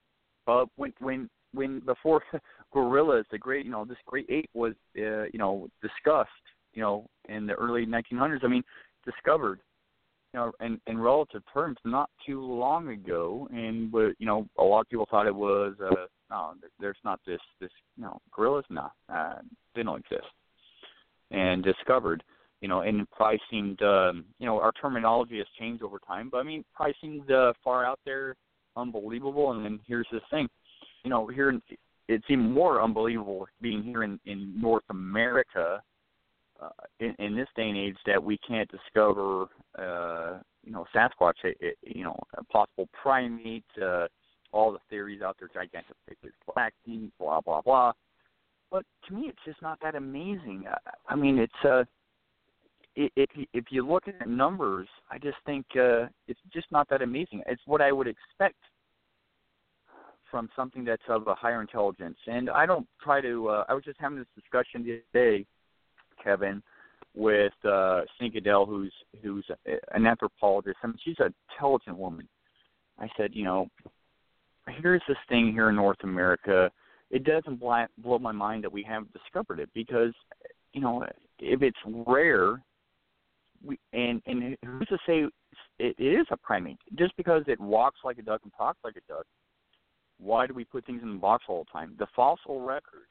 uh, 0.48 0.66
when 0.76 0.94
when 1.00 1.30
when 1.54 1.80
before 1.80 2.22
gorillas, 2.74 3.26
the 3.32 3.38
great, 3.38 3.66
you 3.66 3.72
know, 3.72 3.86
this 3.86 3.98
great 4.06 4.28
ape 4.30 4.50
was, 4.54 4.74
uh, 4.98 5.24
you 5.24 5.40
know, 5.40 5.68
discussed, 5.82 6.30
you 6.74 6.82
know, 6.82 7.08
in 7.28 7.48
the 7.48 7.54
early 7.54 7.86
1900s. 7.86 8.44
I 8.44 8.48
mean, 8.48 8.64
discovered, 9.04 9.60
you 10.36 10.42
know, 10.42 10.52
in 10.60 10.82
in 10.88 11.00
relative 11.00 11.44
terms, 11.54 11.78
not 11.86 12.10
too 12.26 12.42
long 12.42 12.90
ago, 12.90 13.48
and 13.54 13.90
you 14.20 14.26
know, 14.26 14.46
a 14.58 14.64
lot 14.64 14.82
of 14.82 14.90
people 14.90 15.08
thought 15.10 15.28
it 15.28 15.36
was, 15.36 15.76
uh, 15.80 16.08
there- 16.60 16.70
there's 16.78 17.04
not 17.06 17.22
this 17.26 17.40
this, 17.62 17.72
you 17.96 18.04
know, 18.04 18.20
gorillas, 18.32 18.66
no, 18.70 18.92
uh, 19.08 19.40
they 19.74 19.84
don't 19.84 20.00
exist. 20.00 20.28
And 21.32 21.64
discovered 21.64 22.22
you 22.62 22.70
know 22.70 22.82
and 22.82 23.10
probably 23.12 23.42
seemed 23.52 23.82
um 23.82 24.24
you 24.40 24.46
know 24.46 24.60
our 24.60 24.72
terminology 24.72 25.38
has 25.40 25.48
changed 25.60 25.84
over 25.84 26.00
time 26.00 26.30
but 26.30 26.38
i 26.38 26.44
mean 26.44 26.64
seemed 27.02 27.30
uh, 27.30 27.52
far 27.62 27.86
out 27.86 28.00
there 28.06 28.36
unbelievable 28.78 29.52
and 29.52 29.66
then 29.66 29.78
here's 29.86 30.08
this 30.10 30.22
thing 30.32 30.48
you 31.04 31.10
know 31.10 31.28
here 31.28 31.50
in, 31.50 31.62
it's 32.08 32.24
even 32.30 32.50
more 32.52 32.82
unbelievable 32.82 33.46
being 33.60 33.84
here 33.84 34.04
in 34.04 34.18
in 34.26 34.60
north 34.60 34.86
america 34.90 35.82
uh, 36.62 36.70
in, 37.00 37.16
in 37.20 37.36
this 37.36 37.48
day 37.56 37.70
and 37.70 37.78
age 37.78 37.98
that 38.06 38.24
we 38.24 38.38
can't 38.48 38.70
discover 38.72 39.48
uh 39.78 40.40
you 40.64 40.72
know 40.72 40.86
sasquatch 40.96 41.34
it, 41.44 41.58
it, 41.60 41.78
you 41.84 42.04
know 42.04 42.18
a 42.38 42.44
possible 42.46 42.88
primate 43.02 43.66
uh 43.84 44.08
all 44.52 44.72
the 44.72 44.80
theories 44.90 45.22
out 45.22 45.36
there 45.40 45.50
gigantic 45.54 45.96
galactic 46.46 47.10
blah 47.20 47.42
blah 47.42 47.62
blah. 47.62 47.92
But 48.72 48.86
to 49.08 49.14
me 49.14 49.28
it's 49.28 49.40
just 49.46 49.62
not 49.62 49.80
that 49.84 49.96
amazing. 49.96 50.66
I, 51.08 51.16
mean 51.16 51.38
it's 51.38 51.66
uh 51.66 51.84
if 52.96 53.30
if 53.54 53.66
you 53.70 53.86
look 53.86 54.08
at 54.08 54.28
numbers 54.28 54.88
i 55.12 55.18
just 55.18 55.38
think 55.46 55.66
uh 55.76 56.06
it's 56.28 56.40
just 56.54 56.68
not 56.72 56.88
that 56.90 57.02
amazing. 57.02 57.42
It's 57.48 57.62
what 57.66 57.82
i 57.82 57.92
would 57.92 58.08
expect 58.08 58.56
from 60.32 60.50
something 60.56 60.84
that's 60.84 61.04
of 61.10 61.28
a 61.28 61.36
higher 61.36 61.62
intelligence. 61.62 62.18
And 62.28 62.50
i 62.50 62.66
don't 62.66 62.88
try 63.04 63.20
to 63.20 63.50
uh 63.50 63.66
i 63.68 63.74
was 63.74 63.84
just 63.84 64.00
having 64.00 64.18
this 64.18 64.28
discussion 64.36 64.86
the 64.86 64.94
other 64.94 65.04
day 65.14 65.46
kevin 66.26 66.62
with 67.16 67.54
uh 67.64 68.02
Sinkadel, 68.20 68.68
who's 68.68 68.94
who's 69.24 69.46
an 69.94 70.06
anthropologist. 70.06 70.78
I 70.84 70.88
mean 70.88 70.98
she's 71.04 71.16
an 71.20 71.34
intelligent 71.52 71.98
woman. 71.98 72.28
I 73.00 73.08
said 73.16 73.32
you 73.34 73.44
know 73.44 73.68
here's 74.82 75.02
this 75.08 75.18
thing 75.30 75.52
here 75.52 75.70
in 75.70 75.76
north 75.76 76.04
america. 76.04 76.72
It 77.12 77.24
doesn't 77.24 77.60
bl- 77.60 77.92
blow 78.00 78.20
my 78.20 78.32
mind 78.32 78.64
that 78.64 78.72
we 78.72 78.84
haven't 78.84 79.14
discovered 79.14 79.60
it 79.60 79.70
because 79.74 80.14
you 80.74 80.82
know 80.82 81.06
if 81.40 81.62
it's 81.62 81.78
rare 82.08 82.62
we 83.64 83.80
and 83.94 84.22
and 84.26 84.58
who's 84.66 84.88
to 84.90 84.98
say 85.06 85.24
it, 85.80 85.96
it 85.98 86.04
is 86.04 86.28
a 86.32 86.38
primate? 86.38 86.80
Just 86.98 87.16
because 87.16 87.44
it 87.48 87.60
walks 87.60 88.00
like 88.04 88.18
a 88.18 88.24
duck 88.24 88.42
and 88.44 88.52
talks 88.58 88.80
like 88.84 88.96
a 88.98 89.12
duck 89.12 89.26
why 90.20 90.48
do 90.48 90.54
we 90.54 90.64
put 90.64 90.86
things 90.86 91.02
in 91.04 91.14
the 91.14 91.20
box 91.20 91.46
all 91.48 91.66
the 91.66 91.72
time? 91.72 91.96
The 92.00 92.08
fossil 92.16 92.62
record 92.62 93.08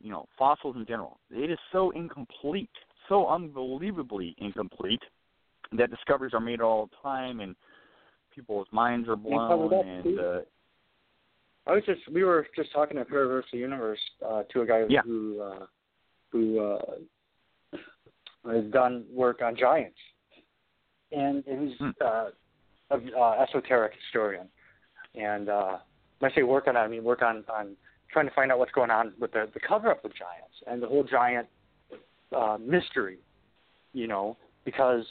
you 0.00 0.10
know 0.10 0.26
fossils 0.38 0.76
in 0.76 0.86
general 0.86 1.20
it 1.30 1.50
is 1.50 1.58
so 1.72 1.90
incomplete 1.90 2.70
so 3.08 3.26
unbelievably 3.28 4.34
incomplete 4.38 5.02
that 5.72 5.90
discoveries 5.90 6.34
are 6.34 6.40
made 6.40 6.60
all 6.60 6.86
the 6.86 6.96
time 7.02 7.40
and 7.40 7.54
people's 8.34 8.66
minds 8.72 9.08
are 9.08 9.16
blown 9.16 9.72
and 9.72 10.18
uh 10.18 10.40
I 11.66 11.74
was 11.74 11.84
just 11.84 12.00
we 12.12 12.24
were 12.24 12.46
just 12.56 12.72
talking 12.72 12.98
at 12.98 13.08
Paraversal 13.08 13.52
Universe 13.52 14.00
uh, 14.26 14.42
to 14.52 14.62
a 14.62 14.66
guy 14.66 14.82
Yeah. 14.88 15.02
who 15.02 15.40
uh, 15.40 15.66
who 16.32 16.58
uh, 16.58 16.78
has 18.50 18.64
done 18.72 19.04
work 19.12 19.42
on 19.42 19.56
giants, 19.56 19.98
and 21.12 21.44
he's 21.46 21.78
Hmm. 21.78 21.90
uh, 22.04 22.30
a 22.90 22.96
uh, 23.16 23.46
esoteric 23.46 23.92
historian. 24.04 24.48
And 25.14 25.48
uh, 25.48 25.78
when 26.18 26.32
I 26.32 26.34
say 26.34 26.42
work 26.42 26.66
on, 26.66 26.76
I 26.76 26.88
mean 26.88 27.04
work 27.04 27.22
on 27.22 27.44
on 27.52 27.76
trying 28.12 28.26
to 28.28 28.34
find 28.34 28.50
out 28.50 28.58
what's 28.58 28.72
going 28.72 28.90
on 28.90 29.12
with 29.20 29.32
the 29.32 29.48
the 29.54 29.60
cover 29.60 29.90
up 29.90 30.04
of 30.04 30.12
giants 30.14 30.56
and 30.66 30.82
the 30.82 30.86
whole 30.86 31.04
giant 31.04 31.46
uh, 32.36 32.58
mystery, 32.60 33.18
you 33.92 34.06
know, 34.06 34.36
because 34.64 35.04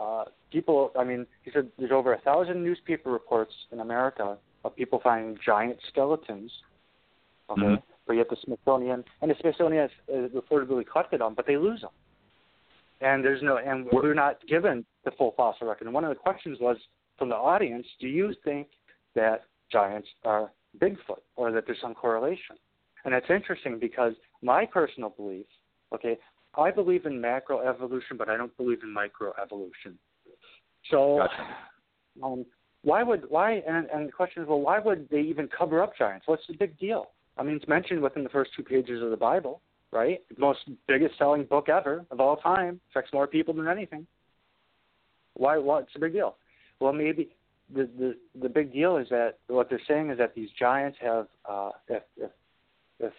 uh, 0.00 0.24
people. 0.50 0.92
I 0.98 1.04
mean, 1.04 1.26
he 1.42 1.50
said 1.52 1.68
there's 1.78 1.92
over 1.92 2.14
a 2.14 2.20
thousand 2.20 2.62
newspaper 2.62 3.10
reports 3.10 3.52
in 3.72 3.80
America 3.80 4.36
of 4.64 4.76
people 4.76 5.00
finding 5.02 5.38
giant 5.44 5.78
skeletons. 5.88 6.50
Okay, 7.50 7.60
Mhm. 7.62 7.82
but 8.06 8.14
yet 8.14 8.28
the 8.30 8.36
Smithsonian 8.36 9.04
and 9.20 9.30
the 9.30 9.34
Smithsonian 9.40 9.88
has 9.88 9.90
uh, 10.08 10.28
reportedly 10.40 10.86
collected 10.86 11.20
them, 11.20 11.34
but 11.34 11.46
they 11.46 11.56
lose 11.56 11.80
them. 11.80 11.90
And 13.00 13.24
there's 13.24 13.42
no, 13.42 13.56
and 13.58 13.88
we're 13.90 14.14
not 14.14 14.46
given 14.46 14.86
the 15.04 15.10
full 15.10 15.32
fossil 15.32 15.66
record. 15.66 15.86
And 15.86 15.94
one 15.94 16.04
of 16.04 16.10
the 16.10 16.14
questions 16.14 16.58
was 16.60 16.76
from 17.18 17.28
the 17.28 17.36
audience: 17.36 17.86
Do 17.98 18.06
you 18.06 18.32
think 18.44 18.68
that 19.14 19.42
giants 19.70 20.08
are 20.24 20.52
Bigfoot, 20.78 21.22
or 21.36 21.52
that 21.52 21.64
there's 21.66 21.80
some 21.80 21.94
correlation? 21.94 22.56
And 23.04 23.14
it's 23.14 23.26
interesting 23.30 23.78
because 23.78 24.12
my 24.42 24.64
personal 24.64 25.10
belief, 25.10 25.46
okay, 25.94 26.18
I 26.56 26.70
believe 26.70 27.06
in 27.06 27.20
macroevolution, 27.20 28.18
but 28.18 28.28
I 28.28 28.36
don't 28.36 28.56
believe 28.56 28.78
in 28.82 28.94
microevolution. 28.94 29.94
So, 30.90 31.18
Gotcha. 31.18 31.46
um, 32.22 32.46
why 32.82 33.02
would 33.02 33.24
why? 33.28 33.62
And, 33.66 33.88
and 33.92 34.08
the 34.08 34.12
question 34.12 34.42
is, 34.42 34.48
well, 34.48 34.60
why 34.60 34.78
would 34.78 35.08
they 35.10 35.20
even 35.20 35.48
cover 35.56 35.82
up 35.82 35.96
giants? 35.96 36.26
What's 36.26 36.46
the 36.48 36.54
big 36.54 36.78
deal? 36.78 37.10
I 37.38 37.42
mean, 37.42 37.56
it's 37.56 37.68
mentioned 37.68 38.02
within 38.02 38.24
the 38.24 38.28
first 38.28 38.50
two 38.56 38.62
pages 38.62 39.02
of 39.02 39.10
the 39.10 39.16
Bible, 39.16 39.62
right? 39.92 40.20
The 40.34 40.40
most 40.40 40.60
biggest 40.88 41.16
selling 41.16 41.44
book 41.44 41.68
ever 41.68 42.04
of 42.10 42.20
all 42.20 42.36
time, 42.36 42.80
affects 42.90 43.12
more 43.12 43.26
people 43.26 43.54
than 43.54 43.68
anything. 43.68 44.06
Why? 45.34 45.56
What's 45.58 45.92
the 45.94 46.00
big 46.00 46.12
deal? 46.12 46.36
Well, 46.80 46.92
maybe 46.92 47.30
the 47.74 47.88
the 47.98 48.16
the 48.42 48.48
big 48.48 48.72
deal 48.72 48.96
is 48.96 49.08
that 49.10 49.38
what 49.48 49.68
they're 49.68 49.80
saying 49.88 50.10
is 50.10 50.18
that 50.18 50.34
these 50.34 50.48
giants 50.58 50.98
have 51.00 51.26
uh, 51.48 51.70
if 51.88 52.02
if, 52.16 52.30
if 53.00 53.12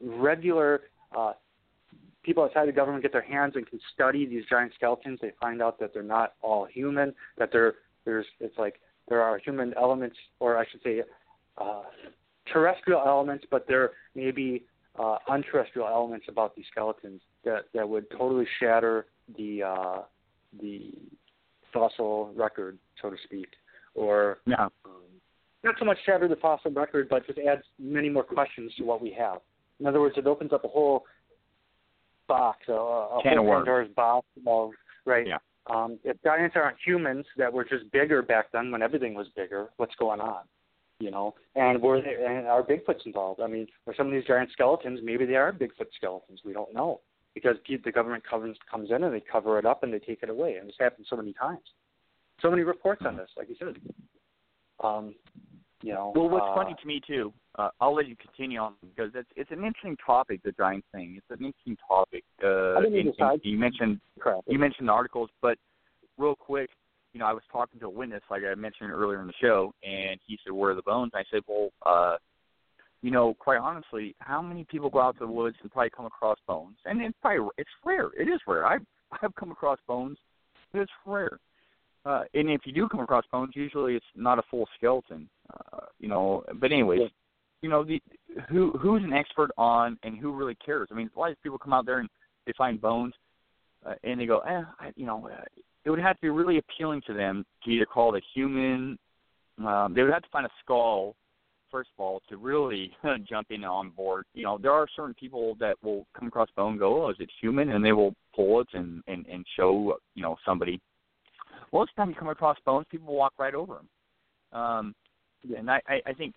regular 0.00 0.82
uh, 1.16 1.32
people 2.22 2.44
outside 2.44 2.68
the 2.68 2.72
government 2.72 3.02
get 3.02 3.12
their 3.12 3.22
hands 3.22 3.54
and 3.56 3.66
can 3.66 3.78
study 3.92 4.26
these 4.26 4.44
giant 4.48 4.72
skeletons, 4.74 5.18
they 5.20 5.32
find 5.40 5.62
out 5.62 5.78
that 5.78 5.92
they're 5.92 6.02
not 6.02 6.34
all 6.42 6.64
human. 6.64 7.14
That 7.38 7.50
there 7.52 7.74
there's 8.04 8.26
it's 8.40 8.56
like 8.58 8.80
there 9.08 9.22
are 9.22 9.38
human 9.38 9.74
elements, 9.76 10.16
or 10.40 10.56
I 10.56 10.64
should 10.70 10.82
say, 10.82 11.02
uh, 11.58 11.82
terrestrial 12.52 13.02
elements, 13.06 13.44
but 13.50 13.66
there 13.68 13.92
may 14.14 14.30
be 14.30 14.64
uh, 14.98 15.18
unterrestrial 15.28 15.88
elements 15.88 16.26
about 16.28 16.54
these 16.56 16.64
skeletons 16.70 17.20
that 17.44 17.64
that 17.74 17.88
would 17.88 18.10
totally 18.10 18.46
shatter 18.60 19.06
the 19.36 19.62
uh, 19.62 20.02
the 20.60 20.92
fossil 21.72 22.32
record, 22.34 22.78
so 23.00 23.10
to 23.10 23.16
speak, 23.24 23.48
or 23.94 24.38
yeah 24.46 24.64
um, 24.84 25.04
not 25.64 25.74
so 25.78 25.84
much 25.84 25.98
shatter 26.04 26.28
the 26.28 26.36
fossil 26.36 26.70
record, 26.70 27.08
but 27.08 27.26
just 27.26 27.38
adds 27.38 27.62
many 27.78 28.08
more 28.08 28.22
questions 28.22 28.72
to 28.76 28.84
what 28.84 29.00
we 29.00 29.10
have. 29.18 29.38
In 29.80 29.86
other 29.86 30.00
words, 30.00 30.14
it 30.16 30.26
opens 30.26 30.52
up 30.52 30.64
a 30.64 30.68
whole 30.68 31.04
box, 32.28 32.58
a, 32.68 32.72
a 32.72 33.20
Can 33.22 33.38
whole. 33.38 33.46
Pandora's 33.56 33.90
box 33.96 34.26
of 34.46 34.70
right. 35.04 35.26
Yeah. 35.26 35.38
Um, 35.66 35.98
if 36.04 36.22
giants 36.22 36.56
aren't 36.56 36.76
humans 36.84 37.24
that 37.38 37.50
were 37.50 37.64
just 37.64 37.90
bigger 37.90 38.20
back 38.20 38.52
then 38.52 38.70
when 38.70 38.82
everything 38.82 39.14
was 39.14 39.26
bigger, 39.34 39.68
what's 39.78 39.94
going 39.96 40.20
on? 40.20 40.42
You 41.00 41.10
know, 41.10 41.34
and 41.56 41.82
were 41.82 42.00
they, 42.00 42.14
and 42.24 42.46
are 42.46 42.62
Bigfoots 42.62 43.04
involved? 43.04 43.40
I 43.40 43.46
mean, 43.48 43.66
are 43.86 43.94
some 43.96 44.06
of 44.06 44.12
these 44.12 44.24
giant 44.24 44.52
skeletons 44.52 45.00
maybe 45.02 45.24
they 45.24 45.34
are 45.34 45.52
Bigfoot 45.52 45.88
skeletons? 45.96 46.40
We 46.44 46.52
don't 46.52 46.72
know 46.72 47.00
because 47.34 47.56
the 47.66 47.90
government 47.90 48.22
comes 48.28 48.56
comes 48.70 48.90
in 48.90 49.02
and 49.02 49.12
they 49.12 49.20
cover 49.20 49.58
it 49.58 49.66
up 49.66 49.82
and 49.82 49.92
they 49.92 49.98
take 49.98 50.22
it 50.22 50.30
away, 50.30 50.56
and 50.56 50.68
this 50.68 50.76
happens 50.78 51.08
so 51.10 51.16
many 51.16 51.32
times. 51.32 51.64
So 52.40 52.50
many 52.50 52.62
reports 52.62 53.02
on 53.06 53.16
this, 53.16 53.28
like 53.36 53.48
you 53.48 53.56
said. 53.58 53.76
Um, 54.82 55.14
You 55.82 55.92
know. 55.92 56.12
Well, 56.14 56.28
what's 56.28 56.46
uh, 56.48 56.54
funny 56.54 56.74
to 56.80 56.86
me 56.86 57.00
too, 57.06 57.32
uh, 57.58 57.68
I'll 57.80 57.94
let 57.94 58.08
you 58.08 58.16
continue 58.16 58.58
on 58.58 58.74
because 58.80 59.12
it's 59.14 59.28
it's 59.36 59.50
an 59.50 59.64
interesting 59.64 59.96
topic, 60.04 60.42
the 60.42 60.52
giant 60.52 60.84
thing. 60.92 61.16
It's 61.18 61.38
an 61.38 61.44
interesting 61.44 61.76
topic. 61.86 62.24
Uh, 62.42 62.80
I 62.80 62.84
and- 62.84 63.12
decide. 63.12 63.40
you 63.42 63.58
mentioned 63.58 64.00
Crap. 64.18 64.40
you 64.46 64.58
mentioned 64.58 64.88
the 64.88 64.92
articles, 64.92 65.30
but 65.42 65.58
real 66.16 66.34
quick, 66.34 66.70
you 67.12 67.20
know, 67.20 67.26
I 67.26 67.32
was 67.32 67.42
talking 67.52 67.78
to 67.80 67.86
a 67.86 67.90
witness, 67.90 68.22
like 68.30 68.42
I 68.50 68.54
mentioned 68.54 68.90
earlier 68.90 69.20
in 69.20 69.26
the 69.26 69.34
show, 69.40 69.72
and 69.82 70.18
he 70.26 70.38
said, 70.42 70.52
"Where 70.52 70.72
are 70.72 70.74
the 70.74 70.82
bones?" 70.82 71.12
I 71.14 71.24
said, 71.30 71.42
"Well, 71.46 71.68
uh, 71.84 72.16
you 73.02 73.10
know, 73.10 73.34
quite 73.34 73.58
honestly, 73.58 74.16
how 74.20 74.40
many 74.40 74.64
people 74.64 74.88
go 74.88 75.00
out 75.00 75.18
to 75.18 75.26
the 75.26 75.32
woods 75.32 75.56
and 75.60 75.70
probably 75.70 75.90
come 75.90 76.06
across 76.06 76.38
bones? 76.46 76.76
And 76.86 77.02
it's 77.02 77.16
probably 77.20 77.50
it's 77.58 77.70
rare. 77.84 78.08
It 78.18 78.28
is 78.28 78.40
rare. 78.46 78.66
I've 78.66 78.86
I've 79.22 79.34
come 79.34 79.52
across 79.52 79.78
bones, 79.86 80.16
but 80.72 80.80
it's 80.80 80.92
rare. 81.04 81.38
Uh, 82.04 82.24
and 82.34 82.50
if 82.50 82.62
you 82.66 82.72
do 82.72 82.88
come 82.88 83.00
across 83.00 83.24
bones, 83.32 83.52
usually 83.54 83.96
it's 83.96 84.04
not 84.14 84.38
a 84.38 84.42
full 84.50 84.68
skeleton. 84.76 85.28
Uh, 85.72 85.80
you 85.98 86.08
know, 86.08 86.44
but 86.54 86.70
anyways, 86.70 87.00
Yeah. 87.00 87.08
you 87.62 87.68
know, 87.70 87.82
the 87.82 88.02
who 88.48 88.72
who's 88.72 89.02
an 89.04 89.12
expert 89.12 89.50
on 89.56 89.98
and 90.02 90.18
who 90.18 90.32
really 90.32 90.54
cares? 90.56 90.88
I 90.90 90.94
mean, 90.94 91.10
a 91.14 91.18
lot 91.18 91.30
of 91.30 91.42
people 91.42 91.58
come 91.58 91.72
out 91.72 91.86
there 91.86 92.00
and 92.00 92.08
they 92.46 92.52
find 92.52 92.80
bones, 92.80 93.14
uh, 93.86 93.94
and 94.02 94.20
they 94.20 94.26
go, 94.26 94.40
eh, 94.40 94.62
I, 94.80 94.92
you 94.96 95.06
know, 95.06 95.28
uh, 95.28 95.44
it 95.84 95.90
would 95.90 95.98
have 96.00 96.16
to 96.16 96.20
be 96.22 96.30
really 96.30 96.58
appealing 96.58 97.00
to 97.06 97.14
them 97.14 97.44
to 97.64 97.70
either 97.70 97.86
call 97.86 98.14
it 98.14 98.22
a 98.22 98.26
human. 98.38 98.98
Um, 99.64 99.94
they 99.94 100.02
would 100.02 100.12
have 100.12 100.22
to 100.22 100.28
find 100.30 100.44
a 100.44 100.50
skull, 100.62 101.14
first 101.70 101.90
of 101.96 102.02
all, 102.02 102.20
to 102.28 102.36
really 102.36 102.94
jump 103.28 103.50
in 103.50 103.64
on 103.64 103.90
board. 103.90 104.26
You 104.34 104.42
know, 104.42 104.58
there 104.58 104.72
are 104.72 104.86
certain 104.94 105.14
people 105.14 105.54
that 105.60 105.76
will 105.82 106.06
come 106.18 106.28
across 106.28 106.48
bone 106.56 106.72
and 106.72 106.78
go, 106.80 107.04
oh, 107.04 107.10
is 107.10 107.16
it 107.20 107.30
human? 107.40 107.70
And 107.70 107.82
they 107.84 107.92
will 107.92 108.14
pull 108.34 108.60
it 108.60 108.68
and 108.74 109.02
and 109.06 109.24
and 109.26 109.46
show 109.56 109.96
you 110.14 110.22
know 110.22 110.36
somebody. 110.44 110.80
Most 111.74 111.90
of 111.90 111.96
the 111.96 112.00
time, 112.02 112.10
you 112.10 112.14
come 112.14 112.28
across 112.28 112.56
bones, 112.64 112.86
people 112.88 113.12
walk 113.12 113.32
right 113.36 113.54
over 113.54 113.74
them. 113.74 113.88
Um, 114.58 114.94
and 115.58 115.68
I, 115.68 115.80
I, 115.88 116.00
I 116.06 116.12
think 116.12 116.34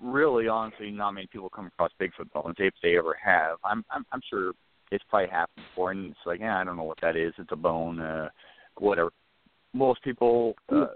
really 0.00 0.46
honestly 0.46 0.92
not 0.92 1.10
many 1.10 1.26
people 1.26 1.50
come 1.50 1.66
across 1.66 1.90
Bigfoot 2.00 2.30
bones 2.32 2.54
if 2.58 2.72
they 2.80 2.96
ever 2.96 3.18
have. 3.22 3.58
I'm 3.64 3.84
I'm 3.90 4.06
I'm 4.12 4.20
sure 4.30 4.52
it's 4.92 5.02
probably 5.10 5.28
happened 5.28 5.66
before 5.68 5.90
and 5.90 6.12
it's 6.12 6.20
like, 6.24 6.38
yeah, 6.38 6.58
I 6.58 6.64
don't 6.64 6.76
know 6.76 6.84
what 6.84 7.00
that 7.02 7.16
is. 7.16 7.34
It's 7.36 7.50
a 7.50 7.56
bone, 7.56 7.98
uh 7.98 8.28
whatever. 8.78 9.10
Most 9.74 10.02
people 10.04 10.54
uh 10.72 10.86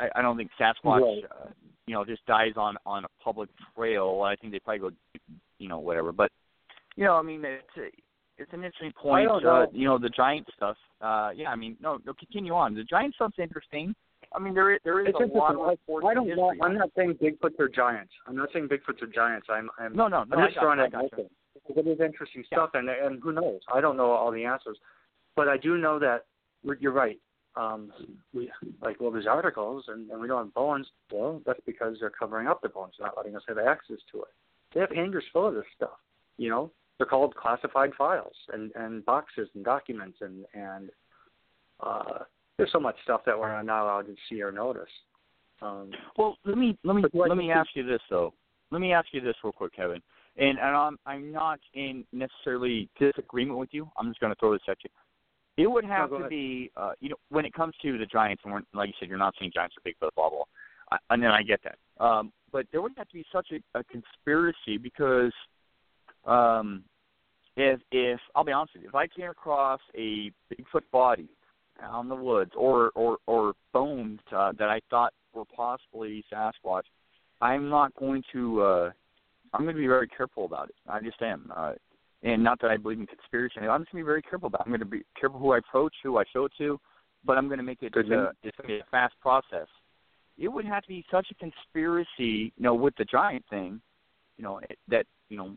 I, 0.00 0.08
I 0.16 0.22
don't 0.22 0.36
think 0.36 0.50
Sasquatch 0.60 1.22
uh, 1.24 1.50
you 1.86 1.94
know, 1.94 2.04
just 2.04 2.26
dies 2.26 2.54
on 2.56 2.76
on 2.84 3.04
a 3.04 3.08
public 3.22 3.48
trail. 3.76 4.22
I 4.26 4.34
think 4.34 4.52
they 4.52 4.58
probably 4.58 4.80
go 4.80 4.90
you 5.60 5.68
know, 5.68 5.78
whatever. 5.78 6.10
But 6.10 6.32
you 6.96 7.04
know, 7.04 7.14
I 7.14 7.22
mean 7.22 7.44
it's 7.44 7.94
it's 8.38 8.52
an 8.52 8.64
interesting 8.64 8.92
point. 8.92 9.28
Uh, 9.30 9.66
you 9.72 9.86
know, 9.86 9.98
the 9.98 10.08
giant 10.10 10.46
stuff. 10.56 10.76
Uh 11.00 11.30
yeah, 11.34 11.50
I 11.50 11.56
mean 11.56 11.76
no 11.80 11.98
no 12.04 12.12
continue 12.14 12.54
on. 12.54 12.74
The 12.74 12.84
giant 12.84 13.14
stuff's 13.14 13.38
interesting. 13.38 13.94
I 14.34 14.38
mean 14.38 14.54
there 14.54 14.74
is 14.74 14.80
there 14.84 15.00
is 15.00 15.08
It's 15.08 15.32
a 15.32 15.36
lot 15.36 15.54
of 15.54 15.60
reports 15.60 16.06
I 16.08 16.14
don't 16.14 16.26
history. 16.26 16.58
I'm 16.62 16.76
not 16.76 16.90
saying 16.96 17.14
Bigfoots 17.22 17.58
are 17.60 17.68
giants. 17.68 18.12
I'm 18.26 18.36
not 18.36 18.48
saying 18.52 18.68
Bigfoots 18.68 19.02
are 19.02 19.06
giants. 19.06 19.46
I'm. 19.50 19.70
I'm 19.78 19.94
no, 19.94 20.08
no, 20.08 20.24
no. 20.24 20.36
I'm 20.36 20.48
just 20.48 20.58
throwing 20.58 20.80
it 20.80 20.92
got 20.92 21.04
out 21.04 21.10
you. 21.16 21.28
there. 21.66 21.84
It 21.84 21.86
is 21.86 22.00
interesting 22.00 22.44
Yeah. 22.50 22.58
stuff, 22.58 22.70
and 22.74 22.88
and 22.88 23.22
who 23.22 23.32
knows? 23.32 23.60
I 23.72 23.80
don't 23.80 23.96
know 23.96 24.10
all 24.10 24.30
the 24.30 24.44
answers, 24.44 24.78
but 25.36 25.48
I 25.48 25.56
do 25.56 25.76
know 25.76 25.98
that 25.98 26.24
you're 26.80 26.92
right. 26.92 27.18
Um, 27.56 27.92
we 28.32 28.50
like 28.82 29.00
well, 29.00 29.10
there's 29.10 29.26
articles, 29.26 29.84
and, 29.88 30.10
and 30.10 30.20
we 30.20 30.28
don't 30.28 30.44
have 30.46 30.54
bones. 30.54 30.86
Well, 31.12 31.42
that's 31.44 31.60
because 31.66 31.96
they're 32.00 32.10
covering 32.10 32.46
up 32.46 32.62
the 32.62 32.68
bones, 32.68 32.94
not 33.00 33.16
letting 33.16 33.36
us 33.36 33.42
have 33.48 33.58
access 33.58 33.98
to 34.12 34.22
it. 34.22 34.28
They 34.74 34.80
have 34.80 34.90
hangars 34.90 35.24
full 35.32 35.48
of 35.48 35.54
this 35.54 35.64
stuff. 35.74 35.98
You 36.36 36.50
know, 36.50 36.70
they're 36.98 37.06
called 37.06 37.34
classified 37.34 37.90
files 37.96 38.34
and 38.52 38.72
and 38.74 39.04
boxes 39.04 39.48
and 39.54 39.64
documents 39.64 40.18
and 40.20 40.44
and 40.54 40.90
uh, 41.80 42.18
there's 42.56 42.72
so 42.72 42.80
much 42.80 42.96
stuff 43.04 43.22
that 43.24 43.38
we're 43.38 43.62
not 43.62 43.84
allowed 43.84 44.06
to 44.06 44.14
see 44.28 44.42
or 44.42 44.50
notice. 44.50 44.90
Um, 45.62 45.90
Well, 46.16 46.36
let 46.44 46.58
me 46.58 46.76
let 46.84 46.96
me 46.96 47.02
But 47.02 47.12
do 47.12 47.22
I 47.22 47.28
let 47.28 47.38
me 47.38 47.50
ask 47.52 47.70
you 47.74 47.84
this 47.84 48.00
though. 48.10 48.34
Let 48.70 48.80
me 48.80 48.92
ask 48.92 49.08
you 49.12 49.20
this 49.20 49.34
real 49.42 49.52
quick, 49.52 49.74
Kevin. 49.74 50.02
And, 50.36 50.58
and 50.58 50.76
I'm 50.76 50.98
I'm 51.06 51.32
not 51.32 51.58
in 51.74 52.04
necessarily 52.12 52.88
disagreement 52.98 53.58
with 53.58 53.70
you. 53.72 53.90
I'm 53.96 54.08
just 54.08 54.20
going 54.20 54.32
to 54.32 54.38
throw 54.38 54.52
this 54.52 54.62
at 54.68 54.78
you. 54.84 54.90
It 55.56 55.68
would 55.68 55.84
have 55.84 56.10
go 56.10 56.20
to 56.20 56.28
be, 56.28 56.70
uh, 56.76 56.92
you 57.00 57.08
know, 57.08 57.16
when 57.30 57.44
it 57.44 57.52
comes 57.52 57.74
to 57.82 57.98
the 57.98 58.06
Giants, 58.06 58.42
and 58.44 58.64
like 58.72 58.88
you 58.88 58.94
said, 59.00 59.08
you're 59.08 59.18
not 59.18 59.34
seeing 59.38 59.50
Giants 59.52 59.74
or 59.76 59.88
Bigfoot, 59.88 60.14
blah 60.14 60.30
blah. 60.30 60.44
I, 60.92 60.98
and 61.10 61.22
then 61.22 61.30
I 61.30 61.42
get 61.42 61.60
that. 61.64 62.04
Um, 62.04 62.32
but 62.52 62.66
there 62.70 62.80
would 62.80 62.92
have 62.96 63.08
to 63.08 63.14
be 63.14 63.24
such 63.32 63.48
a, 63.52 63.78
a 63.78 63.82
conspiracy 63.84 64.78
because, 64.80 65.32
um, 66.26 66.84
if 67.56 67.80
if 67.90 68.20
I'll 68.34 68.44
be 68.44 68.52
honest 68.52 68.74
with 68.74 68.82
you, 68.82 68.88
if 68.88 68.94
I 68.94 69.06
came 69.06 69.30
across 69.30 69.80
a 69.96 70.30
Bigfoot 70.52 70.82
body 70.92 71.28
out 71.82 72.02
in 72.02 72.08
the 72.08 72.14
woods 72.14 72.52
or 72.56 72.90
or 72.94 73.18
or 73.26 73.54
bones 73.72 74.20
uh, 74.34 74.52
that 74.58 74.68
I 74.68 74.80
thought 74.90 75.12
were 75.34 75.44
possibly 75.44 76.24
Sasquatch, 76.32 76.84
I'm 77.40 77.68
not 77.68 77.94
going 77.96 78.22
to. 78.32 78.62
uh 78.62 78.90
I'm 79.54 79.62
going 79.62 79.74
to 79.74 79.80
be 79.80 79.86
very 79.86 80.08
careful 80.08 80.44
about 80.44 80.68
it. 80.68 80.74
I 80.86 81.00
just 81.00 81.22
am. 81.22 81.50
Uh, 81.56 81.72
and 82.22 82.44
not 82.44 82.60
that 82.60 82.70
I 82.70 82.76
believe 82.76 83.00
in 83.00 83.06
conspiracy. 83.06 83.60
I'm 83.60 83.80
just 83.80 83.92
going 83.92 84.02
to 84.02 84.04
be 84.04 84.12
very 84.12 84.22
careful 84.22 84.48
about. 84.48 84.60
it. 84.60 84.64
I'm 84.66 84.72
going 84.72 84.80
to 84.80 84.86
be 84.86 85.02
careful 85.18 85.38
who 85.38 85.52
I 85.52 85.58
approach, 85.58 85.94
who 86.02 86.18
I 86.18 86.24
show 86.32 86.44
it 86.44 86.52
to, 86.58 86.78
but 87.24 87.38
I'm 87.38 87.46
going 87.46 87.58
to 87.58 87.64
make 87.64 87.82
it. 87.82 87.94
Uh, 87.96 88.00
it's 88.42 88.56
going 88.58 88.68
to 88.68 88.74
be 88.74 88.78
a 88.80 88.84
fast 88.90 89.14
process. 89.20 89.66
It 90.36 90.48
would 90.48 90.64
have 90.64 90.82
to 90.82 90.88
be 90.88 91.04
such 91.10 91.28
a 91.30 91.34
conspiracy, 91.34 92.52
you 92.56 92.62
know, 92.62 92.74
with 92.74 92.94
the 92.96 93.04
giant 93.04 93.44
thing, 93.48 93.80
you 94.36 94.44
know, 94.44 94.60
that 94.88 95.06
you 95.28 95.36
know, 95.36 95.56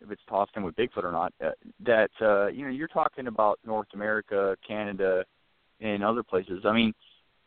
if 0.00 0.10
it's 0.10 0.22
tossed 0.28 0.52
in 0.56 0.62
with 0.62 0.76
Bigfoot 0.76 1.04
or 1.04 1.12
not, 1.12 1.32
uh, 1.44 1.50
that 1.84 2.10
uh, 2.20 2.46
you 2.46 2.64
know, 2.64 2.70
you're 2.70 2.88
talking 2.88 3.26
about 3.26 3.58
North 3.64 3.88
America, 3.94 4.56
Canada, 4.66 5.24
and 5.80 6.04
other 6.04 6.22
places. 6.22 6.64
I 6.64 6.72
mean, 6.72 6.94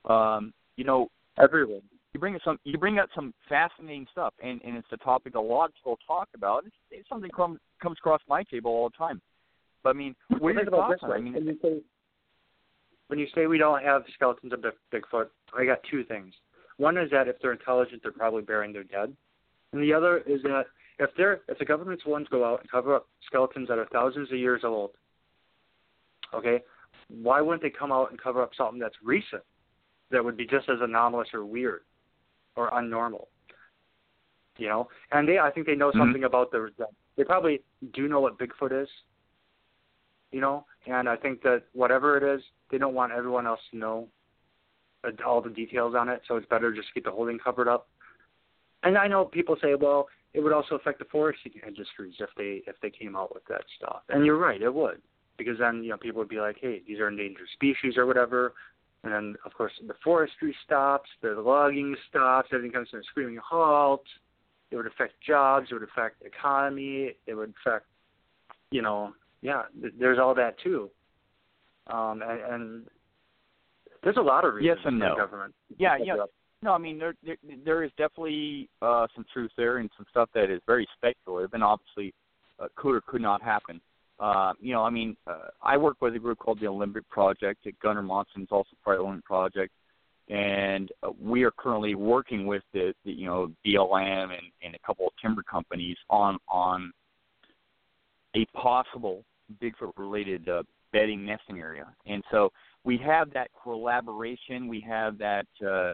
um, 0.06 0.54
you 0.78 0.84
know, 0.84 1.08
everywhere. 1.42 1.80
you 2.14 2.20
bring 2.20 2.36
up 2.36 2.42
some 2.44 2.58
you 2.64 2.78
bring 2.78 3.00
up 3.00 3.10
some 3.16 3.34
fascinating 3.48 4.08
stuff, 4.12 4.34
and 4.44 4.62
and 4.64 4.78
it's 4.78 4.88
a 4.92 4.98
topic 4.98 5.36
a 5.36 5.40
lot 5.40 5.66
of 5.66 5.76
people 5.76 5.98
talk 6.06 6.30
about. 6.36 6.66
It's, 6.66 6.76
it's 6.92 7.10
something 7.10 7.30
come, 7.36 7.60
comes 7.82 7.98
across 8.00 8.22
my 8.28 8.44
table 8.44 8.72
all 8.72 8.90
the 8.90 8.98
time. 8.98 9.22
But 9.84 9.92
I 9.92 9.94
mean, 9.94 10.16
what 10.40 10.50
are 10.50 10.54
your 10.54 10.66
thoughts 10.66 11.00
on? 11.02 11.12
I 11.12 11.20
mean, 11.20 11.34
when 11.34 11.46
you 11.46 11.58
say 11.62 11.82
when 13.08 13.20
you 13.20 13.28
say 13.36 13.48
we 13.48 13.58
don't 13.58 13.84
have 13.84 14.04
skeletons 14.14 14.54
of 14.54 14.64
Bigfoot, 14.94 15.28
I 15.58 15.66
got 15.66 15.80
two 15.90 16.04
things. 16.06 16.34
One 16.78 16.98
is 16.98 17.10
that 17.12 17.28
if 17.28 17.36
they're 17.42 17.52
intelligent, 17.52 18.02
they're 18.02 18.12
probably 18.12 18.42
burying 18.42 18.74
their 18.74 18.84
dead, 18.84 19.16
and 19.74 19.84
the 19.84 19.94
other 19.94 20.20
is 20.20 20.42
that 20.44 20.66
if 21.00 21.10
they're 21.18 21.42
if 21.48 21.58
the 21.58 21.66
government's 21.66 22.06
willing 22.06 22.26
to 22.26 22.32
go 22.32 22.46
out 22.46 22.62
and 22.62 22.70
cover 22.70 22.96
up 22.96 23.08
skeletons 23.26 23.68
that 23.68 23.80
are 23.80 23.88
thousands 23.92 24.32
of 24.32 24.38
years 24.38 24.62
old, 24.64 24.92
okay, 26.34 26.62
why 27.10 27.42
wouldn't 27.42 27.62
they 27.62 27.70
come 27.70 27.92
out 27.92 28.12
and 28.12 28.22
cover 28.22 28.42
up 28.42 28.52
something 28.56 28.80
that's 28.80 28.96
recent 29.04 29.44
that 30.12 30.24
would 30.24 30.38
be 30.38 30.46
just 30.46 30.70
as 30.70 30.80
anomalous 30.82 31.30
or 31.34 31.46
weird 31.46 31.82
or 32.56 32.70
unnormal? 32.72 33.26
You 34.58 34.68
know, 34.68 34.90
and 35.12 35.28
they 35.28 35.40
I 35.40 35.52
think 35.52 35.66
they 35.66 35.76
know 35.76 35.92
Mhm. 35.92 35.98
something 35.98 36.24
about 36.26 36.52
the, 36.52 36.72
the 36.78 36.88
they 37.16 37.24
probably 37.24 37.62
do 37.94 38.08
know 38.08 38.20
what 38.20 38.38
Bigfoot 38.38 38.72
is. 38.84 38.90
You 40.32 40.40
know, 40.40 40.66
and 40.88 41.10
I 41.10 41.18
think 41.18 41.42
that 41.44 41.64
whatever 41.74 42.16
it 42.16 42.24
is, 42.24 42.42
they 42.70 42.78
don't 42.78 42.94
want 42.94 43.12
everyone 43.12 43.46
else 43.46 43.60
to 43.72 43.78
know 43.78 44.08
all 45.26 45.42
the 45.42 45.50
details 45.50 45.96
on 45.96 46.10
it, 46.10 46.22
so 46.28 46.38
it's 46.38 46.48
better 46.48 46.72
just 46.72 46.94
keep 46.94 47.04
the 47.04 47.12
whole 47.12 47.26
thing 47.26 47.40
covered 47.40 47.68
up. 47.68 47.90
And 48.84 48.98
I 48.98 49.08
know 49.08 49.26
people 49.26 49.58
say, 49.62 49.76
well, 49.76 50.08
it 50.34 50.40
would 50.40 50.54
also 50.54 50.76
affect 50.76 51.00
the 51.00 51.06
forestry 51.06 51.62
industries 51.66 52.16
if 52.20 52.30
they 52.38 52.64
if 52.68 52.76
they 52.82 52.90
came 52.90 53.16
out 53.16 53.34
with 53.34 53.44
that 53.50 53.64
stuff. 53.78 54.02
And 54.10 54.26
you're 54.26 54.38
right, 54.38 54.62
it 54.62 54.74
would, 54.74 55.02
because 55.38 55.58
then 55.60 55.84
you 55.84 55.90
know 55.90 55.98
people 55.98 56.20
would 56.20 56.30
be 56.30 56.40
like, 56.40 56.58
hey, 56.62 56.82
these 56.88 57.00
are 57.00 57.08
endangered 57.08 57.48
species 57.54 57.98
or 57.98 58.06
whatever. 58.06 58.54
And 59.04 59.12
then 59.12 59.36
of 59.46 59.54
course 59.54 59.74
the 59.86 59.96
forestry 60.04 60.56
stops, 60.66 61.10
the 61.22 61.30
logging 61.32 61.96
stops, 62.10 62.50
everything 62.54 62.72
comes 62.72 62.90
to 62.92 62.98
a 62.98 63.04
screaming 63.04 63.40
halt. 63.44 64.04
It 64.70 64.78
would 64.78 64.88
affect 64.88 65.14
jobs, 65.26 65.68
it 65.70 65.74
would 65.74 65.84
affect 65.84 66.22
the 66.22 66.28
economy, 66.28 67.12
it 67.28 67.34
would 67.34 67.54
affect, 67.66 67.88
you 68.70 68.82
know, 68.82 69.14
yeah, 69.42 69.64
th- 69.82 69.94
there's 70.00 70.18
all 70.18 70.34
that 70.36 70.56
too. 70.64 70.90
Um, 71.88 72.22
and, 72.26 72.42
and 72.54 72.88
there's 74.04 74.16
a 74.18 74.22
lot 74.22 74.46
of 74.46 74.54
reasons 74.54 74.78
Yes 74.78 74.86
and 74.88 75.00
no. 75.00 75.16
government. 75.18 75.54
Yeah, 75.78 75.98
yeah. 76.02 76.16
No, 76.64 76.74
I 76.74 76.78
mean 76.78 77.00
there 77.00 77.16
there, 77.26 77.38
there 77.66 77.84
is 77.84 77.92
definitely 77.98 78.70
uh, 78.82 79.08
some 79.16 79.26
truth 79.34 79.52
there, 79.58 79.78
and 79.78 79.90
some 79.98 80.06
stuff 80.10 80.30
that 80.34 80.52
is 80.52 80.62
very 80.68 80.88
speculative, 80.98 81.54
and 81.54 81.64
obviously 81.64 82.14
uh, 82.60 82.68
could 82.76 82.96
or 82.96 83.02
could 83.02 83.22
not 83.22 83.42
happen. 83.42 83.82
Uh, 84.20 84.54
you 84.60 84.72
know, 84.72 84.84
I 84.84 84.92
mean, 84.92 85.18
uh, 85.26 85.48
I 85.64 85.78
work 85.78 85.98
with 86.00 86.16
a 86.16 86.20
group 86.20 86.38
called 86.38 86.60
the 86.60 86.68
Olympic 86.68 87.10
Project. 87.10 87.66
Gunnar 87.82 88.04
Monson's 88.04 88.50
also 88.52 88.70
part 88.84 88.98
of 88.98 89.02
the 89.02 89.06
Olympic 89.06 89.26
Project, 89.26 89.74
and 90.30 90.92
uh, 91.02 91.10
we 91.20 91.42
are 91.44 91.50
currently 91.50 91.96
working 91.96 92.46
with 92.46 92.62
the, 92.72 92.94
the 93.04 93.12
you 93.12 93.26
know 93.26 93.52
BLM 93.66 94.26
and, 94.26 94.52
and 94.62 94.76
a 94.76 94.80
couple 94.86 95.08
of 95.08 95.14
timber 95.20 95.42
companies 95.42 95.98
on 96.12 96.38
on 96.48 96.92
a 98.36 98.46
possible 98.56 99.24
Bigfoot 99.62 99.92
related 99.98 100.48
uh, 100.48 100.62
bedding 100.94 101.26
nesting 101.26 101.60
area, 101.60 101.88
and 102.06 102.24
so 102.30 102.52
we 102.84 102.98
have 102.98 103.34
that 103.34 103.50
collaboration. 103.64 104.68
We 104.68 104.80
have 104.82 105.18
that. 105.18 105.48
Uh, 105.60 105.94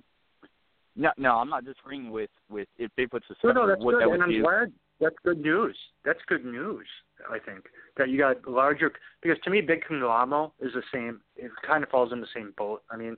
no, 0.98 1.12
no, 1.18 1.36
I'm 1.36 1.50
not 1.50 1.64
disagreeing 1.64 2.12
with 2.12 2.30
with 2.50 2.68
if 2.78 2.92
Bigfoot's 2.98 3.26
No, 3.30 3.36
discovered 3.36 3.54
no, 3.54 3.68
that's 3.68 3.82
what 3.82 3.92
good, 3.94 4.02
that 4.02 4.10
would 4.10 4.16
and 4.16 4.24
I'm 4.24 4.32
do. 4.32 4.42
glad. 4.42 4.74
That's 5.00 5.16
good 5.24 5.40
news. 5.40 5.78
That's 6.04 6.20
good 6.28 6.44
news. 6.44 6.88
I 7.32 7.38
think 7.40 7.66
that 7.98 8.10
you 8.10 8.18
got 8.18 8.48
larger 8.48 8.92
because 9.22 9.38
to 9.44 9.50
me, 9.52 9.62
Big 9.62 9.84
Conglomero 9.86 10.52
is 10.60 10.74
the 10.74 10.82
same. 10.92 11.22
It 11.36 11.52
kind 11.66 11.84
of 11.84 11.90
falls 11.90 12.12
in 12.12 12.20
the 12.20 12.28
same 12.34 12.54
boat. 12.58 12.82
I 12.90 12.98
mean, 12.98 13.16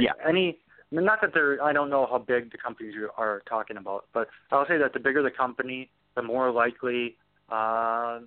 Yeah. 0.00 0.12
Any 0.28 0.58
not 0.90 1.20
that 1.20 1.30
they're. 1.34 1.62
I 1.62 1.72
don't 1.72 1.90
know 1.90 2.06
how 2.10 2.18
big 2.18 2.50
the 2.50 2.58
companies 2.58 2.94
are 3.16 3.42
talking 3.48 3.76
about, 3.76 4.06
but 4.12 4.28
I'll 4.50 4.66
say 4.66 4.78
that 4.78 4.92
the 4.92 5.00
bigger 5.00 5.22
the 5.22 5.30
company, 5.30 5.90
the 6.16 6.22
more 6.22 6.50
likely 6.50 7.16
uh, 7.50 8.20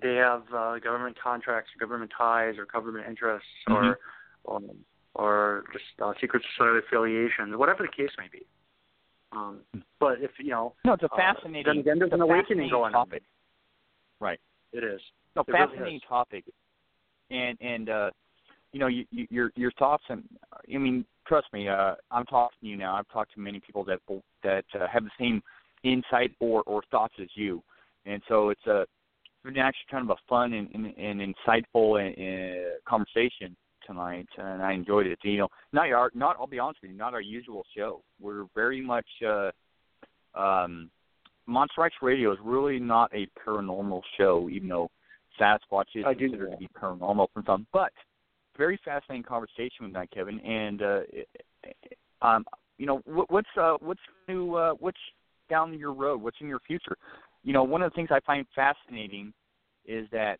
they 0.00 0.14
have 0.16 0.42
uh, 0.54 0.78
government 0.78 1.16
contracts, 1.22 1.70
or 1.74 1.86
government 1.86 2.10
ties, 2.16 2.54
or 2.58 2.66
government 2.66 3.06
interests, 3.08 3.48
Mm-hmm. 3.68 3.74
or 4.48 4.56
um, 4.56 4.70
or 5.14 5.64
just 5.72 5.84
uh, 6.04 6.12
secret 6.20 6.42
society 6.56 6.84
affiliations, 6.86 7.56
whatever 7.56 7.82
the 7.82 7.88
case 7.96 8.10
may 8.18 8.28
be. 8.30 8.44
Um, 9.32 9.60
but 9.98 10.20
if 10.20 10.30
you 10.38 10.50
know, 10.50 10.74
No, 10.84 10.92
it's 10.92 11.02
a 11.02 11.06
uh, 11.06 11.16
fascinating. 11.16 11.64
then 11.66 11.78
again, 11.78 11.98
there's 11.98 12.08
it's 12.08 12.12
a 12.12 12.16
an 12.16 12.20
awakening 12.22 12.68
fascinating 12.68 12.70
going 12.70 12.92
topic. 12.92 13.22
on. 14.20 14.36
It 14.72 14.84
is. 14.84 15.00
No, 15.34 15.42
It 15.42 15.48
really 15.52 15.66
fascinating 15.66 15.96
is. 15.96 16.02
topic, 16.08 16.44
and 17.30 17.56
and 17.60 17.88
uh, 17.88 18.10
you 18.72 18.80
know, 18.80 18.88
you, 18.88 19.04
you, 19.10 19.26
your 19.30 19.50
your 19.56 19.72
thoughts 19.78 20.04
and 20.10 20.22
I 20.52 20.76
mean, 20.78 21.04
trust 21.26 21.46
me, 21.52 21.68
uh, 21.68 21.94
I'm 22.10 22.24
talking 22.26 22.58
to 22.60 22.66
you 22.66 22.76
now. 22.76 22.94
I've 22.96 23.08
talked 23.08 23.32
to 23.34 23.40
many 23.40 23.58
people 23.60 23.84
that 23.84 24.00
that 24.42 24.64
uh, 24.74 24.86
have 24.92 25.04
the 25.04 25.10
same 25.18 25.42
insight 25.82 26.32
or 26.40 26.62
or 26.66 26.82
thoughts 26.90 27.14
as 27.20 27.28
you, 27.34 27.62
and 28.04 28.22
so 28.28 28.50
it's 28.50 28.66
a 28.66 28.82
it's 28.82 28.90
been 29.46 29.58
actually 29.58 29.86
kind 29.90 30.08
of 30.08 30.16
a 30.16 30.20
fun 30.28 30.52
and, 30.52 30.68
and, 30.74 30.86
and 30.96 31.34
insightful 31.34 32.00
and, 32.00 32.16
and 32.16 32.64
conversation 32.86 33.56
tonight, 33.86 34.26
and 34.36 34.62
I 34.62 34.72
enjoyed 34.72 35.06
it. 35.06 35.18
You 35.22 35.38
know, 35.38 35.48
not 35.72 35.90
our 35.92 36.10
not 36.14 36.36
I'll 36.38 36.46
be 36.46 36.58
honest 36.58 36.80
with 36.82 36.90
you, 36.90 36.96
not 36.96 37.14
our 37.14 37.20
usual 37.20 37.64
show. 37.76 38.02
We're 38.20 38.44
very 38.54 38.80
much. 38.80 39.06
uh 39.26 39.50
um 40.34 40.90
Monster 41.46 41.88
Radio 42.02 42.32
is 42.32 42.38
really 42.42 42.80
not 42.80 43.10
a 43.14 43.28
paranormal 43.46 44.02
show, 44.18 44.48
even 44.50 44.68
though 44.68 44.90
Sasquatch 45.40 45.84
is 45.94 46.04
I 46.04 46.14
considered 46.14 46.50
to 46.50 46.56
be 46.56 46.68
paranormal 46.80 47.28
from 47.32 47.44
some. 47.46 47.66
But 47.72 47.92
very 48.56 48.80
fascinating 48.84 49.22
conversation 49.22 49.84
with 49.84 49.92
that, 49.92 50.10
Kevin. 50.10 50.40
And 50.40 50.82
uh, 50.82 51.00
um, 52.22 52.44
you 52.78 52.86
know, 52.86 53.00
what, 53.04 53.30
what's 53.30 53.48
uh, 53.56 53.76
what's 53.80 54.00
new? 54.28 54.54
Uh, 54.54 54.72
what's 54.80 54.98
down 55.48 55.78
your 55.78 55.92
road? 55.92 56.20
What's 56.20 56.38
in 56.40 56.48
your 56.48 56.60
future? 56.66 56.96
You 57.44 57.52
know, 57.52 57.64
one 57.64 57.82
of 57.82 57.90
the 57.90 57.94
things 57.94 58.08
I 58.10 58.20
find 58.20 58.46
fascinating 58.54 59.32
is 59.86 60.06
that 60.12 60.38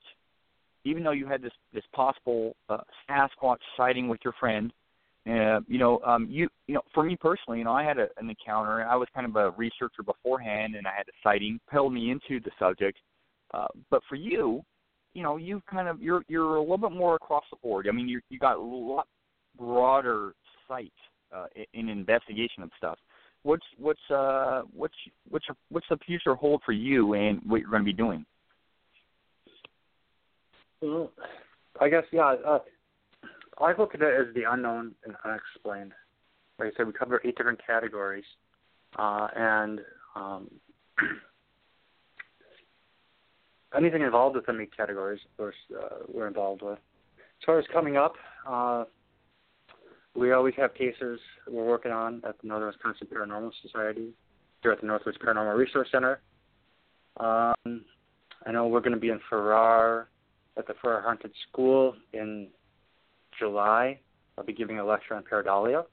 even 0.84 1.02
though 1.02 1.12
you 1.12 1.26
had 1.26 1.42
this 1.42 1.52
this 1.72 1.84
possible 1.92 2.56
uh, 2.68 2.78
Sasquatch 3.08 3.58
sighting 3.76 4.08
with 4.08 4.20
your 4.24 4.34
friend, 4.38 4.72
uh, 5.26 5.60
you 5.66 5.78
know, 5.78 6.00
um, 6.06 6.28
you 6.30 6.48
you 6.66 6.74
know, 6.74 6.82
for 6.94 7.02
me 7.02 7.16
personally, 7.16 7.58
you 7.58 7.64
know, 7.64 7.72
I 7.72 7.82
had 7.82 7.98
a, 7.98 8.06
an 8.16 8.30
encounter. 8.30 8.84
I 8.84 8.96
was 8.96 9.08
kind 9.14 9.26
of 9.26 9.36
a 9.36 9.50
researcher 9.50 10.02
beforehand, 10.04 10.76
and 10.76 10.86
I 10.86 10.92
had 10.96 11.08
a 11.08 11.12
sighting, 11.22 11.60
propelled 11.66 11.92
me 11.92 12.10
into 12.10 12.40
the 12.44 12.50
subject. 12.58 12.98
Uh, 13.52 13.66
but 13.90 14.02
for 14.08 14.14
you, 14.14 14.62
you 15.14 15.22
know, 15.22 15.36
you 15.36 15.62
kind 15.70 15.88
of 15.88 16.00
you're 16.00 16.22
you're 16.28 16.56
a 16.56 16.60
little 16.60 16.78
bit 16.78 16.92
more 16.92 17.16
across 17.16 17.44
the 17.50 17.56
board. 17.62 17.88
I 17.88 17.92
mean, 17.92 18.08
you 18.08 18.20
you 18.28 18.38
got 18.38 18.56
a 18.56 18.60
lot 18.60 19.08
broader 19.58 20.34
sight 20.68 20.92
uh, 21.34 21.46
in 21.72 21.88
in 21.88 21.98
investigation 21.98 22.62
of 22.62 22.70
stuff. 22.76 22.98
What's 23.42 23.64
what's 23.78 24.00
uh 24.10 24.62
what's 24.72 24.94
what's 25.28 25.46
your, 25.48 25.56
what's 25.70 25.86
the 25.88 25.98
future 25.98 26.34
hold 26.34 26.62
for 26.66 26.72
you 26.72 27.14
and 27.14 27.40
what 27.46 27.60
you're 27.60 27.70
going 27.70 27.82
to 27.82 27.86
be 27.86 27.92
doing? 27.92 28.26
Well, 30.82 31.12
I 31.80 31.88
guess 31.88 32.04
yeah. 32.12 32.34
Uh, 32.46 32.58
I 33.58 33.72
look 33.78 33.94
at 33.94 34.02
it 34.02 34.28
as 34.28 34.34
the 34.34 34.42
unknown 34.50 34.94
and 35.04 35.14
unexplained. 35.24 35.92
Like 36.58 36.72
I 36.72 36.76
said, 36.76 36.86
we 36.86 36.92
cover 36.92 37.20
eight 37.24 37.36
different 37.36 37.60
categories, 37.66 38.24
uh, 38.98 39.28
and 39.34 39.80
um, 40.14 40.50
anything 43.76 44.02
involved 44.02 44.36
within 44.36 44.60
eight 44.60 44.76
categories, 44.76 45.20
of 45.24 45.36
course, 45.36 45.54
uh, 45.74 45.96
we're 46.08 46.28
involved 46.28 46.62
with. 46.62 46.78
As 47.18 47.44
far 47.44 47.58
as 47.58 47.64
coming 47.72 47.96
up, 47.96 48.14
uh, 48.48 48.84
we 50.16 50.32
always 50.32 50.54
have 50.56 50.74
cases 50.74 51.20
we're 51.48 51.64
working 51.64 51.92
on 51.92 52.22
at 52.26 52.40
the 52.40 52.48
Northern 52.48 52.68
Wisconsin 52.68 53.06
Paranormal 53.12 53.50
Society, 53.62 54.10
here 54.62 54.72
at 54.72 54.80
the 54.80 54.86
Northwest 54.86 55.18
Paranormal 55.24 55.56
Resource 55.56 55.88
Center. 55.92 56.20
Um, 57.18 57.84
I 58.46 58.52
know 58.52 58.66
we're 58.66 58.80
going 58.80 58.92
to 58.94 59.00
be 59.00 59.10
in 59.10 59.20
Farrar 59.28 60.08
at 60.56 60.66
the 60.66 60.74
Farrar 60.82 61.02
Haunted 61.02 61.32
School 61.48 61.94
in 62.12 62.48
July. 63.38 63.98
I'll 64.38 64.44
be 64.44 64.52
giving 64.52 64.78
a 64.78 64.84
lecture 64.84 65.14
on 65.14 65.22
pareidolia, 65.22 65.84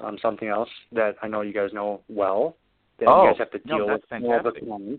um, 0.00 0.18
something 0.20 0.48
else 0.48 0.68
that 0.92 1.16
I 1.22 1.28
know 1.28 1.40
you 1.40 1.52
guys 1.52 1.70
know 1.72 2.02
well. 2.08 2.56
That 2.98 3.08
Oh, 3.08 3.24
you 3.24 3.30
guys 3.30 3.38
have 3.38 3.50
to 3.52 3.60
no, 3.68 3.78
deal 3.78 3.86
that's 3.86 4.02
with 4.10 4.20
more 4.22 4.36
of 4.36 4.42
fantastic. 4.44 4.64
the 4.64 4.70
time. 4.70 4.98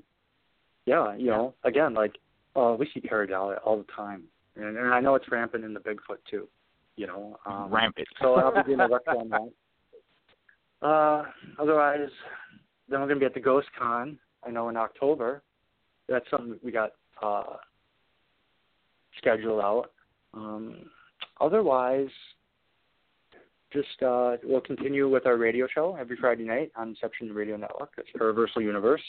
Yeah, 0.86 1.16
you 1.16 1.28
know, 1.28 1.54
again, 1.64 1.94
like 1.94 2.18
uh, 2.56 2.76
we 2.78 2.90
see 2.94 3.00
pareidolia 3.00 3.60
all 3.64 3.78
the 3.78 3.86
time, 3.96 4.24
and, 4.56 4.78
and 4.78 4.94
I 4.94 5.00
know 5.00 5.16
it's 5.16 5.32
rampant 5.32 5.64
in 5.64 5.74
the 5.74 5.80
Bigfoot 5.80 6.18
too. 6.30 6.48
You 6.96 7.08
know, 7.08 7.38
um, 7.46 7.74
Rampant. 7.74 8.08
so 8.22 8.36
I'll 8.36 8.54
be 8.54 8.64
doing 8.64 8.80
a 8.80 8.88
lecture 8.88 9.12
on 9.12 9.30
that. 9.30 9.52
Uh, 10.88 11.24
otherwise, 11.60 12.10
then 12.90 13.00
we're 13.00 13.08
going 13.08 13.20
to 13.20 13.22
be 13.22 13.26
at 13.26 13.34
the 13.34 13.40
Ghost 13.40 13.68
Con. 13.78 14.20
I 14.46 14.52
know 14.52 14.70
in 14.70 14.78
October. 14.78 15.42
That's 16.08 16.30
something 16.30 16.60
we 16.64 16.72
got 16.72 16.92
uh, 17.22 17.56
scheduled 19.18 19.62
out. 19.62 19.92
Um, 20.34 20.90
otherwise, 21.40 22.10
just 23.72 24.04
uh, 24.04 24.38
we'll 24.44 24.62
continue 24.62 25.10
with 25.10 25.26
our 25.26 25.38
radio 25.38 25.68
show 25.74 25.98
every 26.00 26.18
Friday 26.18 26.44
night 26.44 26.72
on 26.76 26.90
Inception 26.90 27.34
Radio 27.34 27.58
Network. 27.58 27.94
It's 27.98 28.10
Paraversal 28.16 28.62
Universe, 28.62 29.02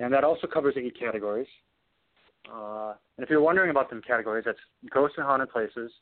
and 0.00 0.12
that 0.12 0.24
also 0.24 0.46
covers 0.46 0.74
eight 0.76 0.98
categories. 0.98 1.46
Uh, 2.52 2.94
and 3.16 3.24
if 3.24 3.30
you're 3.30 3.40
wondering 3.40 3.70
about 3.70 3.90
them 3.90 4.02
categories, 4.06 4.44
that's 4.46 4.58
ghosts 4.92 5.16
and 5.16 5.26
haunted 5.26 5.50
places, 5.50 5.92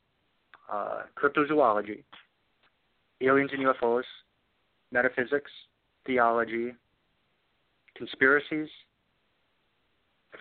uh, 0.73 1.03
cryptozoology, 1.17 2.03
aliens 3.21 3.51
and 3.53 3.67
UFOs, 3.67 4.05
metaphysics, 4.93 5.51
theology, 6.07 6.73
conspiracies, 7.97 8.69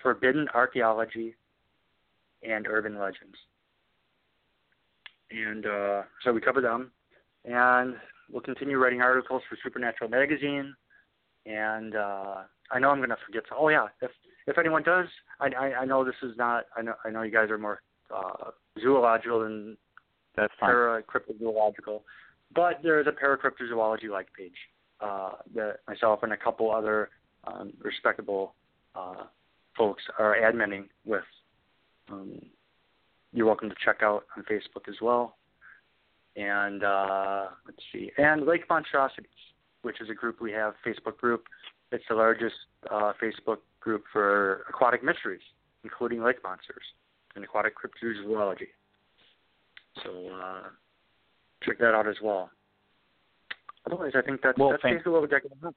forbidden 0.01 0.47
archaeology, 0.53 1.35
and 2.47 2.67
urban 2.67 2.97
legends. 2.99 3.37
And 5.31 5.65
uh, 5.65 6.01
so 6.23 6.31
we 6.31 6.41
cover 6.41 6.61
them, 6.61 6.91
and 7.45 7.95
we'll 8.31 8.41
continue 8.41 8.77
writing 8.77 9.01
articles 9.01 9.41
for 9.49 9.57
Supernatural 9.63 10.09
Magazine. 10.09 10.73
And 11.45 11.95
uh, 11.95 12.43
I 12.71 12.79
know 12.79 12.89
I'm 12.89 12.97
going 12.97 13.09
to 13.09 13.17
forget. 13.25 13.43
Oh 13.57 13.69
yeah, 13.69 13.87
if 14.01 14.11
if 14.47 14.57
anyone 14.57 14.83
does, 14.83 15.07
I, 15.39 15.47
I 15.47 15.73
I 15.81 15.85
know 15.85 16.05
this 16.05 16.15
is 16.21 16.37
not. 16.37 16.65
I 16.77 16.81
know 16.81 16.93
I 17.03 17.09
know 17.09 17.23
you 17.23 17.31
guys 17.31 17.49
are 17.49 17.57
more 17.57 17.81
uh, 18.15 18.51
zoological 18.81 19.41
than 19.41 19.77
That's 20.35 20.53
fine. 20.59 20.71
paracryptozoological, 20.71 22.01
but 22.55 22.79
there 22.83 22.99
is 22.99 23.07
a 23.07 23.11
paracryptozoology 23.11 24.09
like 24.09 24.27
page 24.37 24.53
uh, 24.99 25.31
that 25.55 25.77
myself 25.87 26.23
and 26.23 26.33
a 26.33 26.37
couple 26.37 26.71
other 26.71 27.09
um, 27.45 27.73
respectable 27.81 28.53
uh, 28.95 29.23
folks 29.77 30.03
are 30.17 30.35
adminning 30.41 30.85
with. 31.05 31.23
Um, 32.11 32.39
you're 33.31 33.47
welcome 33.47 33.69
to 33.69 33.75
check 33.83 33.97
out 34.01 34.25
on 34.37 34.43
Facebook 34.43 34.87
as 34.87 34.95
well. 35.01 35.37
And 36.35 36.83
uh, 36.83 37.45
let's 37.65 37.79
see, 37.91 38.11
and 38.17 38.45
Lake 38.45 38.63
Monstrosities, 38.69 39.29
which 39.83 40.01
is 40.01 40.09
a 40.09 40.15
group 40.15 40.41
we 40.41 40.51
have, 40.51 40.73
Facebook 40.85 41.17
group. 41.17 41.43
It's 41.91 42.03
the 42.09 42.15
largest 42.15 42.55
uh, 42.89 43.13
Facebook 43.21 43.57
group 43.79 44.03
for 44.11 44.65
aquatic 44.67 45.03
mysteries, 45.03 45.41
including 45.83 46.23
lake 46.23 46.37
monsters 46.43 46.83
and 47.35 47.43
aquatic 47.43 47.73
cryptozoology. 47.77 48.69
So 50.03 50.27
uh, 50.29 50.63
check 51.63 51.77
that 51.79 51.93
out 51.93 52.07
as 52.07 52.15
well. 52.21 52.49
Otherwise, 53.85 54.13
I 54.15 54.21
think 54.21 54.41
that's 54.41 54.57
Well, 54.57 54.71
that's 54.71 54.81
thank- 54.81 54.97
basically 54.97 55.13
what 55.13 55.33
out. 55.65 55.75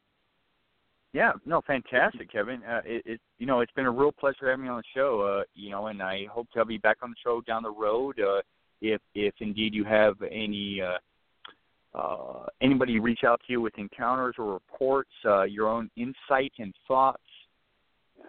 Yeah, 1.12 1.32
no, 1.46 1.62
fantastic, 1.66 2.30
Kevin. 2.30 2.62
Uh, 2.62 2.82
it, 2.84 3.02
it, 3.06 3.20
you 3.38 3.46
know, 3.46 3.60
it's 3.60 3.72
been 3.72 3.86
a 3.86 3.90
real 3.90 4.12
pleasure 4.12 4.50
having 4.50 4.66
you 4.66 4.70
on 4.70 4.78
the 4.78 4.82
show. 4.94 5.22
Uh, 5.22 5.44
you 5.54 5.70
know, 5.70 5.86
and 5.86 6.02
I 6.02 6.26
hope 6.30 6.50
to 6.52 6.58
have 6.58 6.70
you 6.70 6.78
back 6.78 6.98
on 7.02 7.10
the 7.10 7.16
show 7.24 7.40
down 7.40 7.62
the 7.62 7.70
road. 7.70 8.20
Uh, 8.20 8.42
if, 8.82 9.00
if 9.14 9.34
indeed 9.40 9.72
you 9.74 9.82
have 9.84 10.16
any, 10.30 10.82
uh, 10.82 11.98
uh, 11.98 12.46
anybody 12.60 13.00
reach 13.00 13.20
out 13.24 13.40
to 13.46 13.52
you 13.52 13.62
with 13.62 13.72
encounters 13.78 14.34
or 14.38 14.52
reports, 14.52 15.10
uh, 15.24 15.44
your 15.44 15.68
own 15.68 15.90
insight 15.96 16.52
and 16.58 16.74
thoughts, 16.86 17.22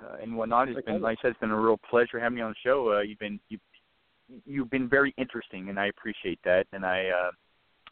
uh, 0.02 0.18
and 0.22 0.36
whatnot. 0.36 0.70
It's 0.70 0.86
been, 0.86 1.02
like 1.02 1.18
I 1.20 1.22
said, 1.24 1.32
it's 1.32 1.40
been 1.42 1.52
a 1.52 1.60
real 1.60 1.80
pleasure 1.90 2.20
having 2.20 2.38
you 2.38 2.46
on 2.46 2.52
the 2.52 2.56
show. 2.64 2.94
Uh, 2.94 3.02
you've 3.02 3.20
been, 3.20 3.40
you, 3.50 3.58
you've 4.46 4.70
been 4.70 4.90
very 4.90 5.14
interesting, 5.18 5.70
and 5.70 5.80
I 5.80 5.88
appreciate 5.88 6.40
that. 6.44 6.66
And 6.74 6.86
I, 6.86 7.10
uh, 7.10 7.32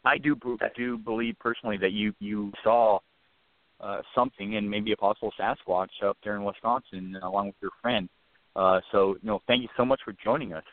I 0.04 0.18
do, 0.18 0.36
b- 0.36 0.56
do 0.76 0.98
believe 0.98 1.36
personally 1.40 1.76
that 1.78 1.92
you, 1.92 2.12
you 2.20 2.52
saw 2.62 2.98
uh, 3.80 4.02
something 4.14 4.56
and 4.56 4.70
maybe 4.70 4.92
a 4.92 4.96
possible 4.96 5.32
Sasquatch 5.38 6.02
up 6.04 6.16
there 6.24 6.36
in 6.36 6.44
Wisconsin 6.44 7.16
along 7.22 7.46
with 7.46 7.56
your 7.60 7.72
friend. 7.82 8.08
Uh, 8.54 8.80
so, 8.90 9.16
you 9.20 9.26
know, 9.26 9.42
thank 9.46 9.62
you 9.62 9.68
so 9.76 9.84
much 9.84 10.00
for 10.04 10.14
joining 10.24 10.52
us. 10.52 10.64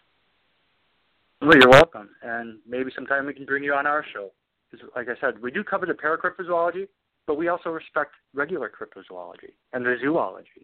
Well, 1.41 1.57
you're 1.57 1.69
welcome, 1.69 2.09
and 2.21 2.59
maybe 2.65 2.89
sometime 2.95 3.25
we 3.25 3.33
can 3.33 3.45
bring 3.45 3.63
you 3.63 3.73
on 3.73 3.85
our 3.85 4.05
show. 4.13 4.31
Because, 4.71 4.87
like 4.95 5.07
I 5.09 5.19
said, 5.19 5.41
we 5.41 5.51
do 5.51 5.63
cover 5.63 5.85
the 5.85 5.93
paracryptozoology, 5.93 6.87
but 7.27 7.35
we 7.35 7.49
also 7.49 7.69
respect 7.69 8.13
regular 8.33 8.71
cryptozoology 8.71 9.51
and 9.73 9.85
the 9.85 9.97
zoology. 10.01 10.63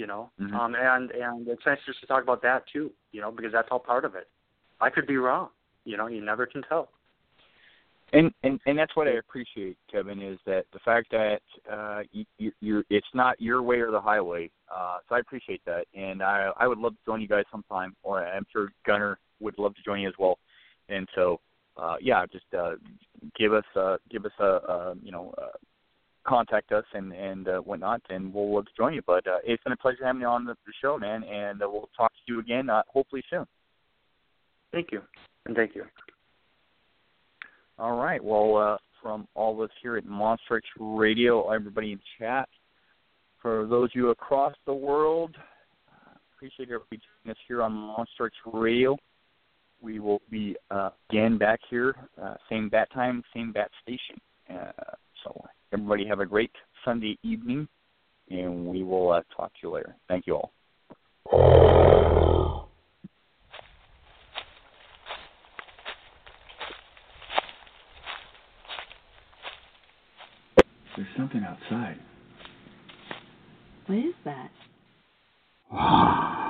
You 0.00 0.06
know, 0.06 0.30
Mhm. 0.40 0.54
um, 0.54 0.74
and 0.74 1.10
and 1.10 1.46
it's 1.46 1.66
nice 1.66 1.78
just 1.84 2.00
to 2.00 2.06
talk 2.06 2.22
about 2.22 2.40
that 2.40 2.66
too. 2.72 2.90
You 3.12 3.20
know, 3.20 3.30
because 3.30 3.52
that's 3.52 3.68
all 3.70 3.78
part 3.78 4.06
of 4.06 4.14
it. 4.14 4.28
I 4.80 4.88
could 4.88 5.06
be 5.06 5.18
wrong. 5.18 5.50
You 5.84 5.98
know, 5.98 6.06
you 6.06 6.22
never 6.22 6.46
can 6.46 6.62
tell. 6.62 6.88
And 8.14 8.32
and 8.42 8.58
and 8.64 8.78
that's 8.78 8.96
what 8.96 9.08
I 9.08 9.16
appreciate, 9.24 9.76
Kevin, 9.92 10.22
is 10.22 10.38
that 10.46 10.64
the 10.72 10.78
fact 10.78 11.10
that 11.10 11.42
uh, 11.70 12.02
you, 12.38 12.50
you're 12.60 12.84
it's 12.88 13.12
not 13.12 13.38
your 13.42 13.60
way 13.62 13.80
or 13.80 13.90
the 13.90 14.00
highway. 14.00 14.50
Uh, 14.74 15.00
so 15.06 15.16
I 15.16 15.18
appreciate 15.18 15.62
that, 15.66 15.84
and 15.94 16.22
I 16.22 16.50
I 16.56 16.66
would 16.66 16.78
love 16.78 16.94
to 16.94 17.04
join 17.04 17.20
you 17.20 17.28
guys 17.28 17.44
sometime, 17.50 17.94
or 18.02 18.26
I'm 18.26 18.46
sure 18.50 18.72
Gunnar 18.86 19.18
would 19.40 19.58
love 19.58 19.74
to 19.74 19.82
join 19.82 20.00
you 20.00 20.08
as 20.08 20.18
well. 20.18 20.38
And 20.88 21.06
so, 21.14 21.40
uh, 21.76 21.96
yeah, 22.00 22.24
just 22.32 22.54
uh, 22.54 22.76
give 23.38 23.52
us 23.52 23.68
uh, 23.76 23.98
give 24.08 24.24
us 24.24 24.32
a, 24.40 24.52
a 24.74 24.94
you 25.02 25.12
know 25.12 25.34
uh, 25.36 25.56
contact 26.26 26.72
us 26.72 26.84
and 26.94 27.12
and 27.12 27.48
uh, 27.48 27.58
whatnot, 27.58 28.02
and 28.10 28.32
we'll 28.32 28.54
love 28.54 28.66
to 28.66 28.70
join 28.76 28.94
you. 28.94 29.02
But 29.06 29.26
uh, 29.26 29.38
it's 29.44 29.62
been 29.62 29.72
a 29.72 29.76
pleasure 29.76 30.04
having 30.04 30.22
you 30.22 30.28
on 30.28 30.44
the, 30.44 30.54
the 30.66 30.72
show, 30.80 30.98
man, 30.98 31.24
and 31.24 31.62
uh, 31.62 31.68
we'll 31.70 31.88
talk 31.96 32.12
to 32.12 32.32
you 32.32 32.40
again 32.40 32.68
uh, 32.68 32.82
hopefully 32.88 33.22
soon. 33.30 33.46
Thank 34.72 34.92
you, 34.92 35.02
and 35.46 35.56
thank 35.56 35.74
you. 35.74 35.84
All 37.78 37.96
right. 37.96 38.22
Well, 38.22 38.56
uh, 38.56 38.76
from 39.02 39.26
all 39.34 39.54
of 39.54 39.70
us 39.70 39.74
here 39.82 39.96
at 39.96 40.04
Monster 40.04 40.60
Radio, 40.78 41.50
everybody 41.50 41.92
in 41.92 42.00
chat, 42.18 42.48
for 43.40 43.66
those 43.66 43.86
of 43.86 43.94
you 43.94 44.10
across 44.10 44.54
the 44.66 44.74
world, 44.74 45.34
uh, 45.88 46.10
appreciate 46.36 46.66
everybody 46.66 47.00
joining 47.24 47.30
us 47.30 47.42
here 47.48 47.62
on 47.62 47.72
Monster 47.72 48.30
Radio. 48.52 48.96
We 49.80 49.98
will 49.98 50.20
be 50.30 50.56
uh, 50.70 50.90
again 51.08 51.38
back 51.38 51.60
here, 51.70 51.94
uh, 52.22 52.34
same 52.50 52.68
bat 52.68 52.88
time, 52.92 53.22
same 53.34 53.50
bat 53.50 53.70
station. 53.82 54.20
Uh, 54.50 54.72
so 55.24 55.42
everybody 55.72 56.06
have 56.06 56.20
a 56.20 56.26
great 56.26 56.50
Sunday 56.84 57.18
evening, 57.22 57.68
and 58.30 58.66
we 58.66 58.82
will 58.82 59.12
uh, 59.12 59.22
talk 59.36 59.52
to 59.54 59.58
you 59.62 59.70
later. 59.70 59.96
Thank 60.08 60.26
you 60.26 60.34
all. 60.34 60.52
There's 70.96 71.08
something 71.16 71.42
outside. 71.42 71.98
What 73.86 73.98
is 73.98 74.14
that? 74.24 74.50